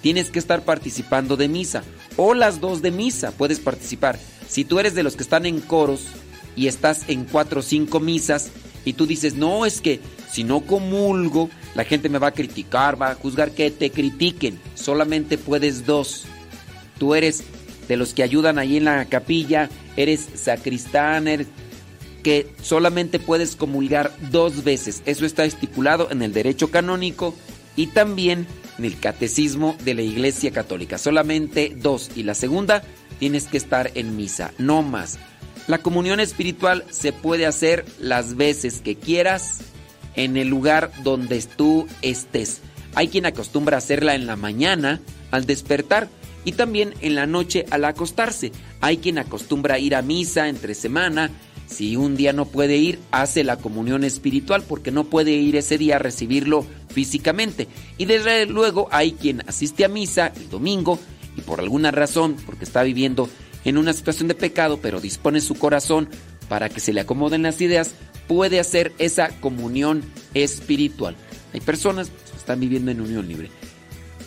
tienes 0.00 0.30
que 0.30 0.38
estar 0.38 0.64
participando 0.64 1.36
de 1.36 1.48
misa. 1.48 1.82
O 2.16 2.34
las 2.34 2.60
dos 2.60 2.82
de 2.82 2.90
misa 2.90 3.32
puedes 3.32 3.58
participar. 3.58 4.18
Si 4.48 4.64
tú 4.64 4.78
eres 4.78 4.94
de 4.94 5.02
los 5.02 5.16
que 5.16 5.22
están 5.22 5.46
en 5.46 5.60
coros 5.60 6.06
y 6.56 6.66
estás 6.66 7.08
en 7.08 7.24
cuatro 7.24 7.60
o 7.60 7.62
cinco 7.62 8.00
misas 8.00 8.50
y 8.84 8.92
tú 8.92 9.06
dices, 9.06 9.34
no, 9.34 9.64
es 9.66 9.80
que 9.80 10.00
si 10.30 10.44
no 10.44 10.60
comulgo, 10.60 11.48
la 11.74 11.84
gente 11.84 12.08
me 12.08 12.18
va 12.18 12.28
a 12.28 12.34
criticar, 12.34 13.00
va 13.00 13.10
a 13.10 13.14
juzgar 13.14 13.52
que 13.52 13.70
te 13.70 13.90
critiquen. 13.90 14.60
Solamente 14.74 15.38
puedes 15.38 15.86
dos. 15.86 16.26
Tú 16.98 17.14
eres 17.14 17.42
de 17.88 17.96
los 17.96 18.14
que 18.14 18.22
ayudan 18.22 18.58
ahí 18.58 18.76
en 18.76 18.84
la 18.84 19.04
capilla, 19.06 19.68
eres 19.96 20.26
sacristán, 20.34 21.28
que 22.24 22.48
solamente 22.60 23.20
puedes 23.20 23.54
comulgar 23.54 24.12
dos 24.32 24.64
veces. 24.64 25.02
Eso 25.06 25.24
está 25.26 25.44
estipulado 25.44 26.10
en 26.10 26.22
el 26.22 26.32
derecho 26.32 26.72
canónico 26.72 27.36
y 27.76 27.88
también 27.88 28.48
en 28.78 28.84
el 28.86 28.98
catecismo 28.98 29.76
de 29.84 29.94
la 29.94 30.02
Iglesia 30.02 30.50
Católica. 30.50 30.98
Solamente 30.98 31.76
dos. 31.76 32.10
Y 32.16 32.24
la 32.24 32.34
segunda, 32.34 32.82
tienes 33.20 33.46
que 33.46 33.58
estar 33.58 33.92
en 33.94 34.16
misa, 34.16 34.52
no 34.58 34.82
más. 34.82 35.18
La 35.68 35.78
comunión 35.78 36.18
espiritual 36.18 36.84
se 36.90 37.12
puede 37.12 37.46
hacer 37.46 37.84
las 38.00 38.36
veces 38.36 38.80
que 38.80 38.96
quieras 38.96 39.60
en 40.16 40.36
el 40.36 40.48
lugar 40.48 40.90
donde 41.02 41.40
tú 41.42 41.86
estés. 42.02 42.60
Hay 42.94 43.08
quien 43.08 43.26
acostumbra 43.26 43.78
hacerla 43.78 44.14
en 44.14 44.26
la 44.26 44.36
mañana 44.36 45.00
al 45.30 45.46
despertar 45.46 46.08
y 46.44 46.52
también 46.52 46.94
en 47.00 47.14
la 47.14 47.26
noche 47.26 47.66
al 47.70 47.84
acostarse. 47.84 48.52
Hay 48.80 48.98
quien 48.98 49.18
acostumbra 49.18 49.78
ir 49.78 49.94
a 49.94 50.02
misa 50.02 50.48
entre 50.48 50.74
semana 50.74 51.30
si 51.66 51.96
un 51.96 52.16
día 52.16 52.32
no 52.32 52.46
puede 52.46 52.76
ir, 52.76 52.98
hace 53.10 53.44
la 53.44 53.56
comunión 53.56 54.04
espiritual 54.04 54.62
porque 54.62 54.90
no 54.90 55.04
puede 55.04 55.32
ir 55.32 55.56
ese 55.56 55.78
día 55.78 55.96
a 55.96 55.98
recibirlo 55.98 56.66
físicamente. 56.88 57.68
Y 57.98 58.04
desde 58.04 58.46
luego 58.46 58.88
hay 58.90 59.12
quien 59.12 59.42
asiste 59.46 59.84
a 59.84 59.88
misa 59.88 60.32
el 60.36 60.48
domingo 60.48 60.98
y 61.36 61.40
por 61.40 61.60
alguna 61.60 61.90
razón, 61.90 62.36
porque 62.46 62.64
está 62.64 62.82
viviendo 62.82 63.28
en 63.64 63.78
una 63.78 63.92
situación 63.92 64.28
de 64.28 64.34
pecado, 64.34 64.78
pero 64.80 65.00
dispone 65.00 65.40
su 65.40 65.54
corazón 65.54 66.08
para 66.48 66.68
que 66.68 66.80
se 66.80 66.92
le 66.92 67.00
acomoden 67.00 67.42
las 67.42 67.60
ideas, 67.60 67.92
puede 68.28 68.60
hacer 68.60 68.92
esa 68.98 69.28
comunión 69.40 70.02
espiritual. 70.34 71.16
Hay 71.52 71.60
personas 71.60 72.10
que 72.10 72.36
están 72.36 72.60
viviendo 72.60 72.90
en 72.90 73.00
unión 73.00 73.26
libre. 73.26 73.50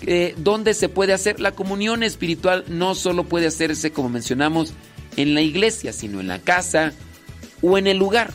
Eh, 0.06 0.36
¿Dónde 0.38 0.74
se 0.74 0.90
puede 0.90 1.14
hacer? 1.14 1.40
La 1.40 1.52
comunión 1.52 2.04
espiritual 2.04 2.66
no 2.68 2.96
solo 2.96 3.24
puede 3.24 3.48
hacerse, 3.48 3.92
como 3.92 4.10
mencionamos, 4.10 4.74
en 5.16 5.34
la 5.34 5.42
iglesia, 5.42 5.94
sino 5.94 6.20
en 6.20 6.28
la 6.28 6.40
casa, 6.40 6.94
o 7.62 7.78
en 7.78 7.88
el 7.88 7.98
lugar 7.98 8.32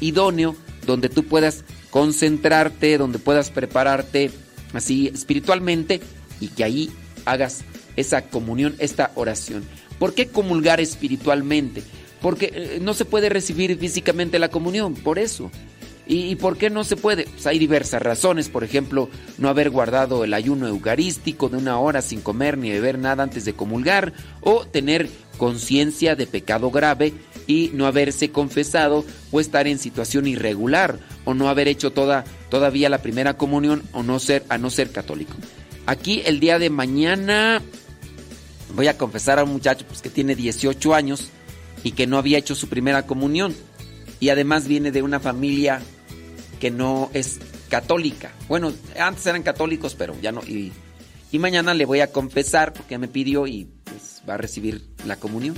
idóneo 0.00 0.56
donde 0.86 1.08
tú 1.08 1.24
puedas 1.24 1.64
concentrarte, 1.90 2.98
donde 2.98 3.18
puedas 3.18 3.50
prepararte 3.50 4.30
así 4.72 5.08
espiritualmente 5.08 6.00
y 6.40 6.48
que 6.48 6.64
ahí 6.64 6.90
hagas 7.24 7.64
esa 7.96 8.22
comunión, 8.22 8.74
esta 8.78 9.10
oración. 9.14 9.64
¿Por 9.98 10.14
qué 10.14 10.28
comulgar 10.28 10.80
espiritualmente? 10.80 11.82
Porque 12.20 12.52
eh, 12.54 12.78
no 12.80 12.94
se 12.94 13.04
puede 13.04 13.28
recibir 13.28 13.76
físicamente 13.78 14.38
la 14.38 14.48
comunión, 14.48 14.94
por 14.94 15.18
eso. 15.18 15.50
¿Y, 16.08 16.36
por 16.36 16.56
qué 16.56 16.70
no 16.70 16.84
se 16.84 16.94
puede? 16.94 17.24
Pues 17.24 17.48
hay 17.48 17.58
diversas 17.58 18.00
razones, 18.00 18.48
por 18.48 18.62
ejemplo, 18.62 19.10
no 19.38 19.48
haber 19.48 19.70
guardado 19.70 20.22
el 20.22 20.34
ayuno 20.34 20.68
eucarístico 20.68 21.48
de 21.48 21.56
una 21.56 21.80
hora 21.80 22.00
sin 22.00 22.20
comer 22.20 22.58
ni 22.58 22.70
beber 22.70 22.96
nada 22.96 23.24
antes 23.24 23.44
de 23.44 23.54
comulgar, 23.54 24.12
o 24.40 24.64
tener 24.66 25.08
conciencia 25.36 26.14
de 26.14 26.28
pecado 26.28 26.70
grave 26.70 27.12
y 27.46 27.70
no 27.74 27.86
haberse 27.86 28.30
confesado 28.30 29.04
o 29.30 29.40
estar 29.40 29.66
en 29.66 29.78
situación 29.78 30.26
irregular 30.26 30.98
o 31.24 31.34
no 31.34 31.48
haber 31.48 31.68
hecho 31.68 31.92
toda, 31.92 32.24
todavía 32.48 32.88
la 32.88 33.02
primera 33.02 33.36
comunión 33.36 33.82
o 33.92 34.02
no 34.02 34.18
ser, 34.18 34.44
a 34.48 34.58
no 34.58 34.70
ser 34.70 34.90
católico. 34.90 35.34
Aquí 35.86 36.22
el 36.24 36.40
día 36.40 36.58
de 36.58 36.70
mañana 36.70 37.62
voy 38.74 38.88
a 38.88 38.98
confesar 38.98 39.38
a 39.38 39.44
un 39.44 39.52
muchacho 39.52 39.84
pues, 39.86 40.02
que 40.02 40.10
tiene 40.10 40.34
18 40.34 40.94
años 40.94 41.28
y 41.84 41.92
que 41.92 42.06
no 42.06 42.18
había 42.18 42.38
hecho 42.38 42.54
su 42.54 42.68
primera 42.68 43.06
comunión 43.06 43.54
y 44.20 44.30
además 44.30 44.66
viene 44.66 44.90
de 44.90 45.02
una 45.02 45.20
familia 45.20 45.80
que 46.60 46.70
no 46.70 47.10
es 47.12 47.38
católica. 47.68 48.32
Bueno, 48.48 48.72
antes 48.98 49.26
eran 49.26 49.42
católicos, 49.42 49.94
pero 49.94 50.18
ya 50.20 50.32
no. 50.32 50.40
Y, 50.42 50.72
mañana 51.38 51.74
le 51.74 51.84
voy 51.84 52.00
a 52.00 52.10
confesar 52.10 52.72
porque 52.72 52.96
me 52.96 53.08
pidió 53.08 53.46
y 53.46 53.68
pues 53.84 54.22
va 54.26 54.34
a 54.34 54.38
recibir 54.38 54.88
la 55.04 55.16
comunión. 55.16 55.54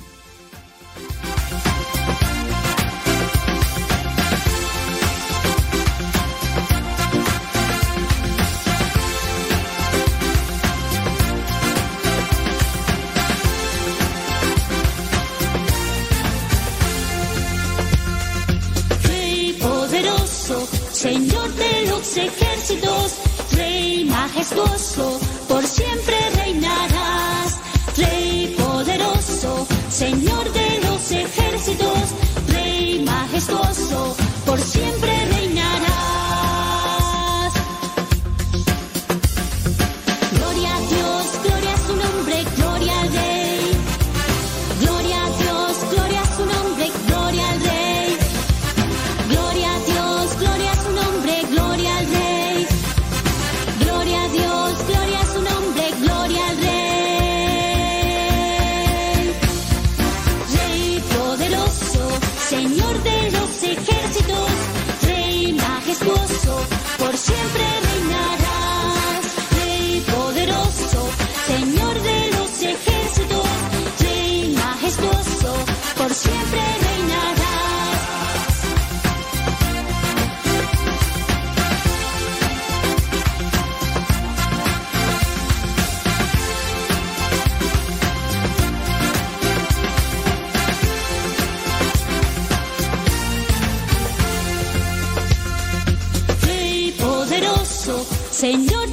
Ejércitos, 22.16 23.18
Rey 23.52 24.04
majestuoso, 24.04 25.20
por 25.48 25.64
siempre 25.64 26.16
reinarás. 26.34 27.60
Rey 27.96 28.56
poderoso, 28.58 29.66
Señor 29.90 30.52
de 30.52 30.80
los 30.88 31.10
ejércitos, 31.12 32.14
Rey 32.48 33.02
majestuoso, 33.04 34.16
por 34.44 34.60
siempre 34.60 35.17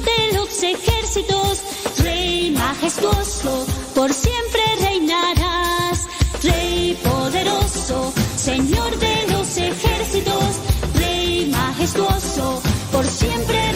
de 0.04 0.32
los 0.34 0.62
ejércitos, 0.62 1.62
Rey 1.98 2.50
majestuoso, 2.50 3.66
por 3.94 4.12
siempre 4.12 4.62
reinarás. 4.80 6.06
Rey 6.42 6.98
poderoso, 7.02 8.12
Señor 8.36 8.98
de 8.98 9.26
los 9.32 9.56
ejércitos, 9.56 10.60
Rey 10.94 11.48
majestuoso, 11.50 12.62
por 12.92 13.04
siempre 13.06 13.56
reinarás. 13.56 13.75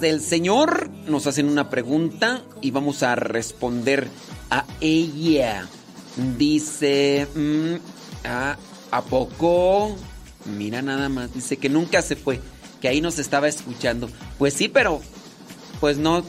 Del 0.00 0.20
Señor 0.20 0.90
nos 1.06 1.26
hacen 1.26 1.48
una 1.48 1.70
pregunta 1.70 2.42
y 2.60 2.70
vamos 2.70 3.02
a 3.02 3.14
responder 3.14 4.08
a 4.50 4.64
ella. 4.80 5.66
Dice, 6.36 7.26
mm, 7.34 7.74
¿a, 8.26 8.56
¿a 8.90 9.02
poco? 9.02 9.96
Mira 10.44 10.82
nada 10.82 11.08
más, 11.08 11.32
dice 11.34 11.56
que 11.56 11.68
nunca 11.68 12.02
se 12.02 12.16
fue, 12.16 12.40
que 12.80 12.88
ahí 12.88 13.00
nos 13.00 13.18
estaba 13.18 13.48
escuchando. 13.48 14.10
Pues 14.38 14.54
sí, 14.54 14.68
pero 14.68 15.00
pues 15.80 15.98
no, 15.98 16.22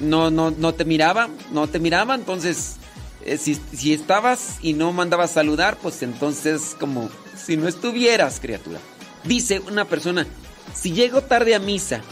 no, 0.00 0.30
no, 0.30 0.50
no 0.50 0.74
te 0.74 0.84
miraba, 0.84 1.28
no 1.52 1.68
te 1.68 1.78
miraba, 1.78 2.14
entonces 2.14 2.76
eh, 3.24 3.38
si, 3.38 3.54
si 3.54 3.92
estabas 3.92 4.58
y 4.62 4.72
no 4.72 4.92
mandabas 4.92 5.32
saludar, 5.32 5.78
pues 5.78 6.02
entonces 6.02 6.76
como 6.78 7.10
si 7.36 7.56
no 7.56 7.68
estuvieras, 7.68 8.40
criatura. 8.40 8.78
Dice 9.24 9.60
una 9.60 9.84
persona, 9.84 10.26
si 10.74 10.92
llego 10.92 11.22
tarde 11.22 11.54
a 11.54 11.58
misa, 11.58 12.02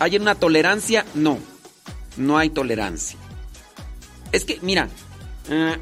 ¿hay 0.00 0.16
una 0.16 0.34
tolerancia? 0.34 1.06
No, 1.14 1.38
no 2.16 2.38
hay 2.38 2.50
tolerancia. 2.50 3.16
Es 4.32 4.44
que, 4.44 4.58
mira, 4.62 4.88
eh, 5.48 5.76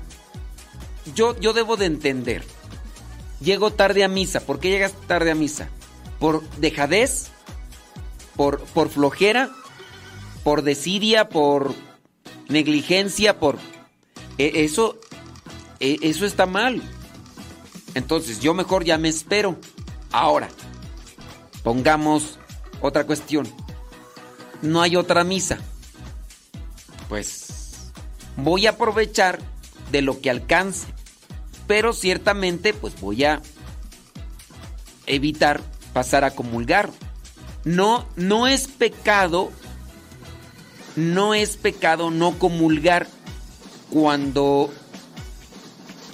yo, 1.15 1.39
yo 1.41 1.55
debo 1.55 1.77
de 1.77 1.87
entender. 1.87 2.45
Llego 3.41 3.73
tarde 3.73 4.05
a 4.05 4.09
misa. 4.09 4.41
¿Por 4.41 4.59
qué 4.61 4.69
llegas 4.71 4.93
tarde 5.07 5.31
a 5.31 5.35
misa? 5.35 5.69
¿Por 6.19 6.43
dejadez? 6.59 7.29
¿Por, 8.37 8.61
por 8.61 8.91
flojera? 8.91 9.51
¿Por 10.43 10.63
desidia? 10.63 11.29
¿Por 11.29 11.75
negligencia? 12.49 13.39
¿Por... 13.39 13.59
e- 14.39 14.65
eso, 14.65 14.99
e- 15.81 15.99
eso 16.03 16.27
está 16.27 16.47
mal. 16.47 16.83
Entonces 17.95 18.41
yo 18.41 18.55
mejor 18.55 18.85
ya 18.85 18.99
me 18.99 19.09
espero. 19.09 19.57
Ahora, 20.11 20.49
pongamos 21.63 22.39
otra 22.81 23.05
cuestión. 23.05 23.47
No 24.63 24.83
hay 24.83 24.97
otra 24.97 25.25
misa. 25.25 25.59
Pues 27.09 27.93
voy 28.37 28.67
a 28.67 28.71
aprovechar 28.71 29.39
de 29.91 30.03
lo 30.03 30.21
que 30.21 30.31
alcance. 30.31 30.87
Pero 31.67 31.93
ciertamente 31.93 32.73
pues 32.75 32.99
voy 33.01 33.25
a 33.25 33.43
evitar 35.07 35.61
pasar 35.93 36.25
a 36.25 36.31
comulgar. 36.31 36.91
No, 37.65 38.07
no 38.17 38.47
es 38.47 38.69
pecado, 38.69 39.51
no 40.97 41.35
es 41.35 41.57
pecado 41.57 42.11
no 42.11 42.39
comulgar 42.39 43.07
cuando 43.91 44.73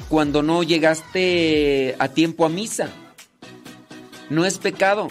cuando 0.08 0.42
no 0.42 0.62
llegaste 0.62 1.96
a 1.98 2.08
tiempo 2.08 2.44
a 2.44 2.48
misa. 2.48 2.88
No 4.30 4.44
es 4.44 4.58
pecado. 4.58 5.08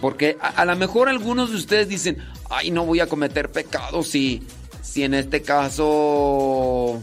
Porque 0.00 0.36
a, 0.40 0.48
a 0.48 0.64
lo 0.64 0.76
mejor 0.76 1.08
algunos 1.08 1.50
de 1.50 1.56
ustedes 1.56 1.88
dicen, 1.88 2.18
ay, 2.48 2.70
no 2.70 2.84
voy 2.84 3.00
a 3.00 3.06
cometer 3.06 3.50
pecado 3.50 4.02
si, 4.02 4.42
si 4.82 5.04
en 5.04 5.14
este 5.14 5.42
caso... 5.42 7.00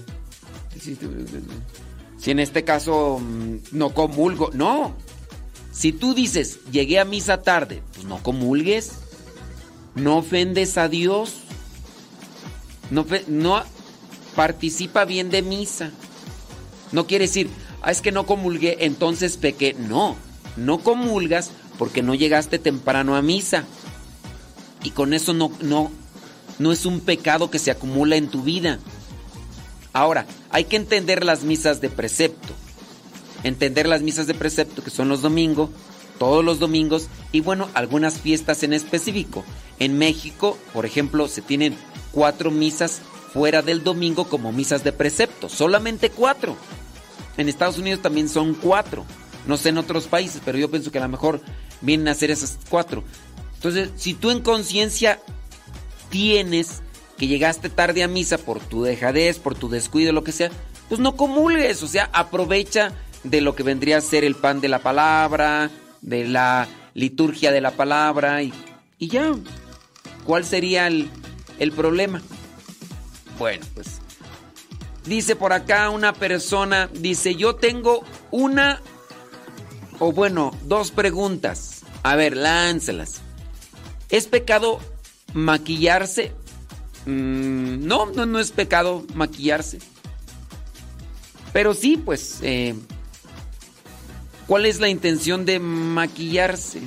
Si 2.18 2.32
en 2.32 2.40
este 2.40 2.64
caso 2.64 3.20
mm, 3.20 3.58
no 3.72 3.94
comulgo. 3.94 4.50
No. 4.54 4.94
Si 5.72 5.92
tú 5.92 6.14
dices, 6.14 6.60
llegué 6.72 7.00
a 7.00 7.06
misa 7.06 7.42
tarde, 7.42 7.82
pues 7.94 8.06
no 8.06 8.22
comulgues. 8.24 8.94
No 9.96 10.18
ofendes 10.18 10.78
a 10.78 10.90
Dios. 10.90 11.36
No, 12.90 13.06
no 13.28 13.64
participa 14.36 15.06
bien 15.06 15.30
de 15.30 15.42
misa. 15.42 15.92
No 16.92 17.06
quiere 17.06 17.26
decir, 17.26 17.50
ah, 17.82 17.92
es 17.92 18.02
que 18.02 18.12
no 18.12 18.26
comulgué, 18.26 18.78
entonces 18.82 19.38
pequé. 19.38 19.74
No, 19.74 20.16
no 20.56 20.80
comulgas 20.80 21.52
porque 21.78 22.02
no 22.02 22.16
llegaste 22.16 22.60
temprano 22.60 23.16
a 23.16 23.22
misa. 23.22 23.66
Y 24.84 24.92
con 24.92 25.14
eso 25.14 25.34
no, 25.34 25.52
no, 25.62 25.92
no 26.60 26.72
es 26.72 26.86
un 26.86 27.00
pecado 27.00 27.50
que 27.50 27.60
se 27.60 27.72
acumula 27.72 28.16
en 28.16 28.30
tu 28.30 28.44
vida. 28.44 28.80
Ahora, 29.94 30.26
hay 30.50 30.66
que 30.66 30.76
entender 30.76 31.24
las 31.24 31.44
misas 31.44 31.82
de 31.82 31.90
precepto. 31.90 32.54
Entender 33.44 33.88
las 33.88 34.02
misas 34.02 34.28
de 34.28 34.34
precepto 34.34 34.84
que 34.84 34.90
son 34.90 35.10
los 35.10 35.22
domingos, 35.22 35.70
todos 36.18 36.44
los 36.44 36.60
domingos 36.60 37.08
y 37.32 37.42
bueno, 37.42 37.70
algunas 37.74 38.20
fiestas 38.20 38.64
en 38.64 38.74
específico. 38.74 39.44
En 39.80 39.98
México, 39.98 40.58
por 40.74 40.86
ejemplo, 40.86 41.28
se 41.28 41.42
tienen 41.42 41.76
cuatro 42.12 42.52
misas 42.52 43.02
fuera 43.34 43.62
del 43.62 43.84
domingo 43.84 44.26
como 44.26 44.52
misas 44.52 44.84
de 44.84 44.92
precepto, 44.92 45.50
solamente 45.50 46.10
cuatro. 46.10 46.58
En 47.38 47.50
Estados 47.50 47.78
Unidos 47.78 48.02
también 48.02 48.30
son 48.30 48.56
cuatro. 48.56 49.06
No 49.46 49.58
sé 49.58 49.70
en 49.70 49.78
otros 49.78 50.08
países, 50.08 50.42
pero 50.44 50.58
yo 50.58 50.72
pienso 50.72 50.92
que 50.92 50.98
a 50.98 51.04
lo 51.04 51.10
mejor 51.10 51.42
vienen 51.82 52.08
a 52.08 52.14
ser 52.14 52.32
esas 52.32 52.58
cuatro. 52.70 53.04
Entonces, 53.56 53.92
si 53.96 54.14
tú 54.14 54.32
en 54.32 54.42
conciencia 54.42 55.20
tienes 56.10 56.82
que 57.18 57.28
llegaste 57.28 57.70
tarde 57.70 58.04
a 58.04 58.08
misa 58.08 58.38
por 58.38 58.60
tu 58.60 58.84
dejadez, 58.84 59.40
por 59.40 59.56
tu 59.56 59.70
descuido, 59.70 60.14
lo 60.14 60.24
que 60.24 60.32
sea, 60.32 60.52
pues 60.90 61.00
no 61.00 61.16
comulgues, 61.16 61.82
o 61.84 61.88
sea, 61.88 62.10
aprovecha 62.14 62.94
de 63.24 63.42
lo 63.42 63.56
que 63.56 63.64
vendría 63.64 63.98
a 63.98 64.02
ser 64.02 64.24
el 64.24 64.36
pan 64.36 64.62
de 64.62 64.68
la 64.68 64.80
palabra, 64.80 65.72
de 66.02 66.28
la 66.28 66.68
liturgia 66.94 67.52
de 67.52 67.62
la 67.62 67.72
palabra 67.72 68.44
y, 68.44 68.54
y 69.00 69.08
ya. 69.08 69.34
¿Cuál 70.24 70.46
sería 70.46 70.88
el, 70.88 71.10
el 71.60 71.72
problema? 71.72 72.22
Bueno, 73.40 73.66
pues 73.74 74.00
dice 75.06 75.36
por 75.36 75.54
acá 75.54 75.90
una 75.90 76.14
persona, 76.14 76.90
dice, 76.94 77.36
yo 77.36 77.56
tengo 77.56 78.04
una, 78.32 78.82
o 80.00 80.12
bueno, 80.12 80.52
dos 80.64 80.92
preguntas. 80.92 81.82
A 82.04 82.16
ver, 82.16 82.38
láncelas. 82.38 83.22
¿Es 84.10 84.28
pecado 84.28 84.80
maquillarse? 85.34 86.32
Mm, 87.06 87.86
no, 87.86 88.06
no, 88.08 88.26
no 88.26 88.40
es 88.40 88.52
pecado 88.52 89.06
maquillarse. 89.14 89.80
Pero 91.54 91.74
sí, 91.74 91.98
pues, 91.98 92.40
eh, 92.44 92.76
¿cuál 94.48 94.66
es 94.66 94.80
la 94.80 94.90
intención 94.90 95.46
de 95.46 95.60
maquillarse? 95.60 96.82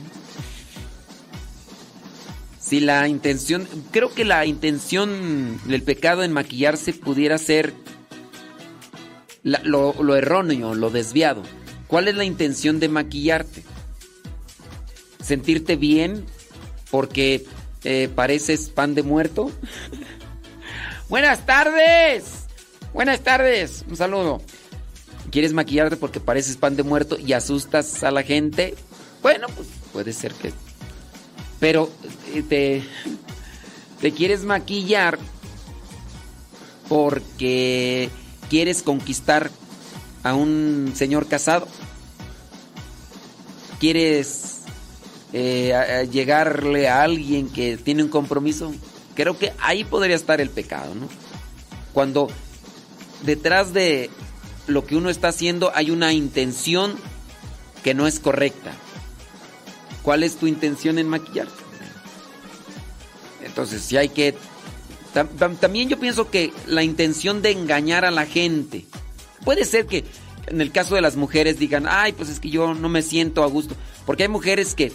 Si 2.60 2.78
la 2.78 3.08
intención, 3.08 3.66
creo 3.90 4.14
que 4.14 4.24
la 4.24 4.46
intención 4.46 5.60
del 5.64 5.82
pecado 5.82 6.22
en 6.22 6.32
maquillarse 6.32 6.92
pudiera 6.92 7.36
ser 7.38 7.74
lo 9.42 10.14
erróneo, 10.14 10.74
lo 10.74 10.90
desviado. 10.90 11.42
¿Cuál 11.90 12.06
es 12.06 12.14
la 12.14 12.24
intención 12.24 12.78
de 12.78 12.88
maquillarte? 12.88 13.64
¿Sentirte 15.20 15.74
bien 15.74 16.24
porque 16.92 17.44
eh, 17.82 18.08
pareces 18.14 18.68
pan 18.68 18.94
de 18.94 19.02
muerto? 19.02 19.50
Buenas 21.08 21.44
tardes. 21.44 22.46
Buenas 22.94 23.22
tardes. 23.22 23.84
Un 23.88 23.96
saludo. 23.96 24.40
¿Quieres 25.32 25.52
maquillarte 25.52 25.96
porque 25.96 26.20
pareces 26.20 26.56
pan 26.56 26.76
de 26.76 26.84
muerto 26.84 27.18
y 27.18 27.32
asustas 27.32 28.04
a 28.04 28.12
la 28.12 28.22
gente? 28.22 28.76
Bueno, 29.20 29.48
pues 29.48 29.66
puede 29.92 30.12
ser 30.12 30.32
que... 30.34 30.52
Pero 31.58 31.90
eh, 32.32 32.42
te, 32.42 32.84
te 34.00 34.12
quieres 34.12 34.44
maquillar 34.44 35.18
porque 36.88 38.10
quieres 38.48 38.84
conquistar 38.84 39.50
a 40.22 40.34
un 40.34 40.92
señor 40.94 41.26
casado. 41.28 41.66
Quieres 43.78 44.58
eh, 45.32 46.08
llegarle 46.12 46.88
a 46.88 47.02
alguien 47.02 47.48
que 47.48 47.76
tiene 47.76 48.02
un 48.02 48.08
compromiso. 48.10 48.72
Creo 49.14 49.38
que 49.38 49.52
ahí 49.60 49.84
podría 49.84 50.16
estar 50.16 50.40
el 50.40 50.50
pecado, 50.50 50.94
¿no? 50.94 51.08
Cuando 51.92 52.28
detrás 53.22 53.72
de 53.72 54.10
lo 54.66 54.84
que 54.84 54.96
uno 54.96 55.10
está 55.10 55.28
haciendo 55.28 55.72
hay 55.74 55.90
una 55.90 56.12
intención 56.12 56.94
que 57.82 57.94
no 57.94 58.06
es 58.06 58.20
correcta. 58.20 58.72
¿Cuál 60.02 60.22
es 60.22 60.36
tu 60.36 60.46
intención 60.46 60.98
en 60.98 61.08
maquillarte? 61.08 61.52
Entonces, 63.44 63.82
si 63.82 63.96
hay 63.96 64.10
que... 64.10 64.34
tam- 65.14 65.28
tam- 65.38 65.58
también 65.58 65.88
yo 65.88 65.98
pienso 65.98 66.30
que 66.30 66.52
la 66.66 66.82
intención 66.82 67.42
de 67.42 67.50
engañar 67.50 68.04
a 68.04 68.10
la 68.10 68.26
gente. 68.26 68.86
Puede 69.44 69.64
ser 69.64 69.86
que 69.86 70.04
en 70.46 70.60
el 70.60 70.72
caso 70.72 70.94
de 70.94 71.00
las 71.00 71.16
mujeres 71.16 71.58
digan, 71.58 71.86
ay, 71.88 72.12
pues 72.12 72.28
es 72.28 72.40
que 72.40 72.50
yo 72.50 72.74
no 72.74 72.88
me 72.88 73.02
siento 73.02 73.42
a 73.42 73.46
gusto. 73.46 73.74
Porque 74.06 74.24
hay 74.24 74.28
mujeres 74.28 74.74
que... 74.74 74.92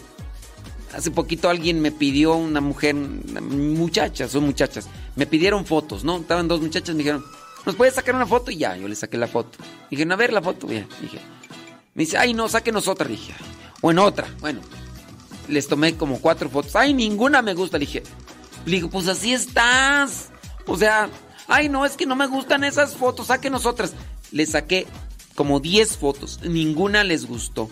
Hace 0.93 1.11
poquito 1.11 1.49
alguien 1.49 1.81
me 1.81 1.91
pidió, 1.91 2.35
una 2.35 2.61
mujer, 2.61 2.95
muchachas, 2.95 4.31
son 4.31 4.45
muchachas, 4.45 4.87
me 5.17 5.25
pidieron 5.25 5.65
fotos, 5.65 6.05
¿no? 6.05 6.17
Estaban 6.17 6.47
dos 6.47 6.61
muchachas, 6.61 6.95
me 6.95 6.99
dijeron, 6.99 7.25
¿nos 7.65 7.75
puedes 7.75 7.95
sacar 7.95 8.15
una 8.15 8.25
foto? 8.25 8.49
Y 8.49 8.57
ya, 8.57 8.77
yo 8.77 8.87
le 8.87 8.95
saqué 8.95 9.17
la 9.17 9.27
foto. 9.27 9.57
Dije, 9.91 10.07
a 10.09 10.15
ver 10.15 10.31
la 10.31 10.41
foto, 10.41 10.67
ya. 10.71 10.87
Dije, 11.01 11.19
me 11.95 12.03
dice, 12.03 12.17
ay, 12.17 12.33
no, 12.33 12.47
sáquenos 12.47 12.87
otra. 12.87 13.09
Dije, 13.09 13.33
o 13.81 13.91
en 13.91 13.99
otra. 13.99 14.27
Bueno, 14.39 14.61
les 15.49 15.67
tomé 15.67 15.95
como 15.95 16.21
cuatro 16.21 16.49
fotos. 16.49 16.75
Ay, 16.75 16.93
ninguna 16.93 17.41
me 17.41 17.53
gusta. 17.53 17.77
Dije, 17.77 18.03
le 18.65 18.71
digo, 18.71 18.89
pues 18.89 19.07
así 19.07 19.33
estás. 19.33 20.29
O 20.65 20.77
sea, 20.77 21.09
ay, 21.47 21.67
no, 21.67 21.85
es 21.85 21.97
que 21.97 22.05
no 22.05 22.15
me 22.15 22.27
gustan 22.27 22.63
esas 22.63 22.95
fotos, 22.95 23.27
sáquenos 23.27 23.65
otras. 23.65 23.93
Le 24.31 24.45
saqué 24.45 24.87
como 25.35 25.59
10 25.59 25.97
fotos, 25.97 26.39
ninguna 26.43 27.03
les 27.03 27.25
gustó. 27.25 27.69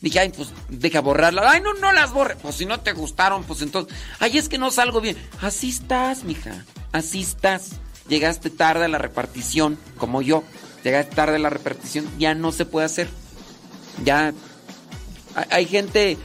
Dije, 0.00 0.20
ay, 0.20 0.28
pues 0.28 0.50
deja 0.68 1.00
borrarla. 1.00 1.50
Ay, 1.50 1.60
no, 1.60 1.74
no 1.74 1.90
las 1.92 2.12
borre. 2.12 2.36
Pues 2.36 2.56
si 2.56 2.66
no 2.66 2.80
te 2.80 2.92
gustaron, 2.92 3.44
pues 3.44 3.62
entonces. 3.62 3.96
Ay, 4.20 4.36
es 4.36 4.48
que 4.48 4.58
no 4.58 4.70
salgo 4.70 5.00
bien. 5.00 5.16
Así 5.40 5.70
estás, 5.70 6.24
mija. 6.24 6.64
Así 6.92 7.22
estás. 7.22 7.72
Llegaste 8.08 8.50
tarde 8.50 8.84
a 8.84 8.88
la 8.88 8.98
repartición, 8.98 9.78
como 9.96 10.22
yo. 10.22 10.44
Llegaste 10.84 11.16
tarde 11.16 11.36
a 11.36 11.40
la 11.40 11.50
repartición, 11.50 12.06
ya 12.18 12.34
no 12.34 12.52
se 12.52 12.66
puede 12.66 12.86
hacer. 12.86 13.08
Ya. 14.04 14.32
Hay, 15.50 15.66
gente 15.66 16.12
eh, 16.12 16.18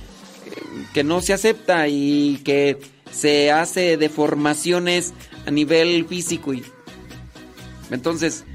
que 0.93 1.03
no 1.03 1.21
se 1.21 1.33
acepta 1.33 1.87
y 1.87 2.41
que 2.45 2.77
se 3.11 3.51
hace 3.51 3.97
deformaciones 3.97 5.13
a 5.45 5.51
nivel 5.51 6.05
físico 6.07 6.53
y 6.53 6.63
entonces 7.89 8.45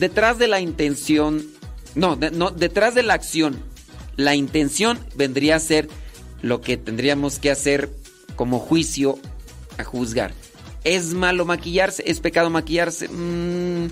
detrás 0.00 0.38
de 0.38 0.48
la 0.48 0.60
intención 0.60 1.46
no, 1.94 2.16
no 2.16 2.50
detrás 2.50 2.94
de 2.94 3.02
la 3.02 3.14
acción 3.14 3.62
la 4.16 4.34
intención 4.34 4.98
vendría 5.14 5.56
a 5.56 5.60
ser 5.60 5.88
lo 6.42 6.60
que 6.60 6.76
tendríamos 6.76 7.38
que 7.38 7.50
hacer 7.50 7.90
como 8.34 8.58
juicio 8.58 9.18
a 9.78 9.84
juzgar 9.84 10.32
es 10.82 11.14
malo 11.14 11.44
maquillarse 11.44 12.02
es 12.06 12.20
pecado 12.20 12.50
maquillarse 12.50 13.08
Mm, 13.08 13.86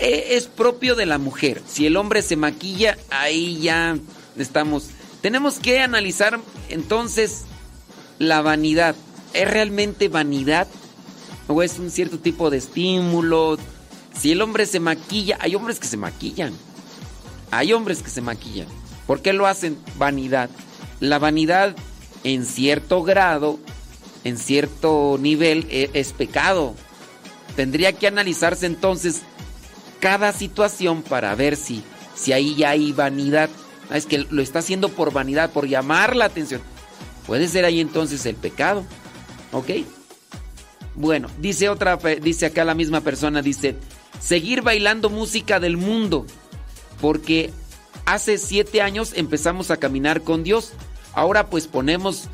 e- 0.00 0.36
es 0.36 0.46
propio 0.46 0.94
de 0.94 1.06
la 1.06 1.18
mujer 1.18 1.60
si 1.66 1.86
el 1.86 1.96
hombre 1.96 2.22
se 2.22 2.36
maquilla 2.36 2.96
ahí 3.10 3.60
ya 3.60 3.98
estamos 4.36 4.88
tenemos 5.20 5.58
que 5.58 5.80
analizar 5.80 6.38
entonces 6.68 7.44
la 8.18 8.42
vanidad. 8.42 8.94
¿Es 9.32 9.50
realmente 9.50 10.08
vanidad? 10.08 10.66
¿O 11.48 11.62
es 11.62 11.78
un 11.78 11.90
cierto 11.90 12.18
tipo 12.18 12.50
de 12.50 12.58
estímulo? 12.58 13.58
Si 14.18 14.32
el 14.32 14.42
hombre 14.42 14.66
se 14.66 14.80
maquilla, 14.80 15.36
hay 15.40 15.54
hombres 15.54 15.78
que 15.78 15.86
se 15.86 15.96
maquillan. 15.96 16.52
Hay 17.50 17.72
hombres 17.72 18.02
que 18.02 18.10
se 18.10 18.20
maquillan. 18.20 18.68
¿Por 19.06 19.20
qué 19.22 19.32
lo 19.32 19.46
hacen? 19.46 19.76
Vanidad. 19.98 20.50
La 21.00 21.18
vanidad 21.18 21.74
en 22.22 22.46
cierto 22.46 23.02
grado, 23.02 23.58
en 24.24 24.38
cierto 24.38 25.18
nivel, 25.20 25.66
e- 25.70 25.90
es 25.92 26.12
pecado. 26.12 26.74
Tendría 27.56 27.92
que 27.92 28.06
analizarse 28.06 28.66
entonces 28.66 29.22
cada 30.00 30.32
situación 30.32 31.02
para 31.02 31.34
ver 31.34 31.56
si, 31.56 31.82
si 32.14 32.32
ahí 32.32 32.54
ya 32.54 32.70
hay 32.70 32.92
vanidad. 32.92 33.50
Ah, 33.90 33.96
Es 33.98 34.06
que 34.06 34.18
lo 34.30 34.40
está 34.42 34.60
haciendo 34.60 34.88
por 34.88 35.12
vanidad, 35.12 35.50
por 35.50 35.66
llamar 35.68 36.16
la 36.16 36.24
atención. 36.24 36.62
Puede 37.26 37.48
ser 37.48 37.64
ahí 37.64 37.80
entonces 37.80 38.24
el 38.26 38.36
pecado. 38.36 38.84
¿Ok? 39.52 39.70
Bueno, 40.94 41.28
dice 41.38 41.68
otra, 41.68 41.96
dice 41.96 42.46
acá 42.46 42.64
la 42.64 42.74
misma 42.74 43.00
persona, 43.00 43.42
dice, 43.42 43.76
seguir 44.24 44.62
bailando 44.62 45.10
música 45.10 45.60
del 45.60 45.76
mundo, 45.76 46.26
porque 47.00 47.50
hace 48.06 48.38
siete 48.38 48.80
años 48.80 49.12
empezamos 49.14 49.70
a 49.70 49.76
caminar 49.76 50.22
con 50.22 50.42
Dios. 50.42 50.72
Ahora 51.12 51.50
pues 51.50 51.66
ponemos, 51.66 52.24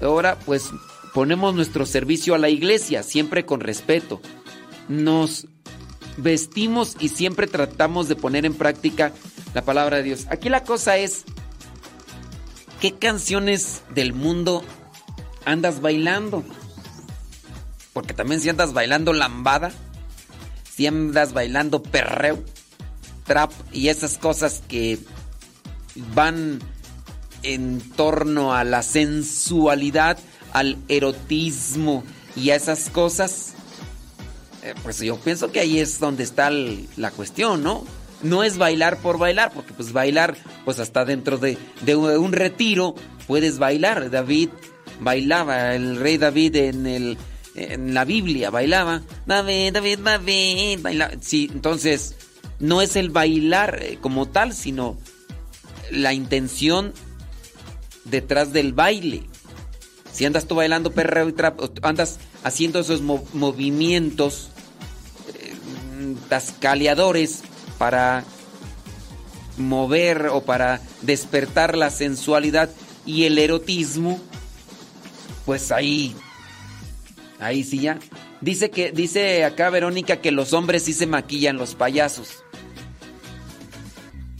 ahora 0.00 0.36
pues 0.44 0.70
ponemos 1.14 1.54
nuestro 1.54 1.86
servicio 1.86 2.34
a 2.34 2.38
la 2.38 2.48
iglesia, 2.48 3.02
siempre 3.02 3.46
con 3.46 3.60
respeto. 3.60 4.20
Nos 4.88 5.46
vestimos 6.16 6.96
y 6.98 7.10
siempre 7.10 7.46
tratamos 7.46 8.08
de 8.08 8.16
poner 8.16 8.44
en 8.44 8.54
práctica 8.54 9.12
la 9.54 9.62
palabra 9.62 9.98
de 9.98 10.02
Dios. 10.02 10.26
Aquí 10.30 10.48
la 10.48 10.64
cosa 10.64 10.96
es, 10.96 11.24
¿qué 12.80 12.92
canciones 12.92 13.82
del 13.94 14.12
mundo 14.12 14.64
andas 15.44 15.80
bailando? 15.80 16.44
Porque 17.92 18.14
también 18.14 18.40
si 18.40 18.48
andas 18.48 18.72
bailando 18.72 19.12
lambada, 19.12 19.72
si 20.76 20.86
andas 20.86 21.32
bailando 21.32 21.82
perreo, 21.82 22.42
trap 23.24 23.50
y 23.72 23.88
esas 23.88 24.18
cosas 24.18 24.62
que 24.68 24.98
van 26.14 26.58
en 27.42 27.80
torno 27.80 28.52
a 28.52 28.62
la 28.64 28.82
sensualidad, 28.82 30.18
al 30.52 30.76
erotismo 30.88 32.04
y 32.34 32.50
a 32.50 32.56
esas 32.56 32.90
cosas, 32.90 33.54
eh, 34.62 34.74
pues 34.82 34.98
yo 35.00 35.16
pienso 35.16 35.50
que 35.50 35.60
ahí 35.60 35.78
es 35.78 35.98
donde 35.98 36.24
está 36.24 36.50
la 36.50 37.10
cuestión, 37.10 37.62
¿no? 37.62 37.84
No 38.22 38.42
es 38.42 38.58
bailar 38.58 38.98
por 38.98 39.16
bailar, 39.16 39.52
porque 39.54 39.72
pues 39.72 39.92
bailar, 39.92 40.36
pues 40.66 40.78
hasta 40.78 41.06
dentro 41.06 41.38
de, 41.38 41.56
de 41.82 41.96
un 41.96 42.32
retiro 42.32 42.94
puedes 43.26 43.58
bailar. 43.58 44.10
David 44.10 44.50
bailaba, 45.00 45.74
el 45.74 45.96
rey 45.96 46.18
David 46.18 46.56
en 46.56 46.86
el 46.86 47.18
en 47.56 47.94
la 47.94 48.04
Biblia 48.04 48.50
bailaba. 48.50 49.02
David, 49.26 49.72
David, 49.72 49.98
David, 50.00 50.80
bailaba. 50.82 51.14
Sí, 51.20 51.48
entonces 51.52 52.14
no 52.60 52.82
es 52.82 52.96
el 52.96 53.10
bailar 53.10 53.78
eh, 53.82 53.98
como 54.00 54.26
tal, 54.26 54.52
sino 54.52 54.96
la 55.90 56.12
intención 56.12 56.92
detrás 58.04 58.52
del 58.52 58.72
baile. 58.72 59.22
Si 60.12 60.24
andas 60.24 60.46
tú 60.46 60.54
bailando 60.54 60.92
perreo 60.92 61.28
y 61.28 61.32
trap, 61.32 61.60
andas 61.82 62.18
haciendo 62.44 62.80
esos 62.80 63.02
mo- 63.02 63.24
movimientos 63.34 64.48
eh, 65.34 66.14
tascaleadores 66.28 67.42
para 67.78 68.24
mover 69.58 70.26
o 70.28 70.42
para 70.42 70.80
despertar 71.02 71.76
la 71.76 71.90
sensualidad 71.90 72.70
y 73.04 73.24
el 73.24 73.38
erotismo, 73.38 74.20
pues 75.44 75.70
ahí, 75.72 76.14
ahí 77.40 77.64
sí 77.64 77.80
ya. 77.80 77.98
Dice 78.40 78.70
que, 78.70 78.92
dice 78.92 79.44
acá 79.44 79.70
Verónica 79.70 80.20
que 80.20 80.30
los 80.30 80.52
hombres 80.52 80.82
sí 80.84 80.92
se 80.92 81.06
maquillan 81.06 81.56
los 81.56 81.74
payasos. 81.74 82.42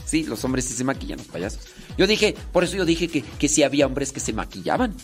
Sí, 0.05 0.25
los 0.25 0.45
hombres 0.45 0.65
sí 0.67 0.75
se 0.75 0.85
maquillan 0.85 1.19
los 1.19 1.27
payasos. 1.27 1.61
Yo 1.99 2.07
dije, 2.07 2.35
por 2.53 2.65
eso 2.65 2.77
yo 2.77 2.85
dije 2.85 3.09
que, 3.09 3.23
que 3.23 3.49
sí 3.49 3.63
había 3.63 3.87
hombres 3.87 4.13
que 4.13 4.21
se 4.21 4.33
maquillaban. 4.33 4.95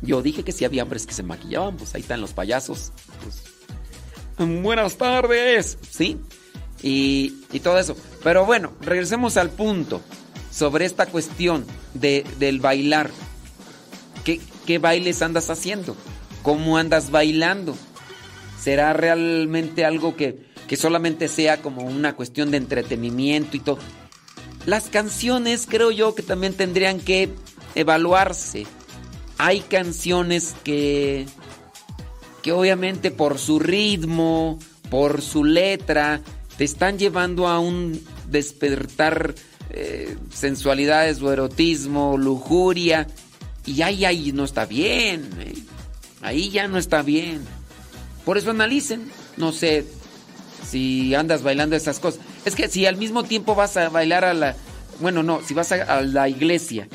Yo 0.00 0.22
dije 0.22 0.44
que 0.44 0.52
sí 0.52 0.64
había 0.64 0.82
hombres 0.82 1.06
que 1.06 1.14
se 1.14 1.22
maquillaban, 1.22 1.76
pues 1.76 1.94
ahí 1.94 2.00
están 2.02 2.20
los 2.20 2.32
payasos. 2.32 2.92
Pues, 3.22 4.62
buenas 4.62 4.96
tardes. 4.96 5.78
Sí, 5.90 6.18
y, 6.82 7.34
y 7.52 7.60
todo 7.60 7.78
eso. 7.78 7.96
Pero 8.22 8.46
bueno, 8.46 8.72
regresemos 8.80 9.36
al 9.36 9.50
punto 9.50 10.02
sobre 10.50 10.84
esta 10.84 11.06
cuestión 11.06 11.66
de, 11.94 12.24
del 12.38 12.60
bailar. 12.60 13.10
¿Qué, 14.24 14.40
¿Qué 14.66 14.78
bailes 14.78 15.20
andas 15.22 15.50
haciendo? 15.50 15.96
¿Cómo 16.44 16.76
andas 16.76 17.10
bailando? 17.10 17.74
¿Será 18.60 18.92
realmente 18.92 19.86
algo 19.86 20.14
que, 20.14 20.44
que 20.68 20.76
solamente 20.76 21.28
sea 21.28 21.62
como 21.62 21.84
una 21.84 22.14
cuestión 22.14 22.50
de 22.50 22.58
entretenimiento 22.58 23.56
y 23.56 23.60
todo? 23.60 23.78
Las 24.66 24.90
canciones 24.90 25.66
creo 25.66 25.90
yo 25.90 26.14
que 26.14 26.22
también 26.22 26.52
tendrían 26.52 27.00
que 27.00 27.30
evaluarse. 27.74 28.66
Hay 29.38 29.60
canciones 29.60 30.54
que, 30.62 31.24
que 32.42 32.52
obviamente 32.52 33.10
por 33.10 33.38
su 33.38 33.58
ritmo, 33.58 34.58
por 34.90 35.22
su 35.22 35.44
letra, 35.44 36.20
te 36.58 36.64
están 36.64 36.98
llevando 36.98 37.48
a 37.48 37.58
un 37.58 37.98
despertar 38.28 39.34
eh, 39.70 40.18
sensualidades 40.30 41.22
o 41.22 41.32
erotismo, 41.32 42.18
lujuria. 42.18 43.06
Y 43.64 43.80
ahí, 43.80 44.04
ahí 44.04 44.32
no 44.32 44.44
está 44.44 44.66
bien. 44.66 45.30
eh. 45.40 45.54
Ahí 46.24 46.50
ya 46.50 46.66
no 46.66 46.78
está 46.78 47.02
bien. 47.02 47.44
Por 48.24 48.38
eso 48.38 48.50
analicen. 48.50 49.12
No 49.36 49.52
sé 49.52 49.84
si 50.66 51.14
andas 51.14 51.42
bailando 51.42 51.76
esas 51.76 52.00
cosas. 52.00 52.20
Es 52.44 52.56
que 52.56 52.68
si 52.68 52.86
al 52.86 52.96
mismo 52.96 53.24
tiempo 53.24 53.54
vas 53.54 53.76
a 53.76 53.90
bailar 53.90 54.24
a 54.24 54.34
la... 54.34 54.56
Bueno, 55.00 55.22
no, 55.22 55.42
si 55.46 55.54
vas 55.54 55.70
a, 55.72 56.00
la 56.02 56.28
iglesia 56.28 56.88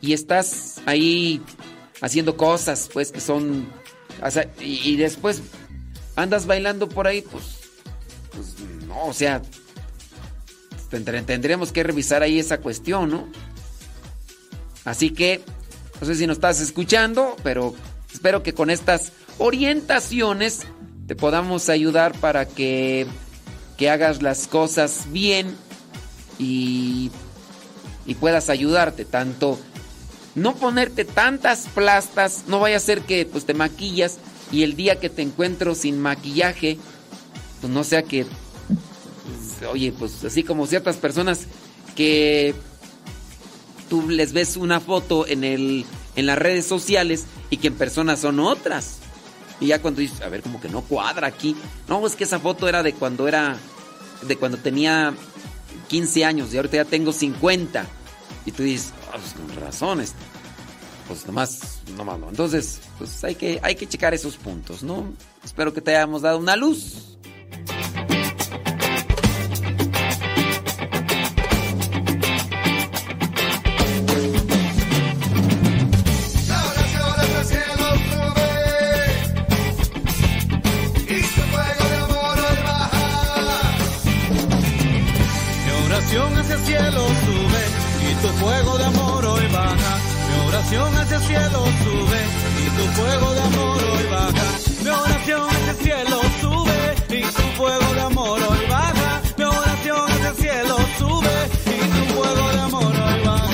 y 0.00 0.12
estás 0.14 0.80
ahí 0.86 1.40
haciendo 2.00 2.36
cosas, 2.36 2.90
pues, 2.92 3.12
que 3.12 3.20
son... 3.20 3.68
y, 4.60 4.90
y 4.90 4.96
después 4.96 5.42
andas 6.16 6.46
bailando 6.46 6.88
por 6.88 7.06
ahí, 7.06 7.22
pues... 7.22 7.44
Pues 8.32 8.54
no, 8.86 9.06
o 9.06 9.12
sea... 9.12 9.42
Tendremos 10.88 11.72
que 11.72 11.82
revisar 11.82 12.22
ahí 12.22 12.38
esa 12.38 12.58
cuestión, 12.58 13.10
¿no? 13.10 13.28
Así 14.84 15.10
que, 15.10 15.42
no 16.00 16.06
sé 16.06 16.14
si 16.14 16.26
nos 16.26 16.36
estás 16.36 16.60
escuchando, 16.60 17.36
pero 17.42 17.74
espero 18.12 18.42
que 18.42 18.54
con 18.54 18.70
estas 18.70 19.12
orientaciones 19.38 20.66
te 21.06 21.14
podamos 21.14 21.68
ayudar 21.68 22.18
para 22.18 22.46
que, 22.46 23.06
que 23.76 23.90
hagas 23.90 24.22
las 24.22 24.48
cosas 24.48 25.06
bien 25.10 25.54
y, 26.38 27.10
y 28.06 28.14
puedas 28.14 28.50
ayudarte. 28.50 29.04
Tanto 29.04 29.58
no 30.34 30.54
ponerte 30.54 31.04
tantas 31.04 31.66
plastas, 31.74 32.44
no 32.46 32.60
vaya 32.60 32.76
a 32.76 32.80
ser 32.80 33.02
que 33.02 33.24
pues 33.26 33.46
te 33.46 33.54
maquillas 33.54 34.18
y 34.52 34.62
el 34.62 34.76
día 34.76 35.00
que 35.00 35.08
te 35.08 35.22
encuentro 35.22 35.74
sin 35.74 35.98
maquillaje, 35.98 36.78
pues 37.60 37.72
no 37.72 37.84
sea 37.84 38.02
que, 38.02 38.26
oye, 39.70 39.92
pues 39.98 40.24
así 40.24 40.42
como 40.44 40.66
ciertas 40.66 40.96
personas 40.96 41.46
que 41.96 42.54
tú 43.88 44.08
les 44.08 44.32
ves 44.32 44.56
una 44.56 44.80
foto 44.80 45.26
en 45.26 45.42
el 45.42 45.84
en 46.16 46.26
las 46.26 46.38
redes 46.38 46.66
sociales 46.66 47.24
y 47.50 47.58
que 47.58 47.68
en 47.68 47.74
persona 47.74 48.16
son 48.16 48.40
otras. 48.40 48.98
Y 49.60 49.68
ya 49.68 49.80
cuando 49.80 50.00
dices, 50.00 50.20
a 50.22 50.28
ver, 50.28 50.42
como 50.42 50.60
que 50.60 50.68
no 50.68 50.82
cuadra 50.82 51.26
aquí. 51.28 51.56
No, 51.88 52.06
es 52.06 52.16
que 52.16 52.24
esa 52.24 52.38
foto 52.40 52.68
era 52.68 52.82
de 52.82 52.92
cuando 52.92 53.28
era 53.28 53.56
de 54.22 54.36
cuando 54.36 54.58
tenía 54.58 55.14
15 55.88 56.24
años 56.24 56.52
y 56.52 56.56
ahorita 56.56 56.76
ya 56.78 56.84
tengo 56.84 57.12
50. 57.12 57.86
Y 58.44 58.52
tú 58.52 58.62
dices, 58.62 58.92
"Ah, 59.12 59.18
pues 59.18 59.32
con 59.32 59.62
razones. 59.62 60.14
Pues 61.08 61.26
nomás, 61.26 61.80
nomás 61.96 62.18
no. 62.18 62.28
Entonces, 62.28 62.80
pues 62.98 63.22
hay 63.22 63.34
que, 63.36 63.60
hay 63.62 63.76
que 63.76 63.86
checar 63.86 64.12
esos 64.14 64.36
puntos, 64.36 64.82
¿no? 64.82 65.12
Espero 65.44 65.72
que 65.72 65.80
te 65.80 65.94
hayamos 65.94 66.22
dado 66.22 66.38
una 66.38 66.56
luz. 66.56 67.16
Tu 88.26 88.32
fuego 88.44 88.78
de 88.78 88.84
amor 88.84 89.24
hoy 89.24 89.46
baja. 89.52 89.98
Mi 90.28 90.48
oración 90.48 90.96
hacia 90.98 91.16
el 91.16 91.22
cielo 91.22 91.64
sube 91.84 92.20
y 92.62 92.66
tu 92.76 92.84
fuego 93.00 93.34
de 93.34 93.40
amor 93.40 93.84
hoy 93.84 94.06
baja. 94.10 94.46
Mi 94.82 94.90
oración 94.90 95.48
hacia 95.48 95.70
el 95.70 95.76
cielo 95.76 96.20
sube 96.40 96.94
y 97.08 97.22
tu 97.22 97.42
fuego 97.56 97.94
de 97.94 98.00
amor 98.00 98.40
hoy 98.42 98.66
baja. 98.68 99.22
Mi 99.38 99.44
oración 99.44 100.10
hacia 100.10 100.28
el 100.30 100.36
cielo 100.36 100.76
sube 100.98 101.36
y 101.66 101.78
tu 101.94 102.14
fuego 102.14 102.52
de 102.52 102.60
amor 102.60 102.92
hoy 102.96 103.20
baja. 103.24 103.52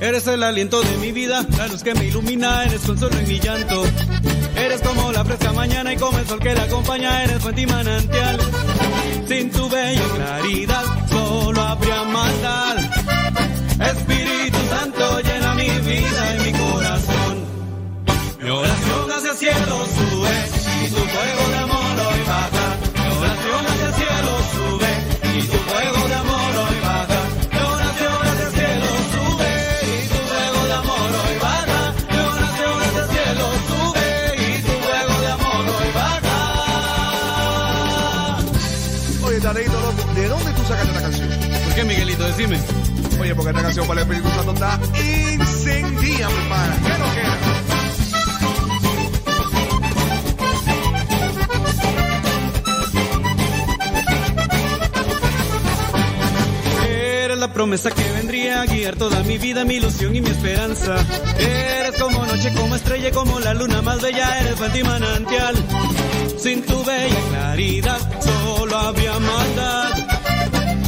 Eres 0.00 0.26
el 0.26 0.42
aliento 0.42 0.80
de 0.80 0.96
mi 0.98 1.12
vida, 1.12 1.44
la 1.58 1.66
luz 1.66 1.82
que 1.82 1.94
me 1.94 2.06
ilumina, 2.06 2.64
eres 2.64 2.80
consuelo 2.82 3.18
en 3.18 3.28
mi 3.28 3.38
llanto. 3.40 3.84
Eres 4.68 4.82
como 4.82 5.10
la 5.12 5.24
fresca 5.24 5.50
mañana 5.54 5.94
y 5.94 5.96
como 5.96 6.18
el 6.18 6.26
sol 6.26 6.38
que 6.40 6.52
la 6.52 6.64
acompaña, 6.64 7.24
eres 7.24 7.38
fuente 7.38 7.62
y 7.62 7.66
manantial. 7.66 8.38
Sin 9.26 9.50
tu 9.50 9.66
bella 9.66 10.02
claridad, 10.14 10.84
solo 11.08 11.62
habría 11.62 12.04
maldad. 12.04 12.76
Espíritu 13.80 14.58
Santo 14.68 15.20
llena 15.20 15.54
mi 15.54 15.70
vida 15.70 16.36
y 16.36 16.40
mi 16.44 16.58
corazón. 16.58 17.34
Mi 18.42 18.50
oración 18.50 19.10
hacia 19.10 19.30
el 19.30 19.36
cielo 19.38 19.76
sube 19.96 20.34
y 20.84 20.88
tu 20.90 21.00
fuego 21.14 21.37
Decime. 42.38 42.60
Oye, 43.20 43.34
porque 43.34 43.50
esta 43.50 43.62
canción 43.62 43.88
para 43.88 44.02
el 44.02 44.06
Espíritu 44.06 44.28
Santo 44.32 44.52
está 44.52 44.78
incendida, 45.34 46.28
mi 46.28 46.48
pana. 46.48 46.76
¿Qué 46.76 47.20
queda? 47.20 47.36
Eres 56.86 57.24
eras 57.24 57.38
la 57.38 57.52
promesa 57.52 57.90
que 57.90 58.08
vendría 58.12 58.62
a 58.62 58.66
guiar 58.66 58.94
toda 58.94 59.24
mi 59.24 59.36
vida, 59.38 59.64
mi 59.64 59.74
ilusión 59.74 60.14
y 60.14 60.20
mi 60.20 60.30
esperanza. 60.30 60.94
Eres 61.40 62.00
como 62.00 62.24
noche, 62.24 62.54
como 62.54 62.76
estrella, 62.76 63.10
como 63.10 63.40
la 63.40 63.52
luna 63.52 63.82
más 63.82 64.00
bella, 64.00 64.38
eres 64.42 64.54
fuente 64.54 64.78
y 64.78 64.84
manantial. 64.84 65.56
Sin 66.38 66.62
tu 66.64 66.84
bella 66.84 67.20
claridad 67.30 67.98
solo 68.22 68.76
habría 68.76 69.18
maldad. 69.18 69.97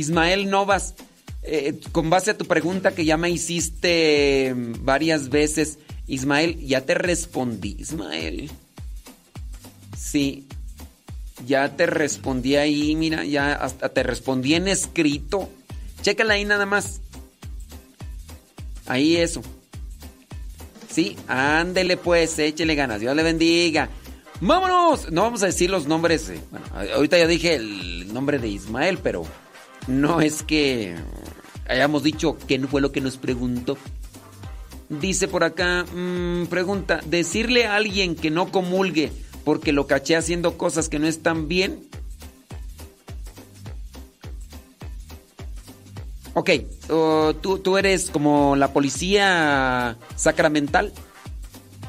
Ismael 0.00 0.50
Novas, 0.50 0.94
eh, 1.42 1.78
con 1.92 2.10
base 2.10 2.32
a 2.32 2.38
tu 2.38 2.46
pregunta 2.46 2.92
que 2.92 3.04
ya 3.04 3.16
me 3.16 3.30
hiciste 3.30 4.54
varias 4.80 5.28
veces, 5.28 5.78
Ismael, 6.06 6.58
ya 6.66 6.80
te 6.80 6.94
respondí, 6.94 7.76
Ismael. 7.78 8.50
Sí, 9.96 10.46
ya 11.46 11.76
te 11.76 11.86
respondí 11.86 12.56
ahí, 12.56 12.96
mira, 12.96 13.24
ya 13.24 13.52
hasta 13.52 13.90
te 13.90 14.02
respondí 14.02 14.54
en 14.54 14.68
escrito. 14.68 15.48
Chécala 16.02 16.34
ahí 16.34 16.44
nada 16.44 16.66
más. 16.66 17.00
Ahí 18.86 19.16
eso. 19.16 19.42
Sí, 20.90 21.16
ándele 21.28 21.96
pues, 21.96 22.38
échele 22.38 22.74
ganas, 22.74 23.00
Dios 23.00 23.14
le 23.14 23.22
bendiga. 23.22 23.88
¡Vámonos! 24.40 25.12
No 25.12 25.22
vamos 25.22 25.42
a 25.42 25.46
decir 25.46 25.70
los 25.70 25.86
nombres. 25.86 26.28
eh, 26.30 26.40
Bueno, 26.50 26.66
ahorita 26.94 27.18
ya 27.18 27.26
dije 27.26 27.54
el 27.54 28.12
nombre 28.12 28.38
de 28.38 28.48
Ismael, 28.48 28.98
pero 28.98 29.24
no 29.90 30.20
es 30.20 30.42
que 30.42 30.96
hayamos 31.68 32.02
dicho 32.02 32.36
no 32.58 32.68
fue 32.68 32.80
lo 32.80 32.92
que 32.92 33.00
nos 33.00 33.16
preguntó. 33.16 33.76
Dice 34.88 35.28
por 35.28 35.44
acá, 35.44 35.84
mm, 35.84 36.46
pregunta, 36.46 37.00
decirle 37.06 37.66
a 37.66 37.76
alguien 37.76 38.16
que 38.16 38.30
no 38.30 38.50
comulgue 38.50 39.12
porque 39.44 39.72
lo 39.72 39.86
caché 39.86 40.16
haciendo 40.16 40.58
cosas 40.58 40.88
que 40.88 40.98
no 40.98 41.06
están 41.06 41.48
bien. 41.48 41.88
Ok, 46.34 46.50
oh, 46.88 47.34
¿tú, 47.40 47.58
tú 47.58 47.76
eres 47.76 48.10
como 48.10 48.56
la 48.56 48.72
policía 48.72 49.96
sacramental. 50.16 50.92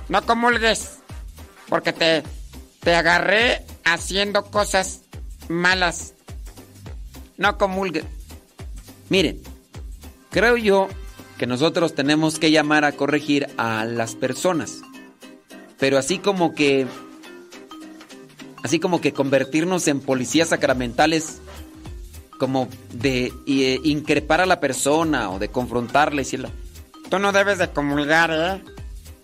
No 0.10 0.26
comulgues, 0.26 0.98
porque 1.70 1.94
te, 1.94 2.24
te 2.82 2.96
agarré 2.96 3.66
haciendo 3.84 4.46
cosas 4.46 5.02
malas. 5.48 6.14
No 7.42 7.58
comulgue. 7.58 8.04
Miren, 9.10 9.42
creo 10.30 10.58
yo 10.58 10.90
que 11.40 11.48
nosotros 11.48 11.96
tenemos 11.96 12.38
que 12.38 12.52
llamar 12.52 12.86
a 12.86 12.92
corregir 12.92 13.48
a 13.58 13.84
las 13.84 14.14
personas. 14.14 14.82
Pero 15.80 15.98
así 15.98 16.20
como 16.20 16.54
que. 16.54 16.86
Así 18.62 18.80
como 18.80 19.02
que 19.02 19.12
convertirnos 19.12 19.88
en 19.88 20.02
policías 20.02 20.50
sacramentales. 20.50 21.42
Como 22.38 22.70
de 22.94 23.34
eh, 23.48 23.80
increpar 23.86 24.42
a 24.42 24.46
la 24.46 24.60
persona 24.60 25.32
o 25.32 25.40
de 25.40 25.50
confrontarle 25.50 26.22
y 26.22 26.26
decirle. 26.26 26.50
Tú 27.10 27.18
no 27.18 27.32
debes 27.32 27.58
de 27.58 27.72
comulgar, 27.72 28.30
¿eh? 28.32 28.64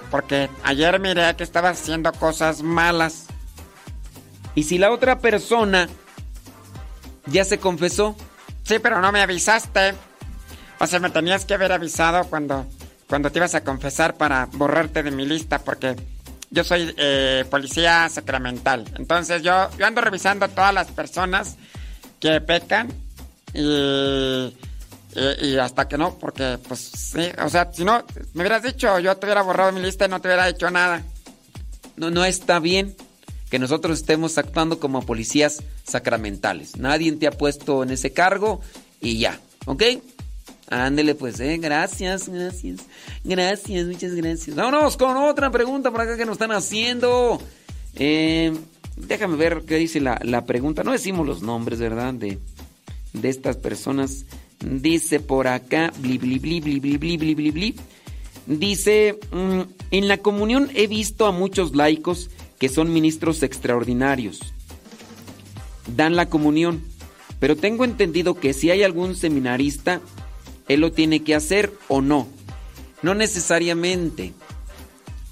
Porque 0.10 0.50
ayer 0.64 1.00
miré 1.00 1.36
que 1.36 1.44
estabas 1.44 1.80
haciendo 1.80 2.12
cosas 2.14 2.64
malas. 2.64 3.28
Y 4.56 4.64
si 4.64 4.80
la 4.80 4.92
otra 4.92 5.20
persona 5.20 5.88
ya 7.32 7.46
se 7.46 7.60
confesó. 7.60 8.16
Sí, 8.64 8.80
pero 8.80 9.02
no 9.02 9.12
me 9.12 9.22
avisaste. 9.22 9.94
O 10.80 10.88
sea, 10.88 11.00
me 11.00 11.10
tenías 11.10 11.46
que 11.46 11.54
haber 11.54 11.72
avisado 11.72 12.26
cuando, 12.26 12.68
cuando 13.08 13.32
te 13.32 13.40
ibas 13.40 13.56
a 13.56 13.64
confesar 13.64 14.16
para 14.16 14.48
borrarte 14.52 15.04
de 15.04 15.12
mi 15.12 15.26
lista, 15.26 15.60
porque 15.60 15.96
yo 16.50 16.64
soy 16.64 16.94
eh, 16.98 17.46
policía 17.50 18.08
sacramental. 18.10 18.86
Entonces 18.98 19.42
yo, 19.42 19.70
yo 19.78 19.86
ando 19.86 20.02
revisando 20.02 20.46
a 20.46 20.50
todas 20.50 20.74
las 20.74 20.88
personas 20.88 21.56
que 22.20 22.42
pecan 22.42 22.90
y, 23.54 24.54
y, 25.16 25.46
y 25.48 25.58
hasta 25.58 25.88
que 25.88 25.98
no, 25.98 26.18
porque 26.20 26.60
pues 26.68 26.80
sí, 26.80 27.32
o 27.44 27.50
sea, 27.50 27.72
si 27.74 27.84
no, 27.84 28.04
me 28.34 28.42
hubieras 28.42 28.64
dicho, 28.64 29.00
yo 29.00 29.18
te 29.18 29.26
hubiera 29.26 29.42
borrado 29.42 29.72
mi 29.72 29.82
lista 29.82 30.06
y 30.06 30.10
no 30.10 30.22
te 30.22 30.28
hubiera 30.28 30.48
hecho 30.48 30.70
nada. 30.70 31.04
No, 31.96 32.12
no 32.12 32.24
está 32.24 32.60
bien 32.60 32.96
que 33.50 33.60
nosotros 33.60 34.00
estemos 34.00 34.38
actuando 34.38 34.80
como 34.80 35.06
policías 35.06 35.64
sacramentales. 35.84 36.78
Nadie 36.78 37.12
te 37.14 37.28
ha 37.28 37.32
puesto 37.32 37.84
en 37.84 37.92
ese 37.92 38.12
cargo 38.12 38.62
y 39.02 39.20
ya, 39.20 39.40
¿ok? 39.66 39.84
Ándele 40.70 41.16
pues, 41.16 41.40
eh, 41.40 41.58
gracias, 41.58 42.28
gracias, 42.28 42.82
gracias, 43.24 43.88
muchas 43.88 44.14
gracias. 44.14 44.56
Vámonos 44.56 44.98
con 44.98 45.16
otra 45.16 45.50
pregunta 45.50 45.92
por 45.92 46.02
acá 46.02 46.18
que 46.18 46.26
nos 46.26 46.34
están 46.34 46.52
haciendo. 46.52 47.42
Eh, 47.96 48.54
déjame 48.98 49.38
ver 49.38 49.64
qué 49.66 49.78
dice 49.78 50.02
la, 50.02 50.20
la 50.24 50.46
pregunta. 50.46 50.84
No 50.84 50.92
decimos 50.92 51.26
los 51.26 51.42
nombres, 51.42 51.80
¿verdad? 51.80 52.14
De, 52.14 52.38
de 53.14 53.30
estas 53.30 53.56
personas. 53.56 54.26
Dice 54.60 55.20
por 55.22 55.48
acá, 55.48 55.94
bli, 56.00 56.18
bli, 56.18 56.40
bli, 56.40 56.60
bli, 56.60 56.80
bli, 56.80 56.98
bli, 56.98 57.18
bli, 57.18 57.36
bli, 57.36 57.52
bli. 57.52 57.76
Dice, 58.48 59.20
mm, 59.32 59.62
en 59.92 60.08
la 60.08 60.18
comunión 60.18 60.70
he 60.74 60.88
visto 60.88 61.28
a 61.28 61.32
muchos 61.32 61.76
laicos 61.76 62.30
que 62.60 62.70
son 62.70 62.92
ministros 62.92 63.44
extraordinarios. 63.44 64.40
Dan 65.96 66.16
la 66.16 66.28
comunión, 66.28 66.84
pero 67.40 67.56
tengo 67.56 67.86
entendido 67.86 68.36
que 68.36 68.54
si 68.54 68.72
hay 68.72 68.84
algún 68.84 69.16
seminarista, 69.16 70.02
él 70.68 70.82
lo 70.82 70.92
tiene 70.92 71.24
que 71.24 71.36
hacer 71.36 71.72
o 71.88 72.02
no. 72.02 72.28
No 73.02 73.14
necesariamente. 73.16 74.34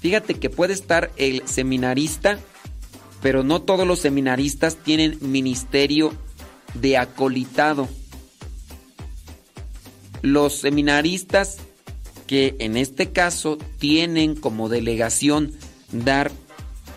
Fíjate 0.00 0.34
que 0.34 0.50
puede 0.50 0.72
estar 0.72 1.10
el 1.16 1.46
seminarista, 1.46 2.38
pero 3.22 3.42
no 3.42 3.62
todos 3.62 3.86
los 3.86 3.98
seminaristas 3.98 4.76
tienen 4.76 5.18
ministerio 5.20 6.12
de 6.74 6.96
acolitado. 6.96 7.88
Los 10.22 10.60
seminaristas 10.60 11.58
que 12.26 12.56
en 12.58 12.76
este 12.76 13.10
caso 13.10 13.58
tienen 13.78 14.34
como 14.34 14.68
delegación 14.68 15.52
dar 15.92 16.32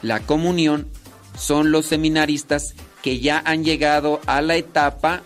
la 0.01 0.19
comunión 0.21 0.87
son 1.37 1.71
los 1.71 1.85
seminaristas 1.85 2.75
que 3.01 3.19
ya 3.19 3.41
han 3.45 3.63
llegado 3.63 4.19
a 4.25 4.41
la 4.41 4.55
etapa 4.55 5.23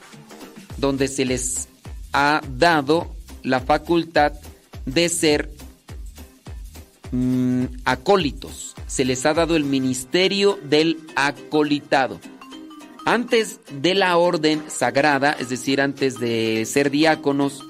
donde 0.78 1.08
se 1.08 1.26
les 1.26 1.68
ha 2.12 2.42
dado 2.58 3.14
la 3.42 3.60
facultad 3.60 4.34
de 4.86 5.10
ser 5.10 5.50
mm, 7.12 7.66
acólitos. 7.86 8.76
Se 8.88 9.06
les 9.06 9.26
ha 9.26 9.34
dado 9.34 9.56
el 9.56 9.64
ministerio 9.64 10.60
del 10.64 11.00
acolitado. 11.16 12.20
Antes 13.06 13.60
de 13.82 13.96
la 13.96 14.18
orden 14.18 14.64
sagrada, 14.70 15.32
es 15.34 15.50
decir, 15.50 15.82
antes 15.82 16.20
de 16.20 16.66
ser 16.66 16.90
diáconos, 16.90 17.62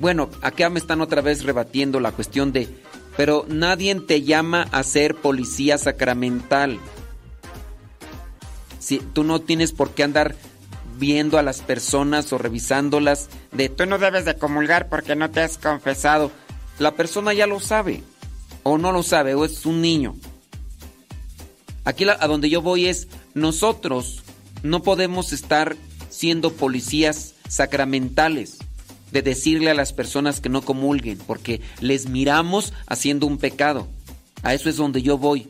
bueno, 0.00 0.28
acá 0.40 0.70
me 0.70 0.80
están 0.80 1.00
otra 1.00 1.20
vez 1.20 1.44
rebatiendo 1.44 2.00
la 2.00 2.10
cuestión 2.10 2.52
de, 2.52 2.68
pero 3.16 3.44
nadie 3.48 3.94
te 4.00 4.22
llama 4.22 4.68
a 4.72 4.82
ser 4.82 5.14
policía 5.14 5.78
sacramental. 5.78 6.78
Si 8.78 8.98
tú 8.98 9.24
no 9.24 9.40
tienes 9.40 9.72
por 9.72 9.90
qué 9.90 10.02
andar 10.02 10.34
viendo 10.98 11.38
a 11.38 11.42
las 11.42 11.60
personas 11.60 12.32
o 12.32 12.38
revisándolas 12.38 13.28
de 13.50 13.68
tú 13.68 13.86
no 13.86 13.98
debes 13.98 14.24
de 14.24 14.36
comulgar 14.36 14.88
porque 14.88 15.16
no 15.16 15.30
te 15.30 15.40
has 15.40 15.58
confesado. 15.58 16.30
La 16.78 16.94
persona 16.94 17.32
ya 17.32 17.46
lo 17.46 17.60
sabe 17.60 18.02
o 18.62 18.78
no 18.78 18.92
lo 18.92 19.02
sabe 19.02 19.34
o 19.34 19.44
es 19.44 19.66
un 19.66 19.80
niño. 19.80 20.14
Aquí 21.84 22.06
a 22.08 22.26
donde 22.28 22.48
yo 22.48 22.62
voy 22.62 22.86
es 22.86 23.08
nosotros 23.34 24.22
no 24.62 24.82
podemos 24.82 25.32
estar 25.32 25.76
siendo 26.08 26.52
policías 26.52 27.34
sacramentales 27.48 28.58
de 29.12 29.22
decirle 29.22 29.70
a 29.70 29.74
las 29.74 29.92
personas 29.92 30.40
que 30.40 30.48
no 30.48 30.62
comulguen, 30.62 31.18
porque 31.18 31.60
les 31.80 32.08
miramos 32.08 32.72
haciendo 32.86 33.26
un 33.26 33.38
pecado. 33.38 33.86
A 34.42 34.54
eso 34.54 34.68
es 34.68 34.76
donde 34.76 35.02
yo 35.02 35.18
voy. 35.18 35.48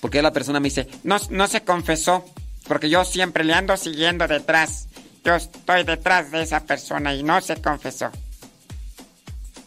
Porque 0.00 0.22
la 0.22 0.32
persona 0.32 0.60
me 0.60 0.68
dice, 0.68 0.86
no, 1.02 1.16
no 1.30 1.48
se 1.48 1.62
confesó, 1.62 2.24
porque 2.68 2.90
yo 2.90 3.04
siempre 3.04 3.44
le 3.44 3.54
ando 3.54 3.76
siguiendo 3.76 4.28
detrás. 4.28 4.88
Yo 5.24 5.34
estoy 5.34 5.84
detrás 5.84 6.30
de 6.30 6.42
esa 6.42 6.64
persona 6.64 7.14
y 7.14 7.22
no 7.22 7.40
se 7.40 7.56
confesó. 7.56 8.10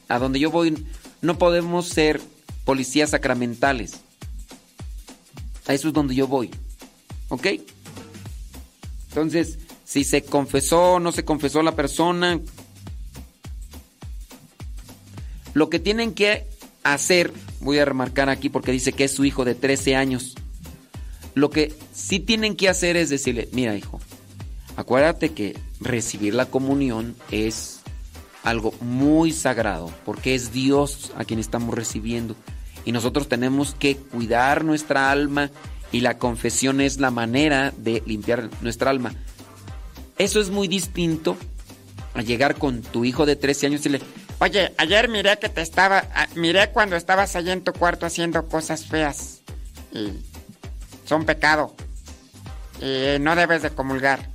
A 0.07 0.19
donde 0.19 0.39
yo 0.39 0.51
voy, 0.51 0.85
no 1.21 1.37
podemos 1.37 1.87
ser 1.87 2.21
policías 2.63 3.09
sacramentales. 3.09 3.99
A 5.67 5.73
eso 5.73 5.87
es 5.87 5.93
donde 5.93 6.15
yo 6.15 6.27
voy. 6.27 6.51
¿Ok? 7.29 7.47
Entonces, 9.09 9.57
si 9.83 10.05
se 10.05 10.23
confesó 10.23 10.99
no 10.99 11.11
se 11.11 11.25
confesó 11.25 11.61
la 11.63 11.75
persona, 11.75 12.39
lo 15.53 15.69
que 15.69 15.79
tienen 15.79 16.13
que 16.13 16.47
hacer, 16.83 17.33
voy 17.59 17.79
a 17.79 17.85
remarcar 17.85 18.29
aquí 18.29 18.49
porque 18.49 18.71
dice 18.71 18.93
que 18.93 19.05
es 19.05 19.11
su 19.11 19.25
hijo 19.25 19.45
de 19.45 19.55
13 19.55 19.95
años. 19.95 20.35
Lo 21.33 21.49
que 21.49 21.73
sí 21.93 22.19
tienen 22.19 22.55
que 22.55 22.69
hacer 22.69 22.97
es 22.97 23.09
decirle, 23.09 23.47
mira 23.51 23.75
hijo, 23.75 23.99
acuérdate 24.75 25.31
que 25.31 25.57
recibir 25.79 26.33
la 26.33 26.45
comunión 26.45 27.15
es 27.31 27.79
algo 28.43 28.73
muy 28.81 29.31
sagrado, 29.31 29.91
porque 30.05 30.35
es 30.35 30.51
Dios 30.51 31.11
a 31.15 31.25
quien 31.25 31.39
estamos 31.39 31.75
recibiendo. 31.75 32.35
Y 32.85 32.91
nosotros 32.91 33.29
tenemos 33.29 33.75
que 33.75 33.95
cuidar 33.95 34.65
nuestra 34.65 35.11
alma 35.11 35.51
y 35.91 36.01
la 36.01 36.17
confesión 36.17 36.81
es 36.81 36.99
la 36.99 37.11
manera 37.11 37.73
de 37.77 38.01
limpiar 38.05 38.49
nuestra 38.61 38.89
alma. 38.89 39.13
Eso 40.17 40.39
es 40.39 40.49
muy 40.49 40.67
distinto 40.67 41.37
a 42.13 42.21
llegar 42.21 42.55
con 42.55 42.81
tu 42.81 43.05
hijo 43.05 43.25
de 43.25 43.35
13 43.35 43.67
años 43.67 43.85
y 43.85 43.89
decirle, 43.89 44.07
Oye, 44.41 44.73
ayer 44.77 45.07
miré 45.07 45.37
que 45.37 45.49
te 45.49 45.61
estaba. 45.61 46.03
Ah, 46.15 46.27
miré 46.33 46.71
cuando 46.71 46.95
estabas 46.95 47.35
allí 47.35 47.51
en 47.51 47.63
tu 47.63 47.73
cuarto 47.73 48.07
haciendo 48.07 48.47
cosas 48.47 48.87
feas. 48.87 49.41
Y 49.91 50.13
son 51.05 51.25
pecado. 51.25 51.75
Y 52.81 53.19
no 53.19 53.35
debes 53.35 53.61
de 53.61 53.69
comulgar. 53.69 54.27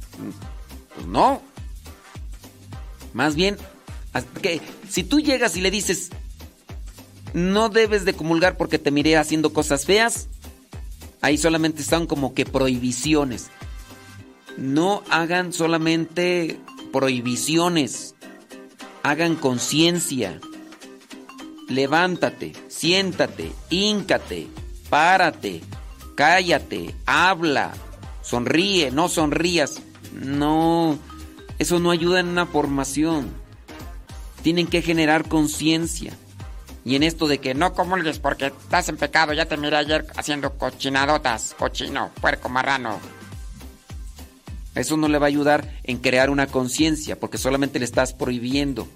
Pues 0.94 1.08
no. 1.08 1.42
Más 3.14 3.34
bien, 3.34 3.56
que 4.42 4.60
si 4.88 5.02
tú 5.02 5.18
llegas 5.18 5.56
y 5.56 5.60
le 5.60 5.72
dices, 5.72 6.10
no 7.34 7.68
debes 7.68 8.04
de 8.04 8.14
comulgar 8.14 8.56
porque 8.56 8.78
te 8.78 8.92
miré 8.92 9.16
haciendo 9.16 9.52
cosas 9.52 9.86
feas, 9.86 10.28
ahí 11.20 11.36
solamente 11.36 11.82
están 11.82 12.06
como 12.06 12.32
que 12.32 12.46
prohibiciones. 12.46 13.48
No 14.56 15.02
hagan 15.10 15.52
solamente 15.52 16.60
prohibiciones 16.92 18.14
hagan 19.08 19.36
conciencia. 19.36 20.40
Levántate, 21.68 22.54
siéntate, 22.66 23.52
híncate, 23.70 24.48
párate, 24.90 25.62
cállate, 26.16 26.92
habla, 27.06 27.72
sonríe, 28.22 28.90
no 28.90 29.08
sonrías. 29.08 29.80
No, 30.12 30.98
eso 31.58 31.78
no 31.78 31.92
ayuda 31.92 32.18
en 32.18 32.28
una 32.28 32.46
formación. 32.46 33.28
Tienen 34.42 34.66
que 34.66 34.82
generar 34.82 35.28
conciencia. 35.28 36.12
Y 36.84 36.96
en 36.96 37.04
esto 37.04 37.28
de 37.28 37.38
que 37.38 37.54
no 37.54 37.74
comulgues 37.74 38.18
porque 38.18 38.46
estás 38.46 38.88
en 38.88 38.96
pecado, 38.96 39.32
ya 39.32 39.46
te 39.46 39.56
miré 39.56 39.76
ayer 39.76 40.04
haciendo 40.16 40.58
cochinadotas, 40.58 41.54
cochino, 41.56 42.10
puerco, 42.20 42.48
marrano. 42.48 42.98
Eso 44.76 44.96
no 44.96 45.08
le 45.08 45.18
va 45.18 45.26
a 45.26 45.28
ayudar 45.28 45.80
en 45.82 45.98
crear 45.98 46.30
una 46.30 46.46
conciencia, 46.46 47.18
porque 47.18 47.38
solamente 47.38 47.78
le 47.78 47.84
estás 47.84 48.12
prohibiendo. 48.12 48.86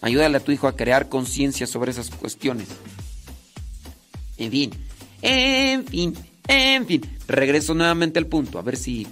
Ayúdale 0.00 0.38
a 0.38 0.40
tu 0.40 0.50
hijo 0.50 0.66
a 0.66 0.76
crear 0.76 1.08
conciencia 1.08 1.66
sobre 1.66 1.92
esas 1.92 2.10
cuestiones. 2.10 2.68
En 4.38 4.50
fin, 4.50 4.70
en 5.20 5.84
fin, 5.84 6.14
en 6.48 6.86
fin. 6.86 7.02
Regreso 7.28 7.74
nuevamente 7.74 8.18
al 8.18 8.26
punto, 8.26 8.58
a 8.58 8.62
ver 8.62 8.76
si, 8.76 9.06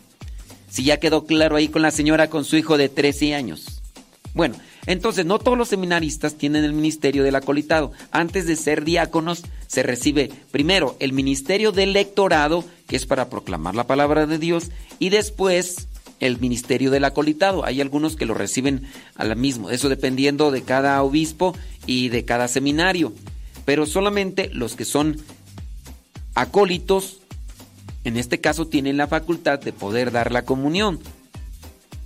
si 0.70 0.84
ya 0.84 0.98
quedó 0.98 1.24
claro 1.24 1.56
ahí 1.56 1.68
con 1.68 1.82
la 1.82 1.90
señora 1.90 2.30
con 2.30 2.44
su 2.44 2.56
hijo 2.56 2.78
de 2.78 2.88
13 2.88 3.34
años. 3.34 3.82
Bueno, 4.32 4.56
entonces 4.86 5.26
no 5.26 5.38
todos 5.38 5.58
los 5.58 5.68
seminaristas 5.68 6.36
tienen 6.36 6.64
el 6.64 6.72
ministerio 6.72 7.22
del 7.22 7.34
acolitado. 7.34 7.92
Antes 8.10 8.46
de 8.46 8.56
ser 8.56 8.84
diáconos 8.84 9.42
se 9.66 9.82
recibe 9.82 10.30
primero 10.50 10.96
el 10.98 11.12
ministerio 11.12 11.72
del 11.72 11.92
lectorado, 11.92 12.64
que 12.86 12.96
es 12.96 13.04
para 13.04 13.28
proclamar 13.28 13.74
la 13.74 13.86
palabra 13.86 14.26
de 14.26 14.38
Dios, 14.38 14.70
y 14.98 15.10
después 15.10 15.87
el 16.20 16.38
ministerio 16.38 16.90
del 16.90 17.04
acolitado. 17.04 17.64
Hay 17.64 17.80
algunos 17.80 18.16
que 18.16 18.26
lo 18.26 18.34
reciben 18.34 18.88
a 19.16 19.24
la 19.24 19.34
mismo, 19.34 19.70
eso 19.70 19.88
dependiendo 19.88 20.50
de 20.50 20.62
cada 20.62 21.02
obispo 21.02 21.56
y 21.86 22.08
de 22.08 22.24
cada 22.24 22.48
seminario. 22.48 23.12
Pero 23.64 23.86
solamente 23.86 24.50
los 24.52 24.74
que 24.74 24.84
son 24.84 25.18
acólitos, 26.34 27.18
en 28.04 28.16
este 28.16 28.40
caso, 28.40 28.66
tienen 28.66 28.96
la 28.96 29.08
facultad 29.08 29.60
de 29.60 29.72
poder 29.72 30.10
dar 30.10 30.32
la 30.32 30.44
comunión. 30.44 30.98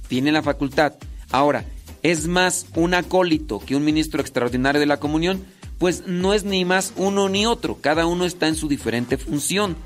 Tienen 0.08 0.34
la 0.34 0.42
facultad. 0.42 0.94
Ahora, 1.30 1.64
¿es 2.02 2.26
más 2.26 2.66
un 2.74 2.94
acólito 2.94 3.60
que 3.60 3.76
un 3.76 3.84
ministro 3.84 4.20
extraordinario 4.20 4.80
de 4.80 4.86
la 4.86 4.98
comunión? 4.98 5.44
Pues 5.78 6.04
no 6.06 6.34
es 6.34 6.44
ni 6.44 6.64
más 6.64 6.92
uno 6.96 7.28
ni 7.28 7.46
otro, 7.46 7.78
cada 7.80 8.06
uno 8.06 8.24
está 8.24 8.48
en 8.48 8.54
su 8.54 8.68
diferente 8.68 9.16
función. 9.16 9.76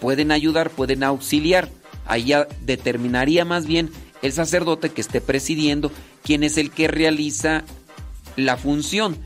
Pueden 0.00 0.32
ayudar, 0.32 0.70
pueden 0.70 1.02
auxiliar 1.02 1.68
ahí 2.06 2.24
ya 2.26 2.48
determinaría 2.62 3.44
más 3.44 3.66
bien 3.66 3.90
el 4.22 4.32
sacerdote 4.32 4.90
que 4.90 5.00
esté 5.00 5.20
presidiendo 5.20 5.90
quién 6.22 6.42
es 6.44 6.58
el 6.58 6.70
que 6.70 6.88
realiza 6.88 7.64
la 8.36 8.56
función. 8.56 9.16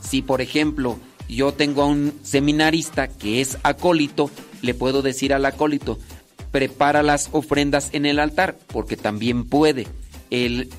Si, 0.00 0.22
por 0.22 0.40
ejemplo, 0.40 0.98
yo 1.28 1.52
tengo 1.52 1.82
a 1.82 1.86
un 1.86 2.12
seminarista 2.22 3.08
que 3.08 3.40
es 3.40 3.58
acólito, 3.62 4.30
le 4.62 4.74
puedo 4.74 5.02
decir 5.02 5.32
al 5.32 5.46
acólito, 5.46 5.98
prepara 6.50 7.02
las 7.02 7.30
ofrendas 7.32 7.90
en 7.92 8.06
el 8.06 8.18
altar, 8.18 8.56
porque 8.68 8.96
también 8.96 9.44
puede. 9.44 9.86
El, 10.30 10.70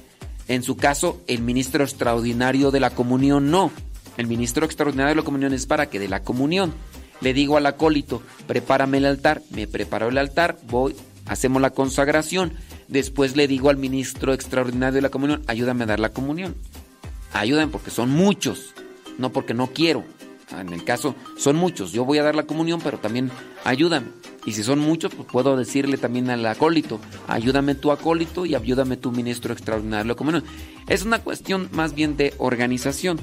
en 0.47 0.63
su 0.63 0.77
caso, 0.77 1.21
el 1.27 1.41
ministro 1.41 1.83
extraordinario 1.83 2.71
de 2.71 2.79
la 2.79 2.91
comunión 2.91 3.51
no. 3.51 3.71
El 4.17 4.27
ministro 4.27 4.65
extraordinario 4.65 5.09
de 5.09 5.21
la 5.21 5.25
comunión 5.25 5.53
es 5.53 5.65
para 5.65 5.89
que 5.89 5.99
de 5.99 6.07
la 6.07 6.21
comunión. 6.21 6.73
Le 7.21 7.33
digo 7.33 7.57
al 7.57 7.65
acólito, 7.65 8.21
prepárame 8.47 8.99
el 8.99 9.05
altar, 9.05 9.41
me 9.49 9.67
preparo 9.67 10.09
el 10.09 10.17
altar, 10.17 10.57
voy, 10.67 10.95
hacemos 11.27 11.61
la 11.61 11.71
consagración. 11.71 12.53
Después 12.87 13.35
le 13.35 13.47
digo 13.47 13.69
al 13.69 13.77
ministro 13.77 14.33
extraordinario 14.33 14.95
de 14.95 15.01
la 15.01 15.09
comunión, 15.09 15.41
ayúdame 15.47 15.83
a 15.83 15.87
dar 15.87 15.99
la 15.99 16.09
comunión. 16.09 16.55
ayúdame 17.33 17.71
porque 17.71 17.91
son 17.91 18.09
muchos, 18.09 18.73
no 19.17 19.31
porque 19.31 19.53
no 19.53 19.67
quiero. 19.67 20.03
En 20.51 20.71
el 20.71 20.83
caso, 20.83 21.15
son 21.37 21.55
muchos. 21.55 21.91
Yo 21.91 22.05
voy 22.05 22.19
a 22.19 22.23
dar 22.23 22.35
la 22.35 22.43
comunión, 22.43 22.79
pero 22.83 22.99
también 22.99 23.31
ayúdame. 23.63 24.07
Y 24.45 24.51
si 24.51 24.63
son 24.63 24.79
muchos, 24.79 25.13
pues 25.13 25.27
puedo 25.29 25.57
decirle 25.57 25.97
también 25.97 26.29
al 26.29 26.45
acólito, 26.45 26.99
ayúdame 27.27 27.73
tu 27.73 27.91
acólito 27.91 28.45
y 28.45 28.53
ayúdame 28.53 28.95
tu 28.95 29.11
ministro 29.11 29.53
extraordinario 29.53 30.03
de 30.03 30.09
la 30.09 30.15
comunión. 30.15 30.43
Es 30.87 31.03
una 31.03 31.19
cuestión 31.19 31.67
más 31.71 31.95
bien 31.95 32.15
de 32.15 32.35
organización. 32.37 33.19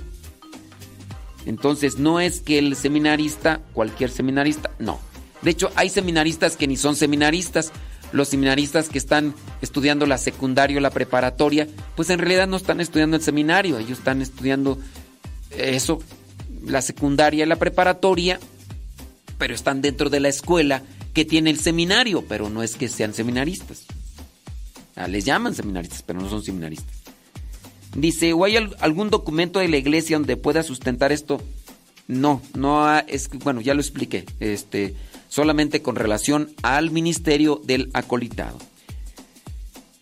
Entonces, 1.46 1.98
no 1.98 2.18
es 2.18 2.40
que 2.40 2.58
el 2.58 2.74
seminarista, 2.74 3.60
cualquier 3.72 4.10
seminarista, 4.10 4.72
no. 4.80 4.98
De 5.42 5.50
hecho, 5.50 5.70
hay 5.76 5.88
seminaristas 5.88 6.56
que 6.56 6.66
ni 6.66 6.76
son 6.76 6.96
seminaristas. 6.96 7.72
Los 8.12 8.28
seminaristas 8.28 8.88
que 8.88 8.98
están 8.98 9.34
estudiando 9.62 10.06
la 10.06 10.18
secundaria 10.18 10.78
o 10.78 10.80
la 10.80 10.90
preparatoria, 10.90 11.66
pues 11.96 12.10
en 12.10 12.18
realidad 12.18 12.46
no 12.46 12.56
están 12.56 12.80
estudiando 12.80 13.16
el 13.16 13.22
seminario, 13.22 13.78
ellos 13.78 13.98
están 13.98 14.22
estudiando 14.22 14.78
eso, 15.50 16.00
la 16.64 16.82
secundaria 16.82 17.44
y 17.44 17.48
la 17.48 17.56
preparatoria, 17.56 18.38
pero 19.38 19.54
están 19.54 19.82
dentro 19.82 20.10
de 20.10 20.20
la 20.20 20.28
escuela 20.28 20.82
que 21.14 21.24
tiene 21.24 21.50
el 21.50 21.58
seminario, 21.58 22.24
pero 22.28 22.48
no 22.48 22.62
es 22.62 22.76
que 22.76 22.88
sean 22.88 23.14
seminaristas. 23.14 23.84
Ah, 24.94 25.08
les 25.08 25.24
llaman 25.24 25.54
seminaristas, 25.54 26.02
pero 26.02 26.20
no 26.20 26.28
son 26.28 26.42
seminaristas. 26.42 26.94
Dice, 27.94 28.32
¿o 28.32 28.44
hay 28.44 28.56
algún 28.56 29.10
documento 29.10 29.58
de 29.58 29.68
la 29.68 29.76
iglesia 29.76 30.16
donde 30.16 30.36
pueda 30.36 30.62
sustentar 30.62 31.12
esto? 31.12 31.42
No, 32.08 32.42
no 32.54 32.98
es 33.00 33.28
bueno, 33.30 33.60
ya 33.60 33.74
lo 33.74 33.80
expliqué. 33.80 34.24
Este, 34.40 34.94
solamente 35.32 35.80
con 35.80 35.96
relación 35.96 36.50
al 36.62 36.90
ministerio 36.90 37.58
del 37.64 37.88
acolitado. 37.94 38.58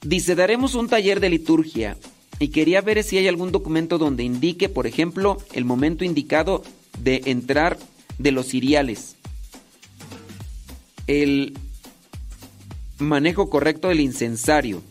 Dice, 0.03 0.35
daremos 0.35 0.75
un 0.75 0.89
taller 0.89 1.21
de 1.21 1.31
liturgia 1.31 1.97
y 2.41 2.49
quería 2.49 2.81
ver 2.81 3.05
si 3.05 3.17
hay 3.17 3.29
algún 3.29 3.53
documento 3.53 3.97
donde 3.97 4.25
indique, 4.25 4.69
por 4.69 4.89
ejemplo, 4.89 5.39
el 5.53 5.65
momento 5.65 6.05
indicado 6.05 6.65
de 6.99 7.23
entrar 7.27 7.79
de 8.19 8.33
los 8.33 8.49
ciriales, 8.49 9.15
el 11.07 11.57
manejo 12.99 13.49
correcto 13.51 13.87
del 13.87 14.01
incensario. 14.01 14.83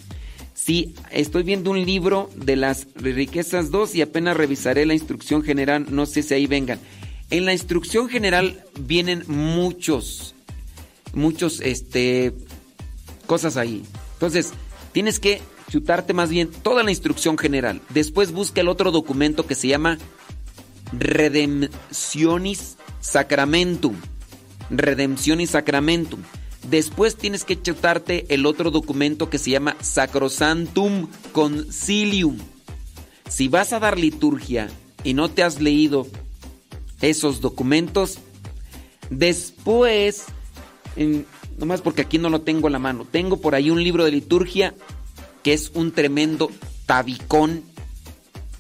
Sí, 0.54 0.96
estoy 1.12 1.44
viendo 1.44 1.72
un 1.72 1.86
libro 1.86 2.30
de 2.38 2.56
las 2.56 2.88
riquezas 2.96 3.72
2 3.72 3.94
y 3.96 4.04
apenas 4.04 4.38
revisaré 4.38 4.86
la 4.86 4.94
instrucción 4.94 5.44
general, 5.44 5.88
no 5.90 6.06
sé 6.06 6.24
si 6.24 6.34
ahí 6.34 6.48
vengan. 6.48 6.80
En 7.32 7.46
la 7.46 7.54
instrucción 7.54 8.10
general 8.10 8.64
vienen 8.80 9.24
muchos, 9.28 10.34
muchos, 11.14 11.62
este, 11.62 12.34
cosas 13.28 13.56
ahí. 13.56 13.84
Entonces, 14.14 14.52
tienes 14.92 15.20
que 15.20 15.42
chutarte 15.70 16.14
más 16.14 16.30
bien 16.30 16.50
toda 16.50 16.84
la 16.84 16.90
instrucción 16.90 17.38
general. 17.38 17.82
Después 17.90 18.32
busca 18.32 18.62
el 18.62 18.68
otro 18.68 18.92
documento 18.92 19.46
que 19.46 19.54
se 19.54 19.68
llama 19.68 20.00
Redemptionis 20.92 22.78
Sacramentum. 23.00 23.96
Redemptionis 24.72 25.52
Sacramentum. 25.52 26.22
Después 26.68 27.16
tienes 27.16 27.46
que 27.46 27.62
chutarte 27.62 28.26
el 28.34 28.46
otro 28.46 28.72
documento 28.72 29.30
que 29.30 29.38
se 29.38 29.52
llama 29.52 29.78
Sacrosantum 29.82 31.08
Concilium. 31.32 32.38
Si 33.30 33.48
vas 33.48 33.72
a 33.72 33.80
dar 33.80 34.00
liturgia 34.00 34.68
y 35.04 35.14
no 35.14 35.30
te 35.30 35.44
has 35.44 35.62
leído 35.62 36.08
esos 37.02 37.42
documentos. 37.42 38.20
Después, 39.10 40.26
nomás 41.58 41.82
porque 41.82 42.02
aquí 42.02 42.18
no 42.18 42.30
lo 42.30 42.42
tengo 42.42 42.68
a 42.68 42.72
la 42.72 42.80
mano, 42.80 43.06
tengo 43.10 43.38
por 43.38 43.56
ahí 43.56 43.70
un 43.70 43.84
libro 43.84 44.06
de 44.06 44.12
liturgia 44.12 44.74
que 45.44 45.54
es 45.54 45.72
un 45.74 45.92
tremendo 45.92 46.52
tabicón, 46.86 47.64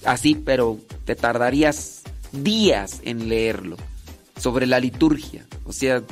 así, 0.06 0.36
pero 0.36 0.78
te 1.06 1.16
tardarías 1.16 2.04
días 2.32 3.02
en 3.04 3.30
leerlo, 3.30 3.78
sobre 4.38 4.66
la 4.66 4.80
liturgia. 4.80 5.46
O 5.66 5.74
sea, 5.74 6.04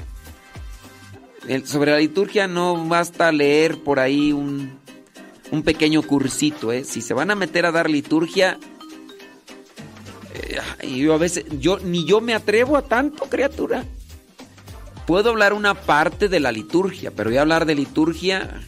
sobre 1.66 1.92
la 1.92 2.00
liturgia 2.00 2.48
no 2.48 2.88
basta 2.88 3.32
leer 3.32 3.82
por 3.82 4.00
ahí 4.00 4.34
un, 4.34 4.78
un 5.52 5.64
pequeño 5.64 6.02
cursito, 6.02 6.72
¿eh? 6.72 6.84
Si 6.84 7.02
se 7.02 7.14
van 7.14 7.32
a 7.32 7.36
meter 7.36 7.66
a 7.66 7.72
dar 7.72 7.90
liturgia, 7.90 8.60
y 10.84 11.00
yo 11.00 11.14
a 11.14 11.18
veces, 11.18 11.46
yo 11.60 11.80
ni 11.80 12.06
yo 12.06 12.22
me 12.22 12.34
atrevo 12.34 12.78
a 12.78 12.82
tanto, 12.82 13.26
criatura. 13.26 13.86
Puedo 15.06 15.30
hablar 15.30 15.54
una 15.54 15.74
parte 15.74 16.28
de 16.28 16.40
la 16.40 16.52
liturgia, 16.52 17.12
pero 17.12 17.32
ya 17.32 17.42
hablar 17.42 17.66
de 17.66 17.76
liturgia, 17.76 18.62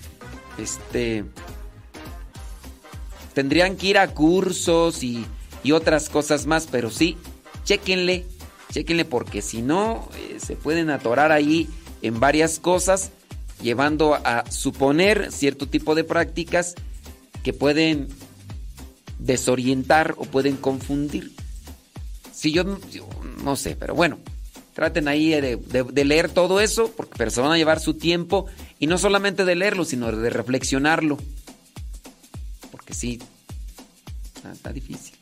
este, 0.58 1.26
tendrían 3.34 3.76
que 3.76 3.88
ir 3.88 3.98
a 3.98 4.08
cursos 4.14 5.04
y, 5.04 5.26
y 5.64 5.74
otras 5.74 6.10
cosas 6.10 6.46
más, 6.46 6.68
pero 6.72 6.90
sí, 6.90 7.18
chequenle, 7.66 8.26
chequenle 8.72 9.06
porque 9.06 9.42
si 9.42 9.62
no, 9.62 10.10
eh, 10.16 10.40
se 10.40 10.56
pueden 10.56 10.90
atorar 10.90 11.32
ahí 11.32 11.70
en 12.02 12.20
varias 12.20 12.60
cosas, 12.60 13.12
llevando 13.62 14.16
a 14.16 14.50
suponer 14.50 15.32
cierto 15.32 15.68
tipo 15.68 15.94
de 15.94 16.06
prácticas 16.06 16.76
que 17.44 17.52
pueden 17.52 18.08
desorientar 19.20 20.16
o 20.18 20.24
pueden 20.24 20.56
confundir. 20.56 21.32
Si 22.40 22.54
yo, 22.54 22.64
no 23.44 23.58
sé, 23.58 23.76
pero 23.76 23.94
bueno, 23.94 24.18
traten 24.74 25.10
ahí 25.10 25.30
de, 25.30 26.06
leer 26.06 26.30
todo 26.30 26.62
eso, 26.62 26.90
porque, 26.96 27.16
pero 27.18 27.32
se 27.32 27.42
van 27.42 27.52
a 27.52 27.58
llevar 27.58 27.82
su 27.82 27.96
tiempo, 27.96 28.46
y 28.80 28.88
no 28.88 28.98
solamente 28.98 29.44
de 29.44 29.56
leerlo, 29.56 29.84
sino 29.84 30.10
de 30.10 30.30
reflexionarlo. 30.30 31.18
Porque 32.72 32.94
sí, 32.94 33.20
está 34.54 34.72
difícil. 34.72 35.19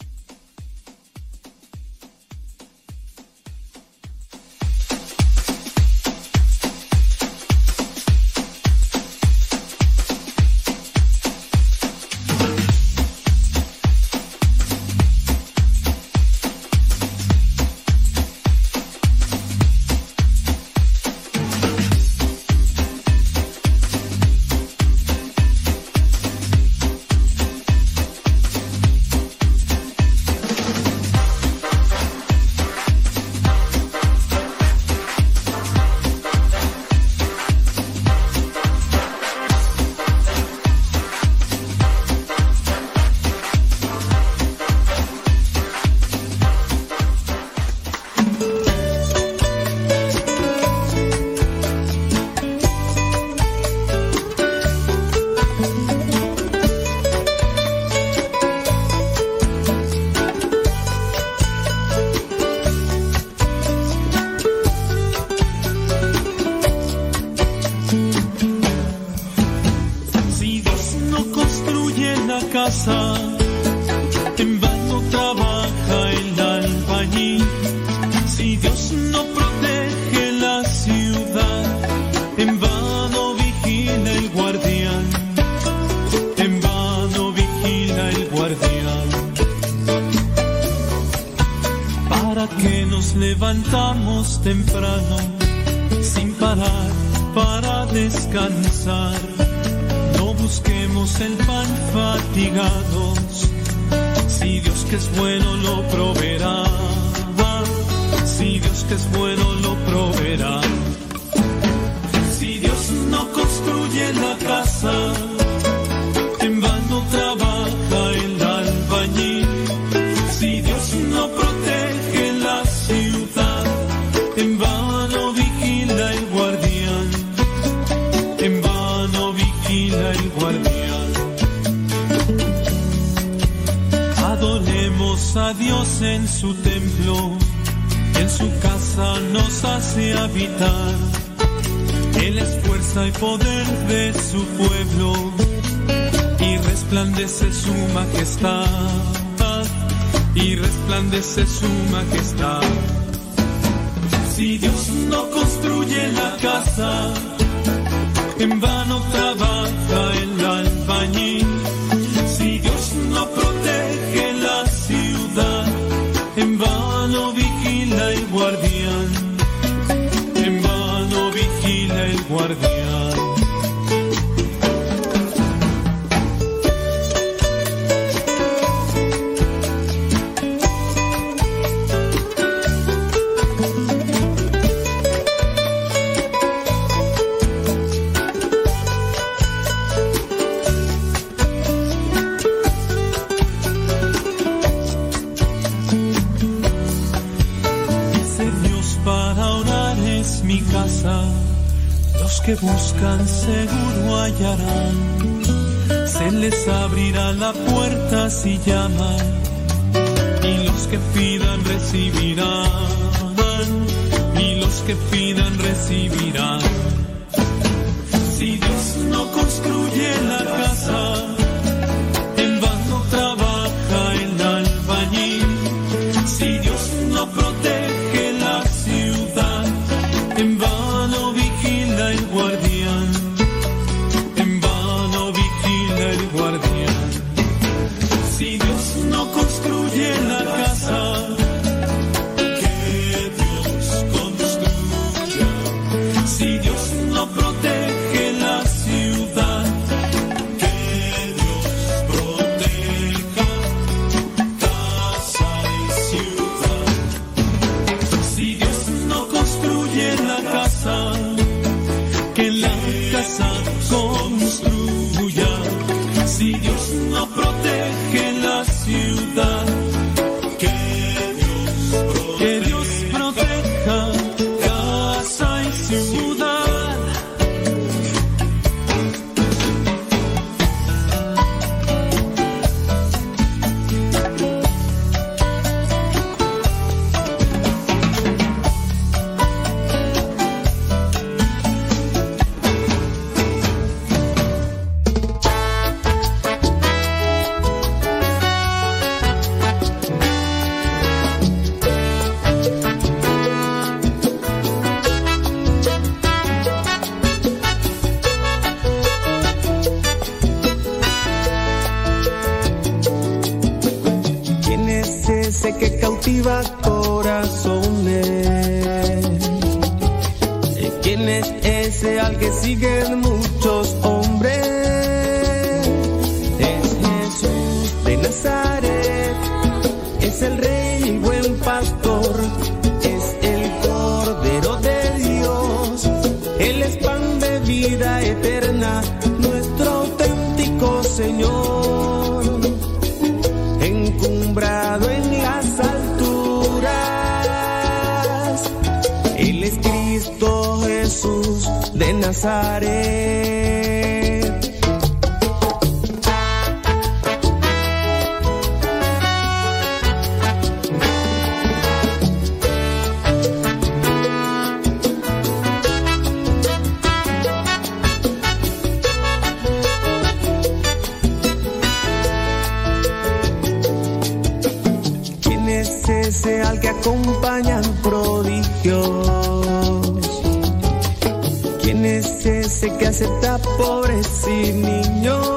que 382.95 383.07
acepta 383.07 383.57
pobres 383.77 384.45
y 384.47 384.71
niños. 384.73 385.47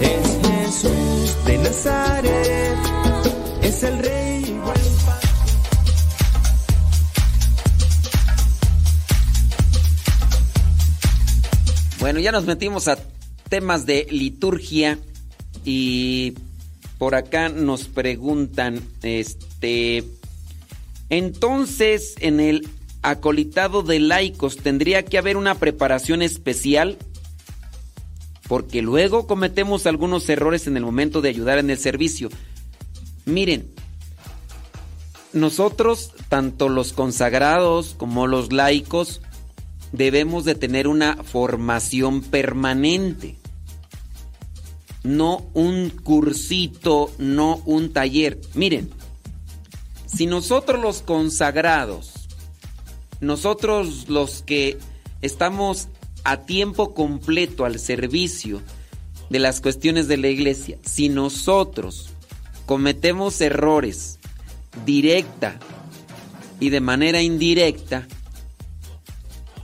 Es 0.00 0.38
Jesús 0.46 1.44
de 1.46 1.58
Nazaret, 1.58 2.78
es 3.62 3.82
el 3.82 3.98
rey. 3.98 4.60
Bueno, 12.00 12.20
ya 12.20 12.32
nos 12.32 12.44
metimos 12.44 12.88
a 12.88 12.98
temas 13.48 13.84
de 13.84 14.06
liturgia 14.10 14.98
y 15.64 16.34
por 16.96 17.14
acá 17.14 17.48
nos 17.48 17.84
preguntan, 17.84 18.82
este, 19.02 20.04
entonces 21.10 22.14
en 22.20 22.40
el 22.40 22.68
acolitado 23.02 23.82
de 23.82 24.00
laicos, 24.00 24.56
tendría 24.56 25.04
que 25.04 25.18
haber 25.18 25.36
una 25.36 25.54
preparación 25.54 26.22
especial 26.22 26.98
porque 28.48 28.80
luego 28.80 29.26
cometemos 29.26 29.86
algunos 29.86 30.28
errores 30.28 30.66
en 30.66 30.76
el 30.76 30.82
momento 30.82 31.20
de 31.20 31.28
ayudar 31.28 31.58
en 31.58 31.68
el 31.68 31.78
servicio. 31.78 32.30
Miren, 33.26 33.70
nosotros, 35.34 36.12
tanto 36.30 36.70
los 36.70 36.94
consagrados 36.94 37.94
como 37.96 38.26
los 38.26 38.50
laicos, 38.50 39.20
debemos 39.92 40.46
de 40.46 40.54
tener 40.54 40.88
una 40.88 41.22
formación 41.22 42.22
permanente. 42.22 43.36
No 45.04 45.46
un 45.52 45.90
cursito, 45.90 47.10
no 47.18 47.60
un 47.66 47.92
taller. 47.92 48.40
Miren, 48.54 48.90
si 50.06 50.26
nosotros 50.26 50.80
los 50.80 51.02
consagrados 51.02 52.17
nosotros 53.20 54.08
los 54.08 54.42
que 54.42 54.78
estamos 55.22 55.88
a 56.24 56.42
tiempo 56.42 56.94
completo 56.94 57.64
al 57.64 57.78
servicio 57.78 58.62
de 59.30 59.38
las 59.38 59.60
cuestiones 59.60 60.08
de 60.08 60.16
la 60.16 60.28
iglesia, 60.28 60.78
si 60.82 61.08
nosotros 61.08 62.10
cometemos 62.66 63.40
errores 63.40 64.18
directa 64.84 65.58
y 66.60 66.70
de 66.70 66.80
manera 66.80 67.22
indirecta, 67.22 68.06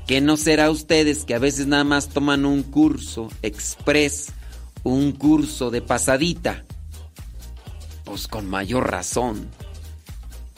¿qué 0.07 0.20
no 0.20 0.36
será 0.36 0.70
ustedes 0.70 1.24
que 1.24 1.34
a 1.34 1.39
veces 1.39 1.66
nada 1.66 1.84
más 1.84 2.08
toman 2.08 2.44
un 2.44 2.62
curso 2.62 3.28
express, 3.42 4.33
un 4.83 5.12
curso 5.12 5.70
de 5.70 5.83
pasadita? 5.83 6.65
Pues 8.05 8.28
con 8.28 8.49
mayor 8.49 8.91
razón. 8.91 9.49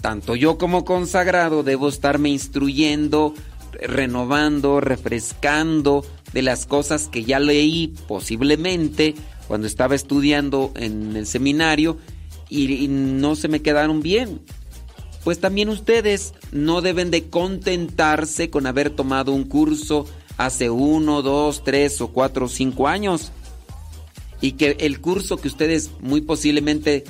Tanto 0.07 0.37
yo 0.37 0.57
como 0.57 0.85
consagrado 0.85 1.65
debo 1.65 1.89
estarme 1.89 2.29
instruyendo, 2.29 3.35
renovando, 3.73 4.81
refrescando 4.81 6.07
de 6.33 6.43
las 6.43 6.65
cosas 6.65 7.09
que 7.09 7.25
ya 7.25 7.41
leí 7.41 7.93
posiblemente 8.07 9.17
cuando 9.49 9.67
estaba 9.67 9.97
estudiando 9.97 10.71
en 10.77 11.17
el 11.17 11.27
seminario 11.27 11.99
y, 12.49 12.87
no 12.87 13.35
se 13.35 13.49
me 13.49 13.63
quedaron 13.63 14.01
bien. 14.01 14.41
Pues 15.25 15.41
también 15.41 15.69
ustedes 15.69 16.35
no 16.53 16.83
deben 16.83 17.11
de 17.11 17.29
contentarse 17.29 18.49
con 18.49 18.69
haber 18.69 18.91
tomado 18.91 19.33
un 19.33 19.43
curso 19.43 20.07
hace 20.37 20.71
uno, 20.71 21.21
dos, 21.23 21.65
tres 21.65 22.01
o 22.01 22.13
cuatro 22.13 22.47
o 22.47 22.49
cinco 22.49 22.87
años 22.87 23.33
y 24.41 24.53
que 24.53 24.77
el 24.79 25.01
curso 25.01 25.39
que 25.39 25.49
ustedes 25.49 25.91
muy 26.01 26.21
posiblemente 26.21 27.03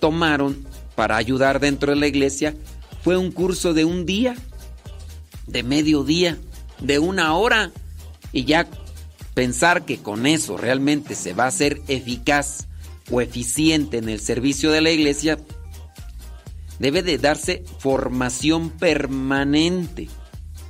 tomaron 0.00 0.70
para 0.94 1.16
ayudar 1.16 1.60
dentro 1.60 1.92
de 1.92 2.00
la 2.00 2.06
iglesia 2.06 2.54
fue 3.02 3.16
un 3.16 3.32
curso 3.32 3.74
de 3.74 3.84
un 3.84 4.06
día, 4.06 4.36
de 5.46 5.62
medio 5.62 6.04
día, 6.04 6.38
de 6.80 6.98
una 6.98 7.34
hora 7.34 7.70
y 8.32 8.44
ya 8.44 8.68
pensar 9.34 9.84
que 9.84 9.98
con 9.98 10.26
eso 10.26 10.56
realmente 10.56 11.14
se 11.14 11.32
va 11.32 11.46
a 11.46 11.50
ser 11.50 11.80
eficaz 11.88 12.68
o 13.10 13.20
eficiente 13.20 13.98
en 13.98 14.08
el 14.08 14.20
servicio 14.20 14.70
de 14.70 14.80
la 14.80 14.90
iglesia, 14.90 15.38
debe 16.78 17.02
de 17.02 17.18
darse 17.18 17.64
formación 17.78 18.70
permanente, 18.70 20.08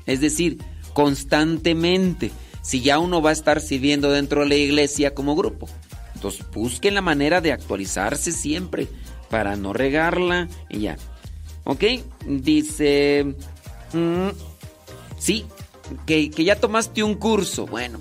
es 0.07 0.20
decir, 0.20 0.59
constantemente, 0.92 2.31
si 2.62 2.81
ya 2.81 2.99
uno 2.99 3.20
va 3.23 3.31
a 3.31 3.34
estar 3.34 3.60
sirviendo 3.60 4.10
dentro 4.10 4.42
de 4.42 4.49
la 4.49 4.55
iglesia 4.55 5.15
como 5.15 5.34
grupo. 5.36 5.68
Entonces 6.15 6.47
busquen 6.52 6.94
la 6.94 7.01
manera 7.01 7.41
de 7.41 7.52
actualizarse 7.52 8.31
siempre 8.31 8.89
para 9.33 9.57
no 9.57 9.73
regarla 9.73 10.47
y 10.69 10.81
ya. 10.81 10.99
¿Ok? 11.65 11.85
Dice... 12.27 13.35
mm, 13.94 14.28
sí, 15.19 15.47
que, 16.05 16.31
que 16.31 16.44
ya 16.44 16.57
tomaste 16.57 17.02
un 17.02 17.15
curso. 17.15 17.67
Bueno, 17.67 17.99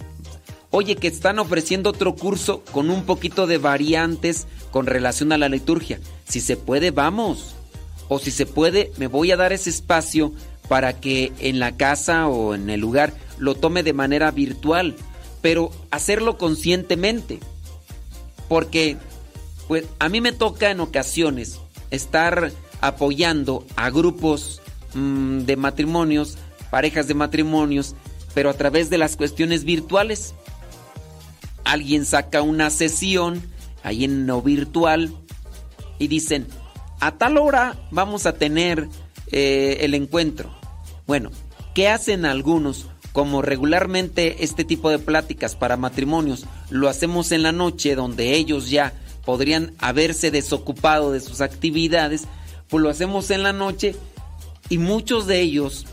Oye, 0.73 0.95
que 0.95 1.07
están 1.07 1.37
ofreciendo 1.39 1.89
otro 1.89 2.15
curso 2.15 2.63
con 2.71 2.89
un 2.89 3.03
poquito 3.03 3.45
de 3.45 3.57
variantes 3.57 4.47
con 4.71 4.85
relación 4.85 5.31
a 5.31 5.37
la 5.37 5.49
liturgia. 5.49 5.99
Si 6.25 6.39
se 6.39 6.55
puede, 6.55 6.91
vamos. 6.91 7.55
O 8.07 8.19
si 8.19 8.31
se 8.31 8.45
puede, 8.45 8.91
me 8.97 9.07
voy 9.07 9.31
a 9.31 9.37
dar 9.37 9.51
ese 9.51 9.69
espacio 9.69 10.33
para 10.69 10.93
que 10.93 11.33
en 11.39 11.59
la 11.59 11.75
casa 11.75 12.27
o 12.27 12.55
en 12.55 12.69
el 12.69 12.79
lugar 12.79 13.13
lo 13.37 13.55
tome 13.55 13.83
de 13.83 13.91
manera 13.91 14.31
virtual, 14.31 14.95
pero 15.41 15.71
hacerlo 15.91 16.37
conscientemente. 16.37 17.39
Porque 18.47 18.97
pues 19.71 19.85
a 19.99 20.09
mí 20.09 20.19
me 20.19 20.33
toca 20.33 20.69
en 20.69 20.81
ocasiones 20.81 21.61
estar 21.91 22.51
apoyando 22.81 23.65
a 23.77 23.89
grupos 23.89 24.61
mm, 24.93 25.43
de 25.43 25.55
matrimonios, 25.55 26.37
parejas 26.69 27.07
de 27.07 27.13
matrimonios, 27.13 27.95
pero 28.33 28.49
a 28.49 28.53
través 28.53 28.89
de 28.89 28.97
las 28.97 29.15
cuestiones 29.15 29.63
virtuales 29.63 30.33
alguien 31.63 32.03
saca 32.05 32.41
una 32.41 32.69
sesión 32.69 33.41
ahí 33.81 34.03
en 34.03 34.27
lo 34.27 34.41
virtual 34.41 35.13
y 35.99 36.09
dicen, 36.09 36.47
a 36.99 37.13
tal 37.13 37.37
hora 37.37 37.77
vamos 37.91 38.25
a 38.25 38.33
tener 38.33 38.89
eh, 39.31 39.77
el 39.79 39.93
encuentro. 39.93 40.53
Bueno, 41.07 41.31
¿qué 41.73 41.87
hacen 41.87 42.25
algunos? 42.25 42.87
Como 43.13 43.41
regularmente 43.41 44.43
este 44.43 44.65
tipo 44.65 44.89
de 44.89 44.99
pláticas 44.99 45.55
para 45.55 45.77
matrimonios 45.77 46.45
lo 46.69 46.89
hacemos 46.89 47.31
en 47.31 47.43
la 47.43 47.53
noche 47.53 47.95
donde 47.95 48.33
ellos 48.33 48.69
ya 48.69 48.93
podrían 49.31 49.73
haberse 49.79 50.29
desocupado 50.29 51.13
de 51.13 51.21
sus 51.21 51.39
actividades, 51.39 52.23
pues 52.67 52.83
lo 52.83 52.89
hacemos 52.89 53.31
en 53.31 53.43
la 53.43 53.53
noche 53.53 53.95
y 54.67 54.77
muchos 54.77 55.25
de 55.25 55.39
ellos 55.39 55.85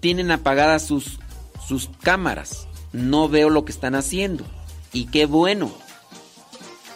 tienen 0.00 0.32
apagadas 0.32 0.84
sus, 0.84 1.20
sus 1.64 1.88
cámaras. 2.02 2.66
No 2.92 3.28
veo 3.28 3.50
lo 3.50 3.64
que 3.64 3.70
están 3.70 3.94
haciendo. 3.94 4.42
Y 4.92 5.04
qué 5.04 5.26
bueno. 5.26 5.70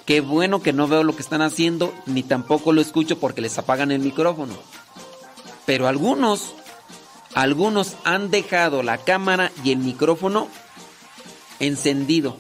Qué 0.06 0.20
bueno 0.20 0.60
que 0.60 0.72
no 0.72 0.88
veo 0.88 1.04
lo 1.04 1.14
que 1.14 1.22
están 1.22 1.40
haciendo, 1.40 1.94
ni 2.06 2.24
tampoco 2.24 2.72
lo 2.72 2.80
escucho 2.80 3.20
porque 3.20 3.40
les 3.40 3.56
apagan 3.56 3.92
el 3.92 4.00
micrófono. 4.00 4.54
Pero 5.66 5.86
algunos, 5.86 6.56
algunos 7.32 7.94
han 8.02 8.32
dejado 8.32 8.82
la 8.82 8.98
cámara 8.98 9.52
y 9.62 9.70
el 9.70 9.78
micrófono 9.78 10.48
encendido. 11.60 12.38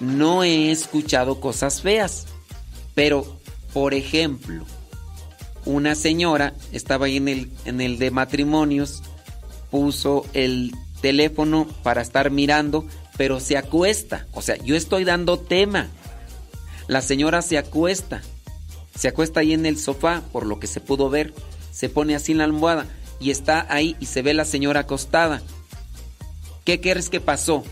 No 0.00 0.42
he 0.42 0.72
escuchado 0.72 1.38
cosas 1.38 1.80
feas. 1.80 2.26
Pero, 2.98 3.38
por 3.72 3.94
ejemplo, 3.94 4.64
una 5.64 5.94
señora 5.94 6.54
estaba 6.72 7.06
ahí 7.06 7.18
en 7.18 7.28
el, 7.28 7.50
en 7.64 7.80
el 7.80 7.96
de 8.00 8.10
matrimonios, 8.10 9.04
puso 9.70 10.26
el 10.32 10.74
teléfono 11.00 11.68
para 11.84 12.02
estar 12.02 12.32
mirando 12.32 12.84
pero 13.18 13.40
se 13.40 13.58
acuesta. 13.58 14.26
O 14.32 14.40
sea, 14.40 14.56
yo 14.56 14.74
estoy 14.76 15.04
dando 15.04 15.38
tema. 15.38 15.88
La 16.86 17.02
señora 17.02 17.42
se 17.42 17.58
acuesta. 17.58 18.22
Se 18.96 19.08
acuesta 19.08 19.40
ahí 19.40 19.52
en 19.52 19.66
el 19.66 19.78
sofá, 19.78 20.22
por 20.32 20.46
lo 20.46 20.58
que 20.58 20.68
se 20.68 20.80
pudo 20.80 21.10
ver. 21.10 21.34
Se 21.72 21.88
pone 21.88 22.14
así 22.14 22.32
en 22.32 22.38
la 22.38 22.44
almohada 22.44 22.86
y 23.20 23.30
está 23.30 23.66
ahí 23.68 23.96
y 24.00 24.06
se 24.06 24.22
ve 24.22 24.34
la 24.34 24.44
señora 24.44 24.80
acostada. 24.80 25.42
¿Qué 26.64 26.80
crees 26.80 27.10
que 27.10 27.20
pasó? 27.20 27.64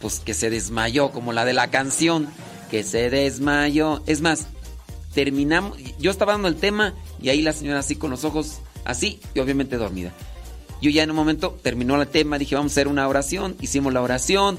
Pues 0.00 0.20
que 0.20 0.34
se 0.34 0.50
desmayó, 0.50 1.10
como 1.10 1.32
la 1.32 1.44
de 1.44 1.54
la 1.54 1.70
canción. 1.70 2.28
Que 2.72 2.82
se 2.82 3.10
desmayó. 3.10 4.02
Es 4.06 4.22
más, 4.22 4.46
terminamos. 5.14 5.76
Yo 5.98 6.10
estaba 6.10 6.32
dando 6.32 6.48
el 6.48 6.56
tema 6.56 6.94
y 7.20 7.28
ahí 7.28 7.42
la 7.42 7.52
señora 7.52 7.80
así 7.80 7.96
con 7.96 8.10
los 8.10 8.24
ojos 8.24 8.60
así 8.84 9.20
y 9.34 9.40
obviamente 9.40 9.76
dormida. 9.76 10.12
Yo 10.80 10.88
ya 10.90 11.02
en 11.02 11.10
un 11.10 11.16
momento 11.16 11.58
terminó 11.62 12.00
el 12.00 12.08
tema, 12.08 12.38
dije, 12.38 12.56
vamos 12.56 12.72
a 12.72 12.74
hacer 12.74 12.88
una 12.88 13.06
oración, 13.06 13.56
hicimos 13.60 13.92
la 13.92 14.00
oración, 14.00 14.58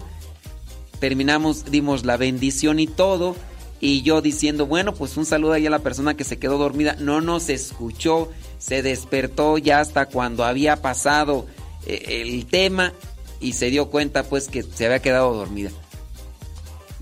terminamos, 1.00 1.66
dimos 1.66 2.06
la 2.06 2.16
bendición 2.16 2.80
y 2.80 2.86
todo, 2.86 3.36
y 3.82 4.04
yo 4.04 4.22
diciendo, 4.22 4.66
bueno, 4.66 4.94
pues 4.94 5.18
un 5.18 5.26
saludo 5.26 5.54
ahí 5.54 5.66
a 5.66 5.70
la 5.70 5.80
persona 5.80 6.16
que 6.16 6.24
se 6.24 6.38
quedó 6.40 6.58
dormida, 6.58 6.96
no 7.00 7.20
nos 7.20 7.50
escuchó, 7.50 8.30
se 8.58 8.82
despertó 8.84 9.58
ya 9.58 9.82
hasta 9.82 10.06
cuando 10.06 10.46
había 10.46 10.82
pasado 10.84 11.46
eh, 11.86 12.22
el 12.22 12.46
tema 12.46 12.94
y 13.42 13.54
se 13.54 13.70
dio 13.72 13.90
cuenta 13.90 14.24
pues 14.24 14.48
que 14.48 14.64
se 14.64 14.86
había 14.86 15.00
quedado 15.00 15.34
dormida. 15.34 15.72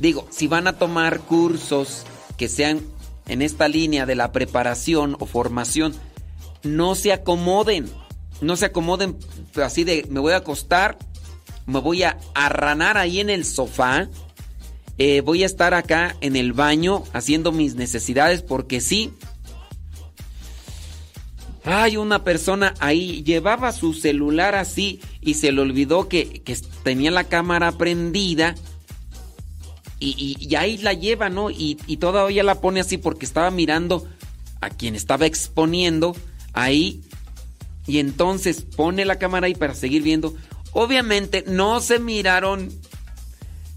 Digo, 0.02 0.28
si 0.30 0.48
van 0.48 0.68
a 0.68 0.74
tomar 0.74 1.20
cursos 1.22 2.04
que 2.36 2.50
sean 2.50 2.82
en 3.28 3.42
esta 3.42 3.70
línea 3.70 4.06
de 4.06 4.16
la 4.16 4.34
preparación 4.34 5.16
o 5.20 5.26
formación, 5.26 5.94
no 6.64 6.96
se 6.96 7.14
acomoden 7.14 7.90
no 8.42 8.56
se 8.58 8.66
acomoden 8.66 9.18
así 9.64 9.84
de 9.84 10.06
me 10.10 10.20
voy 10.20 10.34
a 10.34 10.38
acostar, 10.38 10.98
me 11.68 11.80
voy 11.80 12.04
a 12.04 12.18
arranar 12.34 12.98
ahí 12.98 13.20
en 13.20 13.30
el 13.30 13.46
sofá, 13.46 14.10
eh, 14.98 15.22
voy 15.22 15.44
a 15.44 15.46
estar 15.46 15.74
acá 15.74 16.16
en 16.22 16.36
el 16.36 16.54
baño 16.54 17.04
haciendo 17.14 17.52
mis 17.52 17.76
necesidades 17.76 18.42
porque 18.42 18.82
sí. 18.82 19.14
Hay 21.64 21.96
una 21.96 22.24
persona 22.24 22.74
ahí, 22.80 23.22
llevaba 23.22 23.72
su 23.72 23.94
celular 23.94 24.56
así 24.56 25.00
y 25.22 25.36
se 25.36 25.52
le 25.52 25.62
olvidó 25.62 26.10
que, 26.10 26.42
que 26.42 26.58
tenía 26.84 27.12
la 27.12 27.26
cámara 27.26 27.72
prendida. 27.74 28.56
Y, 30.04 30.36
y- 30.40 30.56
ahí 30.56 30.78
la 30.80 30.94
lleva, 30.94 31.30
¿no? 31.30 31.50
Y, 31.52 31.78
y 31.88 31.98
todavía 31.98 32.44
la 32.44 32.60
pone 32.60 32.80
así 32.82 32.98
porque 32.98 33.26
estaba 33.26 33.52
mirando 33.52 34.08
a 34.60 34.70
quien 34.72 34.96
estaba 34.96 35.26
exponiendo 35.28 36.16
ahí 36.54 37.02
y 37.88 38.00
entonces 38.00 38.62
pone 38.64 39.06
la 39.06 39.18
cámara 39.20 39.46
ahí 39.48 39.56
para 39.56 39.76
seguir 39.76 40.02
viendo. 40.02 40.36
Obviamente 40.74 41.44
no 41.48 41.82
se 41.82 42.00
miraron 42.00 42.72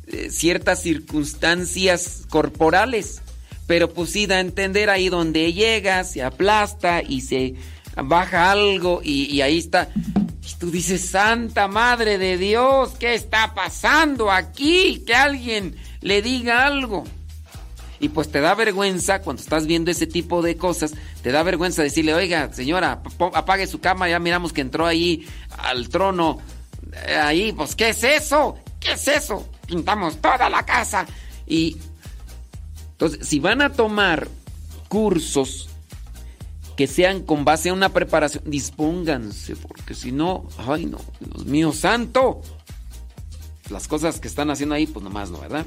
eh, 0.06 0.30
ciertas 0.30 0.82
circunstancias 0.82 2.22
corporales, 2.28 3.20
pero 3.66 3.92
pues 3.92 4.10
sí 4.10 4.26
da 4.26 4.36
a 4.36 4.40
entender 4.40 4.90
ahí 4.90 5.08
donde 5.08 5.52
llega, 5.52 6.04
se 6.04 6.22
aplasta 6.22 7.02
y 7.06 7.20
se 7.22 7.54
baja 7.96 8.50
algo 8.50 9.00
y, 9.02 9.24
y 9.26 9.40
ahí 9.42 9.58
está. 9.58 9.90
Y 9.96 10.58
tú 10.58 10.70
dices, 10.70 11.08
Santa 11.08 11.68
Madre 11.68 12.18
de 12.18 12.36
Dios, 12.36 12.90
¿qué 12.98 13.14
está 13.14 13.54
pasando 13.54 14.30
aquí? 14.30 15.02
Que 15.06 15.14
alguien 15.14 15.74
le 16.04 16.22
diga 16.22 16.64
algo. 16.66 17.02
Y 17.98 18.10
pues 18.10 18.30
te 18.30 18.40
da 18.40 18.54
vergüenza 18.54 19.22
cuando 19.22 19.42
estás 19.42 19.66
viendo 19.66 19.90
ese 19.90 20.06
tipo 20.06 20.42
de 20.42 20.56
cosas, 20.56 20.92
te 21.22 21.32
da 21.32 21.42
vergüenza 21.42 21.82
decirle, 21.82 22.12
oiga, 22.14 22.52
señora, 22.52 23.02
apague 23.32 23.66
su 23.66 23.80
cama, 23.80 24.08
ya 24.08 24.18
miramos 24.18 24.52
que 24.52 24.60
entró 24.60 24.86
ahí 24.86 25.26
al 25.58 25.88
trono. 25.88 26.38
eh, 27.08 27.16
Ahí, 27.16 27.52
pues, 27.52 27.74
¿qué 27.74 27.88
es 27.88 28.04
eso? 28.04 28.56
¿Qué 28.78 28.92
es 28.92 29.08
eso? 29.08 29.48
Pintamos 29.66 30.18
toda 30.20 30.50
la 30.50 30.66
casa. 30.66 31.06
Y 31.46 31.78
entonces, 32.92 33.26
si 33.26 33.40
van 33.40 33.62
a 33.62 33.72
tomar 33.72 34.28
cursos 34.88 35.70
que 36.76 36.86
sean 36.86 37.22
con 37.22 37.44
base 37.46 37.70
a 37.70 37.72
una 37.72 37.88
preparación, 37.90 38.44
dispónganse, 38.46 39.56
porque 39.56 39.94
si 39.94 40.12
no, 40.12 40.46
ay 40.58 40.86
no, 40.86 40.98
Dios 41.20 41.46
mío 41.46 41.72
santo. 41.72 42.42
Las 43.70 43.88
cosas 43.88 44.20
que 44.20 44.28
están 44.28 44.50
haciendo 44.50 44.74
ahí, 44.74 44.86
pues 44.86 45.02
nomás 45.02 45.30
no, 45.30 45.38
¿verdad? 45.40 45.64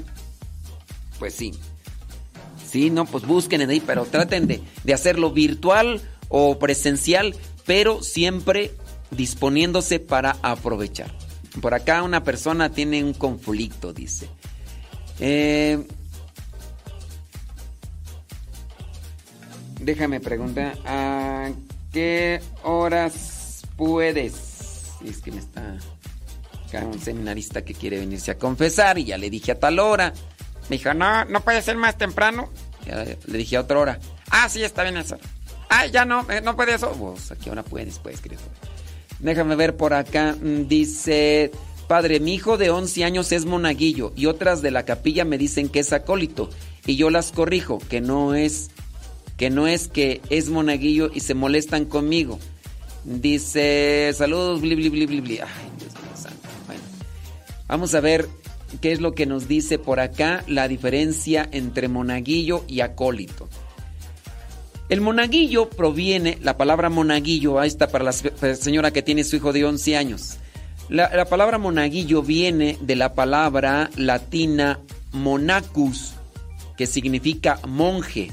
Pues 1.18 1.34
sí. 1.34 1.52
Sí, 2.70 2.90
no, 2.90 3.06
pues 3.06 3.26
busquen 3.26 3.62
en 3.62 3.70
ahí, 3.70 3.80
pero 3.80 4.04
traten 4.04 4.46
de, 4.46 4.62
de 4.84 4.94
hacerlo 4.94 5.32
virtual 5.32 6.02
o 6.28 6.58
presencial, 6.58 7.34
pero 7.64 8.02
siempre 8.02 8.72
disponiéndose 9.10 10.00
para 10.00 10.36
aprovechar. 10.42 11.12
Por 11.60 11.74
acá 11.74 12.02
una 12.02 12.22
persona 12.24 12.70
tiene 12.70 13.02
un 13.02 13.14
conflicto, 13.14 13.92
dice. 13.92 14.28
Eh, 15.18 15.82
déjame 19.80 20.20
preguntar, 20.20 20.76
¿a 20.84 21.50
qué 21.92 22.40
horas 22.62 23.62
puedes? 23.76 24.34
Es 25.04 25.18
que 25.18 25.32
me 25.32 25.38
está 25.38 25.78
acá 26.68 26.84
un 26.84 27.00
seminarista 27.00 27.64
que 27.64 27.74
quiere 27.74 27.98
venirse 27.98 28.30
a 28.30 28.38
confesar 28.38 28.98
y 28.98 29.06
ya 29.06 29.18
le 29.18 29.30
dije 29.30 29.52
a 29.52 29.58
tal 29.58 29.78
hora. 29.78 30.12
Me 30.68 30.76
dijo, 30.76 30.92
no, 30.94 31.24
no 31.24 31.40
puede 31.40 31.62
ser 31.62 31.76
más 31.76 31.96
temprano. 31.96 32.50
Le 33.26 33.38
dije 33.38 33.56
a 33.56 33.60
otra 33.62 33.78
hora. 33.78 33.98
Ah, 34.30 34.48
sí, 34.48 34.62
está 34.62 34.82
bien 34.82 34.96
eso. 34.96 35.16
Ah, 35.70 35.86
ya 35.86 36.04
no, 36.04 36.26
eh, 36.30 36.40
no 36.40 36.56
puede 36.56 36.74
eso. 36.74 36.92
Pues, 36.92 37.30
¿a 37.30 37.36
qué 37.36 37.50
hora 37.50 37.62
puedes, 37.62 37.98
pues, 37.98 38.20
querido? 38.20 38.42
Déjame 39.18 39.56
ver 39.56 39.76
por 39.76 39.94
acá. 39.94 40.34
Mm, 40.40 40.68
Dice, 40.68 41.50
padre, 41.86 42.20
mi 42.20 42.34
hijo 42.34 42.56
de 42.56 42.70
11 42.70 43.04
años 43.04 43.32
es 43.32 43.44
monaguillo 43.44 44.12
y 44.16 44.26
otras 44.26 44.62
de 44.62 44.70
la 44.70 44.84
capilla 44.84 45.24
me 45.24 45.38
dicen 45.38 45.68
que 45.68 45.80
es 45.80 45.92
acólito 45.92 46.50
y 46.86 46.96
yo 46.96 47.10
las 47.10 47.32
corrijo, 47.32 47.78
que 47.90 48.00
no 48.00 48.34
es, 48.34 48.70
que 49.36 49.50
no 49.50 49.66
es 49.66 49.88
que 49.88 50.20
es 50.30 50.48
monaguillo 50.48 51.10
y 51.12 51.20
se 51.20 51.34
molestan 51.34 51.84
conmigo. 51.84 52.38
Dice, 53.04 54.12
saludos, 54.16 54.60
bli, 54.60 54.74
bli, 54.74 54.88
bli, 54.88 55.06
bli. 55.06 55.38
Ay, 55.38 55.48
Dios 55.78 55.92
mío 55.94 56.12
santo. 56.14 56.48
Bueno, 56.66 56.82
vamos 57.66 57.94
a 57.94 58.00
ver 58.00 58.28
qué 58.80 58.92
es 58.92 59.00
lo 59.00 59.14
que 59.14 59.26
nos 59.26 59.48
dice 59.48 59.78
por 59.78 60.00
acá 60.00 60.44
la 60.46 60.68
diferencia 60.68 61.48
entre 61.52 61.88
monaguillo 61.88 62.64
y 62.68 62.80
acólito. 62.80 63.48
El 64.88 65.00
monaguillo 65.02 65.68
proviene, 65.68 66.38
la 66.42 66.56
palabra 66.56 66.88
monaguillo, 66.88 67.58
ahí 67.58 67.68
está 67.68 67.88
para 67.88 68.04
la 68.04 68.12
se- 68.12 68.56
señora 68.56 68.90
que 68.90 69.02
tiene 69.02 69.22
su 69.24 69.36
hijo 69.36 69.52
de 69.52 69.64
11 69.64 69.96
años. 69.96 70.36
La, 70.88 71.14
la 71.14 71.26
palabra 71.26 71.58
monaguillo 71.58 72.22
viene 72.22 72.78
de 72.80 72.96
la 72.96 73.12
palabra 73.14 73.90
latina 73.96 74.80
monacus, 75.12 76.14
que 76.78 76.86
significa 76.86 77.60
monje. 77.66 78.32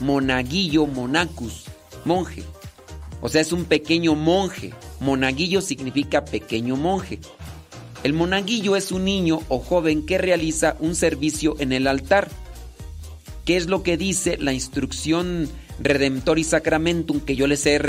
Monaguillo, 0.00 0.86
monacus, 0.86 1.64
monje. 2.06 2.42
O 3.20 3.28
sea, 3.28 3.42
es 3.42 3.52
un 3.52 3.64
pequeño 3.66 4.14
monje. 4.14 4.72
Monaguillo 5.00 5.60
significa 5.60 6.24
pequeño 6.24 6.76
monje. 6.76 7.20
El 8.04 8.12
monaguillo 8.12 8.76
es 8.76 8.92
un 8.92 9.06
niño 9.06 9.40
o 9.48 9.58
joven 9.58 10.04
que 10.04 10.18
realiza 10.18 10.76
un 10.78 10.94
servicio 10.94 11.56
en 11.58 11.72
el 11.72 11.86
altar. 11.86 12.28
¿Qué 13.46 13.56
es 13.56 13.66
lo 13.66 13.82
que 13.82 13.96
dice 13.96 14.36
la 14.38 14.52
instrucción 14.52 15.48
Redemptoris 15.80 16.48
Sacramentum 16.48 17.20
que 17.20 17.34
yo 17.34 17.46
les 17.46 17.64
he 17.64 17.80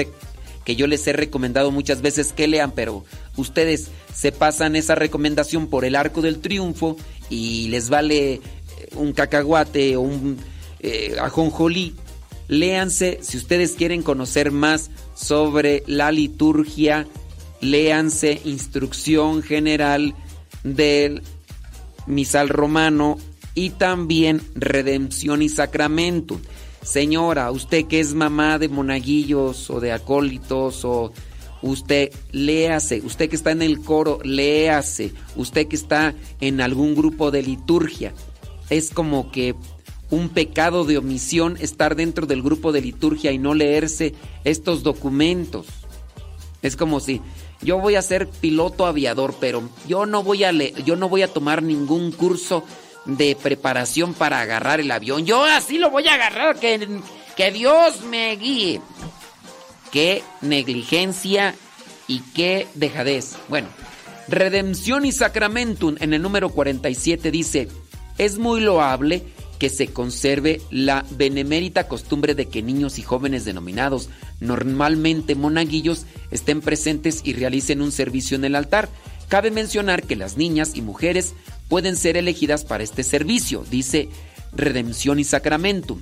que 0.64 0.76
yo 0.76 0.88
les 0.88 1.06
he 1.06 1.14
recomendado 1.14 1.70
muchas 1.70 2.02
veces 2.02 2.34
que 2.34 2.48
lean, 2.48 2.72
pero 2.72 3.04
ustedes 3.36 3.90
se 4.14 4.32
pasan 4.32 4.76
esa 4.76 4.96
recomendación 4.96 5.68
por 5.68 5.86
el 5.86 5.96
arco 5.96 6.22
del 6.22 6.40
triunfo 6.40 6.98
y 7.30 7.68
les 7.68 7.90
vale 7.90 8.34
eh, 8.34 8.42
un 8.96 9.14
cacahuate 9.14 9.96
o 9.98 10.02
un 10.02 10.38
eh, 10.80 11.18
ajonjolí. 11.22 11.94
Léanse, 12.48 13.20
si 13.22 13.38
ustedes 13.38 13.74
quieren 13.74 14.02
conocer 14.02 14.52
más 14.52 14.92
sobre 15.14 15.84
la 15.88 16.12
liturgia, 16.12 17.06
léanse 17.66 18.42
Instrucción 18.46 19.42
General 19.42 20.16
del 20.64 21.22
Misal 22.08 22.50
Romano 22.50 23.18
y 23.54 23.72
también 23.72 24.42
Redención 24.56 25.42
y 25.42 25.50
Sacramento. 25.50 26.40
Señora, 26.84 27.52
usted 27.52 27.86
que 27.86 28.00
es 28.00 28.14
mamá 28.14 28.60
de 28.60 28.70
monaguillos 28.70 29.70
o 29.70 29.80
de 29.80 29.92
acólitos 29.92 30.86
o 30.86 31.12
usted 31.64 32.12
léase, 32.32 33.02
usted 33.04 33.30
que 33.30 33.36
está 33.36 33.52
en 33.52 33.64
el 33.64 33.80
coro, 33.80 34.20
léase, 34.24 35.14
usted 35.36 35.68
que 35.68 35.76
está 35.76 36.14
en 36.42 36.62
algún 36.62 36.94
grupo 36.94 37.32
de 37.32 37.42
liturgia. 37.42 38.14
Es 38.70 38.92
como 38.92 39.32
que 39.32 39.56
un 40.12 40.30
pecado 40.30 40.86
de 40.86 41.00
omisión 41.00 41.58
estar 41.60 41.96
dentro 41.96 42.28
del 42.28 42.44
grupo 42.44 42.72
de 42.72 42.82
liturgia 42.82 43.32
y 43.32 43.40
no 43.40 43.56
leerse 43.56 44.14
estos 44.44 44.84
documentos. 44.84 45.66
Es 46.62 46.76
como 46.76 47.00
si 47.00 47.22
yo 47.62 47.80
voy 47.80 47.96
a 47.96 48.02
ser 48.02 48.28
piloto 48.28 48.86
aviador, 48.86 49.36
pero 49.40 49.70
yo 49.88 50.06
no 50.06 50.24
voy 50.24 50.44
a 50.44 50.52
le- 50.52 50.74
yo 50.84 50.96
no 50.96 51.10
voy 51.10 51.22
a 51.24 51.28
tomar 51.34 51.64
ningún 51.64 52.12
curso 52.12 52.64
de 53.06 53.36
preparación 53.42 54.14
para 54.14 54.40
agarrar 54.42 54.80
el 54.80 54.90
avión. 54.92 55.26
Yo 55.26 55.44
así 55.44 55.78
lo 55.78 55.90
voy 55.92 56.08
a 56.08 56.16
agarrar, 56.16 56.60
que, 56.60 56.88
que 57.36 57.52
Dios 57.52 58.02
me 58.02 58.36
guíe. 58.36 58.82
Qué 59.92 60.24
negligencia 60.42 61.56
y 62.08 62.20
qué 62.34 62.68
dejadez. 62.74 63.36
Bueno, 63.48 63.68
Redención 64.28 65.06
y 65.06 65.12
Sacramentum 65.12 65.96
en 66.00 66.14
el 66.14 66.22
número 66.22 66.50
47 66.50 67.30
dice, 67.32 67.68
es 68.18 68.38
muy 68.40 68.60
loable 68.62 69.24
que 69.60 69.70
se 69.70 69.88
conserve 69.88 70.62
la 70.70 71.06
benemérita 71.12 71.88
costumbre 71.88 72.36
de 72.36 72.48
que 72.48 72.62
niños 72.62 73.00
y 73.00 73.02
jóvenes 73.02 73.46
denominados 73.46 74.10
normalmente 74.40 75.36
monaguillos 75.36 76.06
estén 76.32 76.62
presentes 76.62 77.22
y 77.24 77.34
realicen 77.34 77.82
un 77.82 77.92
servicio 77.92 78.36
en 78.36 78.46
el 78.46 78.56
altar. 78.56 78.90
Cabe 79.30 79.52
mencionar 79.52 80.04
que 80.04 80.16
las 80.16 80.38
niñas 80.38 80.76
y 80.76 80.82
mujeres 80.82 81.34
pueden 81.68 81.96
ser 81.96 82.18
elegidas 82.18 82.66
para 82.66 82.84
este 82.84 83.04
servicio, 83.04 83.66
dice 83.70 84.10
Redención 84.54 85.20
y 85.20 85.24
Sacramentum. 85.24 86.02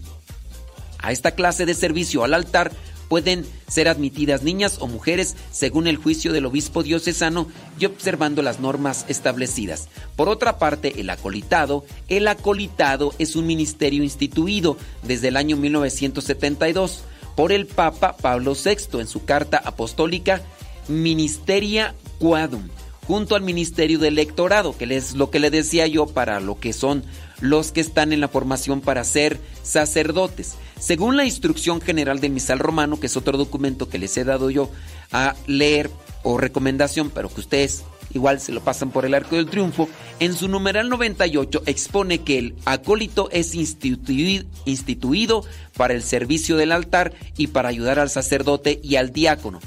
A 1.00 1.12
esta 1.12 1.32
clase 1.32 1.66
de 1.66 1.74
servicio 1.74 2.24
al 2.24 2.34
altar 2.34 2.72
pueden 3.14 3.46
ser 3.68 3.90
admitidas 3.90 4.42
niñas 4.42 4.78
o 4.80 4.88
mujeres 4.88 5.36
según 5.52 5.86
el 5.86 5.98
juicio 5.98 6.34
del 6.34 6.48
obispo 6.48 6.82
diocesano 6.82 7.46
y 7.78 7.86
observando 7.86 8.42
las 8.42 8.60
normas 8.60 9.06
establecidas. 9.08 9.88
Por 10.16 10.30
otra 10.30 10.58
parte, 10.58 11.00
el 11.00 11.12
acolitado, 11.12 11.86
el 12.08 12.28
acolitado 12.28 13.14
es 13.20 13.36
un 13.36 13.46
ministerio 13.46 14.02
instituido 14.04 14.78
desde 15.04 15.28
el 15.28 15.38
año 15.38 15.58
1972 15.58 17.04
por 17.36 17.52
el 17.52 17.68
Papa 17.68 18.18
Pablo 18.18 18.56
VI 18.56 19.00
en 19.00 19.06
su 19.06 19.26
carta 19.26 19.62
apostólica 19.64 20.42
Ministeria 20.88 21.94
Quadum, 22.18 22.68
junto 23.06 23.36
al 23.36 23.44
Ministerio 23.44 24.00
del 24.00 24.14
Electorado, 24.14 24.76
que 24.76 24.86
es 24.86 25.14
lo 25.14 25.30
que 25.30 25.40
le 25.40 25.52
decía 25.52 25.86
yo 25.86 26.08
para 26.08 26.40
lo 26.40 26.60
que 26.60 26.74
son 26.74 27.04
los 27.42 27.72
que 27.72 27.82
están 27.82 28.12
en 28.12 28.22
la 28.22 28.28
formación 28.28 28.82
para 28.82 29.04
ser 29.04 29.40
sacerdotes. 29.62 30.56
Según 30.84 31.16
la 31.16 31.24
instrucción 31.24 31.80
general 31.80 32.20
del 32.20 32.34
misal 32.34 32.60
romano, 32.60 33.00
que 33.00 33.08
es 33.08 33.16
otro 33.16 33.38
documento 33.38 33.88
que 33.88 33.98
les 33.98 34.18
he 34.18 34.26
dado 34.26 34.50
yo 34.50 34.70
a 35.14 35.34
leer 35.48 35.90
o 36.24 36.38
recomendación, 36.38 37.10
pero 37.10 37.30
que 37.30 37.40
ustedes 37.40 37.86
igual 38.14 38.42
se 38.42 38.52
lo 38.52 38.62
pasan 38.62 38.92
por 38.92 39.06
el 39.06 39.14
arco 39.14 39.38
del 39.38 39.46
triunfo, 39.50 39.88
en 40.20 40.36
su 40.36 40.50
numeral 40.50 40.90
98 40.90 41.64
expone 41.68 42.18
que 42.18 42.38
el 42.38 42.56
acólito 42.66 43.30
es 43.32 43.56
institui- 43.56 44.46
instituido 44.66 45.46
para 45.78 45.94
el 45.94 46.04
servicio 46.04 46.58
del 46.58 46.74
altar 46.74 47.14
y 47.38 47.48
para 47.48 47.70
ayudar 47.70 47.98
al 47.98 48.10
sacerdote 48.10 48.82
y 48.84 48.98
al 48.98 49.14
diácono. 49.14 49.62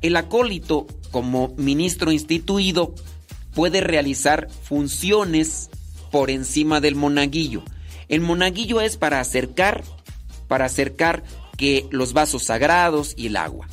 El 0.00 0.16
acólito, 0.16 0.86
como 1.10 1.52
ministro 1.58 2.10
instituido, 2.10 2.94
puede 3.54 3.82
realizar 3.82 4.48
funciones 4.62 5.68
por 6.10 6.30
encima 6.30 6.80
del 6.80 6.94
monaguillo. 6.94 7.62
El 8.08 8.22
monaguillo 8.22 8.80
es 8.80 8.96
para 8.96 9.20
acercar, 9.20 9.84
para 10.54 10.66
acercar 10.66 11.24
que 11.56 11.88
los 11.90 12.12
vasos 12.12 12.44
sagrados 12.44 13.14
y 13.16 13.26
el 13.26 13.36
agua. 13.36 13.66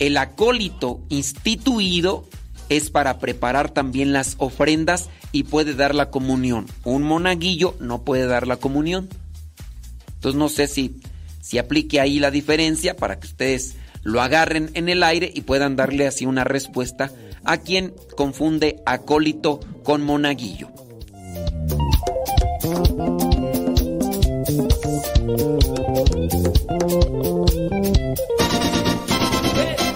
El 0.00 0.16
acólito 0.16 1.00
instituido 1.10 2.26
es 2.68 2.90
para 2.90 3.20
preparar 3.20 3.70
también 3.70 4.12
las 4.12 4.34
ofrendas 4.38 5.10
y 5.30 5.44
puede 5.44 5.74
dar 5.74 5.94
la 5.94 6.10
comunión. 6.10 6.66
Un 6.82 7.04
monaguillo 7.04 7.76
no 7.78 8.02
puede 8.02 8.26
dar 8.26 8.48
la 8.48 8.56
comunión. 8.56 9.10
Entonces 10.14 10.36
no 10.36 10.48
sé 10.48 10.66
si, 10.66 11.00
si 11.40 11.58
aplique 11.58 12.00
ahí 12.00 12.18
la 12.18 12.32
diferencia 12.32 12.96
para 12.96 13.20
que 13.20 13.28
ustedes 13.28 13.76
lo 14.02 14.22
agarren 14.22 14.72
en 14.74 14.88
el 14.88 15.04
aire 15.04 15.30
y 15.32 15.42
puedan 15.42 15.76
darle 15.76 16.08
así 16.08 16.26
una 16.26 16.42
respuesta 16.42 17.12
a 17.44 17.58
quien 17.58 17.94
confunde 18.16 18.82
acólito 18.86 19.60
con 19.84 20.02
monaguillo. 20.02 20.68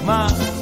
Más. 0.04 0.55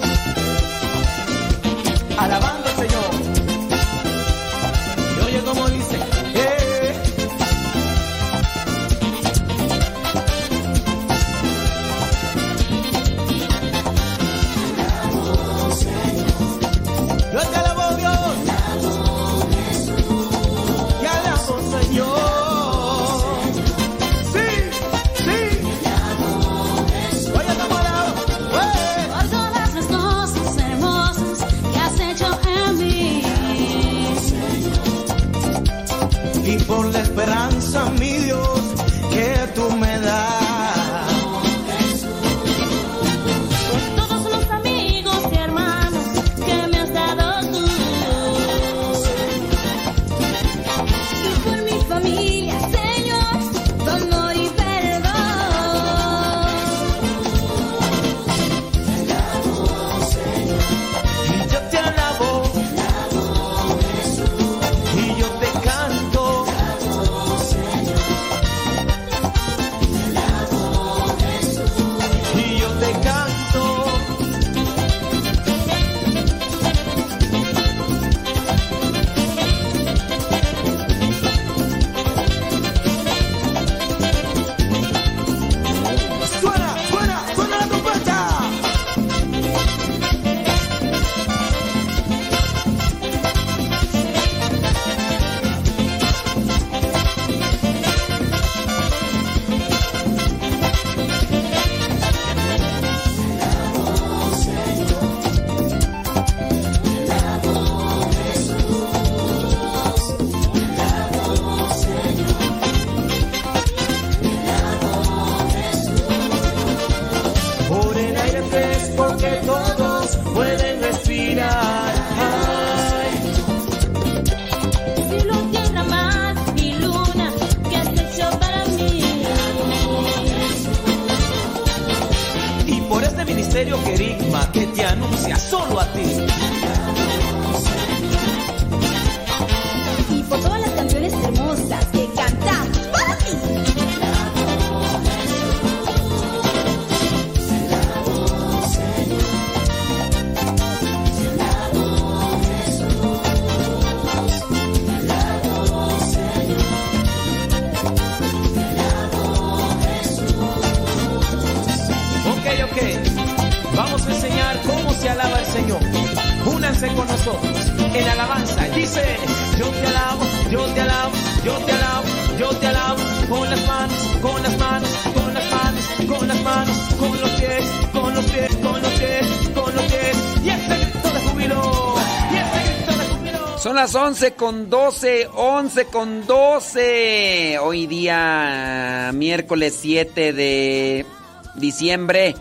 11 183.94 184.32
con 184.32 184.70
12, 184.70 185.28
11 185.32 185.84
con 185.86 186.26
12. 186.26 187.58
Hoy 187.60 187.86
día, 187.86 189.12
miércoles 189.14 189.78
7 189.80 190.32
de 190.32 191.06
diciembre. 191.54 192.34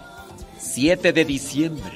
7 0.58 1.14
de 1.14 1.26
diciembre. 1.26 1.93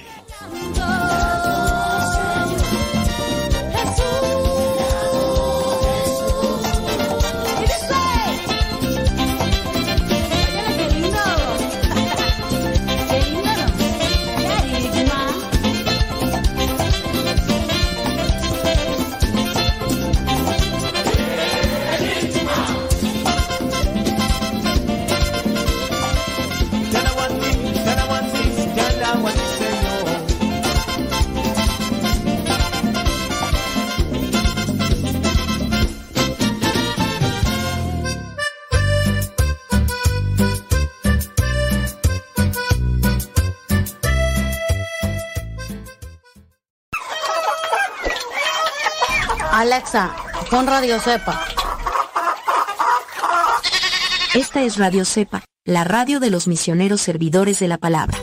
con 50.50 50.67
Radio 50.67 51.00
Cepa. 51.00 51.42
Esta 54.34 54.61
es 54.64 54.77
Radio 54.77 55.03
Cepa, 55.06 55.43
la 55.66 55.84
radio 55.84 56.19
de 56.19 56.30
los 56.30 56.48
misioneros 56.48 57.01
servidores 57.01 57.59
de 57.59 57.67
la 57.67 57.77
palabra. 57.77 58.17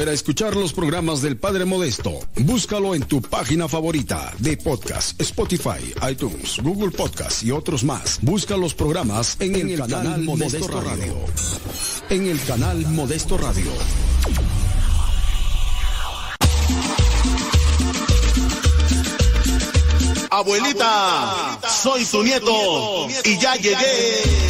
Volver 0.00 0.12
a 0.12 0.14
escuchar 0.14 0.56
los 0.56 0.72
programas 0.72 1.20
del 1.20 1.36
Padre 1.36 1.66
Modesto, 1.66 2.20
búscalo 2.36 2.94
en 2.94 3.02
tu 3.02 3.20
página 3.20 3.68
favorita 3.68 4.32
de 4.38 4.56
podcast, 4.56 5.20
Spotify, 5.20 5.92
iTunes, 6.10 6.58
Google 6.62 6.90
Podcast 6.90 7.42
y 7.42 7.50
otros 7.50 7.84
más. 7.84 8.18
Busca 8.22 8.56
los 8.56 8.72
programas 8.72 9.36
en, 9.40 9.56
el, 9.56 9.78
canal, 9.78 10.22
Modesto, 10.22 10.68
Radio. 10.68 11.16
En 12.08 12.26
el 12.26 12.42
canal 12.44 12.78
Modesto 12.86 13.36
Radio. 13.36 13.70
Abuelita, 20.30 21.58
soy 21.68 22.06
su 22.06 22.22
nieto 22.22 23.06
y 23.24 23.38
ya 23.38 23.54
llegué. 23.56 24.49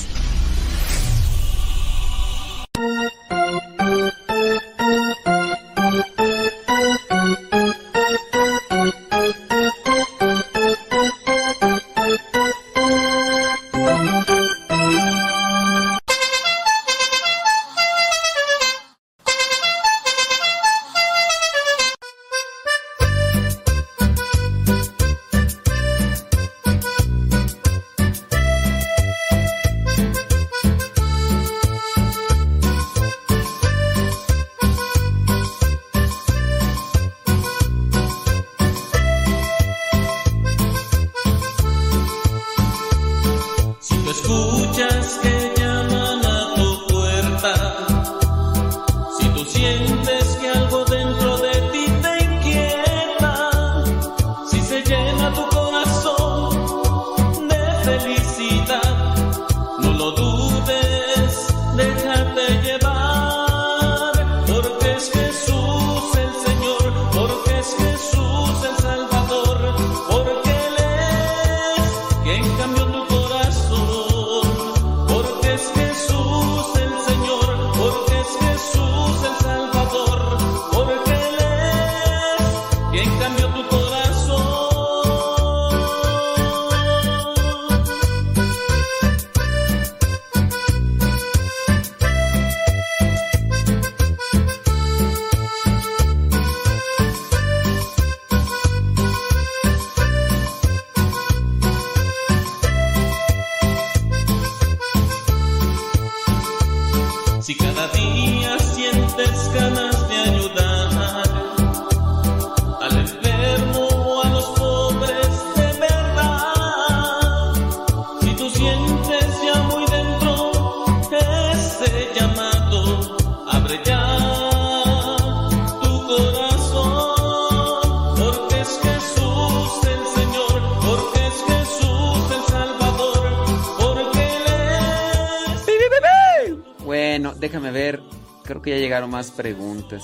Déjame 137.61 137.71
ver. 137.71 138.01
Creo 138.43 138.61
que 138.61 138.71
ya 138.71 138.77
llegaron 138.77 139.09
más 139.09 139.31
preguntas. 139.31 140.03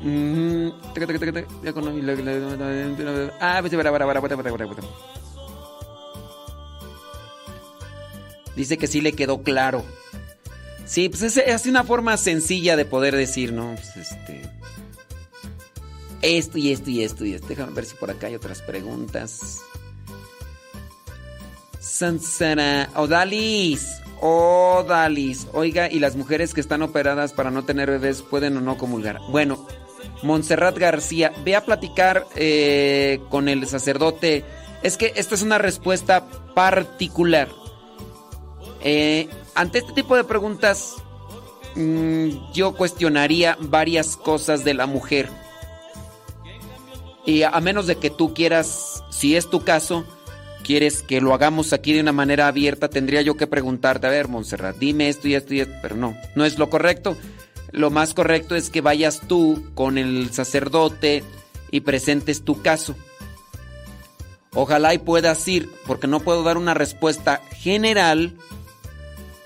Mm, 0.00 0.68
Ah. 3.40 3.62
Dice 8.56 8.76
que 8.78 8.86
sí 8.86 9.00
le 9.00 9.12
quedó 9.12 9.42
claro. 9.42 9.84
Sí, 10.84 11.08
pues 11.08 11.22
es, 11.22 11.36
es 11.36 11.66
una 11.66 11.84
forma 11.84 12.16
sencilla 12.16 12.76
de 12.76 12.84
poder 12.84 13.16
decir, 13.16 13.52
¿no? 13.52 13.74
Pues 13.74 13.96
este. 13.96 14.50
Esto 16.20 16.58
y 16.58 16.70
esto 16.70 16.90
y 16.90 17.02
esto 17.02 17.24
y 17.24 17.34
esto. 17.34 17.48
Déjame 17.48 17.72
ver 17.72 17.84
si 17.84 17.96
por 17.96 18.10
acá 18.10 18.26
hay 18.26 18.34
otras 18.34 18.60
preguntas. 18.62 19.60
Sansara. 21.80 22.90
Odalis. 22.94 24.01
Odalis. 24.22 25.48
Oiga, 25.52 25.90
¿y 25.90 25.98
las 25.98 26.14
mujeres 26.14 26.54
que 26.54 26.60
están 26.60 26.82
operadas 26.82 27.32
para 27.32 27.50
no 27.50 27.64
tener 27.64 27.90
bebés 27.90 28.22
pueden 28.22 28.56
o 28.56 28.60
no 28.60 28.78
comulgar? 28.78 29.18
Bueno, 29.30 29.66
Montserrat 30.22 30.78
García, 30.78 31.32
ve 31.44 31.56
a 31.56 31.64
platicar 31.64 32.28
eh, 32.36 33.20
con 33.30 33.48
el 33.48 33.66
sacerdote. 33.66 34.44
Es 34.84 34.96
que 34.96 35.12
esta 35.16 35.34
es 35.34 35.42
una 35.42 35.58
respuesta 35.58 36.24
particular. 36.54 37.48
Eh, 38.80 39.28
ante 39.56 39.78
este 39.78 39.92
tipo 39.92 40.14
de 40.14 40.22
preguntas, 40.22 40.94
mm, 41.74 42.52
yo 42.52 42.76
cuestionaría 42.76 43.58
varias 43.58 44.16
cosas 44.16 44.64
de 44.64 44.74
la 44.74 44.86
mujer. 44.86 45.28
Y 47.26 47.42
a 47.42 47.58
menos 47.60 47.88
de 47.88 47.96
que 47.96 48.10
tú 48.10 48.34
quieras, 48.34 49.02
si 49.10 49.34
es 49.34 49.50
tu 49.50 49.64
caso, 49.64 50.04
quieres 50.62 51.02
que 51.02 51.20
lo 51.20 51.34
hagamos 51.34 51.72
aquí 51.72 51.92
de 51.92 52.00
una 52.00 52.12
manera 52.12 52.48
abierta, 52.48 52.88
tendría 52.88 53.22
yo 53.22 53.36
que 53.36 53.46
preguntarte, 53.46 54.06
a 54.06 54.10
ver, 54.10 54.28
Montserrat, 54.28 54.76
dime 54.78 55.08
esto 55.08 55.28
y 55.28 55.34
esto 55.34 55.54
y 55.54 55.60
esto, 55.60 55.74
pero 55.82 55.96
no, 55.96 56.16
no 56.34 56.44
es 56.44 56.58
lo 56.58 56.70
correcto. 56.70 57.16
Lo 57.70 57.90
más 57.90 58.14
correcto 58.14 58.54
es 58.54 58.70
que 58.70 58.80
vayas 58.80 59.22
tú 59.26 59.64
con 59.74 59.98
el 59.98 60.30
sacerdote 60.30 61.24
y 61.70 61.80
presentes 61.80 62.42
tu 62.42 62.60
caso. 62.62 62.94
Ojalá 64.54 64.92
y 64.92 64.98
puedas 64.98 65.46
ir, 65.48 65.70
porque 65.86 66.06
no 66.06 66.20
puedo 66.20 66.42
dar 66.42 66.58
una 66.58 66.74
respuesta 66.74 67.40
general 67.56 68.36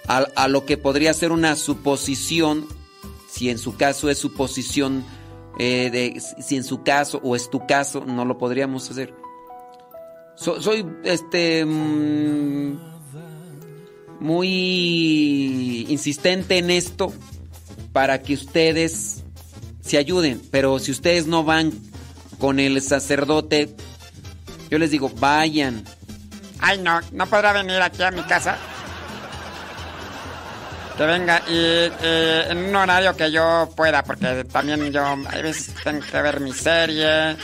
a, 0.09 0.27
a 0.35 0.49
lo 0.49 0.67
que 0.67 0.77
podría 0.77 1.15
ser 1.15 1.31
una 1.31 1.55
suposición, 1.55 2.67
si 3.29 3.51
en 3.51 3.59
su 3.59 3.77
caso 3.77 4.11
es 4.11 4.19
suposición, 4.19 5.05
eh, 5.59 5.91
de, 5.91 6.21
si 6.43 6.57
en 6.57 6.65
su 6.65 6.83
caso 6.83 7.21
o 7.23 7.35
es 7.35 7.49
tu 7.49 7.67
caso, 7.67 8.05
no 8.05 8.25
lo 8.25 8.37
podríamos 8.37 8.91
hacer. 8.91 9.15
So- 10.37 10.61
soy 10.61 10.87
este 11.05 11.65
mm, 11.65 12.79
muy 14.21 15.87
insistente 15.89 16.59
en 16.59 16.71
esto 16.71 17.13
para 17.93 18.21
que 18.23 18.35
ustedes 18.35 19.23
se 19.81 19.99
ayuden, 19.99 20.41
pero 20.51 20.79
si 20.79 20.91
ustedes 20.91 21.27
no 21.27 21.45
van 21.45 21.73
con 22.39 22.61
el 22.61 22.81
sacerdote, 22.83 23.75
yo 24.71 24.79
les 24.79 24.91
digo, 24.91 25.11
vayan. 25.19 25.85
Ay, 26.59 26.79
no, 26.79 27.01
no 27.13 27.27
podrá 27.27 27.53
venir 27.53 27.81
aquí 27.81 28.03
a 28.03 28.11
mi 28.11 28.23
casa. 28.23 28.59
Que 30.97 31.05
venga 31.05 31.43
y 31.49 31.91
en 32.51 32.59
un 32.69 32.75
horario 32.77 33.15
que 33.15 33.31
yo 33.31 33.71
pueda, 33.77 34.03
porque 34.03 34.45
también 34.45 34.91
yo 34.93 35.05
a 35.05 35.15
veces 35.43 35.75
tengo 35.85 36.01
que 36.11 36.23
ver 36.23 36.41
mi 36.41 36.53
serie, 36.55 37.37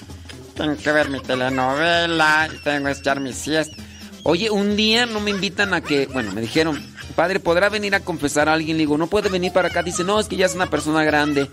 tengo 0.55 0.77
que 0.77 0.93
ver 0.93 1.11
mi 1.11 1.21
telenovela, 1.21 2.49
tengo 2.65 2.87
que 2.87 2.93
echar 2.93 3.21
mi 3.21 3.33
siesta. 3.33 3.77
Oye, 4.25 4.51
un 4.51 4.77
día 4.77 5.07
no 5.07 5.21
me 5.21 5.31
invitan 5.31 5.75
a 5.75 5.81
que, 5.81 6.07
bueno, 6.07 6.33
me 6.33 6.41
dijeron, 6.41 6.81
padre, 7.17 7.41
¿podrá 7.41 7.69
venir 7.69 7.95
a 7.95 8.01
confesar 8.01 8.49
a 8.49 8.53
alguien? 8.53 8.77
Le 8.77 8.83
digo, 8.83 8.97
no 8.97 9.09
puede 9.09 9.29
venir 9.29 9.53
para 9.53 9.69
acá. 9.69 9.83
Dice, 9.83 10.05
no, 10.05 10.21
es 10.21 10.29
que 10.29 10.37
ya 10.37 10.47
es 10.47 10.55
una 10.55 10.71
persona 10.71 11.03
grande. 11.05 11.49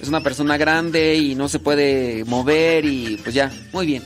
Es 0.00 0.08
una 0.08 0.20
persona 0.20 0.56
grande 0.56 1.16
y 1.16 1.34
no 1.34 1.48
se 1.48 1.58
puede 1.58 2.24
mover 2.24 2.84
y 2.84 3.16
pues 3.16 3.34
ya, 3.34 3.50
muy 3.72 3.86
bien. 3.86 4.04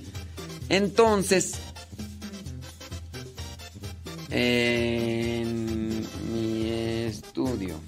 Entonces, 0.69 1.55
en 4.31 6.07
mi 6.33 6.71
estudio. 7.07 7.81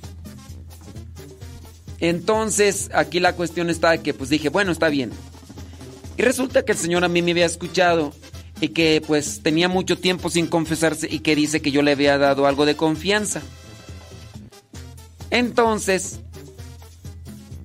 Entonces, 1.98 2.90
aquí 2.94 3.20
la 3.20 3.34
cuestión 3.34 3.70
está 3.70 3.98
que 3.98 4.12
pues 4.12 4.30
dije, 4.30 4.48
bueno, 4.48 4.72
está 4.72 4.88
bien. 4.88 5.12
Y 6.20 6.22
resulta 6.22 6.66
que 6.66 6.72
el 6.72 6.76
Señor 6.76 7.02
a 7.02 7.08
mí 7.08 7.22
me 7.22 7.30
había 7.30 7.46
escuchado 7.46 8.12
y 8.60 8.68
que 8.68 9.02
pues 9.06 9.40
tenía 9.42 9.70
mucho 9.70 9.96
tiempo 9.96 10.28
sin 10.28 10.48
confesarse 10.48 11.08
y 11.10 11.20
que 11.20 11.34
dice 11.34 11.62
que 11.62 11.70
yo 11.70 11.80
le 11.80 11.92
había 11.92 12.18
dado 12.18 12.46
algo 12.46 12.66
de 12.66 12.76
confianza. 12.76 13.40
Entonces, 15.30 16.20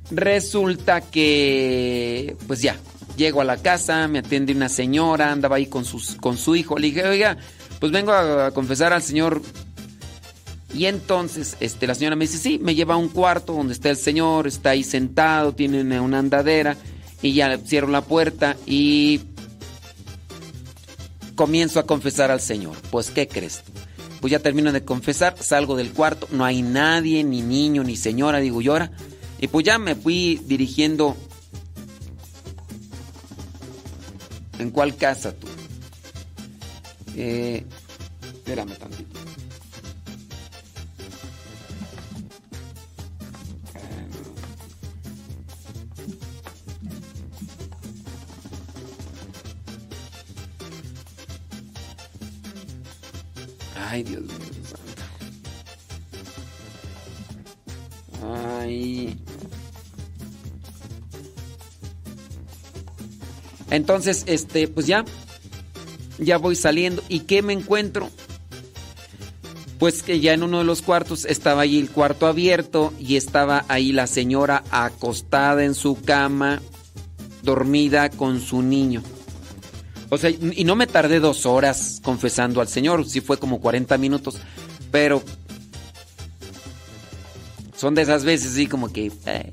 resulta 0.10 1.02
que 1.02 2.38
pues 2.48 2.62
ya, 2.62 2.78
llego 3.18 3.42
a 3.42 3.44
la 3.44 3.58
casa, 3.58 4.08
me 4.08 4.20
atiende 4.20 4.54
una 4.54 4.70
señora, 4.70 5.34
andaba 5.34 5.58
ahí 5.58 5.66
con, 5.66 5.84
sus, 5.84 6.16
con 6.16 6.38
su 6.38 6.56
hijo, 6.56 6.78
le 6.78 6.88
dije, 6.88 7.06
oiga, 7.06 7.36
pues 7.82 7.92
vengo 7.92 8.14
a, 8.14 8.52
confesar 8.52 8.94
al 8.94 9.04
Señor. 9.04 9.42
Y 10.74 10.86
entonces 10.86 11.58
este, 11.60 11.88
la 11.88 11.96
señora 11.96 12.16
me 12.16 12.24
dice, 12.24 12.38
sí, 12.38 12.58
me 12.58 12.74
lleva 12.74 12.94
a 12.94 12.98
un 12.98 13.10
cuarto 13.10 13.52
donde 13.52 13.74
está 13.74 13.90
el 13.90 13.98
Señor, 13.98 14.48
está 14.48 14.70
ahí 14.70 14.86
sentado, 14.86 15.54
tiene 15.54 16.00
una 16.00 16.20
andadera 16.20 16.78
y 17.22 17.34
ya 17.34 17.58
cierro 17.58 17.88
la 17.88 18.02
puerta 18.02 18.58
y 18.66 19.22
comienzo 21.36 21.80
a 21.80 21.86
confesar 21.86 22.32
al 22.32 22.42
Señor. 22.42 22.76
Pues, 22.92 23.12
¿qué 23.12 23.28
crees? 23.28 23.64
tú? 23.64 23.72
Pues 24.22 24.32
ya 24.32 24.40
termino 24.40 24.72
de 24.72 24.84
confesar, 24.84 25.36
salgo 25.40 25.76
del 25.76 25.92
cuarto, 25.92 26.28
no 26.32 26.46
hay 26.46 26.62
nadie, 26.64 27.24
ni 27.24 27.42
niño, 27.42 27.84
ni 27.84 27.96
señora, 27.96 28.40
digo 28.40 28.62
yo 28.62 28.72
ahora. 28.72 28.92
Y 29.40 29.48
pues 29.48 29.66
ya 29.66 29.78
me 29.78 29.96
fui 29.96 30.42
dirigiendo. 30.46 31.16
¿En 34.58 34.72
cuál 34.72 34.96
casa 34.96 35.34
tú? 35.34 35.48
Eh, 37.16 37.66
espérame 38.24 38.76
tantito. 38.78 39.15
Ay, 53.88 54.04
Dios 54.04 54.24
mío. 54.24 54.32
Ay. 58.24 59.20
Entonces, 63.70 64.24
este, 64.26 64.68
pues 64.68 64.88
ya. 64.88 65.06
Ya 66.18 66.38
voy 66.38 66.56
saliendo. 66.56 67.04
¿Y 67.10 67.22
qué 67.22 67.42
me 67.42 67.54
encuentro? 67.54 68.10
Pues 69.80 70.02
que 70.02 70.20
ya 70.20 70.34
en 70.34 70.44
uno 70.44 70.60
de 70.60 70.64
los 70.64 70.82
cuartos 70.82 71.26
estaba 71.26 71.62
ahí 71.64 71.78
el 71.78 71.90
cuarto 71.90 72.28
abierto 72.28 72.94
y 72.98 73.18
estaba 73.18 73.66
ahí 73.68 73.92
la 73.92 74.08
señora 74.08 74.64
acostada 74.72 75.66
en 75.66 75.76
su 75.76 76.02
cama, 76.02 76.62
dormida 77.44 78.10
con 78.10 78.40
su 78.40 78.62
niño. 78.62 79.04
O 80.16 80.18
sea, 80.18 80.30
y 80.30 80.64
no 80.64 80.78
me 80.78 80.88
tardé 80.88 81.20
dos 81.20 81.46
horas 81.46 82.00
confesando 82.02 82.62
al 82.62 82.70
Señor, 82.70 83.06
sí 83.06 83.20
fue 83.20 83.38
como 83.38 83.60
40 83.60 83.98
minutos, 83.98 84.38
pero 84.90 85.22
son 87.76 87.96
de 87.96 88.04
esas 88.04 88.24
veces, 88.24 88.54
así 88.54 88.66
como 88.68 88.94
que... 88.94 89.12
eh. 89.26 89.52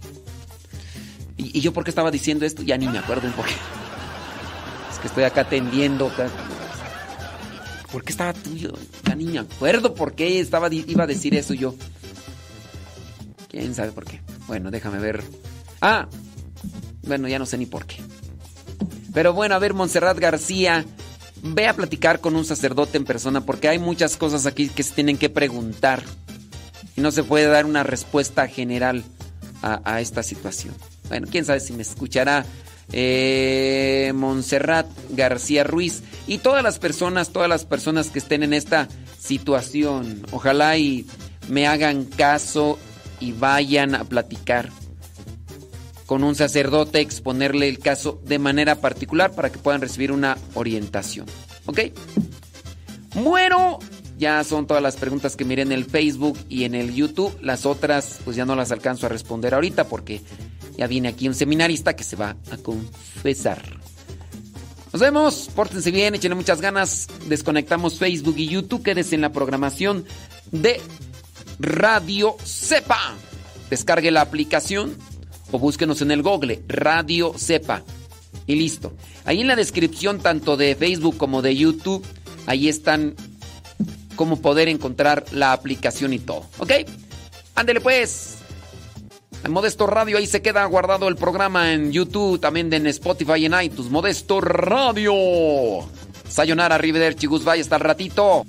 ¿Y, 1.36 1.60
yo 1.60 1.72
por 1.72 1.82
qué 1.82 1.90
estaba 1.90 2.12
diciendo 2.12 2.46
esto? 2.46 2.62
Ya 2.62 2.78
ni 2.78 2.86
me 2.86 2.98
acuerdo 2.98 3.26
un 3.26 3.32
poquito. 3.32 3.58
Es 4.92 5.00
que 5.00 5.08
estoy 5.08 5.24
acá 5.24 5.40
atendiendo. 5.40 6.12
¿Por 7.90 8.04
qué 8.04 8.12
estaba 8.12 8.32
tú? 8.32 8.54
Yo 8.54 8.70
ya 9.04 9.16
ni 9.16 9.24
me 9.24 9.40
acuerdo 9.40 9.96
por 9.96 10.14
qué 10.14 10.38
estaba, 10.38 10.72
iba 10.72 11.02
a 11.02 11.08
decir 11.08 11.34
eso 11.34 11.54
yo. 11.54 11.74
¿Quién 13.50 13.74
sabe 13.74 13.90
por 13.90 14.04
qué? 14.04 14.20
Bueno, 14.46 14.70
déjame 14.70 15.00
ver. 15.00 15.24
Ah, 15.80 16.06
bueno, 17.02 17.26
ya 17.26 17.40
no 17.40 17.46
sé 17.46 17.58
ni 17.58 17.66
por 17.66 17.84
qué. 17.84 17.96
Pero 19.12 19.32
bueno, 19.32 19.54
a 19.54 19.58
ver, 19.58 19.74
Montserrat 19.74 20.18
García, 20.18 20.84
ve 21.42 21.66
a 21.66 21.74
platicar 21.74 22.20
con 22.20 22.36
un 22.36 22.44
sacerdote 22.44 22.96
en 22.96 23.04
persona 23.04 23.40
porque 23.40 23.68
hay 23.68 23.78
muchas 23.78 24.16
cosas 24.16 24.46
aquí 24.46 24.68
que 24.68 24.82
se 24.82 24.94
tienen 24.94 25.18
que 25.18 25.28
preguntar 25.28 26.02
y 26.96 27.00
no 27.00 27.10
se 27.10 27.24
puede 27.24 27.46
dar 27.46 27.66
una 27.66 27.82
respuesta 27.82 28.46
general 28.46 29.02
a, 29.62 30.00
esta 30.00 30.24
situación. 30.24 30.74
Bueno, 31.08 31.28
quién 31.30 31.44
sabe 31.44 31.60
si 31.60 31.72
me 31.72 31.82
escuchará 31.82 32.44
eh, 32.90 34.10
Montserrat 34.14 34.88
García 35.10 35.62
Ruiz 35.62 36.02
y 36.26 36.38
todas 36.38 36.64
las 36.64 36.80
personas, 36.80 37.30
todas 37.30 37.48
las 37.48 37.64
personas 37.64 38.10
que 38.10 38.18
estén 38.18 38.42
en 38.42 38.54
esta 38.54 38.88
situación. 39.20 40.26
Ojalá 40.32 40.76
y 40.78 41.06
me 41.48 41.68
hagan 41.68 42.04
caso 42.04 42.78
y 43.20 43.32
vayan 43.32 43.94
a 43.94 44.02
platicar 44.02 44.70
con 46.06 46.24
un 46.24 46.34
sacerdote, 46.34 47.00
exponerle 47.00 47.68
el 47.68 47.78
caso 47.78 48.20
de 48.24 48.38
manera 48.38 48.76
particular 48.76 49.32
para 49.32 49.50
que 49.50 49.58
puedan 49.58 49.80
recibir 49.80 50.12
una 50.12 50.36
orientación. 50.54 51.26
¿Ok? 51.66 51.80
Bueno, 53.14 53.78
ya 54.18 54.42
son 54.44 54.66
todas 54.66 54.82
las 54.82 54.96
preguntas 54.96 55.36
que 55.36 55.44
miré 55.44 55.62
en 55.62 55.72
el 55.72 55.84
Facebook 55.84 56.38
y 56.48 56.64
en 56.64 56.74
el 56.74 56.94
YouTube. 56.94 57.36
Las 57.42 57.66
otras, 57.66 58.20
pues 58.24 58.36
ya 58.36 58.44
no 58.44 58.54
las 58.56 58.72
alcanzo 58.72 59.06
a 59.06 59.08
responder 59.08 59.54
ahorita 59.54 59.84
porque 59.84 60.20
ya 60.76 60.86
viene 60.86 61.08
aquí 61.08 61.28
un 61.28 61.34
seminarista 61.34 61.94
que 61.94 62.04
se 62.04 62.16
va 62.16 62.36
a 62.50 62.56
confesar. 62.56 63.62
Nos 64.92 65.00
vemos, 65.00 65.50
pórtense 65.54 65.90
bien, 65.90 66.14
échenle 66.14 66.34
muchas 66.34 66.60
ganas. 66.60 67.08
Desconectamos 67.26 67.98
Facebook 67.98 68.34
y 68.36 68.48
YouTube. 68.48 68.82
Quédese 68.82 69.14
en 69.14 69.22
la 69.22 69.32
programación 69.32 70.04
de 70.50 70.80
Radio 71.58 72.36
Cepa. 72.44 73.14
Descargue 73.70 74.10
la 74.10 74.20
aplicación 74.20 74.96
o 75.52 75.58
búsquenos 75.58 76.02
en 76.02 76.10
el 76.10 76.22
Google 76.22 76.62
Radio 76.66 77.34
Cepa. 77.36 77.82
Y 78.46 78.56
listo. 78.56 78.92
Ahí 79.24 79.40
en 79.40 79.46
la 79.46 79.56
descripción 79.56 80.18
tanto 80.18 80.56
de 80.56 80.74
Facebook 80.74 81.16
como 81.16 81.42
de 81.42 81.54
YouTube, 81.54 82.04
ahí 82.46 82.68
están 82.68 83.14
cómo 84.16 84.40
poder 84.40 84.68
encontrar 84.68 85.24
la 85.32 85.52
aplicación 85.52 86.12
y 86.12 86.18
todo. 86.18 86.46
¿Ok? 86.58 86.72
Ándele 87.54 87.80
pues. 87.80 88.38
En 89.44 89.52
Modesto 89.52 89.86
Radio 89.86 90.18
ahí 90.18 90.26
se 90.26 90.40
queda 90.40 90.64
guardado 90.66 91.08
el 91.08 91.16
programa 91.16 91.72
en 91.72 91.90
YouTube, 91.90 92.40
también 92.40 92.72
en 92.72 92.86
Spotify 92.86 93.38
y 93.38 93.46
en 93.46 93.60
iTunes. 93.60 93.90
Modesto 93.90 94.40
Radio. 94.40 95.14
Sayonara, 96.28 96.76
Arrivederci, 96.76 97.26
Goodbye, 97.26 97.60
hasta 97.60 97.76
el 97.76 97.82
ratito. 97.82 98.46